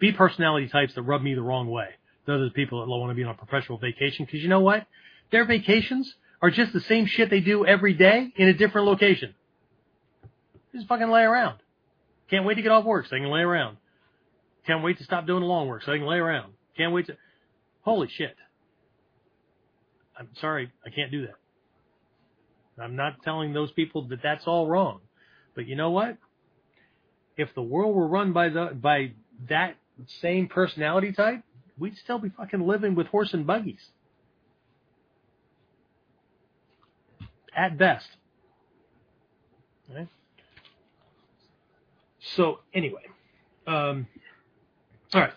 be 0.00 0.10
personality 0.10 0.68
types 0.68 0.94
that 0.94 1.02
rub 1.02 1.22
me 1.22 1.34
the 1.34 1.42
wrong 1.42 1.70
way. 1.70 1.90
Those 2.26 2.40
are 2.40 2.44
the 2.46 2.50
people 2.50 2.80
that 2.80 2.88
want 2.88 3.12
to 3.12 3.14
be 3.14 3.22
on 3.22 3.30
a 3.30 3.34
professional 3.34 3.78
vacation 3.78 4.24
because 4.24 4.42
you 4.42 4.48
know 4.48 4.60
what? 4.60 4.86
Their 5.30 5.44
vacations 5.44 6.12
are 6.42 6.50
just 6.50 6.72
the 6.72 6.80
same 6.80 7.06
shit 7.06 7.30
they 7.30 7.40
do 7.40 7.64
every 7.64 7.94
day 7.94 8.32
in 8.34 8.48
a 8.48 8.54
different 8.54 8.88
location. 8.88 9.34
Just 10.74 10.88
fucking 10.88 11.10
lay 11.10 11.22
around. 11.22 11.58
Can't 12.28 12.44
wait 12.44 12.54
to 12.54 12.62
get 12.62 12.70
off 12.70 12.84
work 12.84 13.06
so 13.06 13.10
they 13.10 13.20
can 13.20 13.30
lay 13.30 13.40
around. 13.40 13.76
Can't 14.66 14.84
wait 14.84 14.98
to 14.98 15.04
stop 15.04 15.26
doing 15.26 15.40
the 15.40 15.46
long 15.46 15.66
work 15.66 15.82
so 15.82 15.90
they 15.90 15.98
can 15.98 16.06
lay 16.06 16.18
around. 16.18 16.52
Can't 16.76 16.92
wait 16.92 17.06
to. 17.06 17.16
Holy 17.82 18.08
shit. 18.08 18.36
I'm 20.16 20.28
sorry, 20.40 20.70
I 20.86 20.90
can't 20.90 21.10
do 21.10 21.26
that. 21.26 21.34
I'm 22.82 22.96
not 22.96 23.22
telling 23.22 23.52
those 23.52 23.72
people 23.72 24.08
that 24.08 24.20
that's 24.22 24.44
all 24.46 24.66
wrong. 24.66 25.00
But 25.54 25.66
you 25.66 25.76
know 25.76 25.90
what? 25.90 26.16
If 27.36 27.54
the 27.54 27.62
world 27.62 27.94
were 27.94 28.06
run 28.06 28.32
by 28.32 28.50
the 28.50 28.70
by 28.74 29.12
that 29.48 29.76
same 30.20 30.46
personality 30.48 31.12
type, 31.12 31.42
we'd 31.78 31.96
still 31.96 32.18
be 32.18 32.28
fucking 32.28 32.60
living 32.60 32.94
with 32.94 33.06
horse 33.08 33.32
and 33.32 33.46
buggies. 33.46 33.80
At 37.56 37.76
best. 37.76 38.06
Right? 39.92 40.08
So 42.36 42.60
anyway, 42.74 43.02
um, 43.66 44.06
all 45.12 45.20
right. 45.20 45.32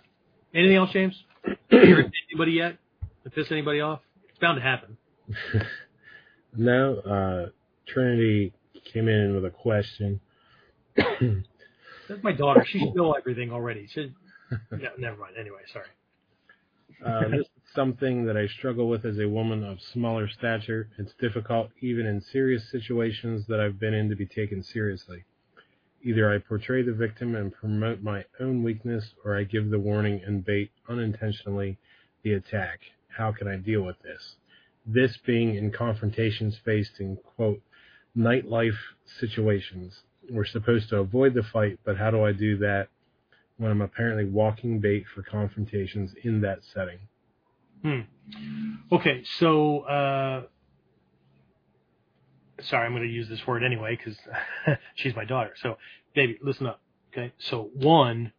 Anything 0.54 0.76
else, 0.76 0.92
James? 0.92 1.24
anybody 1.72 2.52
yet? 2.52 2.78
That 3.24 3.34
piss 3.34 3.52
anybody 3.52 3.82
off? 3.82 4.02
It's 4.30 4.38
bound 4.40 4.58
to 4.58 4.62
happen. 4.62 4.98
no. 6.56 6.98
Uh, 7.00 7.50
Trinity 7.88 8.54
came 8.94 9.08
in 9.08 9.34
with 9.34 9.46
a 9.46 9.50
question. 9.50 10.20
That's 10.96 12.22
my 12.22 12.34
daughter. 12.34 12.66
She 12.68 12.92
know 12.92 13.14
everything 13.14 13.52
already. 13.52 13.88
She, 13.92 14.14
yeah, 14.80 14.90
never 14.98 15.18
mind. 15.18 15.36
Anyway, 15.40 15.62
sorry. 15.72 15.88
Uh, 17.04 17.30
this 17.30 17.42
is 17.42 17.48
something 17.76 18.26
that 18.26 18.38
I 18.38 18.48
struggle 18.48 18.88
with 18.88 19.06
as 19.06 19.18
a 19.20 19.28
woman 19.28 19.64
of 19.64 19.80
smaller 19.94 20.30
stature. 20.30 20.90
It's 20.98 21.14
difficult, 21.20 21.70
even 21.82 22.06
in 22.06 22.22
serious 22.22 22.70
situations 22.72 23.46
that 23.48 23.60
I've 23.60 23.80
been 23.80 23.94
in, 23.94 24.10
to 24.10 24.16
be 24.16 24.26
taken 24.26 24.62
seriously. 24.62 25.26
Either 26.04 26.32
I 26.32 26.38
portray 26.38 26.84
the 26.84 26.94
victim 26.94 27.36
and 27.36 27.54
promote 27.54 28.02
my 28.02 28.26
own 28.40 28.62
weakness, 28.64 29.14
or 29.24 29.38
I 29.38 29.44
give 29.44 29.70
the 29.70 29.80
warning 29.80 30.22
and 30.26 30.44
bait 30.44 30.72
unintentionally 30.90 31.78
the 32.24 32.34
attack. 32.34 32.80
How 33.08 33.32
can 33.32 33.48
I 33.48 33.56
deal 33.56 33.82
with 33.82 34.02
this? 34.02 34.36
This 34.86 35.18
being 35.26 35.56
in 35.56 35.72
confrontations 35.72 36.58
faced 36.66 37.00
in, 37.00 37.18
quote, 37.18 37.62
nightlife 38.18 38.78
situations. 39.20 40.04
We're 40.30 40.46
supposed 40.46 40.90
to 40.90 40.98
avoid 40.98 41.34
the 41.34 41.44
fight, 41.44 41.80
but 41.86 41.98
how 41.98 42.12
do 42.12 42.24
I 42.24 42.34
do 42.34 42.58
that 42.58 42.90
when 43.58 43.72
I'm 43.72 43.82
apparently 43.82 44.26
walking 44.26 44.80
bait 44.80 45.06
for 45.14 45.22
confrontations 45.22 46.14
in 46.24 46.42
that 46.42 46.60
setting. 46.74 47.00
Hmm. 47.82 48.02
Okay, 48.92 49.24
so 49.40 49.80
uh, 49.82 50.44
sorry, 52.70 52.86
I'm 52.86 52.94
going 52.94 53.04
to 53.04 53.10
use 53.10 53.30
this 53.30 53.46
word 53.46 53.64
anyway 53.64 53.98
because 53.98 54.18
she's 54.96 55.16
my 55.16 55.26
daughter. 55.26 55.52
So, 55.62 55.78
baby, 56.16 56.38
listen 56.42 56.68
up. 56.68 56.82
Okay, 57.12 57.32
so 57.38 57.70
one, 57.76 58.32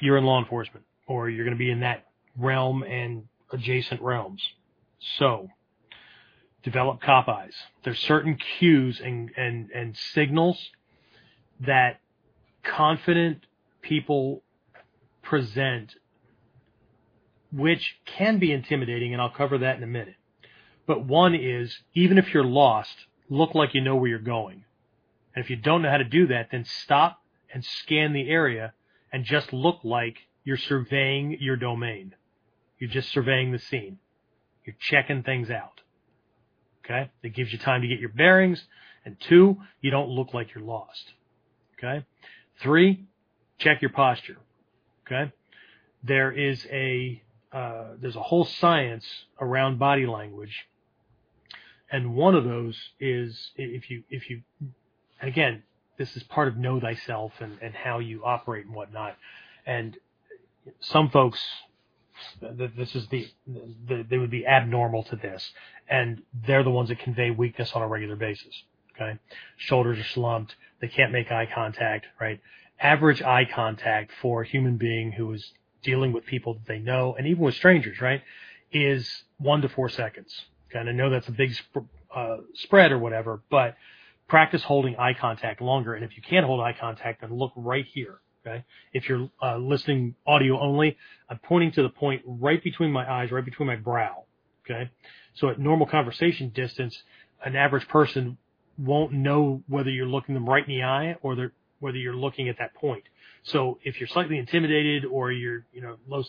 you're 0.00 0.16
in 0.16 0.24
law 0.24 0.40
enforcement, 0.40 0.84
or 1.06 1.30
you're 1.30 1.44
going 1.44 1.56
to 1.56 1.58
be 1.58 1.70
in 1.70 1.80
that 1.80 2.06
realm 2.36 2.82
and 2.82 3.24
adjacent 3.52 4.02
realms. 4.02 4.42
So, 5.18 5.48
develop 6.64 7.00
cop 7.00 7.28
eyes. 7.28 7.54
There's 7.84 8.00
certain 8.00 8.36
cues 8.58 9.00
and 9.02 9.30
and 9.36 9.70
and 9.70 9.96
signals 9.96 10.58
that 11.60 12.00
confident 12.64 13.46
people 13.82 14.42
present 15.22 15.94
which 17.52 17.96
can 18.04 18.38
be 18.38 18.52
intimidating, 18.52 19.12
and 19.12 19.22
I'll 19.22 19.30
cover 19.30 19.58
that 19.58 19.76
in 19.76 19.82
a 19.82 19.86
minute. 19.86 20.16
But 20.86 21.04
one 21.04 21.34
is, 21.34 21.78
even 21.94 22.18
if 22.18 22.32
you're 22.34 22.44
lost, 22.44 22.94
look 23.28 23.54
like 23.54 23.74
you 23.74 23.80
know 23.80 23.96
where 23.96 24.08
you're 24.08 24.18
going. 24.18 24.64
And 25.34 25.44
if 25.44 25.50
you 25.50 25.56
don't 25.56 25.82
know 25.82 25.90
how 25.90 25.98
to 25.98 26.04
do 26.04 26.28
that, 26.28 26.48
then 26.50 26.64
stop 26.64 27.22
and 27.52 27.64
scan 27.64 28.12
the 28.12 28.28
area 28.28 28.72
and 29.12 29.24
just 29.24 29.52
look 29.52 29.80
like 29.84 30.16
you're 30.44 30.56
surveying 30.56 31.36
your 31.40 31.56
domain. 31.56 32.14
You're 32.78 32.90
just 32.90 33.10
surveying 33.10 33.52
the 33.52 33.58
scene. 33.58 33.98
You're 34.64 34.76
checking 34.78 35.22
things 35.22 35.50
out. 35.50 35.80
Okay? 36.84 37.10
It 37.22 37.34
gives 37.34 37.52
you 37.52 37.58
time 37.58 37.82
to 37.82 37.88
get 37.88 37.98
your 37.98 38.10
bearings. 38.10 38.64
And 39.04 39.16
two, 39.20 39.56
you 39.80 39.90
don't 39.90 40.08
look 40.08 40.34
like 40.34 40.54
you're 40.54 40.64
lost. 40.64 41.12
Okay? 41.78 42.04
Three, 42.60 43.06
check 43.58 43.82
your 43.82 43.90
posture. 43.90 44.36
Okay? 45.06 45.32
There 46.02 46.32
is 46.32 46.66
a, 46.70 47.22
uh, 47.52 47.94
there's 48.00 48.16
a 48.16 48.22
whole 48.22 48.44
science 48.44 49.06
around 49.40 49.78
body 49.78 50.06
language. 50.06 50.66
And 51.90 52.14
one 52.14 52.34
of 52.34 52.44
those 52.44 52.76
is 52.98 53.50
if 53.56 53.90
you, 53.90 54.02
if 54.10 54.28
you, 54.28 54.42
again, 55.22 55.62
this 55.98 56.16
is 56.16 56.22
part 56.24 56.48
of 56.48 56.56
know 56.56 56.80
thyself 56.80 57.32
and, 57.40 57.58
and 57.62 57.74
how 57.74 58.00
you 58.00 58.24
operate 58.24 58.66
and 58.66 58.74
whatnot. 58.74 59.16
And 59.64 59.96
some 60.80 61.10
folks, 61.10 61.40
this 62.40 62.94
is 62.94 63.06
the, 63.08 63.28
the, 63.46 64.06
they 64.08 64.18
would 64.18 64.30
be 64.30 64.46
abnormal 64.46 65.04
to 65.04 65.16
this 65.16 65.52
and 65.88 66.22
they're 66.46 66.64
the 66.64 66.70
ones 66.70 66.88
that 66.88 66.98
convey 66.98 67.30
weakness 67.30 67.72
on 67.74 67.82
a 67.82 67.88
regular 67.88 68.16
basis. 68.16 68.54
Okay. 68.94 69.18
Shoulders 69.56 69.98
are 69.98 70.08
slumped. 70.08 70.56
They 70.80 70.88
can't 70.88 71.12
make 71.12 71.30
eye 71.30 71.48
contact, 71.52 72.06
right? 72.20 72.40
Average 72.80 73.22
eye 73.22 73.44
contact 73.44 74.10
for 74.20 74.42
a 74.42 74.46
human 74.46 74.76
being 74.76 75.12
who 75.12 75.32
is 75.32 75.52
dealing 75.82 76.12
with 76.12 76.26
people 76.26 76.54
that 76.54 76.66
they 76.66 76.78
know 76.78 77.14
and 77.16 77.26
even 77.26 77.42
with 77.44 77.54
strangers, 77.54 78.00
right? 78.00 78.22
Is 78.72 79.22
one 79.38 79.62
to 79.62 79.68
four 79.68 79.88
seconds. 79.88 80.46
And 80.74 80.88
I 80.88 80.92
know 80.92 81.10
that's 81.10 81.28
a 81.28 81.32
big 81.32 81.54
sp- 81.54 81.88
uh, 82.14 82.38
spread 82.54 82.92
or 82.92 82.98
whatever, 82.98 83.40
but 83.50 83.76
practice 84.28 84.62
holding 84.62 84.96
eye 84.96 85.14
contact 85.14 85.60
longer. 85.60 85.94
And 85.94 86.04
if 86.04 86.16
you 86.16 86.22
can't 86.22 86.44
hold 86.44 86.60
eye 86.60 86.74
contact, 86.78 87.20
then 87.20 87.32
look 87.32 87.52
right 87.56 87.84
here. 87.84 88.20
Okay. 88.46 88.64
If 88.92 89.08
you're 89.08 89.28
uh, 89.42 89.56
listening 89.56 90.14
audio 90.26 90.60
only, 90.60 90.96
I'm 91.28 91.38
pointing 91.38 91.72
to 91.72 91.82
the 91.82 91.88
point 91.88 92.22
right 92.26 92.62
between 92.62 92.92
my 92.92 93.10
eyes, 93.10 93.32
right 93.32 93.44
between 93.44 93.66
my 93.66 93.76
brow. 93.76 94.24
Okay. 94.64 94.90
So 95.34 95.48
at 95.48 95.58
normal 95.58 95.86
conversation 95.86 96.50
distance, 96.50 97.02
an 97.44 97.56
average 97.56 97.88
person 97.88 98.38
won't 98.78 99.12
know 99.12 99.62
whether 99.68 99.90
you're 99.90 100.06
looking 100.06 100.34
them 100.34 100.48
right 100.48 100.66
in 100.66 100.74
the 100.74 100.82
eye 100.82 101.16
or 101.22 101.50
whether 101.80 101.96
you're 101.96 102.16
looking 102.16 102.48
at 102.48 102.58
that 102.58 102.74
point. 102.74 103.04
So 103.42 103.78
if 103.82 104.00
you're 104.00 104.08
slightly 104.08 104.38
intimidated 104.38 105.04
or 105.04 105.32
you're, 105.32 105.64
you 105.72 105.80
know, 105.80 105.96
low 106.08 106.22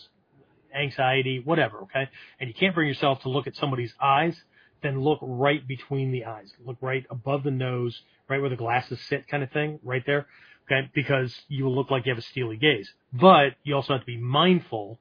anxiety, 0.74 1.40
whatever, 1.44 1.78
okay, 1.78 2.08
and 2.40 2.48
you 2.48 2.54
can't 2.54 2.74
bring 2.74 2.88
yourself 2.88 3.22
to 3.22 3.28
look 3.28 3.46
at 3.46 3.56
somebody's 3.56 3.94
eyes, 4.00 4.40
then 4.82 5.00
look 5.00 5.18
right 5.22 5.66
between 5.66 6.12
the 6.12 6.24
eyes. 6.24 6.52
Look 6.64 6.76
right 6.80 7.04
above 7.10 7.42
the 7.42 7.50
nose, 7.50 8.00
right 8.28 8.40
where 8.40 8.50
the 8.50 8.56
glasses 8.56 9.00
sit 9.08 9.28
kind 9.28 9.42
of 9.42 9.50
thing, 9.50 9.80
right 9.82 10.04
there, 10.06 10.26
okay, 10.66 10.88
because 10.94 11.34
you 11.48 11.64
will 11.64 11.74
look 11.74 11.90
like 11.90 12.06
you 12.06 12.12
have 12.12 12.18
a 12.18 12.22
steely 12.22 12.56
gaze. 12.56 12.92
But 13.12 13.54
you 13.64 13.74
also 13.74 13.94
have 13.94 14.02
to 14.02 14.06
be 14.06 14.18
mindful 14.18 14.98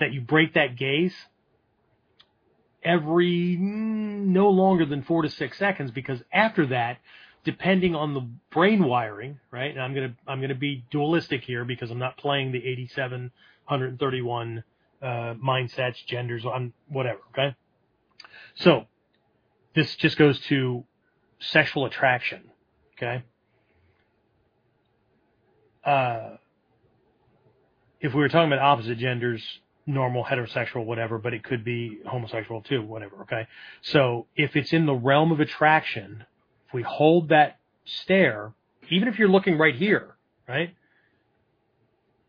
that 0.00 0.12
you 0.12 0.20
break 0.20 0.54
that 0.54 0.76
gaze 0.76 1.14
every 2.82 3.56
mm, 3.60 4.26
no 4.26 4.48
longer 4.48 4.86
than 4.86 5.02
four 5.02 5.22
to 5.22 5.28
six 5.28 5.58
seconds 5.58 5.90
because 5.90 6.22
after 6.32 6.66
that, 6.66 6.98
depending 7.44 7.94
on 7.94 8.14
the 8.14 8.28
brain 8.52 8.84
wiring, 8.84 9.38
right? 9.50 9.70
And 9.70 9.80
I'm 9.80 9.94
gonna 9.94 10.14
I'm 10.26 10.40
gonna 10.40 10.54
be 10.54 10.84
dualistic 10.90 11.42
here 11.42 11.64
because 11.64 11.90
I'm 11.90 11.98
not 11.98 12.16
playing 12.16 12.52
the 12.52 12.64
87, 12.64 13.32
131 13.66 14.64
uh, 15.02 15.34
mindsets, 15.34 16.04
genders, 16.06 16.44
on 16.44 16.72
whatever. 16.88 17.20
Okay, 17.30 17.54
so 18.54 18.86
this 19.74 19.94
just 19.96 20.16
goes 20.16 20.38
to 20.40 20.84
sexual 21.40 21.86
attraction. 21.86 22.42
Okay. 22.96 23.22
Uh, 25.84 26.36
if 28.00 28.12
we 28.14 28.20
were 28.20 28.28
talking 28.28 28.52
about 28.52 28.62
opposite 28.62 28.98
genders, 28.98 29.42
normal 29.86 30.24
heterosexual, 30.24 30.84
whatever, 30.84 31.18
but 31.18 31.32
it 31.32 31.42
could 31.42 31.64
be 31.64 31.98
homosexual 32.06 32.60
too, 32.60 32.82
whatever. 32.82 33.22
Okay. 33.22 33.46
So 33.82 34.26
if 34.36 34.54
it's 34.54 34.72
in 34.72 34.86
the 34.86 34.94
realm 34.94 35.32
of 35.32 35.40
attraction, 35.40 36.24
if 36.66 36.74
we 36.74 36.82
hold 36.82 37.30
that 37.30 37.58
stare, 37.84 38.52
even 38.90 39.08
if 39.08 39.18
you're 39.18 39.28
looking 39.28 39.56
right 39.56 39.74
here, 39.74 40.16
right, 40.46 40.74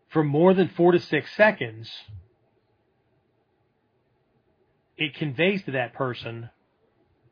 for 0.10 0.24
more 0.24 0.54
than 0.54 0.70
four 0.70 0.92
to 0.92 1.00
six 1.00 1.36
seconds, 1.36 1.92
it 5.00 5.16
conveys 5.16 5.64
to 5.64 5.72
that 5.72 5.94
person 5.94 6.50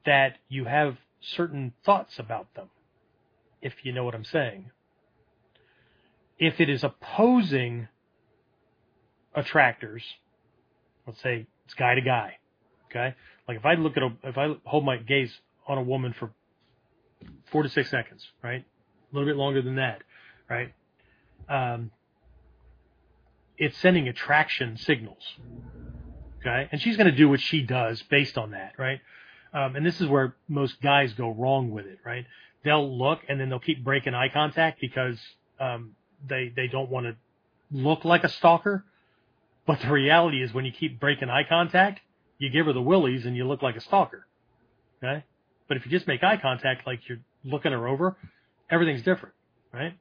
that 0.06 0.38
you 0.50 0.66
have 0.66 0.98
certain 1.22 1.74
thoughts 1.86 2.18
about 2.18 2.54
them, 2.56 2.70
if 3.62 3.74
you 3.84 3.92
know 3.92 4.04
what 4.04 4.16
I'm 4.16 4.26
saying. 4.26 4.72
If 6.40 6.60
it 6.60 6.70
is 6.70 6.84
opposing 6.84 7.88
attractors. 9.38 10.04
Let's 11.06 11.22
say 11.22 11.48
it's 11.66 11.74
guy 11.76 11.96
to 11.96 12.02
guy. 12.02 12.38
Okay. 12.90 13.16
Like 13.48 13.58
if 13.58 13.66
I 13.66 13.76
look 13.76 13.96
at 13.96 14.04
a, 14.04 14.10
if 14.24 14.38
I 14.38 14.56
hold 14.66 14.84
my 14.84 14.98
gaze 14.98 15.34
on 15.68 15.78
a 15.78 15.82
woman 15.82 16.14
for 16.18 16.32
four 17.52 17.64
to 17.64 17.70
six 17.70 17.90
seconds, 17.90 18.28
right? 18.44 18.66
A 18.66 19.16
little 19.16 19.30
bit 19.30 19.38
longer 19.38 19.62
than 19.62 19.76
that, 19.76 20.02
right? 20.50 20.74
Um, 21.48 21.92
it's 23.58 23.78
sending 23.78 24.08
attraction 24.08 24.78
signals. 24.78 25.24
Okay. 26.48 26.70
And 26.72 26.82
she's 26.82 26.96
going 26.98 27.12
to 27.12 27.16
do 27.16 27.28
what 27.28 27.42
she 27.42 27.64
does 27.64 28.02
based 28.04 28.38
on 28.38 28.52
that, 28.52 28.74
right? 28.78 29.02
Um, 29.54 29.76
and 29.76 29.86
this 29.86 30.00
is 30.00 30.08
where 30.08 30.36
most 30.48 30.82
guys 30.82 31.14
go 31.14 31.30
wrong 31.30 31.72
with 31.72 31.86
it, 31.86 32.00
right? 32.06 32.26
They'll 32.64 32.98
look 32.98 33.20
and 33.28 33.40
then 33.40 33.50
they'll 33.50 33.60
keep 33.60 33.84
breaking 33.84 34.14
eye 34.14 34.30
contact 34.30 34.80
because, 34.80 35.20
um, 35.60 35.96
they, 36.28 36.52
they 36.56 36.68
don't 36.68 36.90
want 36.90 37.06
to 37.06 37.16
look 37.72 38.06
like 38.06 38.24
a 38.24 38.30
stalker 38.30 38.84
but 39.68 39.82
the 39.82 39.92
reality 39.92 40.42
is 40.42 40.54
when 40.54 40.64
you 40.66 40.72
keep 40.72 41.00
breaking 41.00 41.30
eye 41.30 41.44
contact, 41.48 42.00
you 42.40 42.50
give 42.50 42.66
her 42.66 42.74
the 42.74 42.82
willies 42.82 43.26
and 43.26 43.36
you 43.36 43.46
look 43.46 43.62
like 43.62 43.76
a 43.76 43.82
stalker. 43.82 44.26
Okay? 45.04 45.26
But 45.68 45.78
if 45.78 45.86
you 45.86 45.92
just 45.92 46.08
make 46.08 46.24
eye 46.24 46.38
contact 46.38 46.88
like 46.88 47.08
you're 47.10 47.20
looking 47.44 47.74
her 47.74 47.88
over, 47.88 48.16
everything's 48.72 49.02
different, 49.04 49.36
right? 49.74 49.94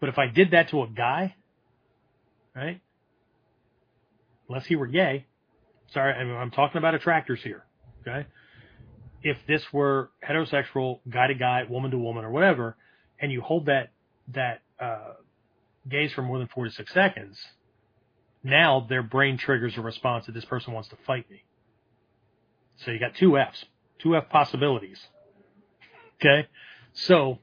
But 0.00 0.08
if 0.08 0.18
I 0.18 0.28
did 0.28 0.52
that 0.52 0.70
to 0.70 0.82
a 0.82 0.88
guy, 0.88 1.34
right? 2.54 2.80
Unless 4.48 4.64
he 4.64 4.76
were 4.76 4.86
gay, 4.86 5.26
sorry, 5.92 6.14
I 6.14 6.42
am 6.42 6.50
talking 6.50 6.78
about 6.78 6.94
attractors 6.94 7.40
here, 7.42 7.64
okay? 8.06 8.26
If 9.22 9.38
this 9.46 9.62
were 9.72 10.10
heterosexual, 10.26 11.00
guy 11.08 11.28
to 11.28 11.34
guy, 11.34 11.64
woman 11.68 11.90
to 11.90 11.98
woman, 11.98 12.24
or 12.24 12.30
whatever, 12.30 12.76
and 13.20 13.32
you 13.32 13.40
hold 13.40 13.66
that 13.66 13.90
that 14.34 14.62
uh, 14.80 15.14
gaze 15.88 16.12
for 16.12 16.22
more 16.22 16.38
than 16.38 16.48
four 16.48 16.64
to 16.64 16.70
six 16.70 16.92
seconds, 16.92 17.38
now 18.42 18.86
their 18.88 19.02
brain 19.02 19.38
triggers 19.38 19.76
a 19.76 19.80
response 19.80 20.26
that 20.26 20.32
this 20.32 20.44
person 20.44 20.72
wants 20.72 20.88
to 20.90 20.96
fight 21.06 21.28
me. 21.30 21.44
So 22.84 22.90
you 22.90 22.98
got 22.98 23.14
two 23.14 23.38
F's, 23.38 23.64
two 24.00 24.16
F 24.16 24.28
possibilities. 24.28 25.00
Okay. 26.20 26.48
So, 26.92 27.38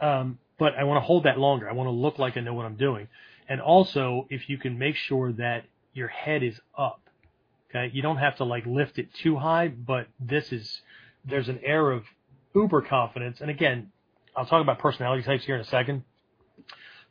um, 0.00 0.38
but 0.58 0.74
I 0.78 0.84
want 0.84 1.02
to 1.02 1.06
hold 1.06 1.24
that 1.24 1.38
longer. 1.38 1.68
I 1.68 1.72
want 1.72 1.88
to 1.88 1.92
look 1.92 2.18
like 2.18 2.36
I 2.36 2.40
know 2.40 2.54
what 2.54 2.66
I'm 2.66 2.76
doing. 2.76 3.08
And 3.48 3.60
also, 3.60 4.26
if 4.30 4.48
you 4.48 4.58
can 4.58 4.78
make 4.78 4.96
sure 4.96 5.32
that 5.32 5.64
your 5.92 6.08
head 6.08 6.42
is 6.42 6.58
up, 6.76 7.01
okay, 7.74 7.90
you 7.94 8.02
don't 8.02 8.18
have 8.18 8.36
to 8.36 8.44
like 8.44 8.66
lift 8.66 8.98
it 8.98 9.12
too 9.14 9.36
high, 9.36 9.68
but 9.68 10.06
this 10.20 10.52
is, 10.52 10.82
there's 11.24 11.48
an 11.48 11.60
air 11.64 11.90
of 11.90 12.04
uber 12.54 12.82
confidence. 12.82 13.40
And 13.40 13.50
again, 13.50 13.90
I'll 14.36 14.46
talk 14.46 14.62
about 14.62 14.78
personality 14.78 15.22
types 15.22 15.44
here 15.44 15.54
in 15.54 15.60
a 15.60 15.64
second, 15.64 16.04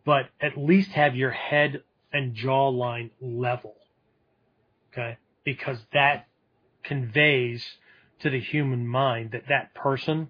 but 0.06 0.26
at 0.40 0.58
least 0.58 0.92
have 0.92 1.16
your 1.16 1.32
head 1.32 1.84
and 2.14 2.36
jawline 2.36 3.12
level. 3.22 3.76
Okay. 4.92 5.18
Because 5.44 5.78
that 5.94 6.28
conveys 6.84 7.64
to 8.22 8.30
the 8.30 8.40
human 8.40 8.88
mind 8.88 9.32
that 9.32 9.44
that 9.50 9.74
person 9.74 10.30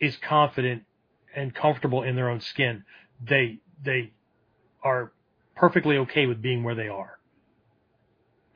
is 0.00 0.16
confident 0.16 0.82
and 1.34 1.54
comfortable 1.54 2.02
in 2.02 2.16
their 2.16 2.28
own 2.28 2.40
skin. 2.40 2.84
They, 3.26 3.60
they 3.82 4.12
are 4.82 5.12
perfectly 5.54 5.96
okay 5.98 6.26
with 6.26 6.42
being 6.42 6.64
where 6.64 6.74
they 6.74 6.88
are. 6.88 7.15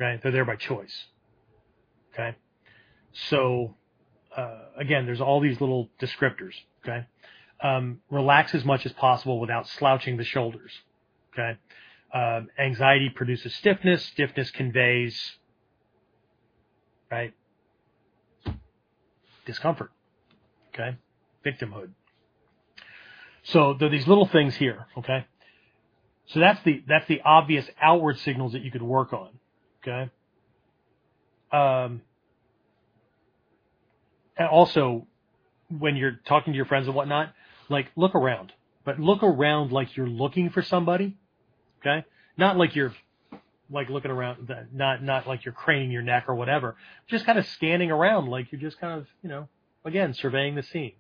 Right? 0.01 0.21
They're 0.23 0.33
there 0.33 0.47
by 0.47 0.57
choice. 0.57 1.05
Okay. 2.15 2.35
So, 3.13 3.77
uh, 4.37 4.63
again, 4.77 5.05
there's 5.07 5.21
all 5.21 5.41
these 5.41 5.61
little 5.61 5.91
descriptors. 6.01 6.55
Okay. 6.83 7.07
Um, 7.63 8.01
relax 8.11 8.55
as 8.55 8.65
much 8.65 8.87
as 8.87 8.93
possible 8.93 9.39
without 9.39 9.69
slouching 9.69 10.17
the 10.17 10.25
shoulders. 10.25 10.73
Okay. 11.35 11.59
Um, 12.13 12.49
anxiety 12.59 13.09
produces 13.09 13.55
stiffness. 13.55 14.05
Stiffness 14.05 14.51
conveys, 14.51 15.37
right, 17.11 17.33
discomfort. 19.47 19.93
Okay, 20.75 20.97
victimhood. 21.47 21.91
So 23.45 23.75
there 23.75 23.87
are 23.87 23.91
these 23.91 24.09
little 24.09 24.27
things 24.27 24.57
here. 24.57 24.87
Okay, 24.99 25.25
so 26.27 26.41
that's 26.41 26.61
the 26.65 26.83
that's 26.89 27.07
the 27.07 27.21
obvious 27.25 27.69
outward 27.81 28.19
signals 28.19 28.53
that 28.55 28.63
you 28.63 28.73
could 28.73 28.83
work 28.83 29.13
on. 29.13 29.29
Okay. 29.83 30.11
Um, 31.53 32.03
and 34.37 34.49
also, 34.49 35.07
when 35.79 35.97
you're 35.97 36.19
talking 36.27 36.53
to 36.53 36.57
your 36.57 36.67
friends 36.67 36.87
and 36.87 36.95
whatnot, 36.95 37.33
like 37.69 37.91
look 37.97 38.15
around, 38.15 38.53
but 38.85 38.99
look 38.99 39.23
around 39.23 39.73
like 39.73 39.97
you're 39.97 40.07
looking 40.07 40.51
for 40.51 40.63
somebody. 40.63 41.17
Okay. 41.81 42.05
Not 42.37 42.57
like 42.57 42.77
you're 42.77 42.95
like 43.71 43.89
looking 43.89 44.11
around, 44.11 44.51
not, 44.73 45.03
not 45.03 45.27
like 45.27 45.45
you're 45.45 45.55
craning 45.55 45.91
your 45.91 46.03
neck 46.03 46.25
or 46.29 46.35
whatever, 46.35 46.77
just 47.07 47.25
kind 47.25 47.39
of 47.39 47.47
scanning 47.47 47.91
around 47.91 48.29
like 48.29 48.51
you're 48.51 48.61
just 48.61 48.81
kind 48.81 48.99
of, 48.99 49.07
you 49.23 49.29
know, 49.29 49.49
again, 49.85 50.13
surveying 50.15 50.57
the 50.57 50.63
scene. 50.63 50.93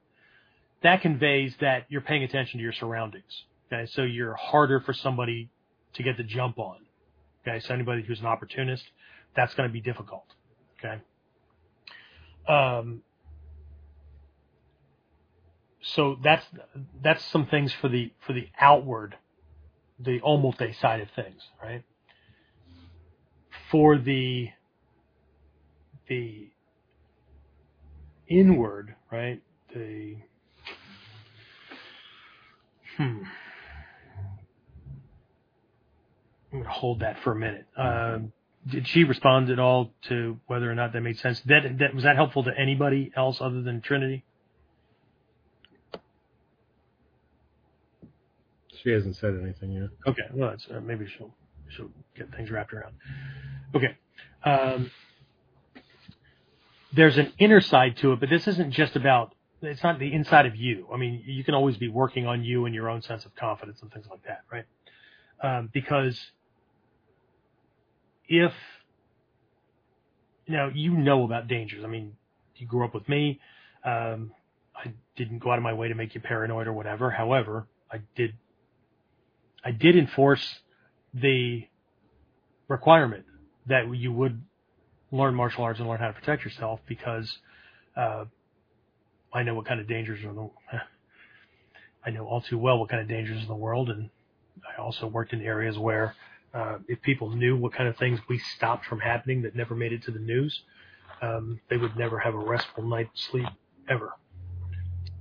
That 0.82 1.02
conveys 1.02 1.54
that 1.60 1.86
you're 1.88 2.00
paying 2.00 2.22
attention 2.22 2.58
to 2.58 2.62
your 2.62 2.72
surroundings. 2.72 3.44
Okay. 3.72 3.86
So 3.86 4.02
you're 4.02 4.34
harder 4.34 4.80
for 4.80 4.92
somebody 4.92 5.50
to 5.94 6.02
get 6.02 6.16
the 6.16 6.22
jump 6.22 6.58
on. 6.58 6.78
Okay. 7.46 7.60
So 7.60 7.74
anybody 7.74 8.02
who's 8.02 8.20
an 8.20 8.26
opportunist, 8.26 8.84
that's 9.34 9.54
going 9.54 9.68
to 9.68 9.72
be 9.72 9.80
difficult. 9.80 10.24
Okay. 10.78 11.00
Um, 12.48 13.02
so 15.82 16.18
that's 16.22 16.44
that's 17.02 17.24
some 17.26 17.46
things 17.46 17.72
for 17.72 17.88
the 17.88 18.12
for 18.26 18.32
the 18.32 18.48
outward, 18.60 19.16
the 19.98 20.20
omote 20.20 20.78
side 20.80 21.00
of 21.00 21.08
things, 21.16 21.42
right? 21.62 21.82
For 23.70 23.98
the 23.98 24.50
the 26.08 26.50
inward, 28.28 28.94
right? 29.10 29.42
The 29.74 30.16
hmm. 32.96 33.22
I'm 36.52 36.58
going 36.58 36.64
to 36.64 36.70
hold 36.70 37.00
that 37.00 37.18
for 37.22 37.32
a 37.32 37.36
minute. 37.36 37.66
Um, 37.76 38.32
did 38.68 38.86
she 38.86 39.04
respond 39.04 39.50
at 39.50 39.58
all 39.58 39.92
to 40.08 40.38
whether 40.46 40.70
or 40.70 40.74
not 40.74 40.92
that 40.92 41.00
made 41.00 41.18
sense? 41.18 41.40
That, 41.46 41.78
that 41.78 41.94
was 41.94 42.04
that 42.04 42.16
helpful 42.16 42.44
to 42.44 42.50
anybody 42.58 43.12
else 43.16 43.40
other 43.40 43.62
than 43.62 43.80
Trinity? 43.80 44.24
She 48.82 48.90
hasn't 48.90 49.16
said 49.16 49.38
anything 49.42 49.72
yet. 49.72 49.88
Okay, 50.06 50.22
well, 50.32 50.56
uh, 50.74 50.80
maybe 50.80 51.06
she'll 51.06 51.34
she'll 51.68 51.90
get 52.16 52.34
things 52.34 52.50
wrapped 52.50 52.72
around. 52.72 52.94
Okay, 53.74 53.96
um, 54.44 54.90
there's 56.92 57.18
an 57.18 57.32
inner 57.38 57.60
side 57.60 57.98
to 57.98 58.12
it, 58.12 58.20
but 58.20 58.30
this 58.30 58.48
isn't 58.48 58.72
just 58.72 58.96
about. 58.96 59.34
It's 59.62 59.82
not 59.82 59.98
the 59.98 60.10
inside 60.10 60.46
of 60.46 60.56
you. 60.56 60.86
I 60.92 60.96
mean, 60.96 61.22
you 61.26 61.44
can 61.44 61.54
always 61.54 61.76
be 61.76 61.88
working 61.88 62.26
on 62.26 62.42
you 62.42 62.64
and 62.64 62.74
your 62.74 62.88
own 62.88 63.02
sense 63.02 63.26
of 63.26 63.34
confidence 63.36 63.82
and 63.82 63.92
things 63.92 64.06
like 64.10 64.22
that, 64.24 64.40
right? 64.50 64.64
Um, 65.42 65.68
because 65.70 66.18
if 68.30 68.52
now 70.48 70.70
you 70.72 70.96
know 70.96 71.24
about 71.24 71.48
dangers. 71.48 71.84
I 71.84 71.88
mean, 71.88 72.16
you 72.56 72.66
grew 72.66 72.84
up 72.84 72.94
with 72.94 73.08
me. 73.08 73.40
Um, 73.84 74.32
I 74.74 74.92
didn't 75.16 75.40
go 75.40 75.50
out 75.50 75.58
of 75.58 75.64
my 75.64 75.74
way 75.74 75.88
to 75.88 75.94
make 75.94 76.14
you 76.14 76.20
paranoid 76.20 76.66
or 76.66 76.72
whatever. 76.72 77.10
However, 77.10 77.66
I 77.92 78.00
did 78.16 78.34
I 79.62 79.72
did 79.72 79.96
enforce 79.96 80.60
the 81.12 81.66
requirement 82.68 83.24
that 83.66 83.94
you 83.94 84.12
would 84.12 84.40
learn 85.12 85.34
martial 85.34 85.64
arts 85.64 85.80
and 85.80 85.88
learn 85.88 85.98
how 85.98 86.06
to 86.06 86.12
protect 86.12 86.44
yourself 86.44 86.80
because 86.86 87.30
uh, 87.96 88.24
I 89.34 89.42
know 89.42 89.54
what 89.54 89.66
kind 89.66 89.80
of 89.80 89.88
dangers 89.88 90.24
are 90.24 90.32
the 90.32 90.50
I 92.06 92.10
know 92.10 92.26
all 92.26 92.40
too 92.40 92.58
well 92.58 92.78
what 92.78 92.88
kind 92.88 93.02
of 93.02 93.08
dangers 93.08 93.42
in 93.42 93.48
the 93.48 93.54
world, 93.54 93.90
and 93.90 94.08
I 94.64 94.80
also 94.80 95.06
worked 95.06 95.32
in 95.32 95.42
areas 95.42 95.76
where 95.76 96.14
uh, 96.52 96.78
if 96.88 97.00
people 97.02 97.30
knew 97.30 97.56
what 97.56 97.72
kind 97.72 97.88
of 97.88 97.96
things 97.96 98.18
we 98.28 98.38
stopped 98.56 98.86
from 98.86 99.00
happening 99.00 99.42
that 99.42 99.54
never 99.54 99.74
made 99.74 99.92
it 99.92 100.02
to 100.04 100.10
the 100.10 100.18
news, 100.18 100.62
um, 101.22 101.60
they 101.68 101.76
would 101.76 101.96
never 101.96 102.18
have 102.18 102.34
a 102.34 102.38
restful 102.38 102.84
night's 102.84 103.28
sleep 103.30 103.46
ever. 103.88 104.12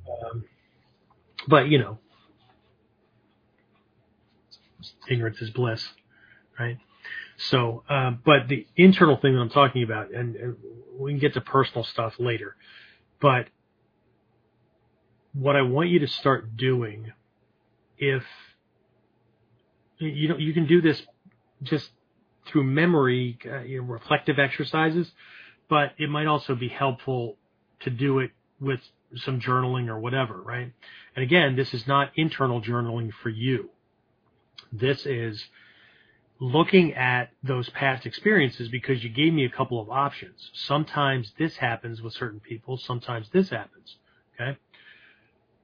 Um, 0.10 0.44
but 1.48 1.68
you 1.68 1.78
know, 1.78 2.00
ignorance 5.10 5.42
is 5.42 5.50
bliss, 5.50 5.88
right? 6.60 6.78
So, 7.38 7.84
uh, 7.90 8.12
but 8.26 8.48
the 8.50 8.68
internal 8.76 9.18
thing 9.18 9.34
that 9.34 9.40
I'm 9.40 9.50
talking 9.50 9.84
about, 9.84 10.12
and, 10.14 10.36
and 10.36 10.56
we 10.98 11.12
can 11.12 11.20
get 11.20 11.34
to 11.36 11.42
personal 11.42 11.84
stuff 11.84 12.16
later, 12.20 12.56
but 13.22 13.48
what 15.34 15.56
I 15.56 15.62
want 15.62 15.90
you 15.90 16.00
to 16.00 16.08
start 16.08 16.58
doing, 16.58 17.12
if 17.98 18.24
you 20.00 20.30
know, 20.30 20.38
you 20.38 20.54
can 20.54 20.66
do 20.66 20.82
this 20.82 21.02
just 21.64 21.90
through 22.48 22.64
memory, 22.64 23.38
uh, 23.45 23.60
you 23.61 23.81
know, 23.81 23.88
reflective 23.88 24.40
exercises, 24.40 25.11
but 25.69 25.91
it 25.98 26.10
might 26.10 26.27
also 26.27 26.56
be 26.56 26.68
helpful 26.68 27.38
to 27.81 27.90
do 27.90 28.19
it 28.19 28.31
with 28.60 28.80
some 29.15 29.40
journaling 29.40 29.88
or 29.88 29.99
whatever, 29.99 30.41
right? 30.41 30.72
And 31.15 31.23
again, 31.23 31.56
this 31.56 31.73
is 31.73 31.88
not 31.88 32.11
internal 32.15 32.61
journaling 32.61 33.11
for 33.23 33.30
you. 33.30 33.69
This 34.72 35.06
is 35.06 35.44
looking 36.40 36.94
at 36.94 37.31
those 37.44 37.69
past 37.69 38.06
experiences 38.06 38.69
because 38.69 39.03
you 39.03 39.10
gave 39.10 39.34
me 39.34 39.45
a 39.45 39.49
couple 39.49 39.81
of 39.81 39.90
options. 39.90 40.52
Sometimes 40.53 41.34
this 41.38 41.57
happens 41.57 42.02
with 42.02 42.14
certain 42.14 42.40
people, 42.40 42.77
sometimes 42.77 43.27
this 43.34 43.49
happens. 43.49 43.98
Okay. 44.36 44.57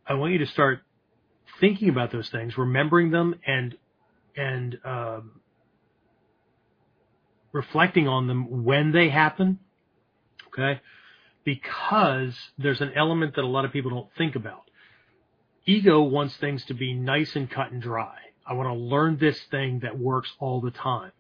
I 0.08 0.14
want 0.16 0.34
you 0.34 0.40
to 0.40 0.48
start 0.48 0.82
thinking 1.60 1.90
about 1.90 2.12
those 2.12 2.30
things, 2.30 2.58
remembering 2.58 3.12
them 3.12 3.36
and, 3.46 3.76
and, 4.36 4.78
um, 4.84 5.42
reflecting 7.56 8.06
on 8.06 8.28
them 8.28 8.66
when 8.66 8.92
they 8.92 9.08
happen. 9.08 9.58
Okay. 10.48 10.82
Because 11.46 12.36
there's 12.58 12.82
an 12.82 12.92
element 12.96 13.36
that 13.36 13.46
a 13.46 13.48
lot 13.48 13.64
of 13.64 13.72
people 13.72 13.92
don't 13.92 14.10
think 14.18 14.36
about. 14.36 14.64
Ego 15.66 16.04
wants 16.04 16.36
things 16.36 16.66
to 16.66 16.74
be 16.74 16.94
nice 16.94 17.36
and 17.36 17.50
cut 17.50 17.72
and 17.72 17.82
dry. 17.82 18.18
I 18.46 18.54
want 18.54 18.68
to 18.68 18.74
learn 18.74 19.18
this 19.18 19.42
thing 19.50 19.80
that 19.80 19.98
works 19.98 20.32
all 20.38 20.60
the 20.60 20.70
time. 20.70 21.14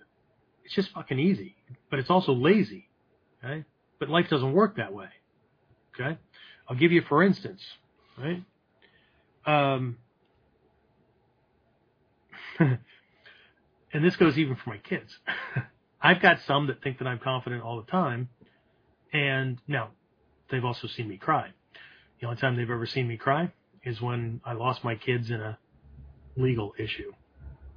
It's 0.65 0.75
just 0.75 0.91
fucking 0.91 1.17
easy, 1.17 1.55
but 1.89 1.99
it's 1.99 2.09
also 2.09 2.33
lazy. 2.33 2.89
Okay. 3.43 3.63
But 3.97 4.09
life 4.09 4.29
doesn't 4.29 4.51
work 4.51 4.75
that 4.75 4.93
way. 4.93 5.07
Okay. 5.95 6.17
I'll 6.67 6.75
give 6.75 6.91
you 6.91 7.01
for 7.01 7.23
instance, 7.23 7.63
right? 8.17 8.43
Um, 9.45 9.97
and 12.59 14.03
this 14.03 14.17
goes 14.17 14.37
even 14.37 14.57
for 14.57 14.69
my 14.69 14.77
kids. 14.79 15.17
I've 16.05 16.21
got 16.21 16.37
some 16.45 16.67
that 16.67 16.83
think 16.83 16.99
that 16.99 17.07
I'm 17.07 17.17
confident 17.17 17.63
all 17.63 17.77
the 17.81 17.91
time. 17.91 18.29
And 19.11 19.57
now 19.67 19.89
they've 20.51 20.63
also 20.63 20.87
seen 20.87 21.07
me 21.07 21.17
cry. 21.17 21.49
The 22.21 22.27
only 22.27 22.39
time 22.39 22.55
they've 22.55 22.69
ever 22.69 22.85
seen 22.85 23.07
me 23.07 23.17
cry 23.17 23.51
is 23.83 23.99
when 24.01 24.39
I 24.45 24.53
lost 24.53 24.83
my 24.83 24.93
kids 24.95 25.31
in 25.31 25.41
a 25.41 25.57
legal 26.37 26.73
issue. 26.77 27.11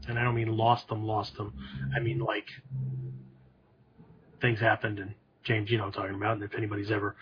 And 0.07 0.19
I 0.19 0.25
don't 0.25 0.35
mean 0.35 0.55
lost 0.55 0.89
them, 0.89 1.07
lost 1.07 1.37
them. 1.39 1.55
I 1.97 2.01
mean 2.01 2.19
like 2.19 2.47
things 4.43 4.61
happened 4.61 4.99
and 4.99 5.15
James, 5.45 5.71
you 5.71 5.79
know 5.79 5.85
I'm 5.85 5.93
talking 5.93 6.15
about. 6.15 6.35
And 6.35 6.43
if 6.43 6.55
anybody's 6.55 6.91
ever 6.91 7.17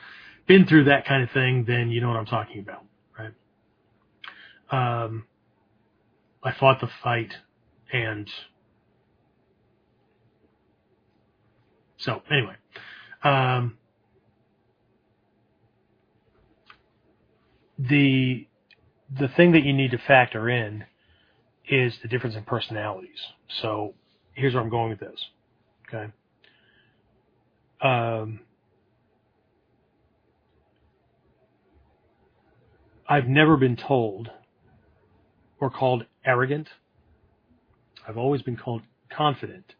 been 0.48 0.66
through 0.66 0.84
that 0.84 1.06
kind 1.06 1.22
of 1.22 1.30
thing, 1.30 1.64
then 1.68 1.90
you 1.90 2.00
know 2.00 2.08
what 2.08 2.16
I'm 2.16 2.26
talking 2.26 2.58
about, 2.58 2.84
right? 3.16 5.04
Um, 5.04 5.26
I 6.42 6.52
fought 6.52 6.80
the 6.80 6.90
fight 7.04 7.32
and 7.92 8.28
so 11.98 12.23
anyway, 12.31 12.56
um, 13.24 13.78
the 17.78 18.47
the 19.20 19.28
thing 19.28 19.52
that 19.52 19.64
you 19.64 19.73
need 19.74 19.93
to 19.93 19.98
factor 19.98 20.51
in 20.51 20.85
is 21.70 21.94
the 22.02 22.09
difference 22.09 22.36
in 22.36 22.44
personalities. 22.44 23.18
So 23.62 23.94
here's 24.35 24.55
where 24.55 24.62
I'm 24.62 24.70
going 24.70 24.90
with 24.90 25.01
this. 25.01 25.20
Okay. 25.89 26.12
Um, 27.82 28.40
I've 33.09 33.28
never 33.28 33.56
been 33.56 33.77
told 33.77 34.31
or 35.60 35.70
called 35.70 36.06
arrogant. 36.27 36.68
I've 38.09 38.18
always 38.18 38.43
been 38.43 38.59
called 38.59 38.82
confident, 39.16 39.75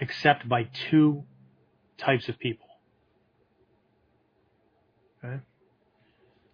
except 0.00 0.48
by 0.48 0.68
two 0.90 1.24
types 1.98 2.28
of 2.28 2.38
people. 2.38 2.66
Okay. 5.22 5.40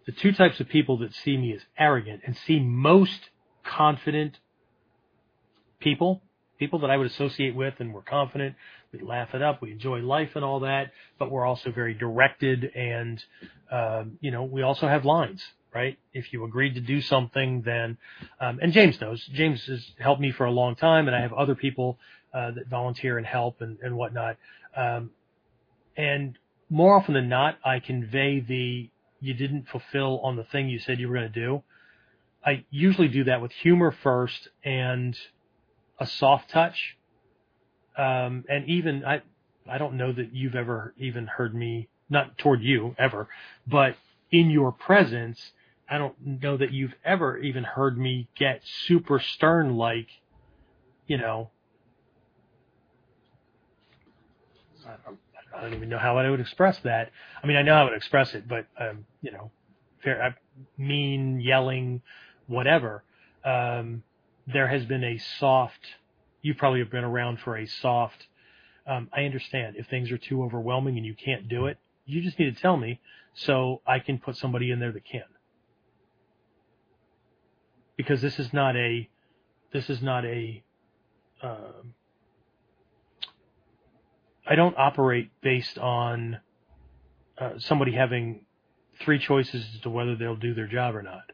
The 0.07 0.13
two 0.13 0.33
types 0.33 0.61
of 0.61 0.69
people 0.69 0.99
that 0.99 1.15
see 1.15 1.37
me 1.37 1.53
as 1.55 1.63
arrogant 1.79 2.23
and 2.25 2.37
see 2.37 2.61
most 2.61 3.31
confident 3.65 4.39
people, 5.81 6.23
people 6.59 6.81
that 6.81 6.91
I 6.91 6.97
would 6.97 7.07
associate 7.09 7.55
with 7.55 7.75
and 7.79 7.93
we're 7.93 8.03
confident. 8.03 8.55
We 8.93 9.01
laugh 9.01 9.35
it 9.35 9.43
up. 9.43 9.61
We 9.61 9.73
enjoy 9.73 9.99
life 10.01 10.31
and 10.35 10.45
all 10.45 10.61
that, 10.61 10.93
but 11.19 11.31
we're 11.31 11.45
also 11.45 11.71
very 11.71 11.95
directed 11.95 12.71
and, 12.75 13.23
um, 13.71 14.19
you 14.21 14.31
know, 14.31 14.45
we 14.45 14.63
also 14.63 14.89
have 14.89 15.05
lines, 15.05 15.45
right? 15.75 15.99
If 16.13 16.33
you 16.33 16.45
agreed 16.45 16.75
to 16.75 16.81
do 16.81 17.01
something, 17.01 17.63
then, 17.63 17.99
um, 18.41 18.59
and 18.63 18.73
James 18.73 19.01
knows, 19.01 19.25
James 19.27 19.65
has 19.67 19.85
helped 19.99 20.21
me 20.21 20.31
for 20.31 20.47
a 20.47 20.51
long 20.51 20.77
time 20.77 21.09
and 21.09 21.17
I 21.17 21.21
have 21.21 21.33
other 21.33 21.55
people, 21.55 21.99
uh, 22.37 22.51
that 22.51 22.69
volunteer 22.69 23.17
and 23.17 23.27
help 23.27 23.63
and, 23.63 23.79
and 23.81 23.97
whatnot. 23.97 24.37
Um, 24.77 25.11
and 25.97 26.39
more 26.69 26.97
often 26.97 27.15
than 27.15 27.29
not, 27.29 27.57
I 27.65 27.81
convey 27.81 28.41
the 28.41 28.91
you 29.21 29.33
didn't 29.33 29.69
fulfill 29.69 30.21
on 30.21 30.37
the 30.37 30.45
thing 30.45 30.69
you 30.69 30.79
said 30.79 31.01
you 31.01 31.09
were 31.09 31.15
going 31.15 31.33
to 31.33 31.41
do. 31.41 31.63
I 32.45 32.65
usually 32.71 33.09
do 33.09 33.25
that 33.25 33.41
with 33.41 33.53
humor 33.53 33.95
first 34.03 34.49
and 34.63 35.17
a 35.99 36.07
soft 36.07 36.51
touch. 36.51 36.99
Um, 37.97 38.45
and 38.49 38.69
even 38.69 39.05
I, 39.05 39.23
I 39.69 39.79
don't 39.79 39.95
know 39.97 40.13
that 40.13 40.35
you've 40.35 40.55
ever 40.55 40.95
even 40.99 41.27
heard 41.27 41.55
me, 41.55 41.89
not 42.11 42.37
toward 42.37 42.61
you 42.61 42.95
ever, 42.99 43.29
but 43.67 43.97
in 44.31 44.51
your 44.51 44.71
presence, 44.71 45.53
I 45.89 45.97
don't 45.97 46.15
know 46.21 46.59
that 46.59 46.73
you've 46.73 46.95
ever 47.05 47.39
even 47.39 47.65
heard 47.65 47.97
me 47.97 48.29
get 48.37 48.61
super 48.87 49.19
stern 49.19 49.77
like, 49.77 50.09
you 51.07 51.17
know, 51.17 51.51
I 54.87 55.63
don't, 55.63 55.75
even 55.75 55.89
know 55.89 55.99
how 55.99 56.19
I 56.19 56.29
would 56.31 56.41
express 56.41 56.79
that. 56.81 57.11
I 57.43 57.47
mean, 57.47 57.57
I 57.57 57.63
know 57.63 57.75
how 57.75 57.83
I 57.83 57.85
would 57.85 57.95
express 57.97 58.35
it, 58.35 58.47
but, 58.47 58.67
um, 58.79 59.07
you 59.23 59.33
know, 59.33 59.51
fair, 60.03 60.23
uh, 60.23 60.31
mean, 60.79 61.41
yelling, 61.41 62.03
whatever. 62.47 63.03
Um, 63.45 64.03
there 64.47 64.69
has 64.69 64.85
been 64.85 65.03
a 65.03 65.19
soft, 65.39 65.81
you 66.43 66.55
probably 66.55 66.81
have 66.81 66.91
been 66.91 67.05
around 67.05 67.41
for 67.41 67.57
a 67.57 67.67
soft, 67.67 68.27
um, 68.87 69.09
I 69.13 69.25
understand 69.25 69.77
if 69.77 69.89
things 69.89 70.13
are 70.13 70.19
too 70.19 70.43
overwhelming 70.45 70.97
and 70.97 71.05
you 71.05 71.15
can't 71.15 71.49
do 71.49 71.67
it, 71.67 71.79
you 72.05 72.23
just 72.23 72.39
need 72.39 72.55
to 72.55 72.61
tell 72.61 72.77
me 72.77 73.01
so 73.35 73.83
I 73.87 73.99
can 73.99 74.19
put 74.19 74.37
somebody 74.37 74.71
in 74.71 74.79
there 74.79 74.93
that 74.93 75.05
can. 75.05 75.25
Because 77.97 78.23
this 78.23 78.39
is 78.39 78.53
not 78.53 78.77
a, 78.77 79.09
this 79.73 79.91
is 79.91 80.03
not 80.03 80.25
a, 80.25 80.63
um, 81.43 81.95
I 84.47 84.55
don't 84.55 84.77
operate 84.79 85.31
based 85.43 85.79
on 85.79 86.39
uh, 87.39 87.55
somebody 87.59 87.93
having 87.93 88.47
three 89.01 89.19
choices 89.19 89.67
as 89.75 89.81
to 89.81 89.91
whether 89.91 90.17
they'll 90.17 90.37
do 90.37 90.55
their 90.55 90.69
job 90.69 90.95
or 90.95 91.03
not. 91.03 91.33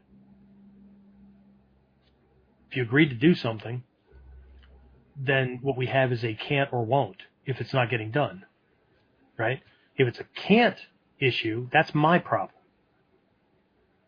If 2.70 2.76
you 2.76 2.82
agreed 2.82 3.10
to 3.10 3.14
do 3.14 3.34
something, 3.34 3.82
then 5.16 5.58
what 5.62 5.76
we 5.76 5.86
have 5.86 6.10
is 6.10 6.24
a 6.24 6.34
can't 6.34 6.72
or 6.72 6.84
won't 6.84 7.22
if 7.44 7.60
it's 7.60 7.74
not 7.74 7.90
getting 7.90 8.10
done. 8.10 8.44
Right? 9.38 9.60
If 9.96 10.08
it's 10.08 10.18
a 10.18 10.24
can't 10.34 10.78
issue, 11.20 11.68
that's 11.70 11.94
my 11.94 12.18
problem. 12.18 12.56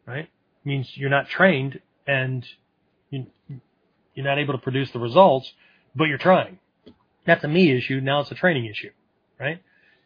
Right? 0.07 0.25
It 0.25 0.67
means 0.67 0.91
you're 0.95 1.11
not 1.11 1.29
trained 1.29 1.81
and 2.07 2.47
you, 3.11 3.27
you're 4.15 4.27
not 4.27 4.39
able 4.39 4.55
to 4.55 4.61
produce 4.61 4.91
the 4.93 4.99
results, 4.99 5.53
but 5.95 6.05
you're 6.05 6.19
trying. 6.19 6.59
That's 7.27 7.45
a 7.45 7.49
me 7.49 7.77
issue. 7.77 8.01
Now 8.01 8.21
it's 8.21 8.31
a 8.31 8.35
training 8.35 8.67
issue, 8.67 8.91
right? 9.39 9.63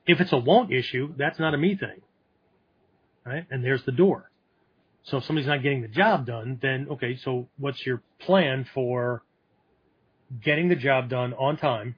If 0.07 0.21
it's 0.21 0.33
a 0.33 0.39
won't 0.39 0.73
issue, 0.73 1.15
that's 1.17 1.39
not 1.39 1.55
a 1.55 1.59
me 1.59 1.77
thing, 1.77 2.01
right? 3.25 3.47
And 3.51 3.65
there's 3.65 3.85
the 3.85 3.93
door. 3.93 4.31
So 5.05 5.19
if 5.19 5.25
somebody's 5.25 5.49
not 5.49 5.63
getting 5.63 5.83
the 5.83 5.89
job 5.89 6.27
done, 6.27 6.59
then 6.61 6.89
okay, 6.93 7.17
so 7.17 7.49
what's 7.59 7.85
your 7.85 8.03
plan 8.21 8.67
for 8.75 9.23
getting 10.43 10.69
the 10.69 10.77
job 10.77 11.09
done 11.09 11.33
on 11.35 11.57
time, 11.57 11.97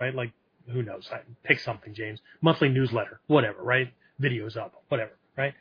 right? 0.00 0.14
Like, 0.14 0.32
who 0.70 0.82
knows? 0.82 1.08
Pick 1.44 1.60
something, 1.60 1.94
James. 1.94 2.20
Monthly 2.40 2.68
newsletter, 2.68 3.20
whatever, 3.26 3.62
right? 3.62 3.92
Videos 4.20 4.56
up, 4.56 4.74
whatever, 4.88 5.12
right? 5.36 5.54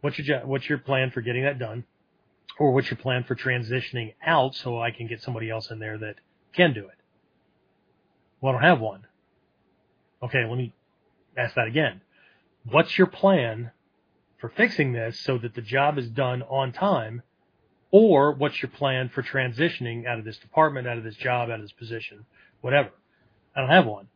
What's 0.00 0.18
your 0.18 0.46
what's 0.46 0.68
your 0.68 0.78
plan 0.78 1.10
for 1.10 1.20
getting 1.22 1.44
that 1.44 1.58
done? 1.58 1.84
Or 2.58 2.72
what's 2.72 2.90
your 2.90 2.98
plan 2.98 3.24
for 3.24 3.34
transitioning 3.34 4.14
out 4.24 4.54
so 4.54 4.80
I 4.80 4.90
can 4.90 5.06
get 5.08 5.22
somebody 5.22 5.50
else 5.50 5.70
in 5.70 5.78
there 5.80 5.98
that 5.98 6.16
can 6.54 6.72
do 6.72 6.86
it? 6.86 7.03
Well, 8.44 8.54
I 8.54 8.60
don't 8.60 8.68
have 8.68 8.80
one. 8.80 9.06
Okay, 10.22 10.44
let 10.44 10.58
me 10.58 10.74
ask 11.34 11.54
that 11.54 11.66
again. 11.66 12.02
What's 12.70 12.98
your 12.98 13.06
plan 13.06 13.70
for 14.38 14.50
fixing 14.50 14.92
this 14.92 15.18
so 15.18 15.38
that 15.38 15.54
the 15.54 15.62
job 15.62 15.96
is 15.96 16.10
done 16.10 16.42
on 16.42 16.70
time? 16.70 17.22
Or 17.90 18.34
what's 18.34 18.60
your 18.60 18.68
plan 18.68 19.08
for 19.08 19.22
transitioning 19.22 20.06
out 20.06 20.18
of 20.18 20.26
this 20.26 20.36
department, 20.36 20.86
out 20.86 20.98
of 20.98 21.04
this 21.04 21.16
job, 21.16 21.48
out 21.48 21.54
of 21.54 21.62
this 21.62 21.72
position, 21.72 22.26
whatever? 22.60 22.90
I 23.56 23.60
don't 23.62 23.70
have 23.70 23.86
one. 23.86 24.08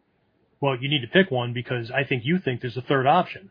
Well, 0.61 0.77
you 0.79 0.91
need 0.91 1.01
to 1.01 1.09
pick 1.09 1.31
one 1.31 1.55
because 1.55 1.91
I 1.91 2.05
think 2.05 2.27
you 2.27 2.39
think 2.39 2.61
there's 2.61 2.77
a 2.77 2.83
third 2.83 3.07
option. 3.07 3.49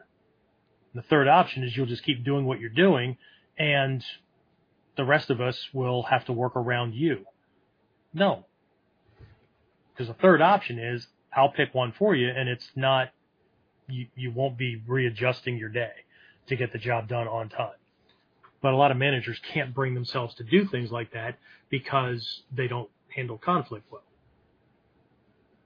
The 0.93 1.01
third 1.01 1.27
option 1.27 1.63
is 1.63 1.75
you'll 1.75 1.87
just 1.87 2.03
keep 2.03 2.23
doing 2.23 2.45
what 2.45 2.59
you're 2.59 2.69
doing 2.69 3.17
and 3.57 4.05
the 4.95 5.05
rest 5.05 5.31
of 5.31 5.41
us 5.41 5.69
will 5.73 6.03
have 6.03 6.25
to 6.25 6.33
work 6.33 6.55
around 6.55 6.93
you. 6.93 7.25
No, 8.13 8.45
because 9.97 10.07
the 10.07 10.21
third 10.21 10.41
option 10.41 10.77
is 10.77 11.07
I'll 11.35 11.49
pick 11.49 11.73
one 11.73 11.93
for 11.97 12.15
you 12.15 12.29
and 12.29 12.47
it's 12.47 12.69
not, 12.75 13.09
you, 13.87 14.07
you 14.15 14.31
won't 14.31 14.57
be 14.57 14.81
readjusting 14.87 15.57
your 15.57 15.69
day 15.69 15.91
to 16.47 16.55
get 16.55 16.71
the 16.71 16.77
job 16.77 17.07
done 17.07 17.27
on 17.27 17.49
time. 17.49 17.71
But 18.61 18.73
a 18.73 18.77
lot 18.77 18.91
of 18.91 18.97
managers 18.97 19.39
can't 19.53 19.73
bring 19.73 19.95
themselves 19.95 20.35
to 20.35 20.43
do 20.43 20.65
things 20.67 20.91
like 20.91 21.13
that 21.13 21.37
because 21.69 22.43
they 22.55 22.67
don't 22.67 22.89
handle 23.15 23.37
conflict 23.37 23.85
well. 23.91 24.03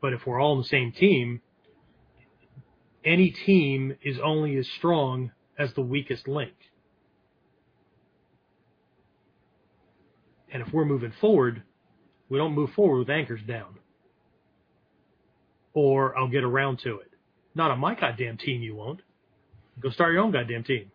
But 0.01 0.13
if 0.13 0.25
we're 0.25 0.39
all 0.39 0.53
on 0.53 0.59
the 0.59 0.67
same 0.67 0.91
team, 0.91 1.41
any 3.03 3.31
team 3.31 3.95
is 4.01 4.17
only 4.23 4.55
as 4.57 4.67
strong 4.77 5.31
as 5.59 5.73
the 5.73 5.81
weakest 5.81 6.27
link. 6.27 6.53
And 10.53 10.61
if 10.65 10.73
we're 10.73 10.85
moving 10.85 11.13
forward, 11.19 11.63
we 12.29 12.37
don't 12.37 12.53
move 12.53 12.71
forward 12.71 12.99
with 12.99 13.09
anchors 13.09 13.41
down 13.45 13.75
or 15.73 16.17
I'll 16.17 16.27
get 16.27 16.43
around 16.43 16.79
to 16.79 16.99
it. 16.99 17.11
Not 17.55 17.71
on 17.71 17.79
my 17.79 17.95
goddamn 17.95 18.37
team, 18.37 18.61
you 18.61 18.75
won't. 18.75 19.01
Go 19.79 19.89
start 19.89 20.13
your 20.13 20.21
own 20.21 20.31
goddamn 20.31 20.63
team. 20.63 20.91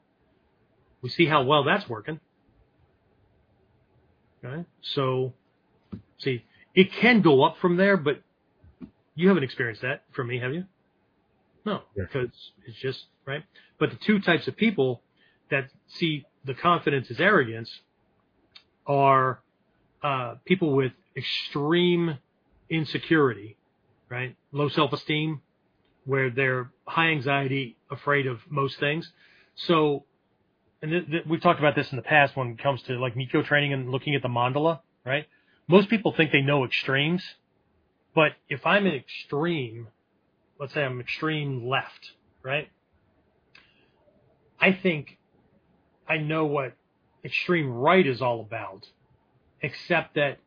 We 1.02 1.10
see 1.10 1.26
how 1.26 1.44
well 1.44 1.64
that's 1.64 1.88
working. 1.88 2.20
Okay? 4.44 4.64
So, 4.82 5.32
see, 6.18 6.44
it 6.74 6.92
can 6.92 7.22
go 7.22 7.42
up 7.42 7.56
from 7.58 7.76
there, 7.76 7.96
but 7.96 8.22
you 9.14 9.28
haven't 9.28 9.44
experienced 9.44 9.82
that 9.82 10.04
from 10.12 10.28
me, 10.28 10.38
have 10.38 10.52
you? 10.52 10.64
No, 11.64 11.82
yeah. 11.96 12.04
because 12.04 12.30
it's 12.66 12.78
just, 12.78 13.04
right? 13.26 13.42
But 13.78 13.90
the 13.90 13.96
two 13.96 14.20
types 14.20 14.46
of 14.46 14.56
people 14.56 15.02
that 15.50 15.68
see 15.88 16.24
the 16.44 16.54
confidence 16.54 17.10
as 17.10 17.18
arrogance 17.18 17.70
are 18.86 19.40
uh, 20.02 20.34
people 20.44 20.74
with 20.74 20.92
extreme 21.16 22.18
insecurity 22.70 23.56
right? 24.08 24.36
Low 24.52 24.68
self 24.68 24.92
esteem, 24.92 25.40
where 26.04 26.30
they're 26.30 26.70
high 26.86 27.08
anxiety, 27.10 27.76
afraid 27.90 28.26
of 28.26 28.40
most 28.48 28.78
things. 28.78 29.10
So, 29.56 30.04
and 30.82 30.90
th- 30.90 31.06
th- 31.06 31.26
we've 31.26 31.40
talked 31.40 31.58
about 31.58 31.74
this 31.74 31.90
in 31.90 31.96
the 31.96 32.02
past 32.02 32.36
when 32.36 32.50
it 32.50 32.58
comes 32.58 32.82
to 32.82 32.94
like 32.98 33.14
Mikkyo 33.14 33.44
training 33.44 33.72
and 33.72 33.90
looking 33.90 34.14
at 34.14 34.22
the 34.22 34.28
mandala, 34.28 34.80
right? 35.04 35.26
Most 35.68 35.88
people 35.88 36.12
think 36.12 36.30
they 36.30 36.42
know 36.42 36.64
extremes, 36.64 37.22
but 38.14 38.32
if 38.48 38.64
I'm 38.64 38.86
an 38.86 38.94
extreme, 38.94 39.88
let's 40.60 40.74
say 40.74 40.84
I'm 40.84 41.00
extreme 41.00 41.66
left, 41.66 42.12
right? 42.42 42.68
I 44.60 44.72
think 44.72 45.18
I 46.08 46.18
know 46.18 46.46
what 46.46 46.74
extreme 47.24 47.68
right 47.68 48.06
is 48.06 48.22
all 48.22 48.40
about, 48.40 48.86
except 49.60 50.14
that 50.14 50.38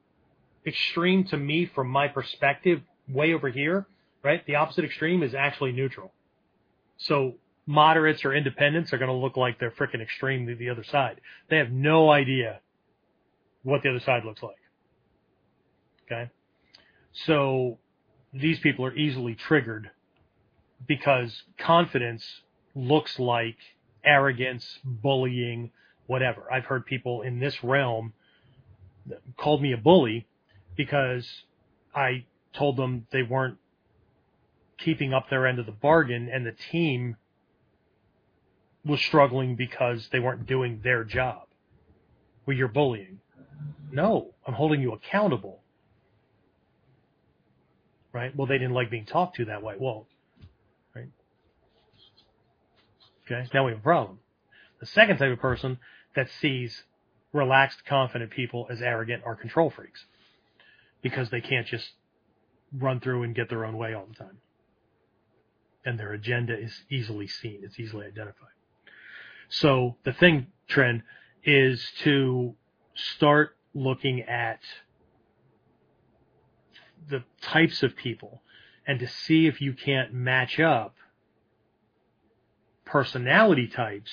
extreme 0.65 1.25
to 1.25 1.37
me, 1.37 1.65
from 1.65 1.89
my 1.89 2.07
perspective, 2.07 2.81
way 3.09 3.33
over 3.33 3.49
here, 3.49 3.87
right? 4.23 4.45
The 4.45 4.55
opposite 4.55 4.85
extreme 4.85 5.23
is 5.23 5.33
actually 5.33 5.71
neutral. 5.71 6.13
So 6.97 7.35
moderates 7.65 8.25
or 8.25 8.33
independents 8.33 8.93
are 8.93 8.97
going 8.97 9.09
to 9.09 9.15
look 9.15 9.37
like 9.37 9.59
they're 9.59 9.71
freaking 9.71 10.01
extreme 10.01 10.47
to 10.47 10.55
the 10.55 10.69
other 10.69 10.83
side. 10.83 11.21
They 11.49 11.57
have 11.57 11.71
no 11.71 12.09
idea 12.09 12.59
what 13.63 13.83
the 13.83 13.89
other 13.89 13.99
side 13.99 14.25
looks 14.25 14.41
like. 14.41 14.55
Okay. 16.05 16.31
So 17.25 17.77
these 18.33 18.59
people 18.59 18.85
are 18.85 18.95
easily 18.95 19.35
triggered 19.35 19.91
because 20.87 21.43
confidence 21.57 22.25
looks 22.75 23.19
like 23.19 23.57
arrogance, 24.03 24.79
bullying, 24.83 25.71
whatever. 26.07 26.51
I've 26.51 26.65
heard 26.65 26.85
people 26.85 27.21
in 27.21 27.39
this 27.39 27.63
realm 27.63 28.13
called 29.37 29.61
me 29.61 29.73
a 29.73 29.77
bully 29.77 30.27
because 30.75 31.27
I 31.93 32.25
told 32.53 32.77
them 32.77 33.07
they 33.11 33.23
weren't 33.23 33.57
keeping 34.77 35.13
up 35.13 35.29
their 35.29 35.45
end 35.45 35.59
of 35.59 35.65
the 35.65 35.71
bargain 35.71 36.29
and 36.31 36.45
the 36.45 36.55
team 36.71 37.17
was 38.85 39.01
struggling 39.01 39.55
because 39.55 40.07
they 40.11 40.19
weren't 40.19 40.45
doing 40.45 40.79
their 40.83 41.03
job. 41.03 41.43
Well, 42.45 42.55
you're 42.55 42.67
bullying. 42.67 43.19
No, 43.91 44.33
I'm 44.45 44.53
holding 44.53 44.81
you 44.81 44.93
accountable. 44.93 45.61
Right? 48.13 48.35
Well, 48.35 48.47
they 48.47 48.57
didn't 48.57 48.73
like 48.73 48.89
being 48.89 49.05
talked 49.05 49.35
to 49.35 49.45
that 49.45 49.61
way. 49.61 49.75
Well, 49.77 50.07
right? 50.95 51.09
Okay, 53.25 53.47
now 53.53 53.65
we 53.65 53.71
have 53.71 53.79
a 53.79 53.83
problem. 53.83 54.19
The 54.79 54.85
second 54.85 55.17
type 55.17 55.31
of 55.31 55.39
person 55.39 55.77
that 56.15 56.29
sees 56.41 56.83
relaxed, 57.33 57.85
confident 57.85 58.31
people 58.31 58.67
as 58.69 58.81
arrogant 58.81 59.23
are 59.25 59.35
control 59.35 59.69
freaks 59.69 60.05
because 61.01 61.29
they 61.29 61.41
can't 61.41 61.67
just 61.67 61.89
run 62.77 62.99
through 62.99 63.23
and 63.23 63.35
get 63.35 63.49
their 63.49 63.65
own 63.65 63.77
way 63.77 63.93
all 63.93 64.05
the 64.07 64.15
time. 64.15 64.37
And 65.85 65.99
their 65.99 66.13
agenda 66.13 66.57
is 66.57 66.73
easily 66.89 67.27
seen, 67.27 67.61
it's 67.63 67.79
easily 67.79 68.05
identified. 68.05 68.49
So 69.49 69.95
the 70.03 70.13
thing, 70.13 70.47
trend, 70.67 71.03
is 71.43 71.91
to 72.03 72.53
start 72.93 73.55
looking 73.73 74.21
at 74.21 74.59
the 77.09 77.23
types 77.41 77.81
of 77.81 77.95
people 77.95 78.41
and 78.85 78.99
to 78.99 79.07
see 79.07 79.47
if 79.47 79.61
you 79.61 79.73
can't 79.73 80.13
match 80.13 80.59
up 80.59 80.95
personality 82.85 83.67
types 83.67 84.11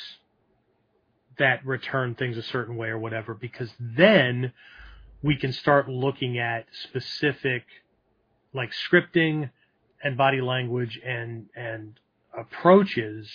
that 1.38 1.64
return 1.66 2.14
things 2.14 2.36
a 2.36 2.42
certain 2.42 2.76
way 2.76 2.88
or 2.88 2.98
whatever, 2.98 3.34
because 3.34 3.70
then 3.78 4.52
we 5.22 5.36
can 5.36 5.52
start 5.52 5.88
looking 5.88 6.38
at 6.38 6.66
specific 6.84 7.64
like 8.56 8.72
scripting 8.72 9.50
and 10.02 10.16
body 10.16 10.40
language 10.40 10.98
and 11.04 11.46
and 11.54 12.00
approaches 12.36 13.30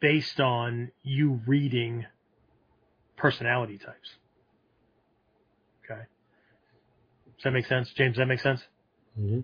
based 0.00 0.40
on 0.40 0.90
you 1.02 1.40
reading 1.46 2.06
personality 3.16 3.78
types. 3.78 4.10
Okay. 5.84 6.00
Does 7.36 7.44
that 7.44 7.52
make 7.52 7.66
sense? 7.66 7.90
James, 7.96 8.14
does 8.14 8.22
that 8.22 8.26
make 8.26 8.40
sense? 8.40 8.60
Mm-hmm. 9.20 9.40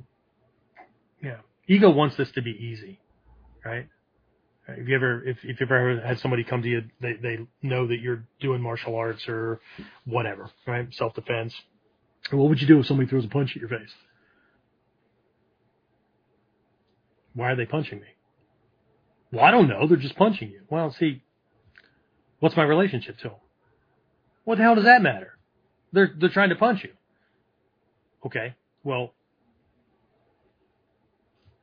Yeah. 1.24 1.38
Ego 1.68 1.90
wants 1.90 2.16
this 2.16 2.30
to 2.32 2.42
be 2.42 2.50
easy, 2.50 2.98
right? 3.64 3.86
If 4.68 4.86
you 4.86 4.96
ever, 4.96 5.26
if, 5.26 5.38
if 5.44 5.60
you've 5.60 5.70
ever 5.70 6.00
had 6.00 6.18
somebody 6.18 6.44
come 6.44 6.62
to 6.62 6.68
you, 6.68 6.82
they, 7.00 7.14
they 7.14 7.38
know 7.62 7.86
that 7.86 8.00
you're 8.00 8.24
doing 8.40 8.60
martial 8.60 8.96
arts 8.96 9.26
or 9.28 9.60
whatever, 10.04 10.50
right? 10.66 10.92
Self 10.92 11.14
defense. 11.14 11.54
What 12.30 12.48
would 12.48 12.60
you 12.60 12.66
do 12.66 12.80
if 12.80 12.86
somebody 12.86 13.08
throws 13.08 13.24
a 13.24 13.28
punch 13.28 13.52
at 13.52 13.56
your 13.56 13.70
face? 13.70 13.94
Why 17.34 17.52
are 17.52 17.56
they 17.56 17.66
punching 17.66 18.00
me? 18.00 18.06
Well, 19.32 19.44
I 19.44 19.50
don't 19.50 19.68
know. 19.68 19.86
They're 19.86 19.96
just 19.96 20.16
punching 20.16 20.50
you. 20.50 20.62
Well, 20.70 20.94
see, 20.98 21.22
what's 22.40 22.56
my 22.56 22.64
relationship 22.64 23.18
to 23.18 23.28
them? 23.28 23.38
What 24.44 24.56
the 24.56 24.64
hell 24.64 24.74
does 24.74 24.84
that 24.84 25.02
matter? 25.02 25.36
They're, 25.92 26.10
they're 26.18 26.30
trying 26.30 26.48
to 26.50 26.56
punch 26.56 26.84
you. 26.84 26.90
Okay. 28.24 28.54
Well, 28.82 29.12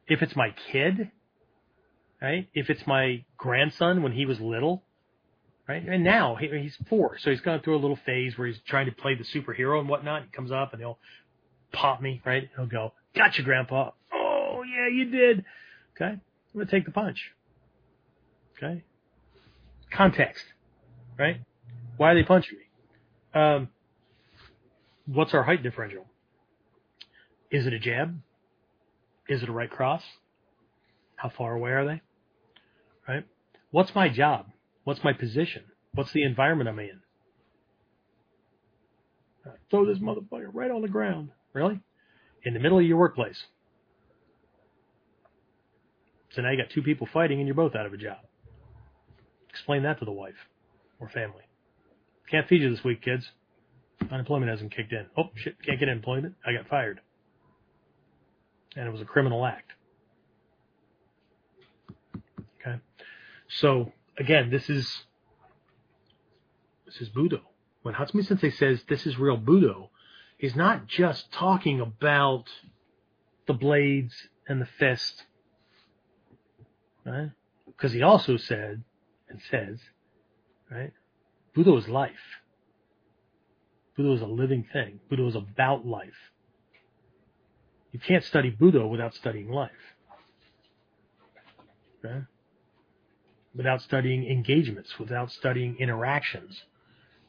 if 0.08 0.22
it's 0.22 0.36
my 0.36 0.54
kid, 0.72 1.12
right? 2.22 2.48
If 2.54 2.70
it's 2.70 2.86
my 2.86 3.26
grandson 3.38 4.04
when 4.04 4.12
he 4.12 4.26
was 4.26 4.40
little, 4.40 4.84
right? 5.68 5.84
And 5.88 6.04
now 6.04 6.36
he, 6.36 6.48
he's 6.60 6.78
four, 6.90 7.18
so 7.20 7.32
he's 7.32 7.42
gone 7.42 7.62
through 7.62 7.76
a 7.76 7.82
little 7.82 8.00
phase 8.06 8.38
where 8.38 8.48
he's 8.48 8.60
trying 8.68 8.86
to 8.86 8.92
play 8.92 9.16
the 9.16 9.24
superhero 9.24 9.80
and 9.80 9.90
whatnot. 9.90 10.24
He 10.24 10.30
comes 10.30 10.52
up 10.52 10.74
and 10.74 10.82
he'll 10.82 11.00
pop 11.72 12.02
me, 12.02 12.22
right? 12.26 12.50
He'll 12.56 12.68
go, 12.68 12.94
"Gotcha, 13.16 13.42
Grandpa." 13.42 13.92
Oh 14.46 14.64
yeah, 14.64 14.88
you 14.88 15.10
did. 15.10 15.46
Okay, 15.96 16.12
I'm 16.12 16.22
gonna 16.54 16.70
take 16.70 16.86
the 16.86 16.92
punch. 16.92 17.32
Okay. 18.58 18.84
Context, 19.92 20.44
right? 21.18 21.42
Why 21.98 22.12
are 22.12 22.16
they 22.16 22.24
punching 22.24 22.58
me? 22.58 23.40
Um, 23.40 23.70
what's 25.06 25.34
our 25.34 25.44
height 25.44 25.64
differential? 25.64 26.06
Is 27.52 27.66
it 27.66 27.74
a 27.74 27.80
jab? 27.80 28.20
Is 29.28 29.44
it 29.44 29.50
a 29.50 29.52
right 29.52 29.70
cross? 29.70 30.02
How 31.16 31.32
far 31.36 31.56
away 31.56 31.72
are 31.72 31.86
they? 31.86 32.02
Right? 33.08 33.26
What's 33.72 33.94
my 33.96 34.10
job? 34.10 34.48
What's 34.84 35.04
my 35.04 35.14
position? 35.14 35.64
What's 35.94 36.12
the 36.12 36.24
environment 36.24 36.70
I'm 36.70 36.80
in? 36.80 37.02
Throw 39.70 39.86
this 39.86 40.00
motherfucker 40.00 40.50
right 40.54 40.72
on 40.72 40.82
the 40.82 40.88
ground. 40.88 41.30
Really? 41.54 41.80
In 42.44 42.54
the 42.54 42.60
middle 42.60 42.80
of 42.80 42.86
your 42.86 42.98
workplace. 42.98 43.46
So 46.36 46.42
now 46.42 46.52
you 46.52 46.58
got 46.58 46.70
two 46.70 46.82
people 46.82 47.08
fighting 47.12 47.40
and 47.40 47.48
you're 47.48 47.56
both 47.56 47.76
out 47.76 47.86
of 47.86 47.94
a 47.94 47.98
job. 47.98 48.18
Explain 49.50 49.84
that 49.84 50.00
to 50.00 50.06
the 50.06 50.12
wife 50.12 50.36
or 51.00 51.08
family. 51.08 51.44
Can't 52.30 52.46
feed 52.48 52.62
you 52.62 52.70
this 52.70 52.84
week, 52.84 53.02
kids. 53.02 53.30
Unemployment 54.12 54.52
hasn't 54.52 54.76
kicked 54.76 54.92
in. 54.92 55.06
Oh 55.18 55.30
shit, 55.36 55.56
can't 55.64 55.80
get 55.80 55.88
employment. 55.88 56.36
I 56.46 56.52
got 56.52 56.68
fired. 56.68 57.00
And 58.76 58.86
it 58.86 58.92
was 58.92 59.00
a 59.00 59.06
criminal 59.06 59.46
act. 59.46 59.72
Okay. 62.60 62.80
So 63.48 63.94
again, 64.18 64.50
this 64.50 64.70
is 64.70 65.04
this 66.86 67.00
is 67.00 67.08
Budo. 67.10 67.40
When 67.84 67.96
Hatsumi 67.96 68.26
Sensei 68.26 68.52
says 68.52 68.82
this 68.90 69.06
is 69.06 69.18
real 69.18 69.38
Budo, 69.38 69.88
he's 70.38 70.56
not 70.56 70.88
just 70.88 71.32
talking 71.32 71.80
about 71.80 72.46
the 73.48 73.54
blades 73.54 74.28
and 74.50 74.62
the 74.62 74.68
fist, 74.78 75.24
right? 77.06 77.32
Because 77.66 77.94
he 77.94 78.02
also 78.02 78.38
said 78.38 78.84
and 79.30 79.42
says, 79.50 79.80
right, 80.72 80.92
Budo 81.56 81.78
is 81.78 81.88
life. 81.88 82.12
Budo 83.98 84.16
is 84.16 84.22
a 84.22 84.28
living 84.28 84.66
thing. 84.74 85.00
Budo 85.12 85.28
is 85.28 85.36
about 85.36 85.86
life. 85.86 86.32
You 87.92 88.00
can't 88.00 88.24
study 88.24 88.52
Budo 88.52 88.90
without 88.90 89.14
studying 89.16 89.50
life. 89.50 89.72
Okay? 92.04 92.24
Without 93.56 93.82
studying 93.82 94.30
engagements, 94.30 95.00
without 95.00 95.32
studying 95.32 95.78
interactions, 95.80 96.62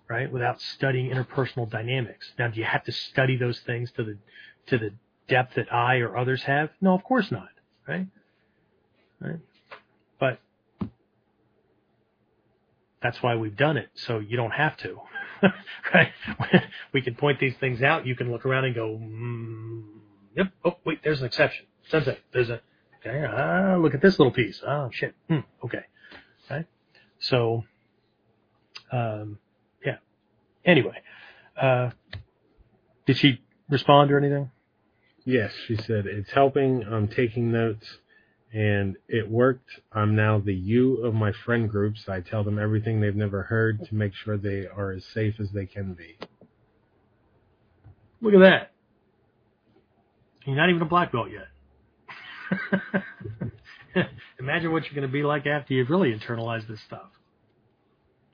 right? 0.08 0.30
Without 0.30 0.60
studying 0.60 1.10
interpersonal 1.10 1.70
dynamics. 1.70 2.32
Now, 2.36 2.48
do 2.48 2.58
you 2.58 2.66
have 2.66 2.82
to 2.84 2.92
study 2.92 3.36
those 3.36 3.60
things 3.60 3.92
to 3.92 4.02
the 4.02 4.18
to 4.66 4.78
the 4.78 4.90
depth 5.28 5.54
that 5.54 5.72
I 5.72 5.98
or 5.98 6.16
others 6.16 6.42
have? 6.42 6.70
No, 6.80 6.94
of 6.94 7.04
course 7.04 7.30
not, 7.30 7.48
right? 7.86 8.08
Right? 9.20 9.38
But 10.18 10.40
that's 13.02 13.22
why 13.22 13.36
we've 13.36 13.56
done 13.56 13.76
it, 13.76 13.88
so 13.94 14.18
you 14.18 14.36
don't 14.36 14.52
have 14.52 14.76
to, 14.78 15.00
right? 15.94 16.12
we 16.92 17.02
can 17.02 17.14
point 17.14 17.38
these 17.40 17.54
things 17.58 17.82
out. 17.82 18.06
You 18.06 18.16
can 18.16 18.32
look 18.32 18.46
around 18.46 18.64
and 18.64 18.74
go, 18.74 18.98
mm, 19.00 19.82
"Yep, 20.36 20.48
oh 20.64 20.76
wait, 20.84 21.00
there's 21.02 21.20
an 21.20 21.26
exception." 21.26 21.66
Sensei, 21.88 22.18
there's 22.32 22.50
a 22.50 22.60
okay. 23.00 23.24
Ah, 23.24 23.76
look 23.76 23.94
at 23.94 24.02
this 24.02 24.18
little 24.18 24.32
piece. 24.32 24.60
Oh 24.66 24.90
shit. 24.92 25.14
Hmm, 25.28 25.40
okay, 25.64 25.84
right. 26.50 26.66
So, 27.18 27.64
um, 28.90 29.38
yeah. 29.84 29.96
Anyway, 30.64 30.96
uh, 31.60 31.90
did 33.06 33.18
she 33.18 33.40
respond 33.68 34.10
or 34.10 34.18
anything? 34.18 34.50
Yes, 35.24 35.52
she 35.66 35.76
said 35.76 36.06
it's 36.06 36.30
helping. 36.30 36.84
I'm 36.84 37.08
taking 37.08 37.50
notes, 37.50 37.98
and 38.56 38.96
it 39.06 39.30
worked. 39.30 39.68
I'm 39.92 40.16
now 40.16 40.38
the 40.38 40.54
you 40.54 41.04
of 41.04 41.12
my 41.12 41.30
friend 41.44 41.68
groups. 41.68 42.08
I 42.08 42.22
tell 42.22 42.42
them 42.42 42.58
everything 42.58 43.02
they've 43.02 43.14
never 43.14 43.42
heard 43.42 43.84
to 43.84 43.94
make 43.94 44.14
sure 44.14 44.38
they 44.38 44.66
are 44.66 44.92
as 44.92 45.04
safe 45.12 45.34
as 45.38 45.50
they 45.50 45.66
can 45.66 45.92
be. 45.92 46.16
Look 48.22 48.32
at 48.32 48.40
that. 48.40 48.70
You're 50.46 50.56
not 50.56 50.70
even 50.70 50.80
a 50.80 50.86
black 50.86 51.12
belt 51.12 51.28
yet. 51.30 51.48
Imagine 54.40 54.72
what 54.72 54.84
you're 54.84 54.94
going 54.94 55.06
to 55.06 55.12
be 55.12 55.22
like 55.22 55.46
after 55.46 55.74
you've 55.74 55.90
really 55.90 56.14
internalized 56.14 56.66
this 56.66 56.80
stuff. 56.80 57.10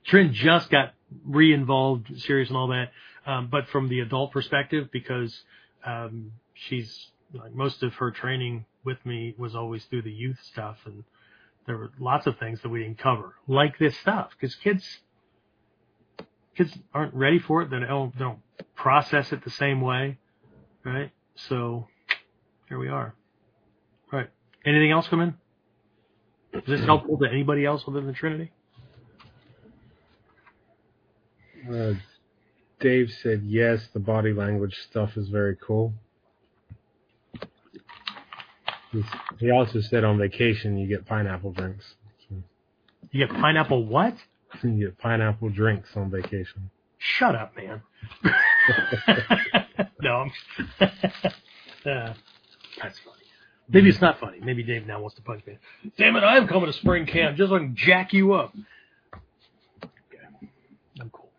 Trin 0.07 0.33
just 0.33 0.71
got 0.71 0.95
re-involved, 1.25 2.07
serious 2.21 2.49
and 2.49 2.57
all 2.57 2.69
that, 2.69 2.91
um, 3.27 3.49
but 3.51 3.67
from 3.71 3.89
the 3.89 3.99
adult 3.99 4.31
perspective, 4.31 4.89
because 4.93 5.37
um, 5.85 6.31
she's 6.55 7.09
like 7.33 7.55
most 7.55 7.83
of 7.83 7.95
her 7.95 8.11
training 8.11 8.65
with 8.85 9.05
me 9.05 9.35
was 9.39 9.55
always 9.55 9.85
through 9.85 10.03
the 10.03 10.13
youth 10.13 10.39
stuff, 10.43 10.79
and 10.85 11.05
there 11.67 11.77
were 11.77 11.93
lots 11.99 12.27
of 12.27 12.39
things 12.39 12.61
that 12.63 12.69
we 12.69 12.81
didn't 12.81 12.99
cover, 12.99 13.35
like 13.47 13.79
this 13.79 13.97
stuff, 13.99 14.31
because 14.31 14.55
kids 14.57 15.01
kids 16.57 16.77
aren't 16.93 17.15
ready 17.15 17.39
for 17.39 17.63
it. 17.63 17.71
They 17.71 17.81
don't, 17.81 18.17
don't 18.19 18.39
process 18.75 19.33
it 19.33 19.45
the 19.45 19.51
same 19.51 19.81
way, 19.81 20.19
right? 20.85 21.11
So 21.35 21.87
here 22.69 22.79
we 22.79 22.89
are. 22.89 23.15
Right. 24.11 24.29
Anything 24.65 24.91
else 24.91 25.09
come 25.09 25.21
in? 25.21 25.35
Is 26.53 26.65
this 26.67 26.85
helpful 26.85 27.19
to 27.19 27.27
anybody 27.31 27.65
else 27.65 27.87
within 27.87 28.07
the 28.07 28.13
Trinity? 28.13 28.53
Uh, 31.71 31.95
Dave 32.81 33.11
said 33.23 33.43
yes. 33.45 33.89
The 33.95 34.01
body 34.01 34.33
language 34.33 34.77
stuff 34.91 35.17
is 35.17 35.29
very 35.29 35.57
cool. 35.57 35.95
He 39.39 39.51
also 39.51 39.81
said 39.81 40.05
on 40.05 40.19
vacation 40.19 40.77
you 40.77 40.87
get 40.87 41.07
pineapple 41.07 41.53
drinks. 41.53 41.85
So 42.29 42.37
You 43.11 43.27
get 43.27 43.35
pineapple 43.35 43.87
what? 43.87 44.15
you 44.63 44.87
get 44.87 44.99
pineapple 44.99 45.49
drinks 45.51 45.89
on 45.97 46.11
vacation. 46.11 46.71
Shut 46.99 47.35
up, 47.35 47.57
man. 47.57 47.83
no, 50.03 50.13
I'm. 50.13 50.33
uh, 50.81 52.15
that's 52.81 52.99
funny. 53.01 53.23
Maybe 53.69 53.89
it's 53.89 54.01
not 54.01 54.21
funny. 54.21 54.39
Maybe 54.41 54.63
Dave 54.63 54.87
now 54.87 55.01
wants 55.01 55.17
to 55.17 55.23
punch 55.23 55.45
me. 55.47 55.57
Damn 55.97 56.15
it, 56.17 56.21
I'm 56.21 56.47
coming 56.47 56.67
to 56.67 56.73
spring 56.73 57.07
camp 57.07 57.37
just 57.37 57.51
so 57.51 57.57
I 57.57 57.59
can 57.61 57.75
jack 57.75 58.13
you 58.13 58.35
up. 58.35 58.55
Okay. 59.83 60.49
I'm 61.01 61.11
cool. 61.11 61.31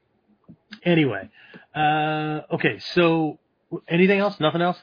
Anyway, 0.83 1.29
uh, 1.75 2.41
okay, 2.51 2.79
so 2.79 3.39
anything 3.87 4.19
else? 4.19 4.39
Nothing 4.39 4.61
else? 4.61 4.77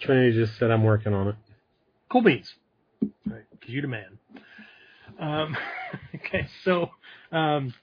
Trinity 0.00 0.36
just 0.36 0.58
said 0.58 0.70
I'm 0.70 0.84
working 0.84 1.14
on 1.14 1.28
it. 1.28 1.34
Cool 2.10 2.22
beans. 2.22 2.52
Right, 3.26 3.44
because 3.50 3.68
you're 3.68 3.82
the 3.82 3.88
man. 3.88 4.18
Um, 5.18 5.56
okay, 6.14 6.46
so 6.64 6.90
um, 7.32 7.74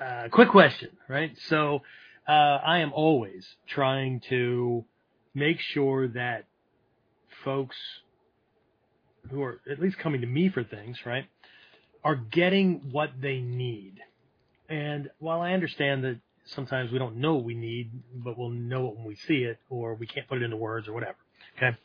uh, 0.00 0.28
quick 0.30 0.50
question, 0.50 0.90
right? 1.08 1.32
So 1.48 1.82
uh, 2.28 2.32
I 2.32 2.78
am 2.78 2.92
always 2.92 3.46
trying 3.68 4.22
to 4.28 4.84
make 5.34 5.58
sure 5.60 6.08
that 6.08 6.44
folks 7.44 7.76
who 9.30 9.42
are 9.42 9.60
at 9.70 9.80
least 9.80 9.98
coming 9.98 10.20
to 10.22 10.26
me 10.26 10.48
for 10.48 10.64
things, 10.64 10.98
right, 11.04 11.26
are 12.02 12.16
getting 12.16 12.88
what 12.90 13.10
they 13.20 13.40
need. 13.40 13.98
And 14.68 15.10
while 15.18 15.40
I 15.40 15.52
understand 15.52 16.04
that 16.04 16.18
sometimes 16.54 16.90
we 16.92 16.98
don't 16.98 17.16
know 17.16 17.34
what 17.34 17.44
we 17.44 17.54
need, 17.54 17.90
but 18.14 18.38
we'll 18.38 18.50
know 18.50 18.88
it 18.88 18.96
when 18.96 19.04
we 19.04 19.16
see 19.16 19.44
it, 19.44 19.58
or 19.68 19.94
we 19.94 20.06
can't 20.06 20.28
put 20.28 20.38
it 20.38 20.44
into 20.44 20.56
words 20.56 20.88
or 20.88 20.92
whatever. 20.92 21.16
Okay. 21.56 21.76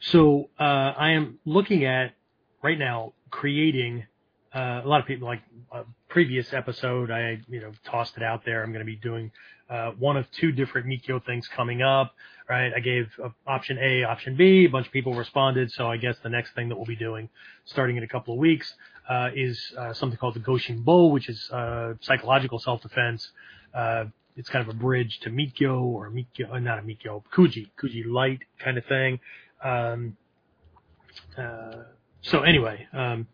So 0.00 0.50
uh, 0.58 0.62
I 0.96 1.12
am 1.12 1.38
looking 1.44 1.84
at 1.84 2.14
right 2.62 2.78
now 2.78 3.12
creating 3.30 4.06
uh, 4.54 4.82
a 4.84 4.88
lot 4.88 5.00
of 5.00 5.06
people 5.06 5.26
like 5.26 5.42
a 5.72 5.84
previous 6.08 6.52
episode. 6.52 7.10
I 7.10 7.40
you 7.48 7.60
know 7.60 7.72
tossed 7.84 8.16
it 8.16 8.22
out 8.22 8.44
there. 8.44 8.62
I'm 8.62 8.72
going 8.72 8.84
to 8.84 8.86
be 8.86 8.96
doing 8.96 9.30
uh, 9.68 9.90
one 9.98 10.16
of 10.16 10.30
two 10.30 10.52
different 10.52 10.86
Mikkyo 10.86 11.24
things 11.24 11.48
coming 11.48 11.82
up. 11.82 12.14
Right. 12.48 12.72
I 12.74 12.80
gave 12.80 13.08
uh, 13.22 13.30
option 13.46 13.78
A, 13.78 14.04
option 14.04 14.36
B. 14.36 14.66
A 14.66 14.66
bunch 14.68 14.86
of 14.86 14.92
people 14.92 15.14
responded. 15.14 15.72
So 15.72 15.90
I 15.90 15.96
guess 15.96 16.16
the 16.22 16.28
next 16.28 16.54
thing 16.54 16.68
that 16.68 16.76
we'll 16.76 16.86
be 16.86 16.94
doing, 16.96 17.28
starting 17.64 17.96
in 17.96 18.04
a 18.04 18.08
couple 18.08 18.34
of 18.34 18.38
weeks, 18.38 18.72
uh, 19.08 19.30
is 19.34 19.72
uh, 19.76 19.92
something 19.92 20.18
called 20.18 20.34
the 20.34 20.40
Goshin 20.40 20.84
Bo, 20.84 21.06
which 21.06 21.28
is 21.28 21.50
uh, 21.50 21.94
psychological 22.00 22.58
self-defense. 22.58 23.32
Uh, 23.76 24.06
it's 24.36 24.48
kind 24.48 24.66
of 24.66 24.74
a 24.74 24.78
bridge 24.78 25.18
to 25.22 25.30
Mikkyo 25.30 25.82
or 25.82 26.10
Mikkyo, 26.10 26.52
uh, 26.52 26.58
not 26.58 26.78
a 26.78 26.82
Mikkyo, 26.82 27.22
Kuji, 27.34 27.70
Kuji 27.82 28.04
light 28.06 28.40
kind 28.62 28.78
of 28.78 28.84
thing. 28.86 29.20
Um, 29.62 30.16
uh, 31.36 31.82
so 32.22 32.42
anyway, 32.42 32.86
um, 32.92 33.26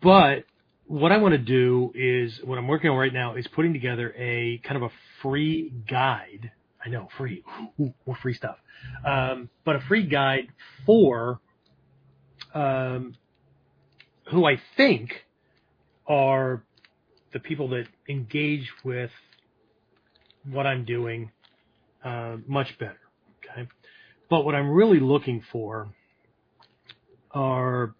but 0.00 0.44
what 0.86 1.12
I 1.12 1.18
want 1.18 1.32
to 1.32 1.38
do 1.38 1.92
is 1.94 2.40
what 2.44 2.58
I'm 2.58 2.66
working 2.66 2.90
on 2.90 2.96
right 2.96 3.12
now 3.12 3.34
is 3.36 3.46
putting 3.48 3.72
together 3.72 4.12
a 4.16 4.60
kind 4.64 4.76
of 4.76 4.82
a 4.82 4.92
free 5.22 5.72
guide. 5.88 6.50
I 6.84 6.88
know 6.88 7.08
free, 7.16 7.44
Ooh, 7.80 7.92
more 8.06 8.16
free 8.16 8.34
stuff, 8.34 8.56
um, 9.06 9.50
but 9.64 9.76
a 9.76 9.80
free 9.80 10.06
guide 10.06 10.48
for 10.86 11.40
um, 12.54 13.14
who 14.30 14.46
I 14.46 14.60
think 14.76 15.26
are 16.06 16.64
the 17.32 17.40
people 17.40 17.68
that 17.68 17.86
engage 18.08 18.68
with 18.84 19.10
what 20.44 20.66
I'm 20.66 20.84
doing 20.84 21.30
uh, 22.04 22.36
much 22.46 22.78
better. 22.78 22.98
Okay, 23.38 23.68
but 24.28 24.44
what 24.44 24.54
I'm 24.54 24.70
really 24.70 25.00
looking 25.00 25.42
for 25.52 25.88
are 27.32 27.94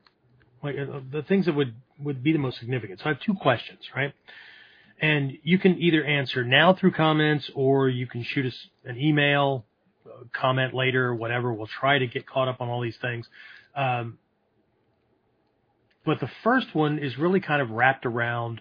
like 0.63 0.77
uh, 0.77 1.01
the 1.11 1.23
things 1.23 1.47
that 1.47 1.55
would 1.55 1.75
would 2.03 2.23
be 2.23 2.33
the 2.33 2.39
most 2.39 2.59
significant. 2.59 3.01
So 3.01 3.07
I 3.07 3.09
have 3.11 3.21
two 3.21 3.35
questions, 3.35 3.81
right? 3.95 4.13
And 5.01 5.33
you 5.43 5.59
can 5.59 5.81
either 5.81 6.05
answer 6.05 6.45
now 6.45 6.75
through 6.75 6.93
comments 6.93 7.51
or 7.55 7.89
you 7.89 8.07
can 8.07 8.23
shoot 8.23 8.47
us 8.47 8.57
an 8.85 8.99
email, 8.99 9.65
uh, 10.07 10.25
comment 10.33 10.75
later, 10.75 11.15
whatever. 11.15 11.53
We'll 11.53 11.69
try 11.69 11.99
to 11.99 12.07
get 12.07 12.27
caught 12.27 12.49
up 12.49 12.61
on 12.61 12.69
all 12.69 12.83
these 12.83 12.99
things. 13.01 13.27
Um, 13.75 14.19
but 16.05 16.21
the 16.21 16.31
first 16.43 16.75
one 16.75 16.99
is 16.99 17.17
really 17.19 17.41
kind 17.41 17.63
of 17.63 17.71
wrapped 17.71 18.05
around 18.05 18.61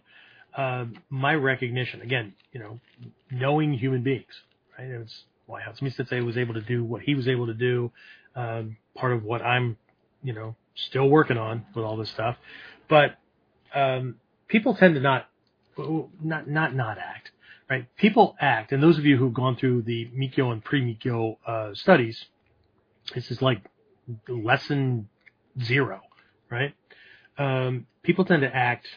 uh, 0.60 0.86
my 1.10 1.34
recognition. 1.34 2.02
Again, 2.02 2.34
you 2.52 2.60
know, 2.60 2.80
knowing 3.32 3.74
human 3.74 4.04
beings, 4.04 4.34
right? 4.78 4.90
It's 4.90 5.24
why 5.46 5.62
Hatsumi 5.62 6.26
was 6.26 6.38
able 6.38 6.54
to 6.56 6.62
do 6.62 6.84
what 6.84 7.02
he 7.02 7.16
was 7.16 7.28
able 7.28 7.48
to 7.48 7.54
do. 7.54 7.92
Um, 8.36 8.78
part 8.96 9.14
of 9.14 9.24
what 9.24 9.42
I'm, 9.42 9.78
you 10.22 10.34
know, 10.34 10.56
still 10.76 11.10
working 11.10 11.38
on 11.38 11.66
with 11.76 11.86
all 11.86 11.98
this 11.98 12.10
stuff. 12.10 12.36
But 12.90 13.18
um, 13.74 14.16
people 14.48 14.76
tend 14.76 14.96
to 14.96 15.02
not, 15.02 15.28
not, 16.22 16.48
not, 16.48 16.76
not 16.76 16.98
act, 16.98 17.32
right? 17.70 17.86
People 17.96 18.36
act, 18.40 18.72
and 18.72 18.84
those 18.84 18.98
of 18.98 19.06
you 19.06 19.18
who've 19.18 19.34
gone 19.34 19.56
through 19.56 19.84
the 19.84 20.10
Mikkyo 20.16 20.52
and 20.52 20.64
pre-Mikkyo 20.64 21.38
uh, 21.48 21.74
studies, 21.74 22.26
this 23.16 23.32
is 23.32 23.42
like 23.42 23.62
lesson 24.28 25.08
zero, 25.62 26.02
right? 26.50 26.74
Um, 27.38 27.88
people 28.04 28.26
tend 28.26 28.42
to 28.42 28.54
act, 28.56 28.88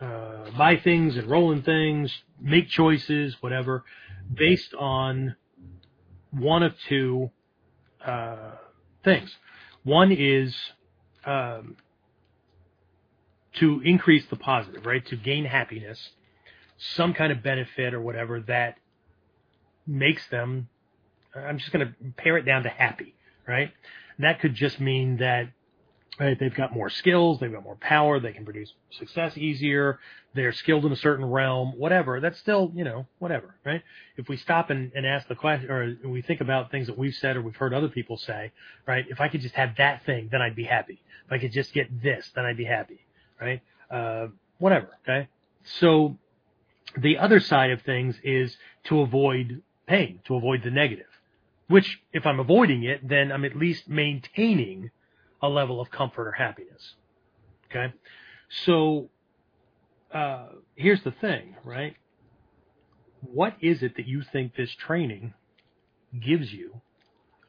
uh, 0.00 0.50
buy 0.56 0.76
things 0.76 1.16
and 1.16 1.30
roll 1.30 1.52
in 1.52 1.62
things, 1.62 2.12
make 2.40 2.68
choices, 2.68 3.36
whatever, 3.40 3.84
based 4.32 4.74
on 4.74 5.36
one 6.30 6.62
of 6.62 6.74
two 6.88 7.30
uh, 8.04 8.52
things. 9.04 9.34
One 9.84 10.12
is 10.12 10.54
um, 11.24 11.76
to 13.54 13.80
increase 13.84 14.24
the 14.26 14.36
positive, 14.36 14.84
right? 14.86 15.04
To 15.06 15.16
gain 15.16 15.44
happiness, 15.44 16.10
some 16.78 17.14
kind 17.14 17.32
of 17.32 17.42
benefit 17.42 17.94
or 17.94 18.00
whatever 18.00 18.40
that 18.40 18.78
makes 19.86 20.26
them. 20.28 20.68
I'm 21.34 21.58
just 21.58 21.72
going 21.72 21.86
to 21.86 21.94
pare 22.16 22.36
it 22.36 22.44
down 22.44 22.62
to 22.64 22.68
happy, 22.68 23.14
right? 23.46 23.72
That 24.18 24.40
could 24.40 24.54
just 24.54 24.80
mean 24.80 25.18
that 25.18 25.48
right? 26.18 26.38
They've 26.38 26.54
got 26.54 26.72
more 26.72 26.90
skills, 26.90 27.40
they've 27.40 27.52
got 27.52 27.64
more 27.64 27.76
power, 27.76 28.20
they 28.20 28.32
can 28.32 28.44
produce 28.44 28.72
success 28.90 29.36
easier, 29.36 29.98
they're 30.34 30.52
skilled 30.52 30.84
in 30.84 30.92
a 30.92 30.96
certain 30.96 31.24
realm, 31.24 31.72
whatever. 31.76 32.20
That's 32.20 32.38
still, 32.38 32.70
you 32.74 32.84
know, 32.84 33.06
whatever, 33.18 33.54
right? 33.64 33.82
If 34.16 34.28
we 34.28 34.36
stop 34.36 34.70
and, 34.70 34.92
and 34.94 35.06
ask 35.06 35.26
the 35.28 35.34
question, 35.34 35.70
or 35.70 35.96
we 36.04 36.22
think 36.22 36.40
about 36.40 36.70
things 36.70 36.86
that 36.86 36.96
we've 36.96 37.14
said 37.14 37.36
or 37.36 37.42
we've 37.42 37.56
heard 37.56 37.74
other 37.74 37.88
people 37.88 38.16
say, 38.16 38.52
right? 38.86 39.04
If 39.08 39.20
I 39.20 39.28
could 39.28 39.40
just 39.40 39.54
have 39.54 39.76
that 39.78 40.04
thing, 40.04 40.28
then 40.30 40.40
I'd 40.40 40.56
be 40.56 40.64
happy. 40.64 41.00
If 41.26 41.32
I 41.32 41.38
could 41.38 41.52
just 41.52 41.72
get 41.72 42.02
this, 42.02 42.30
then 42.34 42.44
I'd 42.44 42.56
be 42.56 42.64
happy, 42.64 43.00
right? 43.40 43.60
Uh, 43.90 44.28
whatever, 44.58 44.90
okay? 45.02 45.28
So 45.80 46.16
the 46.96 47.18
other 47.18 47.40
side 47.40 47.70
of 47.70 47.82
things 47.82 48.16
is 48.22 48.56
to 48.84 49.00
avoid 49.00 49.62
pain, 49.86 50.20
to 50.26 50.36
avoid 50.36 50.62
the 50.62 50.70
negative. 50.70 51.06
Which, 51.68 51.98
if 52.12 52.26
I'm 52.26 52.40
avoiding 52.40 52.84
it, 52.84 53.08
then 53.08 53.32
I'm 53.32 53.44
at 53.44 53.56
least 53.56 53.88
maintaining 53.88 54.90
a 55.44 55.48
level 55.48 55.80
of 55.80 55.90
comfort 55.90 56.28
or 56.28 56.32
happiness. 56.32 56.94
Okay? 57.70 57.92
So, 58.64 59.10
uh, 60.12 60.48
here's 60.76 61.02
the 61.02 61.10
thing, 61.12 61.56
right? 61.64 61.96
What 63.20 63.54
is 63.60 63.82
it 63.82 63.96
that 63.96 64.06
you 64.06 64.22
think 64.32 64.54
this 64.54 64.74
training 64.74 65.34
gives 66.24 66.52
you 66.52 66.80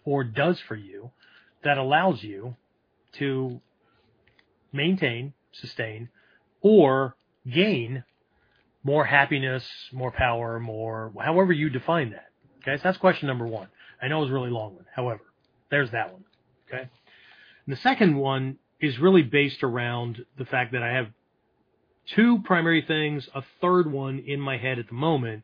or 0.03 0.23
does 0.23 0.59
for 0.67 0.75
you 0.75 1.11
that 1.63 1.77
allows 1.77 2.23
you 2.23 2.55
to 3.19 3.61
maintain, 4.71 5.33
sustain, 5.51 6.09
or 6.61 7.15
gain 7.51 8.03
more 8.83 9.05
happiness, 9.05 9.63
more 9.91 10.11
power, 10.11 10.59
more, 10.59 11.11
however 11.19 11.51
you 11.51 11.69
define 11.69 12.11
that. 12.11 12.27
Okay, 12.61 12.77
so 12.77 12.81
that's 12.83 12.97
question 12.97 13.27
number 13.27 13.47
one. 13.47 13.67
I 14.01 14.07
know 14.07 14.19
it 14.19 14.21
was 14.21 14.29
a 14.29 14.33
really 14.33 14.51
long 14.51 14.75
one. 14.75 14.85
However, 14.95 15.21
there's 15.71 15.91
that 15.91 16.13
one. 16.13 16.23
Okay. 16.67 16.89
And 17.65 17.75
the 17.75 17.81
second 17.81 18.15
one 18.15 18.57
is 18.79 18.99
really 18.99 19.23
based 19.23 19.63
around 19.63 20.25
the 20.37 20.45
fact 20.45 20.73
that 20.73 20.83
I 20.83 20.93
have 20.93 21.07
two 22.15 22.39
primary 22.43 22.81
things, 22.81 23.27
a 23.33 23.43
third 23.61 23.91
one 23.91 24.19
in 24.19 24.39
my 24.39 24.57
head 24.57 24.79
at 24.79 24.87
the 24.87 24.93
moment 24.93 25.43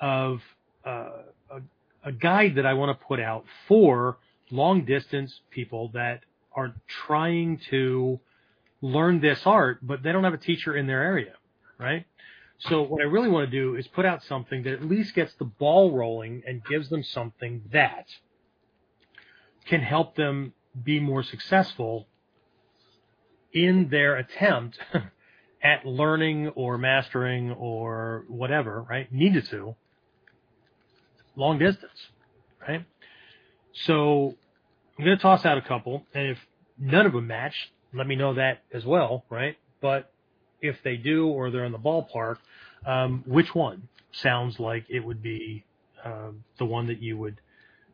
of 0.00 0.40
uh, 0.86 1.10
a, 1.50 1.60
a 2.04 2.12
guide 2.12 2.54
that 2.54 2.66
I 2.66 2.74
want 2.74 2.98
to 2.98 3.06
put 3.06 3.20
out 3.20 3.44
for 3.66 4.18
long 4.50 4.84
distance 4.84 5.40
people 5.50 5.90
that 5.92 6.22
are 6.54 6.74
trying 7.06 7.60
to 7.70 8.18
learn 8.80 9.20
this 9.20 9.40
art, 9.44 9.78
but 9.82 10.02
they 10.02 10.12
don't 10.12 10.24
have 10.24 10.34
a 10.34 10.38
teacher 10.38 10.76
in 10.76 10.86
their 10.86 11.02
area, 11.02 11.34
right? 11.78 12.06
So 12.60 12.82
what 12.82 13.00
I 13.00 13.04
really 13.04 13.28
want 13.28 13.50
to 13.50 13.50
do 13.50 13.76
is 13.76 13.86
put 13.86 14.04
out 14.04 14.24
something 14.24 14.62
that 14.64 14.72
at 14.72 14.84
least 14.84 15.14
gets 15.14 15.34
the 15.34 15.44
ball 15.44 15.92
rolling 15.92 16.42
and 16.46 16.64
gives 16.64 16.88
them 16.88 17.04
something 17.04 17.62
that 17.72 18.06
can 19.66 19.80
help 19.80 20.16
them 20.16 20.54
be 20.82 21.00
more 21.00 21.22
successful 21.22 22.06
in 23.52 23.88
their 23.90 24.16
attempt 24.16 24.78
at 25.62 25.86
learning 25.86 26.48
or 26.48 26.78
mastering 26.78 27.52
or 27.52 28.24
whatever, 28.28 28.82
right? 28.82 29.12
Needed 29.12 29.46
to 29.50 29.74
long 31.36 31.58
distance, 31.58 32.08
right? 32.66 32.84
So 33.86 34.34
I'm 34.98 35.04
going 35.04 35.16
to 35.16 35.22
toss 35.22 35.44
out 35.44 35.56
a 35.56 35.62
couple, 35.62 36.04
and 36.12 36.30
if 36.30 36.38
none 36.78 37.06
of 37.06 37.12
them 37.12 37.26
match, 37.28 37.54
let 37.94 38.06
me 38.06 38.16
know 38.16 38.34
that 38.34 38.62
as 38.72 38.84
well, 38.84 39.24
right? 39.30 39.56
But 39.80 40.12
if 40.60 40.76
they 40.82 40.96
do 40.96 41.28
or 41.28 41.50
they're 41.50 41.64
in 41.64 41.72
the 41.72 41.78
ballpark, 41.78 42.36
um, 42.84 43.22
which 43.26 43.54
one 43.54 43.88
sounds 44.12 44.58
like 44.58 44.84
it 44.88 45.00
would 45.00 45.22
be 45.22 45.64
uh, 46.04 46.30
the 46.58 46.64
one 46.64 46.88
that 46.88 47.00
you 47.00 47.16
would? 47.18 47.40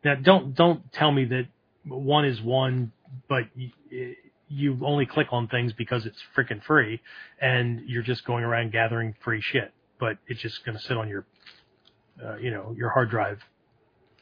Now, 0.03 0.15
don't 0.15 0.55
don't 0.55 0.91
tell 0.91 1.11
me 1.11 1.25
that 1.25 1.47
one 1.87 2.25
is 2.25 2.41
one, 2.41 2.91
but 3.27 3.43
you, 3.55 4.15
you 4.47 4.79
only 4.83 5.05
click 5.05 5.27
on 5.31 5.47
things 5.47 5.73
because 5.73 6.05
it's 6.05 6.17
freaking 6.35 6.63
free, 6.63 7.01
and 7.41 7.81
you're 7.87 8.03
just 8.03 8.25
going 8.25 8.43
around 8.43 8.71
gathering 8.71 9.15
free 9.23 9.41
shit. 9.41 9.73
But 9.99 10.17
it's 10.27 10.41
just 10.41 10.65
going 10.65 10.77
to 10.77 10.83
sit 10.83 10.97
on 10.97 11.07
your, 11.07 11.25
uh, 12.23 12.37
you 12.37 12.51
know, 12.51 12.73
your 12.77 12.89
hard 12.89 13.09
drive. 13.09 13.39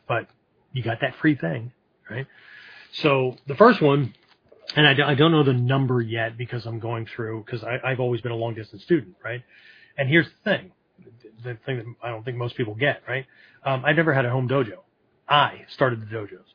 But 0.08 0.28
you 0.72 0.84
got 0.84 1.00
that 1.02 1.16
free 1.22 1.36
thing, 1.36 1.72
right? 2.10 2.28
So 2.94 3.38
the 3.48 3.56
first 3.56 3.82
one, 3.82 4.14
and 4.76 4.88
I, 4.88 5.12
I 5.12 5.16
don't 5.16 5.32
know 5.32 5.44
the 5.44 5.54
number 5.54 6.02
yet 6.02 6.38
because 6.38 6.66
I'm 6.66 6.80
going 6.80 7.06
through 7.06 7.44
because 7.46 7.64
I've 7.64 8.00
always 8.00 8.22
been 8.22 8.32
a 8.32 8.36
long 8.36 8.54
distance 8.54 8.84
student, 8.84 9.16
right? 9.24 9.42
And 9.98 10.10
here's 10.10 10.28
the 10.28 10.50
thing, 10.52 10.72
the 11.44 11.58
thing 11.66 11.78
that 11.78 11.86
I 12.04 12.10
don't 12.10 12.24
think 12.24 12.38
most 12.38 12.56
people 12.56 12.76
get, 12.76 13.02
right? 13.08 13.26
Um, 13.66 13.84
I 13.86 13.94
never 13.94 14.14
had 14.14 14.26
a 14.26 14.30
home 14.30 14.48
dojo. 14.48 14.80
I 15.28 15.66
started 15.70 16.02
the 16.02 16.06
dojos. 16.06 16.46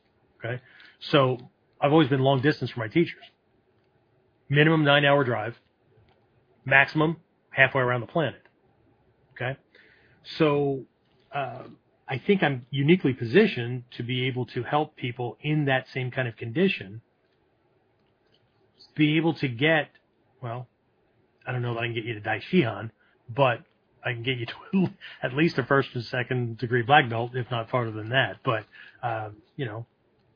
Okay. 0.43 0.61
So 0.99 1.37
I've 1.81 1.91
always 1.91 2.09
been 2.09 2.21
long 2.21 2.41
distance 2.41 2.71
for 2.71 2.79
my 2.79 2.87
teachers. 2.87 3.23
Minimum 4.49 4.83
nine 4.83 5.05
hour 5.05 5.23
drive, 5.23 5.55
maximum 6.65 7.17
halfway 7.51 7.81
around 7.81 8.01
the 8.01 8.07
planet. 8.07 8.41
Okay. 9.33 9.57
So, 10.23 10.83
uh, 11.33 11.63
I 12.07 12.17
think 12.17 12.41
I'm 12.41 12.65
uniquely 12.71 13.13
positioned 13.13 13.83
to 13.97 14.03
be 14.03 14.27
able 14.27 14.47
to 14.47 14.63
help 14.63 14.95
people 14.95 15.37
in 15.41 15.65
that 15.65 15.87
same 15.93 16.09
kind 16.09 16.27
of 16.27 16.35
condition 16.35 17.01
be 18.95 19.17
able 19.17 19.33
to 19.35 19.47
get, 19.47 19.89
well, 20.41 20.67
I 21.45 21.51
don't 21.51 21.61
know 21.61 21.75
that 21.75 21.81
I 21.81 21.85
can 21.85 21.93
get 21.93 22.05
you 22.05 22.15
to 22.15 22.19
Dai 22.19 22.41
Shihan, 22.51 22.89
but 23.29 23.59
I 24.03 24.13
can 24.13 24.23
get 24.23 24.37
you 24.37 24.47
to 24.47 24.87
at 25.23 25.33
least 25.33 25.59
a 25.59 25.63
first 25.63 25.89
and 25.93 26.03
second 26.03 26.57
degree 26.57 26.81
black 26.81 27.09
belt, 27.09 27.31
if 27.35 27.49
not 27.51 27.69
farther 27.69 27.91
than 27.91 28.09
that. 28.09 28.37
But, 28.43 28.65
uh, 29.03 29.29
you 29.55 29.65
know, 29.65 29.85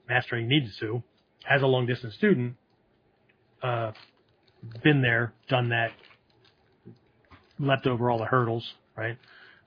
mastering 0.07 0.49
Ninjutsu 0.49 1.03
as 1.49 1.61
a 1.61 1.67
long 1.67 1.85
distance 1.85 2.13
student, 2.15 2.55
uh, 3.61 3.91
been 4.83 5.01
there, 5.01 5.33
done 5.49 5.69
that, 5.69 5.91
leapt 7.59 7.87
over 7.87 8.09
all 8.09 8.17
the 8.17 8.25
hurdles, 8.25 8.73
right? 8.95 9.17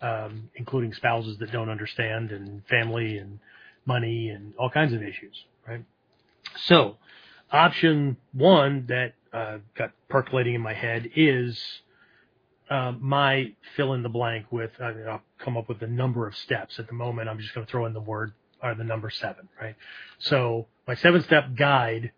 Um, 0.00 0.50
including 0.54 0.92
spouses 0.92 1.38
that 1.38 1.52
don't 1.52 1.70
understand 1.70 2.30
and 2.30 2.62
family 2.68 3.18
and 3.18 3.38
money 3.86 4.28
and 4.28 4.54
all 4.58 4.70
kinds 4.70 4.92
of 4.92 5.02
issues, 5.02 5.44
right? 5.66 5.84
So, 6.64 6.96
option 7.50 8.16
one 8.32 8.86
that 8.88 9.14
uh, 9.32 9.58
got 9.76 9.92
percolating 10.08 10.54
in 10.54 10.60
my 10.60 10.74
head 10.74 11.10
is 11.14 11.60
uh, 12.70 12.92
my 12.98 13.52
fill 13.76 13.92
in 13.92 14.02
the 14.02 14.08
blank 14.08 14.46
with, 14.50 14.70
uh, 14.80 14.92
I'll 15.08 15.22
come 15.38 15.56
up 15.56 15.68
with 15.68 15.80
the 15.80 15.86
number 15.86 16.26
of 16.26 16.36
steps. 16.36 16.78
At 16.78 16.88
the 16.88 16.94
moment, 16.94 17.28
I'm 17.28 17.38
just 17.38 17.54
going 17.54 17.66
to 17.66 17.70
throw 17.70 17.86
in 17.86 17.92
the 17.92 18.00
word 18.00 18.32
or 18.66 18.74
the 18.74 18.84
number 18.84 19.10
seven, 19.10 19.48
right? 19.60 19.76
So 20.18 20.66
my 20.86 20.94
seven 20.94 21.22
step 21.22 21.54
guide 21.56 22.12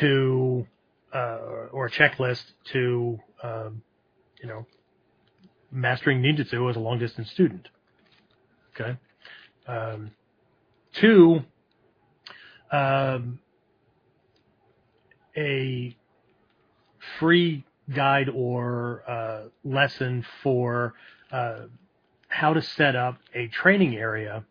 to, 0.00 0.66
uh, 1.14 1.68
or 1.72 1.86
a 1.86 1.90
checklist 1.90 2.44
to, 2.72 3.18
um, 3.42 3.82
you 4.42 4.48
know, 4.48 4.66
mastering 5.72 6.22
ninjutsu 6.22 6.68
as 6.70 6.76
a 6.76 6.80
long 6.80 6.98
distance 6.98 7.30
student. 7.30 7.68
Okay. 8.74 8.96
Um, 9.66 10.12
two, 10.92 11.42
um, 12.72 13.38
a 15.36 15.96
free 17.18 17.64
guide 17.94 18.28
or 18.28 19.02
uh, 19.08 19.42
lesson 19.64 20.24
for 20.42 20.94
uh, 21.32 21.62
how 22.28 22.54
to 22.54 22.62
set 22.62 22.96
up 22.96 23.18
a 23.34 23.48
training 23.48 23.96
area 23.96 24.44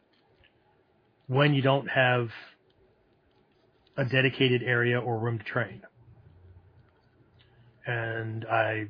when 1.30 1.54
you 1.54 1.62
don't 1.62 1.88
have 1.88 2.30
a 3.96 4.04
dedicated 4.04 4.64
area 4.64 5.00
or 5.00 5.20
room 5.20 5.38
to 5.38 5.44
train. 5.44 5.82
And 7.86 8.46
I, 8.46 8.88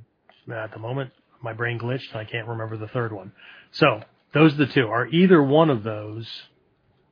at 0.50 0.72
the 0.72 0.80
moment, 0.80 1.12
my 1.42 1.52
brain 1.52 1.78
glitched 1.78 2.12
and 2.12 2.20
I 2.20 2.24
can't 2.24 2.48
remember 2.48 2.78
the 2.78 2.88
third 2.88 3.12
one. 3.12 3.34
So 3.72 4.02
those 4.34 4.54
are 4.54 4.66
the 4.66 4.68
two. 4.68 4.88
Are 4.88 5.06
either 5.08 5.44
one 5.44 5.70
of 5.70 5.84
those, 5.84 6.28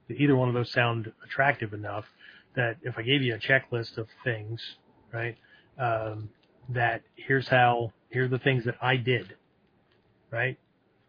either 0.09 0.35
one 0.35 0.47
of 0.47 0.53
those 0.53 0.71
sound 0.71 1.11
attractive 1.25 1.73
enough 1.73 2.05
that 2.55 2.77
if 2.83 2.97
I 2.97 3.01
gave 3.01 3.21
you 3.21 3.35
a 3.35 3.37
checklist 3.37 3.97
of 3.97 4.07
things, 4.23 4.61
right, 5.13 5.35
um, 5.77 6.29
that 6.69 7.01
here's 7.15 7.49
how, 7.49 7.91
here 8.11 8.25
are 8.25 8.29
the 8.29 8.39
things 8.39 8.63
that 8.63 8.75
I 8.81 8.95
did, 8.95 9.35
right? 10.31 10.57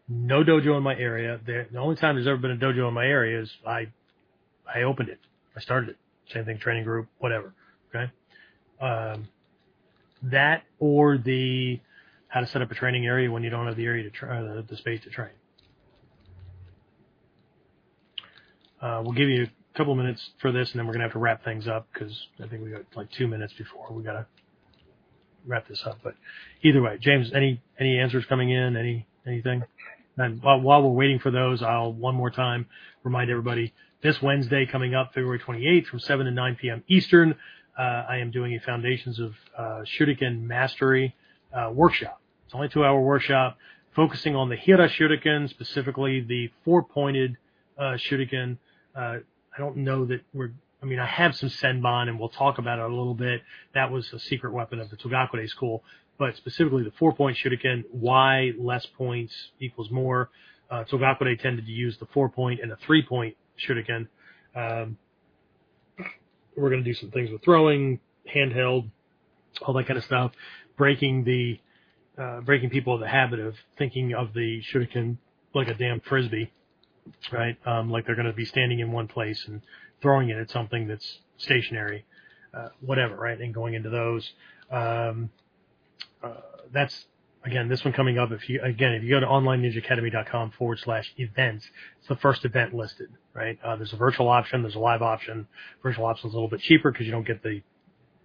No 0.08 0.42
dojo 0.42 0.76
in 0.76 0.82
my 0.82 0.96
area. 0.96 1.38
The, 1.46 1.66
the 1.70 1.78
only 1.78 1.94
time 1.94 2.16
there's 2.16 2.26
ever 2.26 2.36
been 2.36 2.50
a 2.50 2.56
dojo 2.56 2.88
in 2.88 2.94
my 2.94 3.06
area 3.06 3.42
is 3.42 3.50
I, 3.64 3.88
I 4.72 4.82
opened 4.82 5.08
it. 5.08 5.20
I 5.56 5.60
started 5.60 5.90
it. 5.90 5.96
Same 6.32 6.44
thing, 6.44 6.58
training 6.58 6.84
group, 6.84 7.08
whatever. 7.18 7.54
Okay. 7.94 8.10
Um, 8.80 9.28
that 10.22 10.64
or 10.78 11.18
the 11.18 11.80
how 12.28 12.40
to 12.40 12.46
set 12.46 12.60
up 12.60 12.70
a 12.70 12.74
training 12.74 13.06
area 13.06 13.30
when 13.30 13.42
you 13.42 13.50
don't 13.50 13.66
have 13.66 13.76
the 13.76 13.86
area 13.86 14.04
to 14.04 14.10
try, 14.10 14.38
uh, 14.38 14.62
the 14.68 14.76
space 14.76 15.02
to 15.04 15.10
train. 15.10 15.30
Uh, 18.80 19.00
we'll 19.02 19.14
give 19.14 19.28
you 19.28 19.44
a 19.44 19.76
couple 19.76 19.94
minutes 19.94 20.30
for 20.40 20.52
this, 20.52 20.70
and 20.70 20.78
then 20.78 20.86
we're 20.86 20.92
gonna 20.92 21.04
have 21.04 21.12
to 21.12 21.18
wrap 21.18 21.44
things 21.44 21.66
up 21.66 21.88
because 21.92 22.26
I 22.42 22.46
think 22.46 22.62
we 22.62 22.70
got 22.70 22.82
like 22.94 23.10
two 23.10 23.26
minutes 23.26 23.54
before 23.54 23.90
we 23.92 24.02
gotta 24.02 24.26
wrap 25.46 25.66
this 25.66 25.82
up. 25.86 25.98
But 26.02 26.14
either 26.62 26.82
way, 26.82 26.98
James, 27.00 27.32
any 27.32 27.60
any 27.78 27.98
answers 27.98 28.26
coming 28.26 28.50
in? 28.50 28.76
Any 28.76 29.06
anything? 29.26 29.64
And 30.16 30.42
while, 30.42 30.60
while 30.60 30.82
we're 30.82 30.90
waiting 30.90 31.20
for 31.20 31.30
those, 31.30 31.62
I'll 31.62 31.92
one 31.92 32.14
more 32.14 32.30
time 32.30 32.66
remind 33.04 33.30
everybody 33.30 33.72
this 34.02 34.22
Wednesday 34.22 34.66
coming 34.66 34.94
up, 34.94 35.12
February 35.14 35.40
28th 35.40 35.86
from 35.86 35.98
7 35.98 36.26
to 36.26 36.32
9 36.32 36.56
p.m. 36.60 36.84
Eastern, 36.88 37.34
uh, 37.78 37.82
I 38.08 38.18
am 38.18 38.30
doing 38.30 38.54
a 38.54 38.60
Foundations 38.60 39.18
of 39.18 39.34
uh, 39.56 39.82
Shuriken 39.84 40.42
Mastery 40.42 41.14
uh, 41.52 41.70
workshop. 41.72 42.20
It's 42.46 42.54
only 42.54 42.68
a 42.68 42.70
two 42.70 42.84
hour 42.84 43.00
workshop 43.00 43.58
focusing 43.94 44.36
on 44.36 44.48
the 44.48 44.56
Hira 44.56 44.88
Shuriken, 44.88 45.48
specifically 45.48 46.20
the 46.20 46.50
four 46.64 46.82
pointed 46.82 47.36
uh, 47.76 47.96
Shuriken. 47.96 48.58
Uh, 48.94 49.18
I 49.54 49.58
don't 49.58 49.78
know 49.78 50.06
that 50.06 50.20
we're 50.32 50.52
I 50.80 50.86
mean, 50.86 51.00
I 51.00 51.06
have 51.06 51.34
some 51.34 51.48
Senbon, 51.48 52.08
and 52.08 52.20
we'll 52.20 52.28
talk 52.28 52.58
about 52.58 52.78
it 52.78 52.84
a 52.84 52.88
little 52.88 53.14
bit. 53.14 53.42
That 53.74 53.90
was 53.90 54.12
a 54.12 54.18
secret 54.20 54.52
weapon 54.52 54.78
of 54.78 54.90
the 54.90 54.96
Togakure 54.96 55.48
school, 55.48 55.82
but 56.18 56.36
specifically 56.36 56.84
the 56.84 56.92
four-point 56.92 57.36
shuriken, 57.36 57.84
why 57.90 58.52
less 58.56 58.86
points 58.86 59.34
equals 59.58 59.90
more. 59.90 60.30
Uh, 60.70 60.84
Togakure 60.84 61.36
tended 61.40 61.66
to 61.66 61.72
use 61.72 61.98
the 61.98 62.06
four-point 62.06 62.60
and 62.62 62.70
a 62.70 62.76
three-point 63.58 63.86
shuriken. 63.86 64.08
Um, 64.54 64.98
we're 66.56 66.70
going 66.70 66.82
to 66.82 66.90
do 66.90 66.94
some 66.94 67.10
things 67.10 67.30
with 67.30 67.42
throwing, 67.42 68.00
handheld, 68.34 68.90
all 69.62 69.74
that 69.74 69.86
kind 69.86 69.98
of 69.98 70.04
stuff, 70.04 70.32
breaking 70.76 71.24
the 71.24 71.60
uh, 72.20 72.40
breaking 72.40 72.70
people 72.70 72.94
of 72.94 73.00
the 73.00 73.08
habit 73.08 73.38
of 73.38 73.54
thinking 73.76 74.12
of 74.12 74.32
the 74.34 74.60
shuriken 74.72 75.16
like 75.54 75.68
a 75.68 75.74
damn 75.74 76.00
frisbee, 76.00 76.52
right? 77.32 77.56
Um, 77.64 77.90
like 77.90 78.06
they're 78.06 78.16
going 78.16 78.26
to 78.26 78.32
be 78.32 78.44
standing 78.44 78.80
in 78.80 78.90
one 78.90 79.06
place 79.06 79.44
and 79.46 79.62
throwing 80.02 80.28
it 80.28 80.36
at 80.36 80.50
something 80.50 80.88
that's 80.88 81.20
stationary, 81.36 82.04
uh, 82.52 82.68
whatever, 82.80 83.14
right? 83.14 83.40
And 83.40 83.54
going 83.54 83.74
into 83.74 83.88
those. 83.88 84.32
Um, 84.70 85.30
uh, 86.22 86.34
that's 86.72 87.06
again 87.48 87.68
this 87.68 87.84
one 87.84 87.94
coming 87.94 88.18
up. 88.18 88.30
If 88.30 88.48
you 88.48 88.60
again 88.62 88.92
if 88.92 89.02
you 89.02 89.10
go 89.10 89.20
to 89.20 89.26
onlineninjaacademy.com 89.26 90.52
forward 90.52 90.78
slash 90.80 91.12
events, 91.16 91.66
it's 91.98 92.08
the 92.08 92.16
first 92.16 92.44
event 92.44 92.74
listed, 92.74 93.08
right? 93.34 93.58
Uh, 93.64 93.76
there's 93.76 93.92
a 93.92 93.96
virtual 93.96 94.28
option, 94.28 94.62
there's 94.62 94.74
a 94.74 94.80
live 94.80 95.02
option. 95.02 95.48
Virtual 95.82 96.06
option 96.06 96.28
is 96.28 96.34
a 96.34 96.36
little 96.36 96.50
bit 96.50 96.60
cheaper 96.60 96.92
because 96.92 97.06
you 97.06 97.12
don't 97.12 97.26
get 97.26 97.42
the 97.42 97.62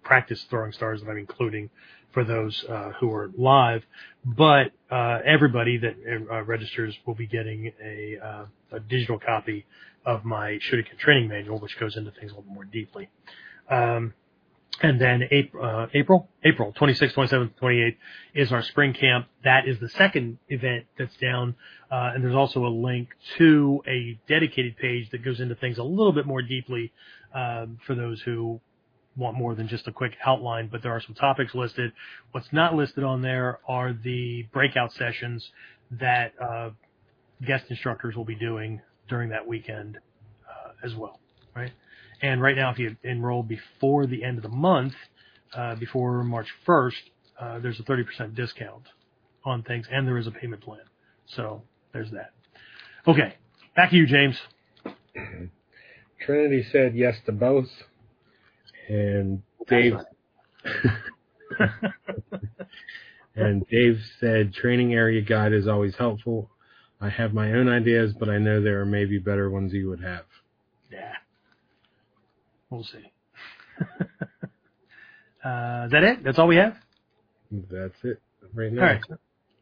practice 0.03 0.45
throwing 0.49 0.73
stars 0.73 1.01
that 1.01 1.09
I'm 1.09 1.17
including 1.17 1.69
for 2.11 2.23
those 2.23 2.63
uh, 2.69 2.91
who 2.99 3.11
are 3.13 3.31
live. 3.37 3.83
But 4.25 4.71
uh, 4.91 5.19
everybody 5.25 5.77
that 5.77 5.95
uh, 6.29 6.43
registers 6.43 6.95
will 7.07 7.15
be 7.15 7.25
getting 7.25 7.71
a, 7.83 8.17
uh, 8.23 8.45
a 8.73 8.79
digital 8.81 9.19
copy 9.19 9.65
of 10.05 10.25
my 10.25 10.59
Shuriken 10.69 10.97
training 10.99 11.29
manual, 11.29 11.59
which 11.59 11.79
goes 11.79 11.95
into 11.95 12.11
things 12.11 12.31
a 12.31 12.35
little 12.35 12.51
more 12.51 12.65
deeply. 12.65 13.09
Um, 13.69 14.13
and 14.81 14.99
then 14.99 15.23
April, 15.31 15.63
uh, 15.63 15.87
April, 15.93 16.29
April 16.43 16.73
26th, 16.73 17.13
27th, 17.13 17.51
28th 17.61 17.95
is 18.33 18.51
our 18.51 18.61
spring 18.61 18.93
camp. 18.93 19.27
That 19.43 19.67
is 19.67 19.79
the 19.79 19.89
second 19.89 20.39
event 20.49 20.85
that's 20.97 21.15
down. 21.17 21.55
Uh, 21.91 22.11
and 22.13 22.23
there's 22.23 22.35
also 22.35 22.65
a 22.65 22.69
link 22.69 23.09
to 23.37 23.81
a 23.87 24.19
dedicated 24.27 24.77
page 24.77 25.09
that 25.11 25.23
goes 25.23 25.39
into 25.39 25.55
things 25.55 25.77
a 25.77 25.83
little 25.83 26.11
bit 26.11 26.25
more 26.25 26.41
deeply, 26.41 26.91
um, 27.33 27.77
for 27.85 27.95
those 27.95 28.21
who 28.21 28.59
want 29.15 29.37
more 29.37 29.53
than 29.53 29.67
just 29.67 29.87
a 29.87 29.91
quick 29.91 30.13
outline, 30.25 30.67
but 30.71 30.81
there 30.81 30.91
are 30.91 31.01
some 31.01 31.13
topics 31.13 31.53
listed. 31.53 31.93
What's 32.31 32.51
not 32.51 32.73
listed 32.73 33.03
on 33.03 33.21
there 33.21 33.59
are 33.67 33.93
the 33.93 34.43
breakout 34.51 34.91
sessions 34.91 35.51
that, 35.91 36.33
uh, 36.41 36.71
guest 37.45 37.65
instructors 37.69 38.15
will 38.15 38.25
be 38.25 38.35
doing 38.35 38.81
during 39.07 39.29
that 39.29 39.45
weekend 39.47 39.97
uh, 40.49 40.71
as 40.83 40.95
well, 40.95 41.19
right? 41.55 41.71
And 42.23 42.41
right 42.41 42.55
now, 42.55 42.71
if 42.71 42.79
you 42.79 42.95
enroll 43.03 43.43
before 43.43 44.07
the 44.07 44.23
end 44.23 44.37
of 44.37 44.43
the 44.43 44.49
month, 44.49 44.93
uh, 45.53 45.75
before 45.75 46.23
March 46.23 46.47
1st, 46.65 46.91
uh, 47.39 47.59
there's 47.59 47.79
a 47.81 47.83
30% 47.83 48.33
discount 48.33 48.83
on 49.43 49.61
things, 49.61 49.85
and 49.91 50.07
there 50.07 50.17
is 50.17 50.25
a 50.25 50.31
payment 50.31 50.63
plan. 50.63 50.79
So 51.27 51.63
there's 51.91 52.09
that. 52.11 52.31
Okay, 53.05 53.35
back 53.75 53.89
to 53.89 53.97
you, 53.97 54.07
James. 54.07 54.39
Trinity 56.25 56.65
said 56.71 56.95
yes 56.95 57.15
to 57.25 57.33
both, 57.33 57.67
and 58.87 59.43
Dave. 59.67 59.95
and 63.35 63.67
Dave 63.67 63.99
said 64.21 64.53
training 64.53 64.93
area 64.93 65.21
guide 65.21 65.51
is 65.51 65.67
always 65.67 65.95
helpful. 65.97 66.49
I 67.01 67.09
have 67.09 67.33
my 67.33 67.51
own 67.51 67.67
ideas, 67.67 68.13
but 68.17 68.29
I 68.29 68.37
know 68.37 68.63
there 68.63 68.79
are 68.79 68.85
maybe 68.85 69.19
better 69.19 69.49
ones 69.49 69.73
you 69.73 69.89
would 69.89 70.01
have. 70.01 70.23
Yeah. 70.89 71.15
We'll 72.73 72.83
see. 72.83 73.11
uh, 75.45 75.85
is 75.85 75.91
that 75.91 76.03
it? 76.03 76.23
That's 76.23 76.39
all 76.39 76.47
we 76.47 76.55
have? 76.55 76.75
That's 77.51 77.93
it 78.03 78.19
right 78.55 78.73
now. 78.73 78.81
All 78.81 78.87
right. 78.87 79.01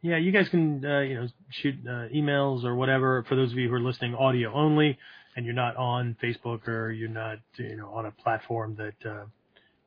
Yeah, 0.01 0.15
you 0.15 0.31
guys 0.31 0.47
can 0.47 0.83
uh, 0.85 0.99
you 1.01 1.15
know 1.15 1.27
shoot 1.49 1.75
uh, 1.85 2.07
emails 2.15 2.63
or 2.63 2.75
whatever. 2.75 3.25
For 3.27 3.35
those 3.35 3.51
of 3.51 3.57
you 3.57 3.67
who 3.67 3.75
are 3.75 3.81
listening 3.81 4.15
audio 4.15 4.53
only, 4.53 4.97
and 5.35 5.45
you're 5.45 5.53
not 5.53 5.75
on 5.75 6.15
Facebook 6.23 6.69
or 6.69 6.91
you're 6.91 7.09
not 7.09 7.39
you 7.57 7.75
know 7.75 7.89
on 7.89 8.05
a 8.05 8.11
platform 8.11 8.77
that 8.77 9.09
uh, 9.09 9.25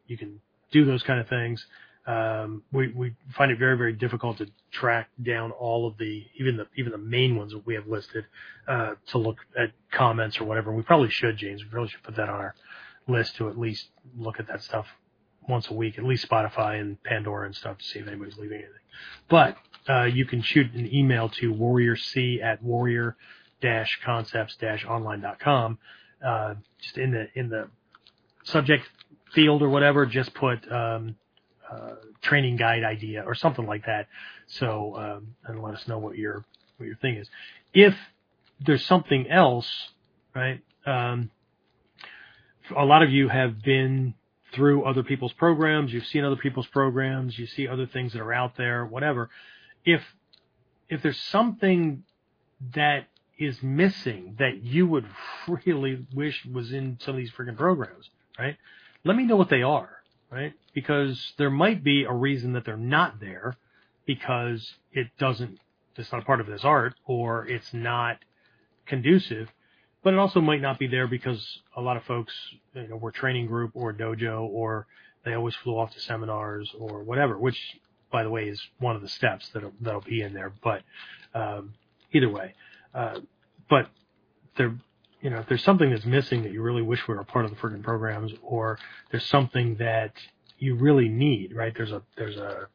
you 0.06 0.18
can 0.18 0.38
do 0.70 0.84
those 0.84 1.02
kind 1.02 1.18
of 1.18 1.26
things. 1.26 1.64
Um, 2.06 2.62
we 2.72 2.92
we 2.92 3.14
find 3.38 3.51
it 3.51 3.59
very 3.59 3.78
very 3.78 3.94
difficult 3.94 4.36
to 4.38 4.46
track 4.70 5.09
down 5.22 5.51
all 5.52 5.86
of 5.86 5.96
the 5.96 6.26
even 6.38 6.59
the 6.59 6.66
even 6.76 6.92
the 6.92 6.98
main 6.98 7.36
ones 7.36 7.52
that 7.52 7.66
we 7.66 7.74
have 7.74 7.86
listed 7.86 8.26
uh, 8.68 8.96
to 9.12 9.18
look 9.18 9.38
at 9.59 9.70
comments 9.90 10.38
or 10.38 10.44
whatever. 10.44 10.70
We 10.72 10.82
probably 10.82 11.09
should, 11.10 11.38
James. 11.38 11.64
We 11.64 11.70
probably 11.70 11.88
should 11.88 12.02
put 12.02 12.16
that 12.16 12.28
on 12.28 12.40
our 12.40 12.55
list 13.06 13.36
to 13.36 13.48
at 13.48 13.59
least 13.59 13.89
look 14.16 14.40
at 14.40 14.48
that 14.48 14.62
stuff 14.62 14.86
once 15.48 15.68
a 15.68 15.74
week, 15.74 15.98
at 15.98 16.05
least 16.05 16.28
Spotify 16.28 16.81
and 16.81 17.02
Pandora 17.02 17.47
and 17.47 17.55
stuff 17.55 17.78
to 17.78 17.85
see 17.85 17.98
if 17.98 18.09
anybody's 18.09 18.39
leaving 18.39 18.59
anything. 18.59 18.74
But 19.28 19.56
uh, 19.89 20.05
you 20.05 20.24
can 20.24 20.43
shoot 20.43 20.72
an 20.72 20.93
email 20.93 21.28
to 21.40 21.52
warriorc 21.52 22.43
at 22.43 22.62
warrior 22.62 23.16
concepts 24.05 24.56
online.com. 24.86 25.78
Uh, 26.24 26.55
just 26.81 26.98
in 26.98 27.12
the 27.12 27.26
in 27.35 27.48
the 27.48 27.68
subject 28.44 28.89
field 29.35 29.62
or 29.62 29.68
whatever, 29.68 30.06
just 30.06 30.32
put 30.35 30.70
um, 30.70 31.16
uh, 31.70 31.94
training 32.22 32.56
guide 32.56 32.85
idea 32.85 33.22
or 33.26 33.35
something 33.35 33.66
like 33.66 33.86
that. 33.86 34.06
So 34.47 34.97
um, 34.97 35.35
and 35.44 35.62
let 35.62 35.74
us 35.74 35.86
know 35.89 35.98
what 35.98 36.16
your 36.16 36.44
what 36.76 36.86
your 36.86 36.97
thing 36.97 37.16
is. 37.16 37.28
If 37.72 37.94
there's 38.64 38.85
something 38.86 39.28
else, 39.31 39.70
right? 40.35 40.60
Um, 40.86 41.31
a 42.76 42.84
lot 42.84 43.02
of 43.02 43.10
you 43.10 43.28
have 43.28 43.62
been 43.62 44.14
through 44.54 44.84
other 44.84 45.02
people's 45.02 45.32
programs. 45.32 45.92
You've 45.92 46.06
seen 46.06 46.24
other 46.24 46.36
people's 46.36 46.66
programs. 46.68 47.38
You 47.38 47.46
see 47.46 47.66
other 47.68 47.86
things 47.86 48.12
that 48.12 48.20
are 48.20 48.32
out 48.32 48.56
there, 48.56 48.86
whatever. 48.86 49.30
If 49.84 50.02
if 50.88 51.02
there's 51.02 51.18
something 51.18 52.04
that 52.74 53.06
is 53.38 53.62
missing 53.62 54.36
that 54.38 54.62
you 54.62 54.86
would 54.86 55.06
really 55.66 56.06
wish 56.14 56.44
was 56.44 56.72
in 56.72 56.98
some 57.00 57.14
of 57.14 57.18
these 57.18 57.32
freaking 57.32 57.56
programs, 57.56 58.08
right? 58.38 58.56
Let 59.04 59.16
me 59.16 59.24
know 59.24 59.36
what 59.36 59.50
they 59.50 59.62
are, 59.62 59.90
right? 60.30 60.52
Because 60.72 61.32
there 61.36 61.50
might 61.50 61.84
be 61.84 62.04
a 62.04 62.12
reason 62.12 62.52
that 62.54 62.64
they're 62.64 62.76
not 62.76 63.20
there 63.20 63.56
because 64.06 64.74
it 64.92 65.08
doesn't, 65.18 65.58
it's 65.96 66.12
not 66.12 66.24
part 66.24 66.40
of 66.40 66.46
this 66.46 66.64
art 66.64 66.94
or 67.06 67.46
it's 67.46 67.72
not 67.72 68.18
conducive, 68.86 69.48
but 70.05 70.12
it 70.14 70.18
also 70.18 70.40
might 70.40 70.60
not 70.60 70.78
be 70.78 70.86
there 70.86 71.09
because 71.09 71.60
a 71.76 71.81
lot 71.81 71.97
of 71.97 72.05
folks, 72.05 72.32
you 72.74 72.86
know, 72.86 72.97
were 72.97 73.10
training 73.10 73.47
group 73.47 73.72
or 73.74 73.93
dojo 73.93 74.43
or 74.43 74.86
they 75.24 75.32
always 75.32 75.55
flew 75.56 75.78
off 75.78 75.93
to 75.94 76.01
seminars 76.01 76.70
or 76.78 77.02
whatever, 77.02 77.39
which 77.39 77.59
by 78.12 78.22
the 78.22 78.31
way 78.31 78.44
is 78.44 78.62
one 78.78 78.94
of 78.94 79.02
the 79.02 79.09
steps 79.09 79.48
that'll, 79.55 79.72
that'll 79.81 80.02
be 80.02 80.20
in 80.20 80.35
there. 80.35 80.52
But, 80.62 80.82
um, 81.35 81.74
either 82.12 82.28
way, 82.28 82.55
uh, 82.94 83.20
but 83.68 83.89
there, 84.56 84.74
you 85.22 85.31
know, 85.31 85.39
if 85.39 85.48
there's 85.48 85.64
something 85.64 85.90
that's 85.90 86.05
missing 86.05 86.43
that 86.43 86.52
you 86.52 86.60
really 86.60 86.82
wish 86.82 87.09
were 87.09 87.18
a 87.18 87.24
part 87.24 87.47
of 87.47 87.51
the 87.51 87.56
friggin' 87.56 87.82
programs, 87.82 88.32
or 88.43 88.78
there's 89.10 89.24
something 89.24 89.76
that 89.76 90.12
you 90.59 90.76
really 90.76 91.09
need, 91.09 91.55
right? 91.55 91.72
There's 91.74 91.93
a 91.93 92.02
there's 92.16 92.36
a, 92.36 92.68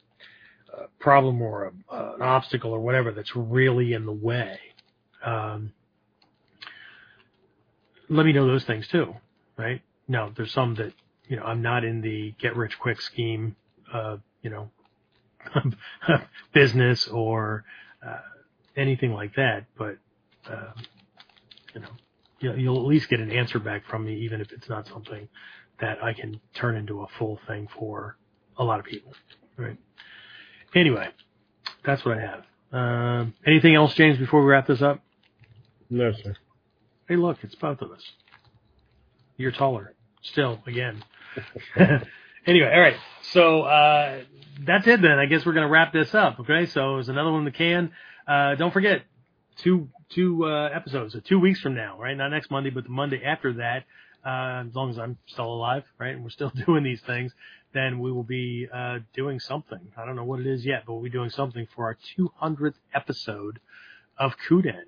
a 0.73 0.87
problem 0.99 1.41
or 1.43 1.71
a, 1.91 1.95
an 2.15 2.21
obstacle 2.23 2.71
or 2.71 2.79
whatever 2.79 3.11
that's 3.11 3.35
really 3.35 3.93
in 3.93 4.05
the 4.05 4.11
way. 4.11 4.59
Um, 5.23 5.73
let 8.09 8.25
me 8.25 8.33
know 8.33 8.47
those 8.47 8.63
things 8.65 8.87
too, 8.87 9.15
right? 9.57 9.81
Now, 10.07 10.31
there's 10.35 10.51
some 10.51 10.75
that 10.75 10.93
you 11.27 11.37
know 11.37 11.43
I'm 11.43 11.61
not 11.61 11.83
in 11.83 12.01
the 12.01 12.33
get 12.39 12.55
rich 12.55 12.77
quick 12.79 13.01
scheme, 13.01 13.55
uh, 13.93 14.17
you 14.41 14.49
know, 14.49 14.69
business 16.53 17.07
or 17.07 17.63
uh, 18.05 18.19
anything 18.75 19.13
like 19.13 19.35
that, 19.35 19.65
but 19.77 19.97
uh, 20.49 20.71
you 21.73 21.81
know, 21.81 22.55
you'll, 22.57 22.79
at 22.79 22.85
least 22.87 23.09
get 23.09 23.19
an 23.19 23.31
answer 23.31 23.59
back 23.59 23.83
from 23.89 24.05
me, 24.05 24.15
even 24.21 24.41
if 24.41 24.51
it's 24.51 24.69
not 24.69 24.87
something 24.87 25.27
that 25.79 26.03
I 26.03 26.13
can 26.13 26.39
turn 26.53 26.75
into 26.75 27.01
a 27.01 27.07
full 27.17 27.39
thing 27.47 27.67
for 27.77 28.17
a 28.57 28.63
lot 28.63 28.79
of 28.79 28.85
people, 28.85 29.13
right? 29.57 29.77
Anyway, 30.75 31.07
that's 31.85 32.03
what 32.05 32.17
I 32.17 32.21
have. 32.21 32.43
Um, 32.71 33.33
anything 33.45 33.75
else, 33.75 33.93
James, 33.93 34.17
before 34.17 34.41
we 34.41 34.47
wrap 34.47 34.67
this 34.67 34.81
up? 34.81 35.01
No, 35.89 36.11
sir. 36.11 36.35
Hey, 37.09 37.15
look, 37.15 37.39
it's 37.41 37.55
both 37.55 37.81
of 37.81 37.91
us. 37.91 38.03
You're 39.35 39.51
taller. 39.51 39.95
Still, 40.21 40.61
again. 40.67 41.03
anyway, 42.45 42.71
all 42.71 42.79
right. 42.79 42.97
So 43.31 43.63
uh, 43.63 44.21
that's 44.63 44.85
it 44.85 45.01
then. 45.01 45.17
I 45.17 45.25
guess 45.25 45.43
we're 45.43 45.53
going 45.53 45.65
to 45.65 45.71
wrap 45.71 45.91
this 45.91 46.13
up. 46.13 46.39
Okay. 46.41 46.67
So 46.67 46.93
there's 46.93 47.09
another 47.09 47.31
one 47.31 47.39
in 47.39 47.45
the 47.45 47.51
can. 47.51 47.91
Uh, 48.27 48.53
don't 48.53 48.71
forget, 48.71 49.01
two 49.57 49.89
two 50.09 50.45
uh, 50.45 50.69
episodes, 50.69 51.13
so 51.13 51.19
two 51.19 51.39
weeks 51.39 51.59
from 51.61 51.73
now, 51.73 51.99
right? 51.99 52.15
Not 52.15 52.29
next 52.29 52.51
Monday, 52.51 52.69
but 52.69 52.83
the 52.83 52.91
Monday 52.91 53.23
after 53.25 53.53
that. 53.53 53.85
Uh, 54.23 54.67
as 54.67 54.75
long 54.75 54.91
as 54.91 54.99
I'm 54.99 55.17
still 55.25 55.51
alive, 55.51 55.85
right, 55.97 56.13
and 56.13 56.23
we're 56.23 56.29
still 56.29 56.51
doing 56.67 56.83
these 56.83 57.01
things, 57.01 57.33
then 57.73 57.97
we 57.97 58.11
will 58.11 58.21
be 58.21 58.67
uh, 58.71 58.99
doing 59.15 59.39
something. 59.39 59.79
I 59.97 60.05
don't 60.05 60.15
know 60.15 60.25
what 60.25 60.41
it 60.41 60.45
is 60.45 60.63
yet, 60.63 60.83
but 60.85 60.93
we'll 60.93 61.03
be 61.03 61.09
doing 61.09 61.31
something 61.31 61.67
for 61.75 61.85
our 61.85 61.97
200th 62.19 62.75
episode 62.93 63.59
of 64.19 64.33
Kuden. 64.47 64.83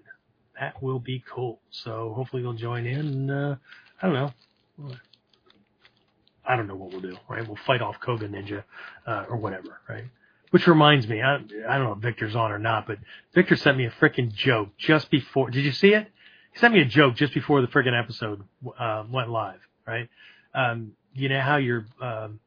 That 0.59 0.81
will 0.81 0.99
be 0.99 1.23
cool. 1.33 1.59
So 1.69 2.13
hopefully 2.15 2.43
you'll 2.43 2.53
join 2.53 2.85
in. 2.85 3.29
Uh, 3.29 3.55
I 4.01 4.07
don't 4.07 4.15
know. 4.15 4.91
I 6.45 6.55
don't 6.55 6.67
know 6.67 6.75
what 6.75 6.91
we'll 6.91 7.01
do, 7.01 7.17
right? 7.29 7.47
We'll 7.47 7.57
fight 7.65 7.81
off 7.81 7.99
Koga 7.99 8.27
Ninja 8.27 8.63
uh, 9.05 9.25
or 9.29 9.37
whatever, 9.37 9.79
right? 9.87 10.05
Which 10.49 10.67
reminds 10.67 11.07
me, 11.07 11.21
I, 11.21 11.35
I 11.35 11.77
don't 11.77 11.85
know 11.85 11.93
if 11.93 11.99
Victor's 11.99 12.35
on 12.35 12.51
or 12.51 12.59
not, 12.59 12.87
but 12.87 12.97
Victor 13.33 13.55
sent 13.55 13.77
me 13.77 13.85
a 13.85 13.91
freaking 13.91 14.33
joke 14.33 14.69
just 14.77 15.09
before. 15.09 15.49
Did 15.49 15.63
you 15.63 15.71
see 15.71 15.93
it? 15.93 16.07
He 16.51 16.59
sent 16.59 16.73
me 16.73 16.81
a 16.81 16.85
joke 16.85 17.15
just 17.15 17.33
before 17.33 17.61
the 17.61 17.67
freaking 17.67 17.97
episode 17.97 18.43
uh, 18.77 19.05
went 19.09 19.29
live, 19.29 19.59
right? 19.87 20.09
Um, 20.53 20.91
you 21.13 21.29
know 21.29 21.39
how 21.39 21.55
you're, 21.57 21.85
um, 22.01 22.39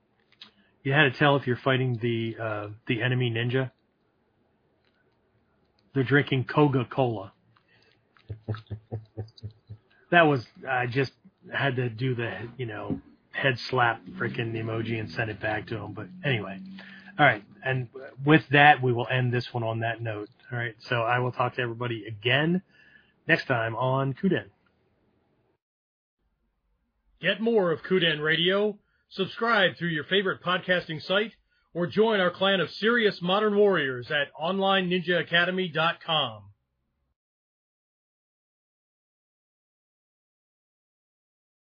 you 0.82 0.92
had 0.92 1.04
to 1.04 1.18
tell 1.18 1.36
if 1.36 1.46
you're 1.46 1.56
fighting 1.56 1.98
the 2.02 2.36
uh, 2.38 2.68
the 2.86 3.00
enemy 3.00 3.30
ninja. 3.30 3.70
They're 5.94 6.04
drinking 6.04 6.44
Coca 6.44 6.84
Cola. 6.84 7.32
That 10.10 10.22
was 10.22 10.44
I 10.68 10.86
just 10.86 11.12
had 11.52 11.76
to 11.76 11.88
do 11.88 12.14
the 12.14 12.32
you 12.56 12.66
know 12.66 13.00
head 13.32 13.58
slap 13.58 14.00
freaking 14.16 14.54
emoji 14.54 14.98
and 14.98 15.10
send 15.10 15.30
it 15.30 15.40
back 15.40 15.66
to 15.68 15.76
him. 15.76 15.92
But 15.92 16.06
anyway, 16.24 16.60
all 17.18 17.26
right. 17.26 17.44
And 17.64 17.88
with 18.24 18.46
that, 18.50 18.82
we 18.82 18.92
will 18.92 19.08
end 19.10 19.32
this 19.32 19.52
one 19.52 19.64
on 19.64 19.80
that 19.80 20.00
note. 20.00 20.28
All 20.52 20.58
right. 20.58 20.76
So 20.80 21.02
I 21.02 21.18
will 21.18 21.32
talk 21.32 21.56
to 21.56 21.62
everybody 21.62 22.04
again 22.06 22.62
next 23.26 23.46
time 23.46 23.74
on 23.76 24.14
Kuden. 24.14 24.46
Get 27.20 27.40
more 27.40 27.72
of 27.72 27.82
Kuden 27.82 28.22
Radio. 28.22 28.78
Subscribe 29.08 29.76
through 29.76 29.88
your 29.88 30.04
favorite 30.04 30.40
podcasting 30.42 31.02
site 31.02 31.32
or 31.72 31.86
join 31.86 32.20
our 32.20 32.30
clan 32.30 32.60
of 32.60 32.70
serious 32.70 33.22
modern 33.22 33.56
warriors 33.56 34.10
at 34.10 34.28
OnlineNinjaAcademy.com. 34.40 36.42